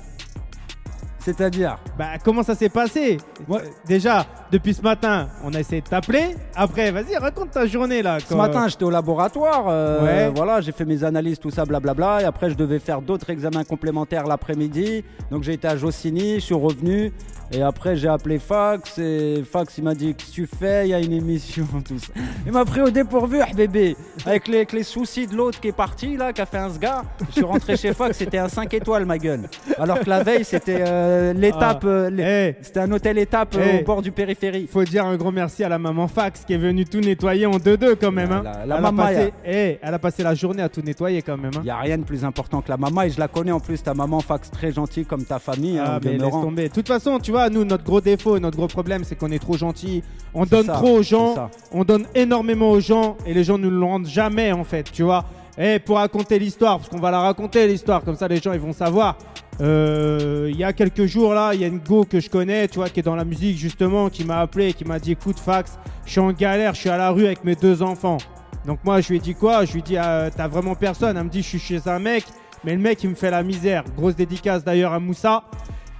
c'est-à-dire. 1.28 1.78
Bah 2.00 2.12
comment 2.24 2.42
ça 2.42 2.56
s'est 2.56 2.70
passé. 2.70 3.18
Euh, 3.52 3.58
Déjà, 3.86 4.26
depuis 4.50 4.74
ce 4.74 4.82
matin, 4.82 5.28
on 5.44 5.54
a 5.54 5.60
essayé 5.60 5.82
de 5.82 5.88
t'appeler. 5.88 6.36
Après, 6.56 6.90
vas-y, 6.92 7.18
raconte 7.18 7.52
ta 7.52 7.66
journée 7.66 8.02
là. 8.02 8.20
Ce 8.22 8.30
quand- 8.30 8.38
matin, 8.38 8.68
j'étais 8.70 8.86
au 8.86 8.90
laboratoire. 8.90 9.66
euh, 9.68 10.06
Ouais. 10.28 10.32
Voilà, 10.34 10.62
j'ai 10.62 10.72
fait 10.72 10.86
mes 10.86 11.04
analyses, 11.04 11.38
tout 11.40 11.50
ça, 11.52 11.66
blablabla. 11.66 12.22
Et 12.22 12.24
après, 12.24 12.50
je 12.50 12.56
devais 12.56 12.80
faire 12.80 13.02
d'autres 13.02 13.30
examens 13.30 13.66
complémentaires 13.66 14.26
l'après-midi. 14.26 15.04
Donc, 15.32 15.44
j'ai 15.44 15.54
été 15.54 15.68
à 15.68 15.76
Jossigny, 15.76 16.36
je 16.36 16.40
suis 16.46 16.56
revenu. 16.56 17.12
Et 17.52 17.62
après, 17.62 17.96
j'ai 17.96 18.08
appelé 18.10 18.40
Fax. 18.40 18.98
Et 19.00 19.44
Fax, 19.50 19.78
il 19.78 19.84
m'a 19.86 19.96
dit 19.96 20.14
Qu'est-ce 20.16 20.30
que 20.30 20.36
tu 20.36 20.48
fais? 20.48 20.86
Il 20.86 20.90
y 20.90 20.94
a 20.94 21.00
une 21.00 21.14
émission, 21.14 21.66
tout 21.88 21.98
ça. 22.00 22.14
Il 22.46 22.52
m'a 22.54 22.64
pris 22.66 22.82
au 22.82 22.90
dépourvu, 22.90 23.40
ah, 23.42 23.48
bébé. 23.56 23.96
Avec 24.26 24.48
les, 24.48 24.58
avec 24.58 24.72
les 24.74 24.84
soucis 24.84 25.28
de 25.28 25.36
l'autre 25.36 25.60
qui 25.60 25.70
est 25.70 25.76
parti, 25.76 26.16
là, 26.18 26.32
qui 26.34 26.42
a 26.42 26.46
fait 26.46 26.58
un 26.58 26.70
sgar. 26.70 27.04
Je 27.30 27.34
suis 27.34 27.44
rentré 27.44 27.76
chez 27.78 27.94
Fax, 27.94 28.18
c'était 28.18 28.38
un 28.38 28.50
5 28.50 28.74
étoiles, 28.74 29.06
ma 29.06 29.18
gueule. 29.18 29.50
Alors 29.80 30.00
que 30.00 30.10
la 30.10 30.24
veille, 30.24 30.44
c'était 30.46 30.84
euh, 30.86 31.17
l'étape. 31.36 31.84
Ah. 31.84 31.88
euh, 31.88 32.10
Eh, 32.20 32.56
C'était 32.62 32.80
un 32.82 32.92
hôtel 32.92 33.18
étape 33.18 33.56
euh, 33.58 33.66
Eh. 33.78 33.82
au 33.82 33.86
bord 33.86 34.02
du 34.02 34.12
périphérie. 34.12 34.68
faut 34.72 34.84
dire 34.84 35.06
un 35.06 35.16
gros 35.18 35.32
merci 35.32 35.64
à 35.64 35.70
la 35.70 35.78
maman 35.80 36.08
Fax 36.08 36.44
qui 36.46 36.54
est 36.54 36.58
venue 36.58 36.86
tout 36.86 37.00
nettoyer 37.00 37.46
en 37.46 37.58
2-2 37.58 37.96
quand 37.96 38.12
même. 38.12 38.32
hein. 38.32 38.44
La- 38.66 38.80
maman, 38.80 39.04
a 39.04 39.06
passé, 39.08 39.22
ya. 39.22 39.30
eh, 39.46 39.80
elle 39.82 39.94
a 39.94 40.00
passé 40.00 40.24
la 40.24 40.36
journée 40.36 40.62
à 40.64 40.70
tout 40.70 40.82
nettoyer 40.82 41.22
quand 41.22 41.38
même. 41.38 41.52
hein. 41.56 41.60
Il 41.62 41.66
n'y 41.66 41.70
a 41.70 41.78
rien 41.78 41.98
de 41.98 42.04
plus 42.04 42.24
important 42.26 42.62
que 42.62 42.70
la 42.70 42.78
maman 42.78 43.04
et 43.04 43.10
je 43.10 43.20
la 43.20 43.28
connais 43.28 43.52
en 43.52 43.60
plus, 43.60 43.82
ta 43.82 43.94
maman 43.94 44.20
fax 44.20 44.50
très 44.52 44.72
gentille 44.72 45.06
comme 45.06 45.24
ta 45.24 45.40
famille. 45.40 45.78
hein, 45.80 45.84
Ah, 45.88 45.98
au 45.98 46.06
mais 46.06 46.18
laisse 46.18 46.32
tomber. 46.32 46.70
De 46.70 46.74
toute 46.74 46.88
façon, 46.88 47.20
tu 47.20 47.32
vois, 47.32 47.50
nous, 47.50 47.64
notre 47.66 47.84
gros 47.84 48.02
défaut, 48.02 48.40
notre 48.40 48.58
gros 48.58 48.68
problème, 48.68 49.04
c'est 49.04 49.16
qu'on 49.16 49.32
est 49.32 49.40
trop 49.40 49.58
gentil. 49.58 50.04
On 50.34 50.46
donne 50.46 50.66
ça, 50.66 50.74
trop 50.74 51.00
aux 51.00 51.04
gens, 51.04 51.50
on 51.72 51.84
donne 51.84 52.06
énormément 52.14 52.70
aux 52.72 52.80
gens 52.80 53.18
et 53.26 53.34
les 53.34 53.44
gens 53.44 53.58
ne 53.58 53.68
le 53.70 53.84
rendent 53.84 54.06
jamais 54.08 54.52
en 54.52 54.64
fait, 54.64 54.92
tu 54.92 55.04
vois. 55.04 55.26
Et 55.58 55.80
pour 55.80 55.98
raconter 55.98 56.38
l'histoire, 56.38 56.78
parce 56.78 56.90
qu'on 56.90 57.00
va 57.00 57.10
la 57.10 57.20
raconter 57.20 57.68
l'histoire, 57.68 58.04
comme 58.04 58.16
ça 58.16 58.28
les 58.28 58.38
gens 58.38 58.54
ils 58.54 58.60
vont 58.60 58.74
savoir. 58.74 59.18
Euh, 59.60 60.50
Il 60.52 60.58
y 60.58 60.64
a 60.64 60.72
quelques 60.72 61.06
jours 61.06 61.34
là, 61.34 61.54
il 61.54 61.62
y 61.62 61.64
a 61.64 61.68
une 61.68 61.80
go 61.80 62.06
que 62.06 62.20
je 62.20 62.30
connais, 62.30 62.68
tu 62.68 62.76
vois, 62.76 62.90
qui 62.90 63.00
est 63.00 63.04
dans 63.04 63.16
la 63.16 63.26
musique 63.26 63.58
justement, 63.58 64.10
qui 64.10 64.24
m'a 64.24 64.40
appelé, 64.42 64.74
qui 64.74 64.86
m'a 64.86 65.00
dit 65.00 65.14
écoute 65.14 65.40
fax, 65.40 65.80
je 66.06 66.12
suis 66.12 66.20
en 66.20 66.32
galère, 66.32 66.76
je 66.76 66.82
suis 66.82 66.90
à 66.90 66.98
la 66.98 67.10
rue 67.10 67.26
avec 67.26 67.44
mes 67.44 67.56
deux 67.56 67.82
enfants. 67.82 68.18
Donc 68.66 68.80
moi 68.84 69.02
je 69.02 69.10
lui 69.10 69.18
ai 69.18 69.20
dit 69.20 69.34
quoi? 69.34 69.66
Je 69.66 69.74
lui 69.74 69.80
ai 69.80 69.84
dit 69.84 69.98
ah, 69.98 70.30
t'as 70.36 70.48
vraiment 70.48 70.76
personne? 70.76 71.18
Elle 71.18 71.24
me 71.24 71.30
dit 71.30 71.42
je 71.42 71.48
suis 71.48 71.60
chez 71.60 71.82
un 71.88 71.98
mec, 71.98 72.24
mais 72.64 72.74
le 72.74 72.80
mec 72.80 73.04
il 73.04 73.10
me 73.10 73.16
fait 73.16 73.32
la 73.32 73.42
misère. 73.42 73.84
Grosse 73.96 74.16
dédicace 74.16 74.64
d'ailleurs 74.64 74.94
à 74.94 75.00
Moussa. 75.00 75.44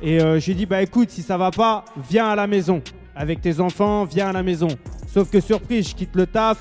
Et 0.02 0.22
euh, 0.22 0.40
j'ai 0.40 0.54
dit 0.54 0.68
bah 0.68 0.84
écoute 0.84 1.10
si 1.10 1.24
ça 1.24 1.38
va 1.38 1.50
pas, 1.50 1.84
viens 2.10 2.28
à 2.28 2.36
la 2.36 2.46
maison 2.46 2.84
avec 3.16 3.42
tes 3.42 3.60
enfants, 3.60 4.06
viens 4.06 4.30
à 4.30 4.34
la 4.34 4.44
maison. 4.44 4.68
Sauf 5.08 5.32
que 5.32 5.40
surprise, 5.40 5.90
je 5.90 5.96
quitte 5.96 6.16
le 6.16 6.28
taf, 6.28 6.58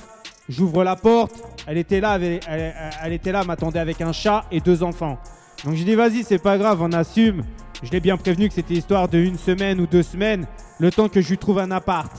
j'ouvre 0.48 0.84
la 0.84 0.96
porte, 0.96 1.34
elle 1.66 1.78
était 1.78 2.00
là, 2.00 2.18
elle, 2.20 3.12
était 3.12 3.32
là, 3.32 3.44
m'attendait 3.44 3.78
avec 3.78 4.00
un 4.00 4.12
chat 4.12 4.44
et 4.50 4.60
deux 4.60 4.82
enfants. 4.82 5.18
Donc 5.64 5.74
j'ai 5.74 5.84
dit 5.84 5.94
vas-y 5.94 6.22
c'est 6.24 6.38
pas 6.42 6.58
grave, 6.58 6.80
on 6.82 6.92
assume. 6.92 7.42
Je 7.82 7.90
l'ai 7.90 8.00
bien 8.00 8.16
prévenu 8.16 8.48
que 8.48 8.54
c'était 8.54 8.74
histoire 8.74 9.08
de 9.08 9.18
une 9.18 9.36
semaine 9.38 9.80
ou 9.80 9.86
deux 9.86 10.02
semaines, 10.02 10.46
le 10.78 10.90
temps 10.90 11.08
que 11.08 11.20
je 11.20 11.28
lui 11.30 11.38
trouve 11.38 11.58
un 11.58 11.70
appart. 11.70 12.10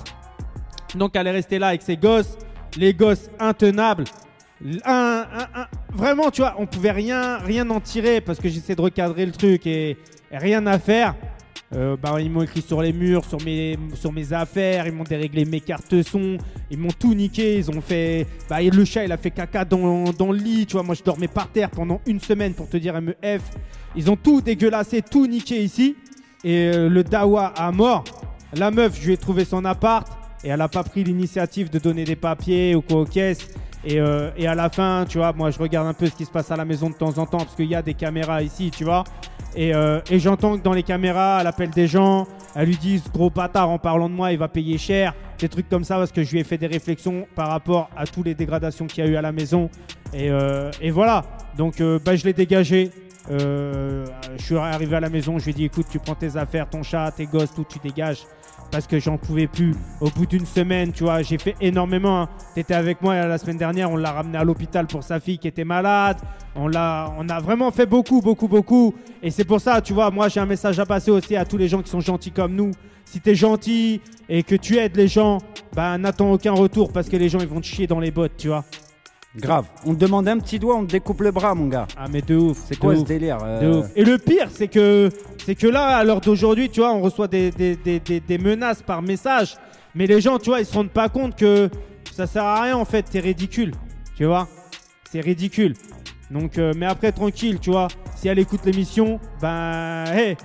Donc 0.96 1.12
elle 1.16 1.28
est 1.28 1.32
restée 1.32 1.60
là 1.60 1.68
avec 1.70 1.82
ses 1.82 1.98
gosses, 1.98 2.38
les 2.78 2.94
gosses 2.94 3.30
intenables. 3.40 4.04
Un, 4.86 5.24
un- 5.56 5.68
vraiment, 5.94 6.32
tu 6.32 6.42
vois, 6.42 6.56
on 6.58 6.66
pouvait 6.66 6.92
rien, 6.92 7.38
rien 7.38 7.70
en 7.70 7.80
tirer 7.80 8.22
parce 8.22 8.40
que 8.40 8.50
j'essaie 8.50 8.76
de 8.76 8.82
recadrer 8.82 9.26
le 9.26 9.32
truc 9.32 9.68
et 9.68 9.98
rien 10.32 10.66
à 10.68 10.80
faire. 10.80 11.16
Bah, 11.72 12.16
ils 12.20 12.32
m'ont 12.32 12.44
écrit 12.44 12.62
sur 12.62 12.82
les 12.82 12.94
murs, 12.94 13.26
sur 13.26 13.42
mes, 13.42 13.78
affaires, 14.32 14.88
ils 14.88 14.94
m'ont 14.94 15.04
déréglé 15.04 15.44
mes 15.46 15.60
cartes 15.60 16.02
son, 16.02 16.38
ils 16.72 16.78
m'ont 16.78 16.94
tout 16.98 17.14
niqué, 17.14 17.58
ils 17.58 17.70
ont 17.70 17.82
fait... 17.82 18.26
Bah, 18.50 18.62
le 18.62 18.86
chat, 18.86 19.04
il 19.04 19.12
a 19.12 19.18
fait 19.18 19.32
caca 19.32 19.66
dans, 19.66 20.12
dans 20.12 20.32
le 20.32 20.38
lit, 20.38 20.66
tu 20.66 20.74
vois, 20.74 20.84
moi 20.84 20.96
je 20.96 21.04
dormais 21.04 21.28
par 21.28 21.50
terre 21.50 21.70
pendant 21.70 22.00
une 22.06 22.20
semaine 22.20 22.54
pour 22.54 22.70
te 22.70 22.78
dire 22.78 23.00
MEF. 23.02 23.42
Ils 23.96 24.12
ont 24.12 24.16
tout 24.16 24.42
dégueulassé, 24.42 25.02
tout 25.02 25.28
niqué 25.28 25.64
ici. 25.64 25.96
Et 26.44 26.72
euh, 26.74 26.88
le 26.88 27.04
dawa 27.04 27.48
a 27.48 27.72
mort. 27.72 28.04
La 28.54 28.72
meuf, 28.72 29.00
je 29.00 29.08
lui 29.08 29.14
ai 29.14 29.18
trouvé 29.18 29.44
son 29.44 29.66
appart 29.66 30.08
et 30.44 30.50
elle 30.50 30.60
n'a 30.60 30.70
pas 30.70 30.84
pris 30.84 31.04
l'initiative 31.04 31.70
de 31.70 31.80
donner 31.80 32.04
des 32.04 32.16
papiers 32.16 32.76
ou 32.76 32.82
quoi 32.82 33.02
aux 33.02 33.06
caisses. 33.06 33.48
Et, 33.86 34.00
euh, 34.00 34.32
et 34.36 34.48
à 34.48 34.56
la 34.56 34.70
fin, 34.70 35.06
tu 35.08 35.18
vois, 35.18 35.34
moi 35.34 35.52
je 35.52 35.60
regarde 35.60 35.88
un 35.88 35.94
peu 35.94 36.08
ce 36.08 36.16
qui 36.16 36.26
se 36.26 36.32
passe 36.32 36.52
à 36.52 36.56
la 36.56 36.66
maison 36.66 36.90
de 36.90 36.96
temps 36.96 37.18
en 37.18 37.26
temps 37.26 37.38
parce 37.38 37.56
qu'il 37.56 37.68
y 37.68 37.76
a 37.76 37.82
des 37.82 37.94
caméras 37.94 38.42
ici, 38.42 38.72
tu 38.72 38.84
vois. 38.84 39.04
Et, 39.56 39.74
euh, 39.74 40.00
et 40.10 40.20
j'entends 40.20 40.58
que 40.58 40.64
dans 40.64 40.74
les 40.74 40.84
caméras, 40.84 41.40
elle 41.42 41.48
appelle 41.48 41.70
des 41.70 41.88
gens, 41.88 42.28
elle 42.56 42.68
lui 42.68 42.78
dit 42.78 43.02
gros 43.14 43.30
bâtard 43.30 43.70
en 43.70 43.80
parlant 43.80 44.10
de 44.10 44.14
moi, 44.14 44.32
il 44.32 44.38
va 44.38 44.48
payer 44.48 44.78
cher. 44.78 45.14
Des 45.40 45.50
trucs 45.50 45.70
comme 45.70 45.84
ça 45.84 45.98
parce 45.98 46.12
que 46.12 46.24
je 46.24 46.32
lui 46.32 46.40
ai 46.40 46.44
fait 46.44 46.58
des 46.58 46.68
réflexions 46.68 47.28
par 47.36 47.50
rapport 47.50 47.90
à 47.96 48.06
toutes 48.06 48.26
les 48.26 48.34
dégradations 48.34 48.88
qu'il 48.88 49.06
y 49.06 49.08
a 49.08 49.10
eu 49.10 49.16
à 49.16 49.22
la 49.22 49.32
maison. 49.32 49.70
Et, 50.14 50.32
euh, 50.32 50.72
voilà. 50.92 51.24
Donc 51.58 51.82
bah, 52.04 52.16
je 52.16 52.26
l'ai 52.26 52.34
dégagé. 52.34 52.92
Je 53.30 54.06
suis 54.40 54.58
arrivé 54.58 54.96
à 54.96 55.00
la 55.00 55.10
maison, 55.10 55.38
je 55.38 55.46
lui 55.46 55.52
ai 55.52 55.54
dit 55.54 55.66
écoute, 55.66 55.86
tu 55.92 56.00
prends 56.00 56.16
tes 56.16 56.38
affaires, 56.38 56.70
ton 56.70 56.82
chat, 56.82 57.12
tes 57.12 57.26
gosses, 57.26 57.54
tout, 57.54 57.66
tu 57.68 57.78
dégages. 57.80 58.24
Parce 58.72 58.88
que 58.88 59.00
j'en 59.00 59.18
pouvais 59.18 59.48
plus. 59.48 59.74
Au 60.02 60.10
bout 60.10 60.26
d'une 60.26 60.46
semaine, 60.46 60.92
tu 60.92 61.04
vois, 61.04 61.22
j'ai 61.22 61.38
fait 61.38 61.56
énormément. 61.62 62.24
hein. 62.24 62.30
T'étais 62.56 62.74
avec 62.74 63.02
moi 63.02 63.16
la 63.26 63.38
semaine 63.38 63.58
dernière, 63.58 63.92
on 63.92 63.96
l'a 63.96 64.12
ramené 64.12 64.38
à 64.38 64.44
l'hôpital 64.44 64.88
pour 64.88 65.04
sa 65.04 65.20
fille 65.20 65.38
qui 65.38 65.48
était 65.48 65.64
malade. 65.64 66.18
On 66.56 66.68
l'a, 66.68 67.14
on 67.18 67.28
a 67.30 67.40
vraiment 67.40 67.72
fait 67.72 67.86
beaucoup, 67.86 68.22
beaucoup, 68.22 68.48
beaucoup. 68.48 68.94
Et 69.24 69.32
c'est 69.32 69.46
pour 69.46 69.62
ça, 69.62 69.82
tu 69.82 69.94
vois, 69.94 70.12
moi 70.12 70.28
j'ai 70.30 70.40
un 70.40 70.46
message 70.46 70.80
à 70.80 70.86
passer 70.86 71.12
aussi 71.12 71.36
à 71.36 71.46
tous 71.46 71.58
les 71.58 71.68
gens 71.68 71.82
qui 71.82 71.90
sont 71.90 72.02
gentils 72.02 72.32
comme 72.32 72.56
nous. 72.56 72.72
Si 73.06 73.22
t'es 73.22 73.36
gentil 73.36 74.02
et 74.28 74.44
que 74.44 74.56
tu 74.56 74.78
aides 74.78 74.98
les 74.98 75.08
gens, 75.08 75.38
bah 75.74 75.98
n'attends 75.98 76.32
aucun 76.32 76.52
retour 76.52 76.92
parce 76.92 77.08
que 77.08 77.16
les 77.16 77.30
gens 77.30 77.40
ils 77.40 77.48
vont 77.48 77.62
te 77.62 77.66
chier 77.66 77.88
dans 77.88 78.00
les 78.02 78.12
bottes, 78.12 78.36
tu 78.38 78.50
vois. 78.50 78.66
Grave. 79.36 79.66
On 79.86 79.94
te 79.94 80.00
demande 80.00 80.28
un 80.28 80.40
petit 80.40 80.58
doigt, 80.58 80.76
on 80.78 80.86
te 80.86 80.92
découpe 80.94 81.22
le 81.22 81.32
bras, 81.32 81.54
mon 81.54 81.68
gars. 81.68 81.88
Ah 81.96 82.08
mais 82.12 82.22
de 82.22 82.36
ouf. 82.36 82.58
C'est 82.66 82.78
quoi 82.78 82.96
ce 82.96 83.02
délire 83.04 83.38
De 83.38 83.44
euh, 83.66 83.80
ouf. 83.82 83.86
Et 83.96 84.04
le 84.04 84.18
pire, 84.18 84.48
c'est 84.52 84.68
que, 84.68 85.10
c'est 85.46 85.54
que 85.56 85.68
là, 85.68 85.98
à 85.98 86.04
l'heure 86.04 86.22
d'aujourd'hui, 86.22 86.70
tu 86.70 86.80
vois, 86.80 86.92
on 86.94 87.02
reçoit 87.02 87.28
des, 87.28 87.52
des, 87.52 87.76
des, 87.76 88.00
des- 88.00 88.20
des 88.20 88.38
menaces 88.40 88.82
par 88.82 89.02
message. 89.04 89.56
Mais 89.94 90.08
les 90.08 90.22
gens, 90.22 90.40
tu 90.40 90.50
vois, 90.50 90.60
ils 90.60 90.66
se 90.66 90.74
rendent 90.74 90.90
pas 90.90 91.10
compte 91.10 91.36
que 91.36 91.70
ça 92.12 92.26
sert 92.26 92.44
à 92.44 92.62
rien 92.64 92.78
en 92.78 92.86
fait. 92.86 93.04
T'es 93.04 93.20
ridicule. 93.20 93.74
Tu 94.16 94.26
vois? 94.26 94.48
C'est 95.12 95.22
ridicule. 95.22 95.76
Donc, 96.32 96.58
euh, 96.58 96.74
mais 96.76 96.86
après, 96.88 97.12
tranquille, 97.12 97.60
tu 97.60 97.70
vois. 97.72 97.88
Si 98.16 98.28
elle 98.28 98.40
écoute 98.40 98.62
l'émission, 98.66 99.20
ben, 99.40 100.04
hey, 100.08 100.36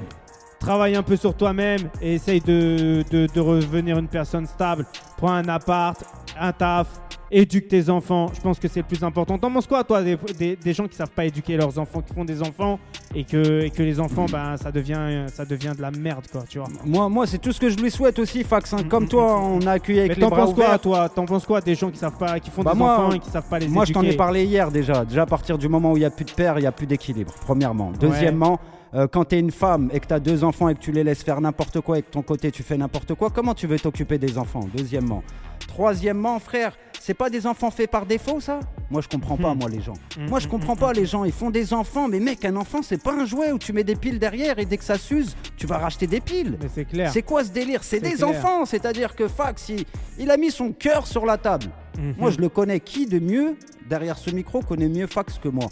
travaille 0.63 0.95
un 0.97 1.03
peu 1.03 1.17
sur 1.17 1.35
toi-même 1.35 1.81
et 2.01 2.15
essaye 2.15 2.41
de, 2.41 3.05
de, 3.11 3.27
de 3.33 3.41
revenir 3.41 3.99
une 3.99 4.09
personne 4.09 4.47
stable. 4.47 4.87
Prends 5.17 5.33
un 5.33 5.49
appart, 5.49 6.03
un 6.39 6.53
taf, 6.53 6.87
éduque 7.31 7.69
tes 7.69 7.89
enfants. 7.91 8.27
Je 8.35 8.41
pense 8.41 8.59
que 8.59 8.69
c'est 8.69 8.81
le 8.81 8.87
plus 8.87 9.03
important. 9.03 9.39
T'en 9.39 9.51
penses 9.51 9.67
quoi, 9.67 9.83
toi, 9.85 10.03
des, 10.03 10.17
des, 10.39 10.57
des 10.57 10.73
gens 10.73 10.87
qui 10.87 10.95
savent 10.97 11.11
pas 11.11 11.25
éduquer 11.25 11.57
leurs 11.57 11.79
enfants, 11.79 12.01
qui 12.01 12.15
font 12.15 12.25
des 12.25 12.43
enfants 12.43 12.79
et 13.15 13.25
que, 13.25 13.63
et 13.65 13.71
que 13.71 13.83
les 13.83 13.99
enfants, 14.01 14.27
ben, 14.31 14.57
ça 14.57 14.71
devient, 14.71 15.25
ça 15.29 15.45
devient 15.45 15.73
de 15.77 15.83
la 15.83 15.91
merde, 15.91 16.25
quoi, 16.31 16.43
tu 16.49 16.59
vois? 16.59 16.69
Moi, 16.85 17.09
moi 17.09 17.27
c'est 17.27 17.39
tout 17.39 17.53
ce 17.53 17.61
que 17.61 17.69
je 17.69 17.77
lui 17.79 17.91
souhaite 17.91 18.19
aussi, 18.19 18.45
Fax. 18.45 18.73
hein. 18.75 18.79
Mm, 18.85 18.89
Comme 18.89 19.05
mm, 19.05 19.09
toi, 19.09 19.41
on 19.41 19.61
a 19.67 19.73
accueilli 19.73 19.99
Mais 19.99 20.05
avec 20.05 20.17
les 20.17 20.23
t'en 20.23 20.29
bras 20.31 20.45
penses 20.45 20.55
quoi, 20.55 20.65
ouverts. 20.67 20.81
toi? 20.81 21.09
T'en 21.09 21.25
penses 21.25 21.47
quoi 21.47 21.61
des 21.61 21.75
gens 21.75 21.91
qui 21.91 21.99
savent 21.99 22.19
pas, 22.19 22.39
qui 22.39 22.51
font 22.51 22.63
Bah 22.63 22.73
des 22.73 22.79
moi, 22.79 22.95
enfants 22.99 23.13
et 23.15 23.19
qui 23.19 23.31
savent 23.31 23.49
pas 23.49 23.59
les 23.59 23.69
Moi, 23.69 23.85
je 23.85 23.91
éduquer 23.93 24.07
t'en 24.07 24.13
ai 24.13 24.17
parlé 24.17 24.45
hier 24.45 24.71
déjà. 24.71 25.05
Déjà, 25.05 25.23
à 25.23 25.27
partir 25.27 25.59
du 25.59 25.69
moment 25.69 25.93
où 25.93 25.97
il 25.97 26.01
n'y 26.01 26.07
a 26.07 26.11
plus 26.11 26.25
de 26.25 26.31
père, 26.33 26.59
il 26.59 26.63
n'y 26.63 26.67
a 26.67 26.73
plus 26.73 26.87
d'équilibre, 26.87 27.33
premièrement. 27.47 27.93
Deuxièmement, 27.99 28.61
euh, 28.95 29.07
quand 29.07 29.25
tu 29.27 29.37
es 29.37 29.41
une 29.41 29.51
femme 29.51 29.91
et 29.93 30.01
que 30.01 30.07
tu 30.07 30.15
as 30.15 30.21
deux 30.21 30.45
enfants 30.45 30.69
et 30.69 30.75
que 30.75 30.81
tu 30.81 30.93
les 30.93 31.05
laisses 31.05 31.23
faire 31.23 31.41
n'importe 31.41 31.81
quoi 31.81 31.99
et 31.99 32.03
que 32.03 32.11
ton 32.11 32.23
côté 32.23 32.51
tu 32.51 32.63
fais 32.63 32.77
n'importe 32.77 33.15
quoi, 33.15 33.31
comment 33.31 33.55
tu 33.55 33.67
veux 33.67 33.79
t'occuper 33.79 34.19
des 34.19 34.37
enfants 34.39 34.69
Deuxièmement? 34.77 35.23
Troisièmement, 35.69 36.39
frère, 36.39 36.77
c'est 37.01 37.15
pas 37.15 37.31
des 37.31 37.47
enfants 37.47 37.71
faits 37.71 37.91
par 37.91 38.05
défaut, 38.05 38.41
ça? 38.41 38.61
Moi, 38.91 39.01
je 39.01 39.09
comprends 39.09 39.37
pas, 39.39 39.55
Mhm. 39.55 39.61
moi, 39.61 39.71
les 39.71 39.81
gens. 39.81 39.95
Mhm, 40.19 40.29
Moi, 40.29 40.39
je 40.39 40.49
comprends 40.49 40.77
pas 40.77 40.93
les 40.93 41.07
gens. 41.07 41.25
Ils 41.25 41.33
font 41.33 41.51
des 41.51 41.73
enfants, 41.73 42.09
mais 42.09 42.21
mec, 42.21 42.45
un 42.45 42.57
enfant, 42.57 42.83
c'est 42.83 43.03
pas 43.03 43.15
un 43.15 43.25
jouet 43.25 43.53
où 43.53 43.59
tu 43.59 43.73
mets 43.73 43.85
des 43.85 43.97
piles 43.97 44.19
derrière 44.19 44.59
et 44.59 44.67
dès 44.67 44.77
que 44.77 44.85
ça 44.85 44.99
s'use, 44.99 45.35
tu 45.57 45.67
vas 45.67 45.79
racheter 45.79 46.07
des 46.07 46.21
piles. 46.21 46.59
Mais 46.61 46.69
c'est 46.73 46.85
clair. 46.85 47.11
C'est 47.11 47.23
quoi 47.23 47.43
ce 47.45 47.51
délire? 47.51 47.83
C'est 47.85 48.01
des 48.01 48.13
clair. 48.13 48.29
enfants, 48.29 48.67
c'est-à-dire 48.67 49.17
que 49.17 49.29
Fax, 49.29 49.71
il, 49.71 49.85
il 50.19 50.31
a 50.31 50.37
mis 50.37 50.51
son 50.51 50.73
cœur 50.73 51.07
sur 51.07 51.25
la 51.25 51.39
table. 51.39 51.67
Mhm. 51.99 52.15
Moi, 52.19 52.31
je 52.31 52.39
le 52.39 52.49
connais. 52.51 52.81
Qui 52.81 53.07
de 53.07 53.19
mieux, 53.19 53.57
derrière 53.89 54.19
ce 54.19 54.31
micro, 54.31 54.61
connaît 54.61 54.89
mieux 54.89 55.07
Fax 55.07 55.39
que 55.39 55.49
moi? 55.49 55.69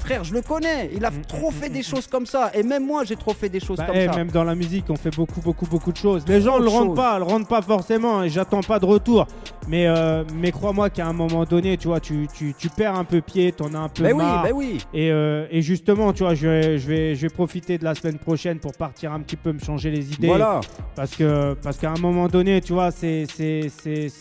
Frère, 0.00 0.24
je 0.24 0.32
le 0.34 0.42
connais. 0.42 0.90
Il 0.94 1.04
a 1.04 1.10
Mm, 1.10 1.22
trop 1.28 1.50
fait 1.50 1.68
des 1.68 1.82
choses 1.82 2.06
comme 2.06 2.26
ça. 2.26 2.50
Et 2.54 2.62
même 2.62 2.86
moi, 2.86 3.04
j'ai 3.04 3.16
trop 3.16 3.32
fait 3.34 3.48
des 3.48 3.60
choses 3.60 3.76
Bah, 3.78 3.86
comme 3.86 3.96
eh, 3.96 4.06
ça. 4.06 4.16
Même 4.16 4.30
dans 4.30 4.44
la 4.44 4.54
musique, 4.54 4.86
on 4.88 4.96
fait 4.96 5.14
beaucoup, 5.14 5.40
beaucoup, 5.40 5.66
beaucoup 5.66 5.92
de 5.92 5.96
choses. 5.96 6.24
Les 6.26 6.40
gens 6.40 6.58
ne 6.58 6.64
le 6.64 6.68
rendent 6.70 6.88
choses. 6.88 6.96
pas, 6.96 7.18
le 7.18 7.24
rendent 7.24 7.48
pas 7.48 7.62
forcément. 7.62 8.22
Et 8.22 8.28
j'attends 8.30 8.60
pas 8.62 8.78
de 8.78 8.86
retour. 8.86 9.26
Mais, 9.68 9.86
euh, 9.86 10.24
mais 10.34 10.50
crois-moi 10.52 10.90
qu'à 10.90 11.06
un 11.06 11.12
moment 11.12 11.44
donné, 11.44 11.76
tu 11.76 11.88
vois, 11.88 12.00
tu, 12.00 12.26
tu, 12.34 12.54
tu 12.58 12.68
perds 12.70 12.96
un 12.96 13.04
peu 13.04 13.20
pied, 13.20 13.52
t'en 13.52 13.72
as 13.74 13.78
un 13.78 13.88
peu 13.88 14.02
Mais 14.02 14.12
oui, 14.12 14.18
marre. 14.18 14.42
mais 14.44 14.52
oui. 14.52 14.78
Et, 14.94 15.10
euh, 15.12 15.46
et 15.50 15.62
justement, 15.62 16.12
tu 16.12 16.22
vois, 16.24 16.34
je 16.34 16.48
vais, 16.48 16.78
je, 16.78 16.88
vais, 16.88 17.14
je 17.14 17.20
vais 17.22 17.28
profiter 17.28 17.76
de 17.78 17.84
la 17.84 17.94
semaine 17.94 18.18
prochaine 18.18 18.58
pour 18.58 18.72
partir 18.72 19.12
un 19.12 19.20
petit 19.20 19.36
peu 19.36 19.52
me 19.52 19.58
changer 19.60 19.90
les 19.90 20.12
idées. 20.12 20.26
Voilà. 20.28 20.60
Parce 20.96 21.14
que 21.14 21.54
parce 21.62 21.76
qu'à 21.76 21.90
un 21.90 22.00
moment 22.00 22.26
donné, 22.28 22.60
tu 22.60 22.72
vois, 22.72 22.90
c'est 22.90 23.26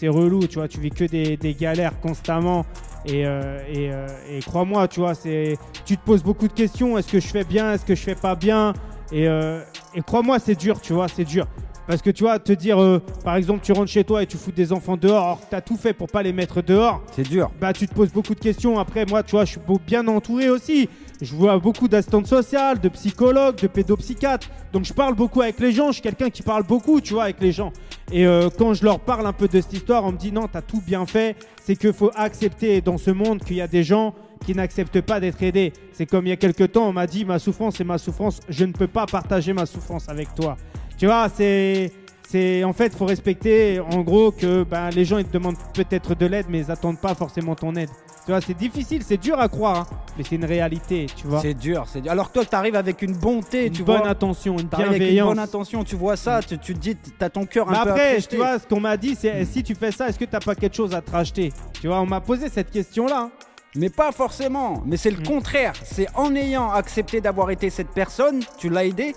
relou, 0.03 0.45
tu 0.47 0.55
vois, 0.59 0.67
tu 0.67 0.79
vis 0.79 0.89
que 0.91 1.05
des, 1.05 1.37
des 1.37 1.53
galères 1.53 1.99
constamment. 1.99 2.65
Et, 3.05 3.25
euh, 3.25 3.59
et, 3.67 3.91
euh, 3.91 4.07
et 4.29 4.39
crois-moi, 4.41 4.87
tu 4.87 4.99
vois, 4.99 5.15
c'est 5.15 5.57
tu 5.85 5.97
te 5.97 6.03
poses 6.03 6.23
beaucoup 6.23 6.47
de 6.47 6.53
questions. 6.53 6.97
Est-ce 6.97 7.11
que 7.11 7.19
je 7.19 7.27
fais 7.27 7.43
bien? 7.43 7.73
Est-ce 7.73 7.85
que 7.85 7.95
je 7.95 8.01
fais 8.01 8.15
pas 8.15 8.35
bien? 8.35 8.73
Et, 9.11 9.27
euh, 9.27 9.61
et 9.95 10.01
crois-moi, 10.01 10.37
c'est 10.39 10.55
dur, 10.55 10.79
tu 10.81 10.93
vois, 10.93 11.07
c'est 11.07 11.23
dur. 11.23 11.47
Parce 11.87 12.03
que 12.03 12.11
tu 12.11 12.23
vois, 12.23 12.37
te 12.37 12.51
dire, 12.51 12.77
par 13.23 13.35
exemple, 13.35 13.61
tu 13.63 13.71
rentres 13.71 13.89
chez 13.89 14.03
toi 14.03 14.21
et 14.21 14.27
tu 14.27 14.37
fous 14.37 14.51
des 14.51 14.71
enfants 14.71 14.95
dehors, 14.95 15.23
alors 15.23 15.39
que 15.39 15.45
t'as 15.49 15.61
tout 15.61 15.75
fait 15.75 15.91
pour 15.93 16.05
pas 16.05 16.21
les 16.21 16.33
mettre 16.33 16.61
dehors, 16.61 17.01
C'est 17.15 17.27
dur. 17.27 17.49
bah 17.59 17.73
tu 17.73 17.87
te 17.87 17.95
poses 17.95 18.11
beaucoup 18.11 18.35
de 18.35 18.39
questions. 18.39 18.77
Après, 18.77 19.05
moi, 19.07 19.23
tu 19.23 19.31
vois, 19.31 19.43
je 19.45 19.51
suis 19.53 19.61
bien 19.87 20.07
entouré 20.07 20.49
aussi. 20.49 20.87
Je 21.21 21.35
vois 21.35 21.59
beaucoup 21.59 21.89
d'assistantes 21.89 22.27
sociales, 22.27 22.79
de 22.79 22.87
psychologues, 22.89 23.57
de 23.57 23.67
pédopsychiatres. 23.67 24.49
Donc 24.71 24.85
je 24.85 24.93
parle 24.93 25.15
beaucoup 25.15 25.41
avec 25.41 25.59
les 25.59 25.73
gens. 25.73 25.87
Je 25.87 25.93
suis 25.93 26.01
quelqu'un 26.01 26.29
qui 26.29 26.43
parle 26.43 26.63
beaucoup, 26.63 27.01
tu 27.01 27.13
vois, 27.13 27.23
avec 27.23 27.41
les 27.41 27.51
gens. 27.51 27.73
Et 28.11 28.25
euh, 28.25 28.49
quand 28.57 28.73
je 28.73 28.85
leur 28.85 28.99
parle 28.99 29.27
un 29.27 29.33
peu 29.33 29.47
de 29.47 29.59
cette 29.59 29.73
histoire, 29.73 30.05
on 30.05 30.13
me 30.13 30.17
dit 30.17 30.31
non, 30.31 30.47
t'as 30.47 30.61
tout 30.61 30.81
bien 30.85 31.05
fait. 31.05 31.35
C'est 31.61 31.75
qu'il 31.75 31.91
faut 31.91 32.11
accepter 32.15 32.79
dans 32.79 32.97
ce 32.97 33.11
monde 33.11 33.43
qu'il 33.43 33.57
y 33.57 33.61
a 33.61 33.67
des 33.67 33.83
gens 33.83 34.13
qui 34.45 34.55
n'acceptent 34.55 35.01
pas 35.01 35.19
d'être 35.19 35.43
aidés. 35.43 35.73
C'est 35.91 36.05
comme 36.05 36.25
il 36.25 36.29
y 36.29 36.33
a 36.33 36.37
quelques 36.37 36.71
temps, 36.71 36.87
on 36.87 36.93
m'a 36.93 37.05
dit 37.05 37.25
ma 37.25 37.37
souffrance 37.37 37.75
c'est 37.75 37.83
ma 37.83 37.97
souffrance. 37.97 38.39
Je 38.47 38.63
ne 38.63 38.71
peux 38.71 38.87
pas 38.87 39.05
partager 39.05 39.51
ma 39.51 39.65
souffrance 39.65 40.07
avec 40.07 40.33
toi. 40.35 40.55
Tu 40.97 41.05
vois, 41.05 41.27
c'est 41.27 41.91
c'est 42.29 42.63
en 42.63 42.73
fait, 42.73 42.95
faut 42.95 43.05
respecter 43.05 43.79
en 43.79 44.01
gros 44.01 44.31
que 44.31 44.63
ben, 44.63 44.89
les 44.91 45.03
gens 45.03 45.17
ils 45.17 45.25
te 45.25 45.33
demandent 45.33 45.57
peut-être 45.73 46.15
de 46.15 46.25
l'aide, 46.27 46.45
mais 46.47 46.59
ils 46.59 46.71
attendent 46.71 47.01
pas 47.01 47.15
forcément 47.15 47.55
ton 47.55 47.75
aide. 47.75 47.89
Tu 48.29 48.33
vois, 48.33 48.41
c'est 48.41 48.53
difficile, 48.53 49.01
c'est 49.03 49.17
dur 49.17 49.39
à 49.39 49.49
croire, 49.49 49.75
hein, 49.75 49.87
mais 50.15 50.23
c'est 50.23 50.35
une 50.35 50.45
réalité, 50.45 51.07
tu 51.15 51.25
vois. 51.25 51.41
C'est 51.41 51.55
dur, 51.55 51.85
c'est 51.91 51.99
dur. 52.01 52.11
Alors 52.11 52.27
que 52.27 52.33
toi, 52.33 52.45
tu 52.45 52.55
arrives 52.55 52.75
avec 52.75 53.01
une 53.01 53.13
bonté, 53.17 53.65
Une 53.65 53.73
tu 53.73 53.81
bonne 53.81 54.01
vois. 54.01 54.07
attention, 54.09 54.55
une 54.59 54.69
T'arrives 54.69 54.85
avec 54.89 55.01
une 55.01 55.07
bienveillance. 55.07 55.29
bonne 55.29 55.39
intention, 55.39 55.83
tu 55.83 55.95
vois 55.95 56.15
ça, 56.15 56.39
tu, 56.47 56.59
tu 56.59 56.75
te 56.75 56.79
dis, 56.79 56.95
t'as 56.95 57.29
ton 57.29 57.47
cœur 57.47 57.67
un 57.67 57.71
Mais 57.71 57.83
peu 57.85 57.89
après, 57.89 58.21
tu 58.21 58.35
vois, 58.35 58.59
ce 58.59 58.67
qu'on 58.67 58.81
m'a 58.81 58.97
dit, 58.97 59.17
c'est 59.19 59.45
si 59.45 59.63
tu 59.63 59.73
fais 59.73 59.91
ça, 59.91 60.09
est-ce 60.09 60.19
que 60.19 60.25
t'as 60.25 60.39
pas 60.41 60.53
quelque 60.53 60.75
chose 60.75 60.93
à 60.93 61.01
te 61.01 61.09
racheter? 61.09 61.51
Tu 61.81 61.87
vois, 61.87 62.01
on 62.01 62.05
m'a 62.05 62.21
posé 62.21 62.49
cette 62.49 62.69
question-là. 62.69 63.31
Mais 63.75 63.89
pas 63.89 64.11
forcément. 64.11 64.83
Mais 64.85 64.97
c'est 64.97 65.09
le 65.09 65.21
Mm. 65.21 65.23
contraire. 65.25 65.73
C'est 65.83 66.05
en 66.13 66.35
ayant 66.35 66.69
accepté 66.71 67.21
d'avoir 67.21 67.49
été 67.49 67.71
cette 67.71 67.89
personne, 67.89 68.41
tu 68.59 68.69
l'as 68.69 68.85
aidé. 68.85 69.15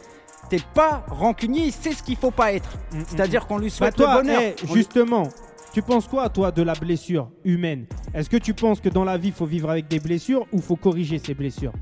T'es 0.48 0.60
pas 0.72 1.04
rancunier, 1.10 1.70
c'est 1.70 1.92
ce 1.92 2.02
qu'il 2.02 2.16
faut 2.16 2.30
pas 2.30 2.54
être. 2.54 2.70
Mm, 2.94 2.98
mm, 3.00 3.04
C'est-à-dire 3.08 3.46
qu'on 3.46 3.58
lui 3.58 3.68
Bah 3.68 3.74
souhaite 3.76 3.94
toi, 3.96 4.14
le 4.14 4.22
bonheur. 4.22 4.40
eh, 4.42 4.54
On 4.62 4.72
lui- 4.72 4.80
justement, 4.80 5.28
tu 5.72 5.82
penses 5.82 6.06
quoi, 6.06 6.28
toi, 6.28 6.52
de 6.52 6.62
la 6.62 6.74
blessure 6.74 7.30
humaine? 7.44 7.86
Est-ce 8.14 8.28
que 8.28 8.36
tu 8.36 8.52
penses 8.52 8.80
que 8.80 8.88
dans 8.88 9.04
la 9.04 9.16
vie, 9.16 9.28
il 9.28 9.34
faut 9.34 9.46
vivre 9.46 9.70
avec 9.70 9.88
des 9.88 10.00
blessures 10.00 10.46
ou 10.52 10.60
faut 10.60 10.76
corriger 10.76 11.18
ces 11.18 11.34
blessures? 11.34 11.72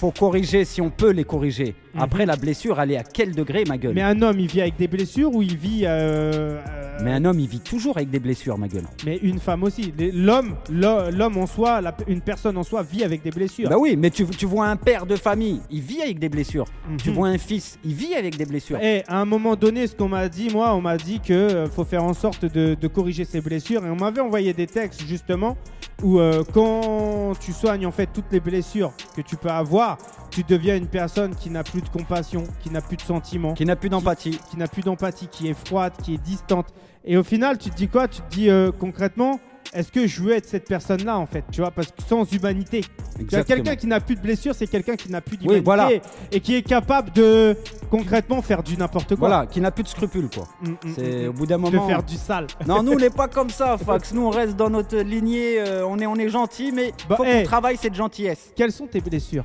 Faut 0.00 0.10
corriger 0.12 0.64
si 0.64 0.80
on 0.80 0.88
peut 0.90 1.10
les 1.10 1.24
corriger. 1.24 1.74
Mhm. 1.94 2.00
Après, 2.02 2.24
la 2.24 2.36
blessure, 2.36 2.80
elle 2.80 2.92
est 2.92 2.96
à 2.96 3.02
quel 3.02 3.34
degré, 3.34 3.64
ma 3.68 3.76
gueule 3.76 3.92
Mais 3.94 4.00
un 4.02 4.22
homme, 4.22 4.40
il 4.40 4.46
vit 4.46 4.60
avec 4.62 4.76
des 4.78 4.88
blessures 4.88 5.34
ou 5.34 5.42
il 5.42 5.56
vit. 5.56 5.82
euh, 5.84 6.58
euh, 6.68 6.98
Mais 7.04 7.12
un 7.12 7.24
homme, 7.24 7.38
il 7.38 7.48
vit 7.48 7.60
toujours 7.60 7.96
avec 7.98 8.08
des 8.10 8.18
blessures, 8.20 8.56
ma 8.56 8.68
gueule. 8.68 8.84
mais 9.04 9.18
une 9.22 9.38
femme 9.40 9.62
aussi. 9.62 9.92
Les- 9.98 10.10
L'homme, 10.12 10.54
l'ho- 10.70 11.10
l'homme 11.10 11.36
en 11.36 11.46
soi, 11.46 11.80
la- 11.82 11.94
une 12.08 12.20
personne 12.22 12.56
en 12.56 12.62
soi 12.62 12.82
vit 12.82 13.04
avec 13.04 13.22
des 13.22 13.30
blessures. 13.30 13.68
Bah 13.68 13.76
oui, 13.78 13.96
mais 13.96 14.08
tu, 14.10 14.24
tu 14.26 14.46
vois 14.46 14.68
un 14.68 14.76
père 14.76 15.04
de 15.04 15.16
famille, 15.16 15.60
il 15.70 15.80
vit 15.82 16.00
avec 16.00 16.18
des 16.18 16.28
blessures. 16.30 16.66
Mhm. 16.88 16.96
Tu 16.98 17.10
vois 17.10 17.28
un 17.28 17.38
fils, 17.38 17.78
il 17.84 17.94
vit 17.94 18.14
avec 18.14 18.36
des 18.38 18.46
blessures. 18.46 18.78
Eh, 18.82 19.02
à 19.06 19.20
un 19.20 19.24
moment 19.26 19.54
donné, 19.56 19.86
ce 19.86 19.94
qu'on 19.94 20.08
m'a 20.08 20.28
dit, 20.28 20.48
moi, 20.50 20.74
on 20.74 20.80
m'a 20.80 20.96
dit 20.96 21.20
que 21.20 21.32
euh, 21.34 21.66
faut 21.68 21.84
faire 21.84 22.04
en 22.04 22.14
sorte 22.14 22.44
de, 22.46 22.74
de 22.80 22.88
corriger 22.88 23.24
ses 23.26 23.40
blessures. 23.42 23.84
Et 23.84 23.90
on 23.90 23.96
m'avait 23.96 24.20
envoyé 24.22 24.52
des 24.54 24.66
textes 24.66 25.02
justement 25.06 25.56
où 26.02 26.18
euh, 26.18 26.42
quand 26.52 27.32
tu 27.40 27.52
soignes 27.52 27.86
en 27.86 27.90
fait 27.90 28.08
toutes 28.12 28.30
les 28.32 28.40
blessures 28.40 28.92
que 29.16 29.20
tu 29.20 29.36
peux 29.36 29.50
avoir, 29.50 29.98
tu 30.30 30.42
deviens 30.44 30.76
une 30.76 30.86
personne 30.86 31.34
qui 31.34 31.50
n'a 31.50 31.64
plus 31.64 31.82
de 31.82 31.88
compassion, 31.88 32.44
qui 32.60 32.70
n'a 32.70 32.80
plus 32.80 32.96
de 32.96 33.02
sentiments, 33.02 33.54
Qui 33.54 33.64
n'a 33.64 33.76
plus 33.76 33.88
d'empathie. 33.88 34.38
qui 34.50 34.56
n'a 34.56 34.68
plus 34.68 34.82
d'empathie, 34.82 35.28
qui 35.28 35.48
est 35.48 35.54
froide, 35.66 35.92
qui 36.02 36.14
est 36.14 36.22
distante. 36.22 36.68
Et 37.04 37.16
au 37.16 37.22
final, 37.22 37.58
tu 37.58 37.70
te 37.70 37.76
dis 37.76 37.88
quoi? 37.88 38.08
Tu 38.08 38.20
te 38.22 38.28
dis 38.30 38.50
euh, 38.50 38.70
concrètement, 38.72 39.40
est-ce 39.72 39.92
que 39.92 40.06
je 40.06 40.22
veux 40.22 40.32
être 40.32 40.46
cette 40.48 40.66
personne-là 40.66 41.16
en 41.18 41.26
fait 41.26 41.44
Tu 41.52 41.60
vois, 41.60 41.70
parce 41.70 41.88
que 41.92 42.02
sans 42.08 42.24
humanité. 42.32 42.82
Quelqu'un 43.28 43.76
qui 43.76 43.86
n'a 43.86 44.00
plus 44.00 44.16
de 44.16 44.20
blessure, 44.20 44.54
c'est 44.54 44.66
quelqu'un 44.66 44.96
qui 44.96 45.10
n'a 45.10 45.20
plus 45.20 45.36
Oui, 45.36 45.60
d'humanité 45.60 45.64
voilà. 45.64 45.90
et 46.32 46.40
qui 46.40 46.54
est 46.56 46.62
capable 46.62 47.12
de 47.12 47.56
concrètement 47.90 48.42
faire 48.42 48.62
du 48.62 48.76
n'importe 48.76 49.10
quoi. 49.16 49.28
Voilà, 49.28 49.46
qui 49.46 49.60
n'a 49.60 49.70
plus 49.70 49.82
de 49.84 49.88
scrupules, 49.88 50.28
quoi. 50.34 50.48
Mm, 50.62 50.68
mm, 50.70 50.76
C'est 50.96 51.24
mm, 51.24 51.28
au 51.28 51.32
bout 51.32 51.46
d'un 51.46 51.56
de 51.58 51.62
moment. 51.62 51.86
faire 51.86 52.02
du 52.02 52.16
sale. 52.16 52.46
Non, 52.66 52.82
nous 52.82 52.92
on 52.92 52.96
n'est 52.96 53.10
pas 53.10 53.28
comme 53.28 53.50
ça, 53.50 53.76
Fax. 53.78 54.12
Nous 54.12 54.22
on 54.26 54.30
reste 54.30 54.56
dans 54.56 54.70
notre 54.70 54.96
lignée. 54.98 55.60
euh, 55.60 55.86
on 55.86 55.98
est, 55.98 56.06
on 56.06 56.16
est 56.16 56.28
gentil, 56.28 56.72
mais 56.74 56.92
Bah, 57.08 57.16
faut 57.16 57.24
qu'on 57.24 57.42
travaille 57.44 57.76
cette 57.76 57.94
gentillesse. 57.94 58.50
Quelles 58.56 58.72
sont 58.72 58.86
tes 58.86 59.00
blessures? 59.00 59.44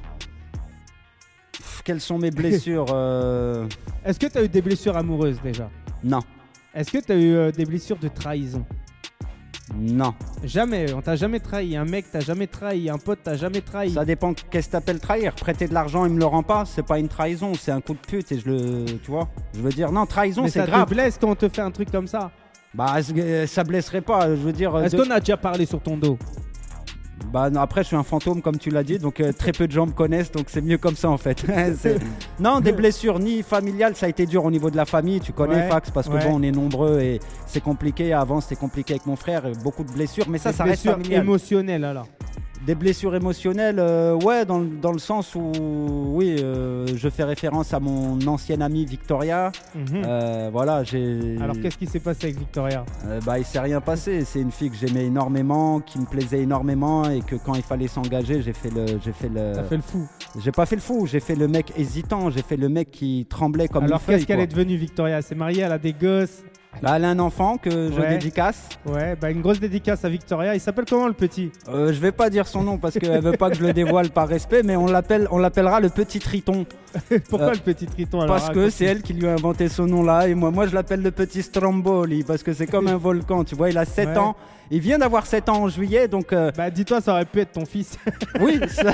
Pff, 1.52 1.82
quelles 1.84 2.02
sont 2.02 2.18
mes 2.18 2.32
blessures 2.32 2.86
euh, 2.94 3.68
Est-ce 4.04 4.20
que 4.20 4.28
tu 4.28 4.38
as 4.38 4.44
eu 4.44 4.50
des 4.50 4.62
blessures 4.62 4.98
amoureuses 4.98 5.40
déjà? 5.44 5.70
Non, 6.04 6.20
Est-ce 6.74 6.92
que 6.92 6.98
tu 6.98 7.12
as 7.12 7.16
eu 7.16 7.34
euh, 7.36 7.52
des 7.52 7.66
blessures 7.66 7.98
de 7.98 8.08
trahison? 8.08 8.66
Non. 9.74 10.14
Jamais, 10.44 10.94
on 10.94 11.02
t'a 11.02 11.16
jamais 11.16 11.40
trahi. 11.40 11.76
Un 11.76 11.86
mec 11.86 12.12
t'a 12.12 12.20
jamais 12.20 12.46
trahi. 12.48 12.90
Un 12.90 12.98
pote 13.00 13.20
t'a 13.24 13.36
jamais 13.36 13.62
trahi. 13.62 13.92
Ça 13.92 14.06
dépend 14.06 14.34
qu'est-ce 14.34 14.68
que 14.68 14.72
t'appelles 14.74 15.00
trahir. 15.00 15.34
Prêter 15.34 15.68
de 15.68 15.74
l'argent, 15.74 16.06
il 16.06 16.14
me 16.14 16.20
le 16.20 16.26
rend 16.26 16.44
pas. 16.44 16.66
C'est 16.66 16.86
pas 16.86 17.00
une 17.00 17.08
trahison, 17.08 17.54
c'est 17.56 17.72
un 17.72 17.82
coup 17.82 17.94
de 17.94 18.00
pute 18.00 18.32
et 18.32 18.40
je 18.40 18.48
le, 18.50 18.86
tu 19.04 19.10
vois. 19.10 19.28
Je 19.56 19.62
veux 19.62 19.72
dire, 19.72 19.92
non, 19.92 20.06
trahison, 20.06 20.44
Mais 20.44 20.50
c'est 20.50 20.60
ça 20.60 20.66
te 20.66 20.72
grave. 20.72 20.90
blesse 20.90 21.18
quand 21.20 21.30
on 21.32 21.36
te 21.36 21.50
fait 21.50 21.62
un 21.64 21.72
truc 21.72 21.92
comme 21.92 22.08
ça. 22.08 22.30
Bah, 22.76 22.96
euh, 23.18 23.48
ça 23.48 23.64
blesserait 23.64 24.02
pas. 24.02 24.28
Je 24.30 24.42
veux 24.42 24.54
dire. 24.54 24.78
Est-ce 24.80 24.96
de- 24.96 25.04
qu'on 25.04 25.10
a 25.10 25.20
déjà 25.20 25.38
parlé 25.38 25.66
sur 25.66 25.82
ton 25.82 25.98
dos? 25.98 26.18
Bah 27.32 27.50
non, 27.50 27.62
après 27.62 27.82
je 27.84 27.88
suis 27.88 27.96
un 27.96 28.04
fantôme 28.04 28.42
comme 28.42 28.58
tu 28.58 28.70
l'as 28.70 28.84
dit, 28.84 29.00
donc 29.00 29.20
euh, 29.20 29.32
très 29.32 29.52
peu 29.52 29.68
de 29.68 29.72
gens 29.72 29.86
me 29.86 29.92
connaissent, 29.92 30.32
donc 30.32 30.46
c'est 30.50 30.62
mieux 30.62 30.78
comme 30.78 30.96
ça 30.96 31.10
en 31.10 31.18
fait. 31.18 31.46
Non, 32.40 32.60
des 32.60 32.72
blessures 32.74 33.20
ni 33.20 33.42
familiales, 33.42 33.96
ça 33.96 34.06
a 34.06 34.10
été 34.10 34.26
dur 34.26 34.44
au 34.46 34.52
niveau 34.52 34.70
de 34.70 34.76
la 34.78 34.86
famille, 34.86 35.20
tu 35.22 35.32
connais 35.32 35.56
Ouais, 35.56 35.70
Fax, 35.70 35.92
parce 35.92 36.08
que 36.08 36.14
ouais. 36.14 36.26
bon 36.26 36.36
on 36.40 36.42
est 36.44 36.52
nombreux 36.52 37.00
et 37.00 37.20
c'est 37.46 37.62
compliqué. 37.62 38.14
Avant 38.14 38.42
c'était 38.42 38.56
compliqué 38.58 38.94
avec 38.94 39.06
mon 39.06 39.16
frère, 39.16 39.46
et 39.46 39.54
beaucoup 39.64 39.84
de 39.84 39.92
blessures, 39.92 40.26
mais 40.30 40.38
ça 40.38 40.52
Des 40.52 40.58
ça 40.58 40.64
reste 40.66 40.84
blessures 40.84 40.92
familial. 41.02 41.24
émotionnelles 41.24 41.84
alors. 41.86 42.08
Des 42.66 42.74
blessures 42.74 43.14
émotionnelles, 43.16 43.78
euh, 43.78 44.16
ouais, 44.16 44.44
dans, 44.44 44.58
le- 44.58 44.66
dans 44.82 44.92
le 44.92 44.98
sens 44.98 45.36
où, 45.36 45.52
oui, 46.16 46.38
euh, 46.40 46.88
je 46.96 47.10
fais 47.10 47.24
référence 47.24 47.76
à 47.76 47.80
mon 47.80 48.20
ancienne 48.26 48.64
amie 48.64 48.86
Victoria. 48.86 49.52
Mhm. 49.76 50.02
Euh, 50.04 50.50
voilà, 50.52 50.84
j'ai. 50.84 51.38
Alors 51.40 51.56
qu'est-ce 51.62 51.78
qui 51.78 51.86
s'est 51.86 52.00
passé 52.00 52.26
avec 52.26 52.40
Victoria? 52.40 52.84
Bah, 53.24 53.38
il 53.38 53.46
s'est 53.46 53.60
rien 53.60 53.82
passé. 53.82 54.26
C'est 54.26 54.40
une 54.42 54.52
fille 54.52 54.72
que 54.72 54.78
j'aimais 54.78 55.06
énormément, 55.06 55.80
qui 55.80 56.00
me 56.00 56.06
plaisait 56.06 56.42
énormément, 56.42 57.08
et 57.08 57.22
que 57.22 57.36
quand 57.36 57.54
il 57.54 57.62
fallait 57.62 57.88
s'engager, 57.88 58.42
j'ai 58.42 58.54
fait 58.54 58.72
le, 58.74 58.86
j'ai 59.04 59.14
fait 59.14 59.30
le. 59.30 59.52
T'as 59.54 59.64
fait 59.64 59.76
le 59.78 59.84
fou. 59.84 60.08
J'ai 60.40 60.52
pas 60.52 60.66
fait 60.66 60.76
le 60.76 60.82
fou. 60.82 61.06
J'ai 61.06 61.20
fait 61.20 61.36
le 61.36 61.48
mec 61.48 61.72
hésitant. 61.78 62.32
J'ai 62.32 62.42
fait 62.42 62.58
le 62.58 62.68
mec 62.70 62.90
qui 62.90 63.28
tremblait 63.30 63.68
comme 63.68 63.84
Alors 63.84 64.04
qu'est-ce 64.04 64.26
qu'elle 64.26 64.40
est 64.40 64.48
devenue 64.48 64.76
Victoria? 64.76 65.22
S'est 65.22 65.36
mariée, 65.36 65.62
elle 65.62 65.72
a 65.72 65.78
des 65.78 65.94
gosses. 65.94 66.44
Bah, 66.82 66.94
elle 66.96 67.06
a 67.06 67.10
un 67.10 67.20
enfant 67.20 67.58
que 67.58 67.70
je 67.92 68.00
Ouais. 68.00 68.10
dédicace. 68.10 68.68
Ouais, 68.86 69.16
bah 69.20 69.32
une 69.32 69.42
grosse 69.42 69.60
dédicace 69.60 70.04
à 70.06 70.10
Victoria. 70.10 70.54
Il 70.56 70.60
s'appelle 70.60 70.86
comment 70.90 71.08
le 71.08 71.14
petit? 71.14 71.52
Euh, 71.70 71.94
je 71.94 72.00
vais 72.00 72.12
pas 72.12 72.30
dire 72.30 72.48
son 72.48 72.64
nom 72.64 72.78
parce 72.78 73.00
qu'elle 73.00 73.22
veut 73.22 73.32
pas 73.38 73.50
que 73.50 73.56
je 73.56 73.64
le 73.64 73.74
dévoile 73.74 74.10
par 74.10 74.28
respect, 74.28 74.62
mais 74.64 74.76
on 74.76 74.86
l'appelle, 74.86 75.28
on 75.32 75.38
l'appellera 75.38 75.80
le 75.80 75.90
petit 75.90 76.20
Triton. 76.20 76.66
Pourquoi 77.30 77.48
Euh, 77.50 77.52
le 77.54 77.60
petit 77.60 77.86
Triton 77.88 78.22
alors 78.22 78.36
Parce 78.38 78.50
que 78.50 78.70
c'est 78.70 78.86
elle 78.86 79.02
qui 79.02 79.14
lui 79.14 79.28
a 79.28 79.34
inventé 79.34 79.68
ce 79.70 79.82
nom-là 79.82 80.28
et 80.28 80.36
moi, 80.36 80.52
moi 80.52 80.68
je 80.68 80.76
l'appelle 80.76 81.02
le 81.02 81.12
petit 81.12 81.42
Stromboli 81.44 82.24
parce 82.24 82.44
que 82.44 82.54
c'est 82.54 82.68
comme 82.68 82.88
un 82.88 82.98
volcan, 82.98 83.44
tu 83.44 83.56
vois, 83.56 83.70
il 83.70 83.78
a 83.78 83.86
7 83.86 84.10
Ouais. 84.10 84.18
ans. 84.18 84.36
Il 84.72 84.80
vient 84.80 84.98
d'avoir 84.98 85.28
7 85.28 85.48
ans 85.50 85.62
en 85.62 85.68
juillet, 85.70 86.08
donc 86.08 86.34
euh, 86.34 86.52
Bah 86.58 86.72
dis-toi, 86.72 87.00
ça 87.00 87.12
aurait 87.12 87.26
pu 87.26 87.40
être 87.42 87.52
ton 87.52 87.66
fils. 87.66 88.00
oui, 88.42 88.60
ça... 88.68 88.94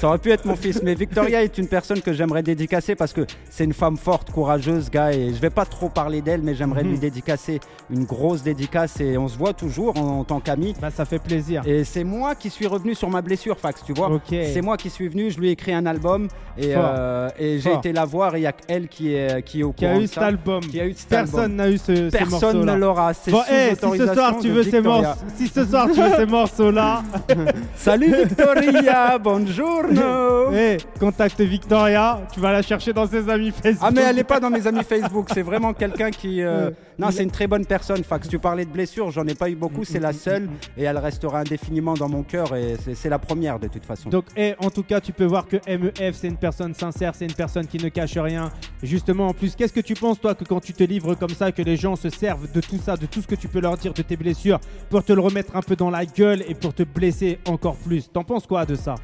ça 0.00 0.08
aurait 0.08 0.18
pu 0.18 0.30
être 0.30 0.46
mon 0.46 0.56
fils. 0.56 0.82
Mais 0.82 0.94
Victoria 0.94 1.42
est 1.42 1.58
une 1.58 1.66
personne 1.68 2.00
que 2.00 2.14
j'aimerais 2.14 2.42
dédicacer 2.42 2.94
parce 2.94 3.12
que 3.12 3.26
c'est 3.50 3.64
une 3.64 3.74
femme 3.74 3.98
forte, 3.98 4.30
courageuse, 4.30 4.88
gars, 4.90 5.12
et 5.12 5.34
je 5.34 5.38
vais 5.40 5.50
pas 5.50 5.66
trop 5.66 5.90
parler 5.90 6.22
d'elle, 6.22 6.39
mais 6.42 6.54
j'aimerais 6.54 6.82
Mhm. 6.82 6.90
lui 6.90 6.98
dédicacer 6.98 7.60
une 7.90 8.04
grosse 8.04 8.42
dédicace 8.42 9.00
et 9.00 9.18
on 9.18 9.28
se 9.28 9.36
voit 9.36 9.52
toujours 9.52 9.96
en, 9.98 10.20
en 10.20 10.24
tant 10.24 10.40
qu'amis. 10.40 10.74
bah 10.80 10.90
ça 10.90 11.04
fait 11.04 11.18
plaisir. 11.18 11.62
Et 11.66 11.84
c'est 11.84 12.04
moi 12.04 12.34
qui 12.34 12.50
suis 12.50 12.66
revenu 12.66 12.94
sur 12.94 13.08
ma 13.10 13.22
blessure, 13.22 13.58
Fax, 13.58 13.82
tu 13.84 13.92
vois. 13.92 14.10
Ok. 14.10 14.22
C'est 14.30 14.62
moi 14.62 14.76
qui 14.76 14.90
suis 14.90 15.08
venu, 15.08 15.30
je 15.30 15.38
lui 15.38 15.48
ai 15.48 15.52
écrit 15.52 15.72
un 15.72 15.86
album 15.86 16.28
et, 16.58 16.72
euh, 16.76 17.28
et 17.38 17.58
j'ai 17.58 17.72
été 17.74 17.92
la 17.92 18.04
voir 18.04 18.34
et 18.34 18.40
il 18.40 18.42
y 18.42 18.46
a 18.46 18.52
qu'elle 18.52 18.88
qui 18.88 19.14
est, 19.14 19.42
qui 19.44 19.60
est 19.60 19.62
au 19.62 19.72
Qui 19.72 19.84
a 19.86 19.88
courant 19.90 20.00
eu 20.00 20.04
de 20.04 20.08
cet 20.08 20.18
album. 20.22 20.60
Qui 20.60 20.80
a 20.80 20.86
eu 20.86 20.92
cet 20.94 21.08
Personne 21.08 21.56
n'a 21.56 21.68
eu 21.70 21.78
ce, 21.78 22.10
Personne 22.10 22.64
ne 22.64 22.74
l'aura. 22.74 23.12
C'est 23.14 23.30
Bon, 23.30 23.42
hey, 23.48 23.74
si 23.76 23.98
ce 23.98 24.14
soir 24.14 24.36
tu 24.40 24.48
veux 24.50 24.62
ces 24.62 24.80
morceaux, 24.80 25.20
si 25.36 25.48
ce 25.48 25.64
soir 25.64 25.88
tu 25.92 26.00
veux 26.00 26.14
ces 26.16 26.26
morceaux-là, 26.26 27.02
Salut 27.76 28.14
Victoria, 28.14 29.18
buongiorno. 29.18 30.50
hey, 30.52 30.78
contacte 30.98 31.40
Victoria. 31.40 32.20
Tu 32.32 32.40
vas 32.40 32.52
la 32.52 32.62
chercher 32.62 32.92
dans 32.92 33.06
ses 33.06 33.28
amis 33.28 33.50
Facebook. 33.50 33.82
Ah 33.86 33.90
mais 33.94 34.02
elle 34.02 34.18
est 34.18 34.24
pas 34.24 34.40
dans 34.40 34.50
mes 34.50 34.66
amis 34.66 34.84
Facebook, 34.84 35.28
c'est 35.32 35.42
vraiment 35.42 35.72
quelqu'un 35.72 36.10
qui... 36.10 36.29
euh, 36.40 36.68
Euh, 36.68 36.70
Non, 36.98 37.10
c'est 37.10 37.22
une 37.22 37.30
très 37.30 37.46
bonne 37.46 37.64
personne, 37.66 38.04
Fax. 38.04 38.28
Tu 38.28 38.38
parlais 38.38 38.64
de 38.66 38.70
blessures, 38.70 39.10
j'en 39.10 39.26
ai 39.26 39.34
pas 39.34 39.48
eu 39.50 39.54
beaucoup, 39.56 39.84
c'est 39.84 39.98
la 40.00 40.12
seule 40.12 40.48
et 40.76 40.82
elle 40.84 40.98
restera 40.98 41.40
indéfiniment 41.40 41.94
dans 41.94 42.08
mon 42.08 42.22
cœur 42.22 42.54
et 42.54 42.76
c'est- 42.94 43.08
la 43.08 43.18
première 43.18 43.58
de 43.58 43.68
toute 43.68 43.84
façon. 43.86 44.10
Donc, 44.10 44.26
eh, 44.36 44.54
en 44.58 44.70
tout 44.70 44.82
cas, 44.82 45.00
tu 45.00 45.12
peux 45.12 45.24
voir 45.24 45.46
que 45.48 45.56
MEF, 45.66 46.14
c'est 46.16 46.28
une 46.28 46.36
personne 46.36 46.74
sincère, 46.74 47.14
c'est 47.14 47.24
une 47.26 47.32
personne 47.32 47.66
qui 47.66 47.78
ne 47.78 47.88
cache 47.88 48.16
rien. 48.18 48.50
Justement, 48.82 49.28
en 49.28 49.32
plus, 49.34 49.56
qu'est-ce 49.56 49.72
que 49.72 49.80
tu 49.80 49.94
penses, 49.94 50.20
toi, 50.20 50.34
que 50.34 50.44
quand 50.44 50.60
tu 50.60 50.72
te 50.74 50.84
livres 50.84 51.14
comme 51.14 51.30
ça, 51.30 51.50
que 51.52 51.62
les 51.62 51.76
gens 51.76 51.96
se 51.96 52.10
servent 52.10 52.50
de 52.52 52.60
tout 52.60 52.78
ça, 52.78 52.96
de 52.96 53.06
tout 53.06 53.22
ce 53.22 53.26
que 53.26 53.34
tu 53.34 53.48
peux 53.48 53.60
leur 53.60 53.76
dire, 53.78 53.92
de 53.94 54.02
tes 54.02 54.16
blessures, 54.16 54.60
pour 54.90 55.02
te 55.02 55.12
le 55.12 55.20
remettre 55.20 55.56
un 55.56 55.62
peu 55.62 55.74
dans 55.76 55.90
la 55.90 56.04
gueule 56.04 56.44
et 56.46 56.54
pour 56.54 56.74
te 56.74 56.82
blesser 56.82 57.38
encore 57.48 57.76
plus? 57.76 58.10
T'en 58.12 58.22
penses 58.24 58.46
quoi 58.46 58.66
de 58.66 58.74
ça? 58.74 58.94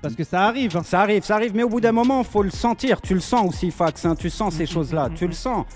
Parce 0.00 0.14
que 0.14 0.22
ça 0.24 0.42
arrive. 0.44 0.76
hein. 0.76 0.82
Ça 0.84 1.00
arrive, 1.00 1.24
ça 1.24 1.34
arrive, 1.34 1.52
mais 1.56 1.64
au 1.64 1.68
bout 1.68 1.80
d'un 1.80 1.90
moment, 1.92 2.22
faut 2.22 2.42
le 2.44 2.50
sentir. 2.50 3.00
Tu 3.00 3.14
le 3.14 3.20
sens 3.20 3.48
aussi, 3.48 3.70
Fax. 3.72 4.04
hein, 4.04 4.14
Tu 4.14 4.30
sens 4.30 4.54
ces 4.54 4.66
choses-là. 4.66 5.08
Tu 5.14 5.26
le 5.26 5.32
sens. 5.32 5.66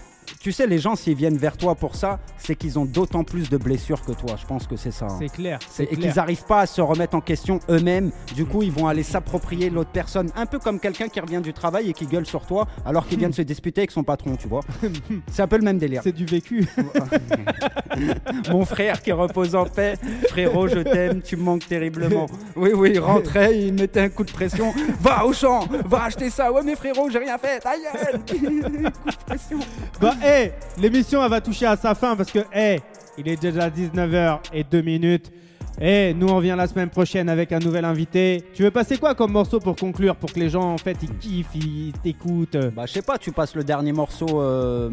Tu 0.40 0.50
sais, 0.52 0.66
les 0.66 0.78
gens, 0.78 0.96
s'ils 0.96 1.14
viennent 1.14 1.36
vers 1.36 1.56
toi 1.56 1.74
pour 1.76 1.94
ça, 1.94 2.18
c'est 2.36 2.56
qu'ils 2.56 2.78
ont 2.78 2.84
d'autant 2.84 3.22
plus 3.22 3.48
de 3.48 3.56
blessures 3.56 4.02
que 4.04 4.12
toi. 4.12 4.34
Je 4.40 4.44
pense 4.46 4.66
que 4.66 4.76
c'est 4.76 4.90
ça. 4.90 5.06
hein. 5.06 5.16
C'est 5.20 5.28
clair. 5.30 5.58
C'est- 5.70 5.84
et 5.84 5.96
qu'ils 5.96 6.14
n'arrivent 6.14 6.44
pas 6.46 6.60
à 6.62 6.66
se 6.66 6.80
remettre 6.80 7.14
en 7.14 7.20
question 7.20 7.60
eux-mêmes. 7.68 8.10
Du 8.34 8.44
coup, 8.44 8.62
ils 8.62 8.72
vont 8.72 8.88
aller 8.88 9.04
s'approprier 9.04 9.70
l'autre 9.70 9.90
personne, 9.92 10.30
un 10.34 10.46
peu 10.46 10.58
comme 10.58 10.80
quelqu'un 10.80 11.08
qui 11.08 11.20
revient 11.20 11.40
du 11.40 11.52
travail 11.52 11.90
et 11.90 11.92
qui 11.92 12.06
gueule 12.06 12.26
sur 12.26 12.44
toi 12.46 12.66
alors 12.84 13.06
qu'il 13.06 13.18
vient 13.18 13.28
de 13.30 13.34
se 13.36 13.42
disputer 13.42 13.82
avec 13.82 13.92
son 13.92 14.02
patron, 14.02 14.34
tu 14.36 14.48
vois. 14.48 14.62
C'est 15.30 15.42
un 15.42 15.46
peu 15.48 15.56
le 15.58 15.62
même 15.64 15.78
délire. 15.78 16.00
C'est 16.02 16.12
du 16.12 16.24
vécu. 16.26 16.66
Mon 18.50 18.64
frère 18.64 19.02
qui 19.02 19.12
repose 19.12 19.54
en 19.54 19.64
paix, 19.66 19.94
frérot, 20.28 20.66
je 20.68 20.78
t'aime, 20.80 21.20
tu 21.22 21.36
me 21.36 21.42
manques 21.42 21.66
terriblement. 21.68 22.26
Oui, 22.56 22.70
oui, 22.74 22.92
il 22.94 23.00
rentrait, 23.00 23.58
il 23.60 23.74
mettait 23.74 24.00
un 24.00 24.08
coup 24.08 24.24
de 24.24 24.32
pression. 24.32 24.72
Va 25.00 25.24
au 25.26 25.32
champ, 25.32 25.66
va 25.86 26.04
acheter 26.04 26.30
ça. 26.30 26.50
Ouais, 26.52 26.62
mais 26.64 26.74
frérot, 26.74 27.10
j'ai 27.10 27.18
rien 27.18 27.38
fait. 27.38 27.62
Gueule. 27.62 28.20
coup 28.92 29.10
de 29.10 29.24
pression. 29.26 29.58
Bah, 30.00 30.14
hey, 30.22 30.52
l'émission, 30.78 31.22
elle 31.22 31.30
va 31.30 31.40
toucher 31.40 31.66
à 31.66 31.76
sa 31.76 31.94
fin 31.94 32.16
parce 32.16 32.30
que, 32.30 32.40
hey, 32.52 32.80
il 33.18 33.28
est 33.28 33.40
déjà 33.40 33.68
19h 33.68 34.38
et 34.52 34.64
2 34.64 34.82
minutes. 34.82 35.30
Et 35.80 36.12
nous, 36.14 36.28
on 36.28 36.38
vient 36.38 36.54
la 36.54 36.66
semaine 36.66 36.90
prochaine 36.90 37.28
avec 37.28 37.50
un 37.50 37.58
nouvel 37.58 37.84
invité. 37.84 38.44
Tu 38.54 38.62
veux 38.62 38.70
passer 38.70 38.98
quoi 38.98 39.14
comme 39.14 39.32
morceau 39.32 39.58
pour 39.58 39.74
conclure 39.74 40.14
Pour 40.16 40.32
que 40.32 40.38
les 40.38 40.50
gens, 40.50 40.74
en 40.74 40.78
fait, 40.78 40.96
ils 41.02 41.16
kiffent, 41.16 41.54
ils 41.54 41.92
t'écoutent? 42.02 42.58
Bah, 42.74 42.84
je 42.86 42.92
sais 42.92 43.02
pas, 43.02 43.18
tu 43.18 43.32
passes 43.32 43.54
le 43.54 43.64
dernier 43.64 43.92
morceau, 43.92 44.40
euh, 44.40 44.90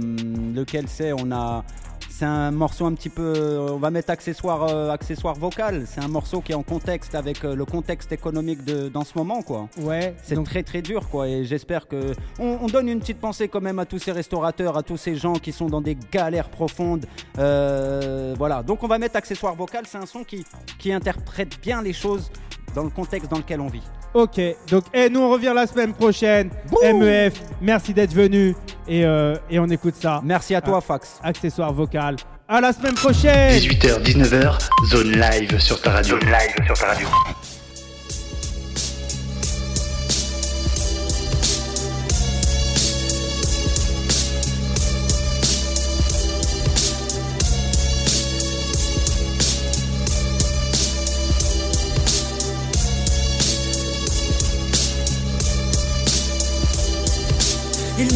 lequel 0.55 0.85
c'est? 0.87 1.11
On 1.13 1.31
a. 1.31 1.63
C'est 2.09 2.25
un 2.25 2.51
morceau 2.51 2.85
un 2.85 2.93
petit 2.93 3.09
peu. 3.09 3.67
On 3.71 3.77
va 3.77 3.91
mettre 3.91 4.09
accessoire, 4.09 4.63
euh, 4.63 4.89
accessoire 4.89 5.35
vocal. 5.35 5.85
C'est 5.87 6.01
un 6.01 6.07
morceau 6.07 6.41
qui 6.41 6.51
est 6.51 6.55
en 6.55 6.63
contexte 6.63 7.15
avec 7.15 7.43
euh, 7.45 7.55
le 7.55 7.65
contexte 7.65 8.11
économique 8.11 8.63
de, 8.65 8.89
dans 8.89 9.03
ce 9.03 9.17
moment, 9.17 9.41
quoi. 9.41 9.69
Ouais, 9.81 10.15
C'est 10.23 10.35
donc 10.35 10.45
très 10.47 10.63
très 10.63 10.81
dur 10.81 11.09
quoi 11.09 11.27
et 11.27 11.45
j'espère 11.45 11.87
que 11.87 12.13
on, 12.39 12.59
on 12.61 12.67
donne 12.67 12.89
une 12.89 12.99
petite 12.99 13.19
pensée 13.19 13.47
quand 13.47 13.61
même 13.61 13.79
à 13.79 13.85
tous 13.85 13.99
ces 13.99 14.11
restaurateurs, 14.11 14.77
à 14.77 14.83
tous 14.83 14.97
ces 14.97 15.15
gens 15.15 15.33
qui 15.33 15.51
sont 15.51 15.67
dans 15.67 15.81
des 15.81 15.97
galères 16.11 16.49
profondes. 16.49 17.05
Euh, 17.37 18.35
voilà, 18.37 18.63
donc 18.63 18.83
on 18.83 18.87
va 18.87 18.97
mettre 18.97 19.15
accessoire 19.15 19.55
vocal, 19.55 19.85
c'est 19.87 19.97
un 19.97 20.05
son 20.05 20.23
qui, 20.23 20.45
qui 20.77 20.91
interprète 20.91 21.59
bien 21.61 21.81
les 21.81 21.93
choses 21.93 22.31
dans 22.75 22.83
le 22.83 22.89
contexte 22.89 23.31
dans 23.31 23.37
lequel 23.37 23.61
on 23.61 23.67
vit. 23.67 23.83
Ok, 24.13 24.41
donc 24.69 24.85
hey, 24.93 25.09
nous, 25.09 25.19
on 25.19 25.29
revient 25.29 25.51
la 25.53 25.67
semaine 25.67 25.93
prochaine. 25.93 26.49
MEF, 26.83 27.33
merci 27.61 27.93
d'être 27.93 28.13
venu. 28.13 28.55
Et, 28.87 29.05
euh, 29.05 29.35
et 29.49 29.59
on 29.59 29.67
écoute 29.67 29.95
ça. 29.99 30.19
Merci 30.23 30.55
à 30.55 30.61
toi 30.61 30.81
Fax. 30.81 31.19
Accessoire 31.23 31.71
vocal. 31.71 32.15
À 32.47 32.59
la 32.59 32.73
semaine 32.73 32.95
prochaine 32.95 33.59
18h, 33.59 34.01
19h, 34.01 34.57
zone 34.89 35.11
live 35.11 35.59
sur 35.59 35.79
ta 35.79 35.91
radio. 35.91 36.19
Zone 36.19 36.29
live 36.29 36.65
sur 36.65 36.77
ta 36.79 36.87
radio. 36.87 37.07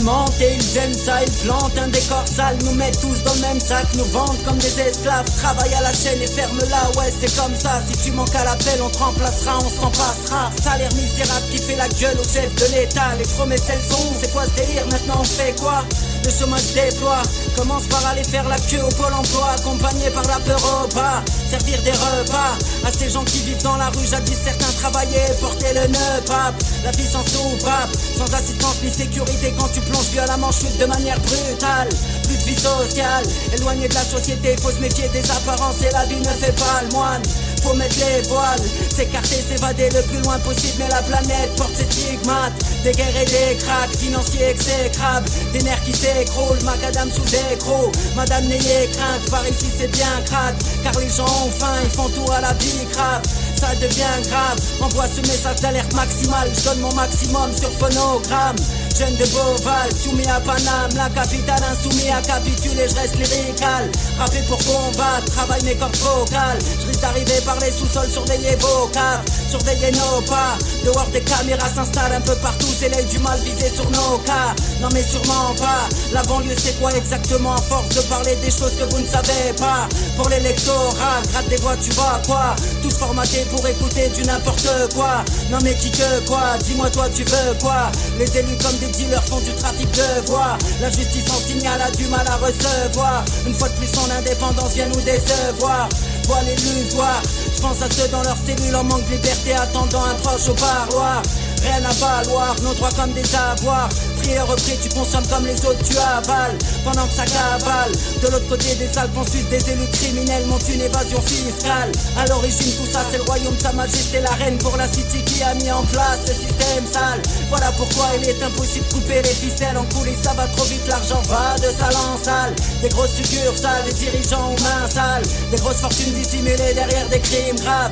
Ils 0.03 0.07
mentent 0.07 0.41
et 0.41 0.55
ils 0.55 0.77
aiment 0.79 0.93
ça, 0.93 1.23
ils 1.23 1.31
plantent 1.47 1.77
un 1.77 1.87
décor 1.87 2.25
sale, 2.27 2.57
nous 2.65 2.73
mettent 2.73 2.99
tous 2.99 3.23
dans 3.23 3.33
le 3.35 3.39
même 3.39 3.59
sac, 3.61 3.85
nous 3.95 4.03
vendent 4.11 4.43
comme 4.43 4.57
des 4.57 4.77
esclaves, 4.81 5.23
travaille 5.37 5.73
à 5.75 5.81
la 5.81 5.93
chaîne 5.93 6.21
et 6.21 6.27
ferme-la, 6.27 6.99
ouais 6.99 7.09
c'est 7.21 7.33
comme 7.37 7.55
ça, 7.55 7.81
si 7.89 7.97
tu 8.03 8.11
manques 8.11 8.35
à 8.35 8.43
l'appel 8.43 8.81
on 8.83 8.89
te 8.89 8.97
remplacera, 8.97 9.59
on 9.59 9.81
s'en 9.81 9.89
passera, 9.91 10.51
salaire 10.61 10.93
misérable 10.93 11.45
qui 11.51 11.57
fait 11.57 11.77
la 11.77 11.87
gueule 11.87 12.17
au 12.19 12.23
chef 12.23 12.53
de 12.53 12.75
l'état, 12.75 13.15
les 13.17 13.23
promesses 13.23 13.63
elles 13.69 13.79
sont, 13.79 14.13
c'est 14.21 14.33
quoi 14.33 14.43
ce 14.43 14.61
délire, 14.61 14.85
maintenant 14.91 15.21
on 15.21 15.23
fait 15.23 15.55
quoi? 15.61 15.85
Le 16.23 16.31
chômage 16.31 16.73
déploie, 16.73 17.21
commence 17.57 17.87
par 17.87 18.05
aller 18.07 18.23
faire 18.23 18.47
la 18.47 18.57
queue 18.57 18.81
au 18.83 18.89
pôle 18.95 19.13
emploi, 19.13 19.51
accompagné 19.57 20.09
par 20.11 20.23
la 20.23 20.39
peur 20.39 20.59
au 20.83 20.95
bas, 20.95 21.23
servir 21.49 21.81
des 21.83 21.91
repas 21.91 22.57
à 22.85 22.91
ces 22.91 23.09
gens 23.09 23.23
qui 23.23 23.39
vivent 23.39 23.63
dans 23.63 23.77
la 23.77 23.89
rue, 23.89 24.05
jadis 24.09 24.37
certains 24.43 24.71
travaillaient, 24.73 25.35
porter 25.39 25.73
le 25.73 25.87
nœud 25.87 26.21
pape, 26.25 26.55
la 26.83 26.91
vie 26.91 27.07
sans 27.07 27.25
soupape, 27.25 27.89
sans 28.17 28.33
assistance 28.33 28.77
ni 28.83 28.91
sécurité 28.91 29.53
quand 29.57 29.69
tu 29.73 29.81
plonges 29.81 30.09
violemment 30.11 30.51
chute 30.51 30.77
de 30.77 30.85
manière 30.85 31.19
brutale, 31.19 31.89
plus 32.23 32.37
de 32.37 32.43
vie 32.43 32.59
sociale, 32.59 33.25
éloigné 33.53 33.87
de 33.87 33.93
la 33.93 34.03
société, 34.03 34.55
faut 34.61 34.71
se 34.71 34.79
méfier 34.79 35.07
des 35.09 35.29
apparences 35.31 35.81
et 35.81 35.91
la 35.91 36.05
vie 36.05 36.19
ne 36.19 36.33
fait 36.45 36.55
pas 36.55 36.81
le 36.83 36.89
moine. 36.93 37.21
Faut 37.63 37.73
mettre 37.75 37.95
les 37.95 38.27
voiles, 38.27 38.59
s'écarter, 38.93 39.37
s'évader 39.37 39.89
le 39.89 40.01
plus 40.03 40.21
loin 40.23 40.37
possible, 40.39 40.73
mais 40.79 40.89
la 40.89 41.01
planète 41.01 41.55
porte 41.55 41.71
ses 41.77 41.85
stigmates. 41.85 42.51
Des 42.83 42.91
guerres 42.91 43.21
et 43.21 43.25
des 43.25 43.57
cracks, 43.57 43.95
financiers 43.95 44.49
exécrables, 44.49 45.29
des 45.53 45.61
nerfs 45.61 45.81
qui 45.85 45.93
s'écroulent, 46.13 46.63
macadam 46.63 47.09
sous 47.11 47.35
écro. 47.51 47.91
Madame, 48.15 48.45
n'ayez 48.45 48.89
crainte, 48.93 49.29
par 49.29 49.47
ici 49.47 49.67
c'est 49.77 49.91
bien 49.91 50.21
crade, 50.25 50.55
car 50.83 50.93
les 50.99 51.09
gens 51.09 51.25
ont 51.25 51.51
faim, 51.51 51.75
ils 51.83 51.89
font 51.89 52.09
tout 52.09 52.31
à 52.31 52.41
la 52.41 52.53
vie 52.53 52.85
grave. 52.91 53.21
Ça 53.59 53.73
devient 53.75 54.27
grave, 54.27 54.59
envoie 54.81 55.05
ce 55.07 55.21
message 55.21 55.61
d'alerte 55.61 55.93
maximale, 55.93 56.51
je 56.53 56.63
donne 56.63 56.79
mon 56.79 56.93
maximum 56.93 57.49
sur 57.55 57.71
phonogramme. 57.71 58.57
Jeune 58.97 59.15
de 59.15 59.25
Beauval, 59.25 59.89
soumis 59.91 60.27
à 60.27 60.39
Paname, 60.39 60.91
la 60.95 61.09
capitale 61.09 61.63
insoumis 61.71 62.11
à 62.11 62.21
capituler, 62.21 62.87
je 62.87 62.95
reste 62.95 63.15
lyrical. 63.15 63.89
Rappé 64.19 64.39
pour 64.47 64.59
combattre, 64.59 65.25
travaille 65.33 65.63
mes 65.63 65.75
cordes 65.75 65.95
vocales. 65.95 66.59
Je 66.79 66.87
risque 66.87 67.01
d'arriver 67.01 67.41
par 67.43 67.57
les 67.59 67.71
sous-sols, 67.71 68.11
surveiller 68.11 68.55
vos 68.59 68.87
caves, 68.93 69.23
surveiller 69.49 69.91
nos 69.93 70.21
pas. 70.27 70.57
Dehors 70.85 71.09
des 71.11 71.21
caméras 71.21 71.69
s'installent 71.73 72.13
un 72.13 72.21
peu 72.21 72.35
partout, 72.35 72.67
c'est 72.77 72.89
l'œil 72.89 73.05
du 73.05 73.17
mal 73.17 73.39
visé 73.39 73.71
sur 73.73 73.89
nos 73.89 74.19
cas. 74.19 74.53
Non 74.79 74.89
mais 74.93 75.01
sûrement 75.01 75.55
pas. 75.57 75.89
La 76.11 76.21
banlieue 76.23 76.55
c'est 76.57 76.79
quoi 76.79 76.91
exactement? 76.91 77.53
À 77.53 77.61
force 77.61 77.89
de 77.89 78.01
parler 78.01 78.35
des 78.37 78.51
choses 78.51 78.73
que 78.77 78.83
vous 78.91 78.99
ne 78.99 79.07
savez 79.07 79.53
pas. 79.57 79.87
Pour 80.15 80.29
l'électorat, 80.29 81.21
gratte 81.31 81.49
des 81.49 81.55
voix, 81.57 81.75
tu 81.83 81.91
vois 81.91 82.21
quoi? 82.25 82.55
Tous 82.81 82.95
formatés 82.97 83.45
pour 83.49 83.65
écouter 83.67 84.09
du 84.09 84.21
n'importe 84.23 84.67
quoi. 84.93 85.23
Non 85.49 85.57
mais 85.63 85.75
qui 85.75 85.89
que 85.91 86.27
quoi? 86.27 86.57
Dis-moi 86.63 86.89
toi 86.89 87.07
tu 87.15 87.23
veux 87.23 87.53
quoi? 87.59 87.91
Les 88.19 88.37
élus 88.37 88.57
comme 88.61 88.77
des 88.77 88.87
dealers 88.87 89.23
font 89.23 89.39
du 89.39 89.53
trafic 89.55 89.89
de 89.91 90.27
voix. 90.27 90.57
La 90.81 90.89
justice 90.89 91.29
en 91.31 91.47
signal 91.47 91.81
a 91.81 91.89
du 91.91 92.05
mal 92.07 92.27
à 92.27 92.35
recevoir. 92.35 93.23
Une 93.47 93.53
fois 93.53 93.69
de 93.69 93.75
plus 93.75 93.87
son 93.87 94.09
indépendance 94.11 94.73
vient 94.73 94.87
nous 94.87 95.01
décevoir. 95.01 95.89
Voile 96.27 96.45
illusoire, 96.47 97.21
je 97.53 97.61
pense 97.61 97.81
à 97.81 97.89
ceux 97.89 98.07
dans 98.07 98.23
leur 98.23 98.37
cellule 98.45 98.73
en 98.75 98.83
manque 98.85 99.05
de 99.07 99.15
liberté 99.15 99.53
attendant 99.53 100.03
un 100.05 100.15
proche 100.15 100.47
au 100.47 100.53
parloir. 100.53 101.21
Rien 101.63 101.83
à 101.85 101.93
valoir, 101.93 102.55
nos 102.61 102.73
droits 102.73 102.91
comme 102.91 103.13
des 103.13 103.35
avoirs. 103.35 103.89
Prière 104.21 104.47
repris, 104.47 104.77
tu 104.81 104.89
consommes 104.89 105.25
comme 105.27 105.45
les 105.45 105.55
autres, 105.65 105.83
tu 105.83 105.97
avales. 105.97 106.57
Pendant 106.83 107.07
que 107.07 107.13
ça 107.13 107.25
cavale, 107.25 107.91
de 108.21 108.27
l'autre 108.27 108.47
côté 108.49 108.75
des 108.75 108.97
Alpes, 108.97 109.17
en 109.17 109.23
des 109.23 109.71
élus 109.71 109.87
criminels 109.93 110.45
montent 110.47 110.67
une 110.67 110.81
évasion 110.81 111.21
fiscale. 111.21 111.91
À 112.17 112.25
l'origine, 112.27 112.71
tout 112.77 112.91
ça, 112.91 113.01
c'est 113.09 113.17
le 113.17 113.23
royaume 113.23 113.55
de 113.55 113.61
Sa 113.61 113.71
Majesté, 113.71 114.19
la 114.19 114.31
reine 114.31 114.57
pour 114.57 114.75
la 114.77 114.87
city 114.87 115.23
qui 115.25 115.41
a 115.41 115.53
mis 115.55 115.71
en 115.71 115.83
place 115.83 116.19
ce 116.27 116.33
système 116.33 116.85
sale. 116.91 117.21
Voilà 117.49 117.71
pourquoi 117.77 118.07
il 118.17 118.29
est 118.29 118.43
impossible 118.43 118.87
de 118.87 118.93
couper 118.93 119.21
les 119.21 119.29
ficelles 119.29 119.77
en 119.77 119.85
coulisses, 119.95 120.23
ça 120.23 120.33
va 120.33 120.47
trop 120.47 120.65
vite, 120.65 120.87
l'argent 120.87 121.21
va 121.27 121.55
de 121.57 121.71
salle 121.79 121.95
en 121.95 122.23
salle. 122.23 122.53
Des 122.81 122.89
grosses 122.89 123.15
succursales, 123.15 123.83
des 123.85 123.93
dirigeants 123.93 124.51
aux 124.51 124.61
mains 124.61 124.89
sales, 124.89 125.23
des 125.51 125.57
grosses 125.57 125.81
fortunes 125.81 126.13
dissimulées 126.13 126.73
derrière 126.73 127.07
des 127.09 127.19
crimes 127.19 127.55
graves. 127.55 127.91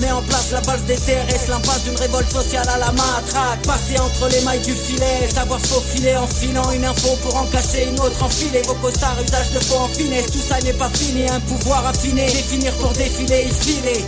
Mets 0.00 0.12
en 0.12 0.22
place 0.22 0.50
la 0.50 0.60
base 0.62 0.82
des 0.84 0.94
CRS, 0.94 1.48
l'impasse 1.48 1.84
d'une 1.84 1.96
révolte 1.96 2.32
sociale 2.32 2.66
à 2.68 2.78
la 2.78 2.90
matraque. 2.92 3.60
Passer 3.66 3.98
entre 3.98 4.28
les 4.30 4.40
mailles 4.42 4.60
du 4.60 4.72
filet, 4.72 5.28
savoir 5.28 5.60
se 5.60 5.66
faufiler 5.66 6.16
en 6.16 6.26
filant 6.26 6.70
une 6.72 6.86
info 6.86 7.08
pour 7.22 7.36
en 7.36 7.44
cacher 7.46 7.86
une 7.86 8.00
autre, 8.00 8.22
enfiler 8.22 8.62
vos 8.66 8.74
costards, 8.74 9.18
usage 9.22 9.50
de 9.50 9.60
faux 9.60 9.76
en 9.76 9.88
finesse. 9.88 10.26
Tout 10.32 10.40
ça 10.40 10.58
n'est 10.60 10.72
pas 10.72 10.88
fini, 10.88 11.28
un 11.28 11.40
pouvoir 11.40 11.86
affiné, 11.86 12.26
définir 12.26 12.72
pour 12.76 12.92
défiler 12.92 13.46
et 13.46 13.52
filer. 13.52 14.04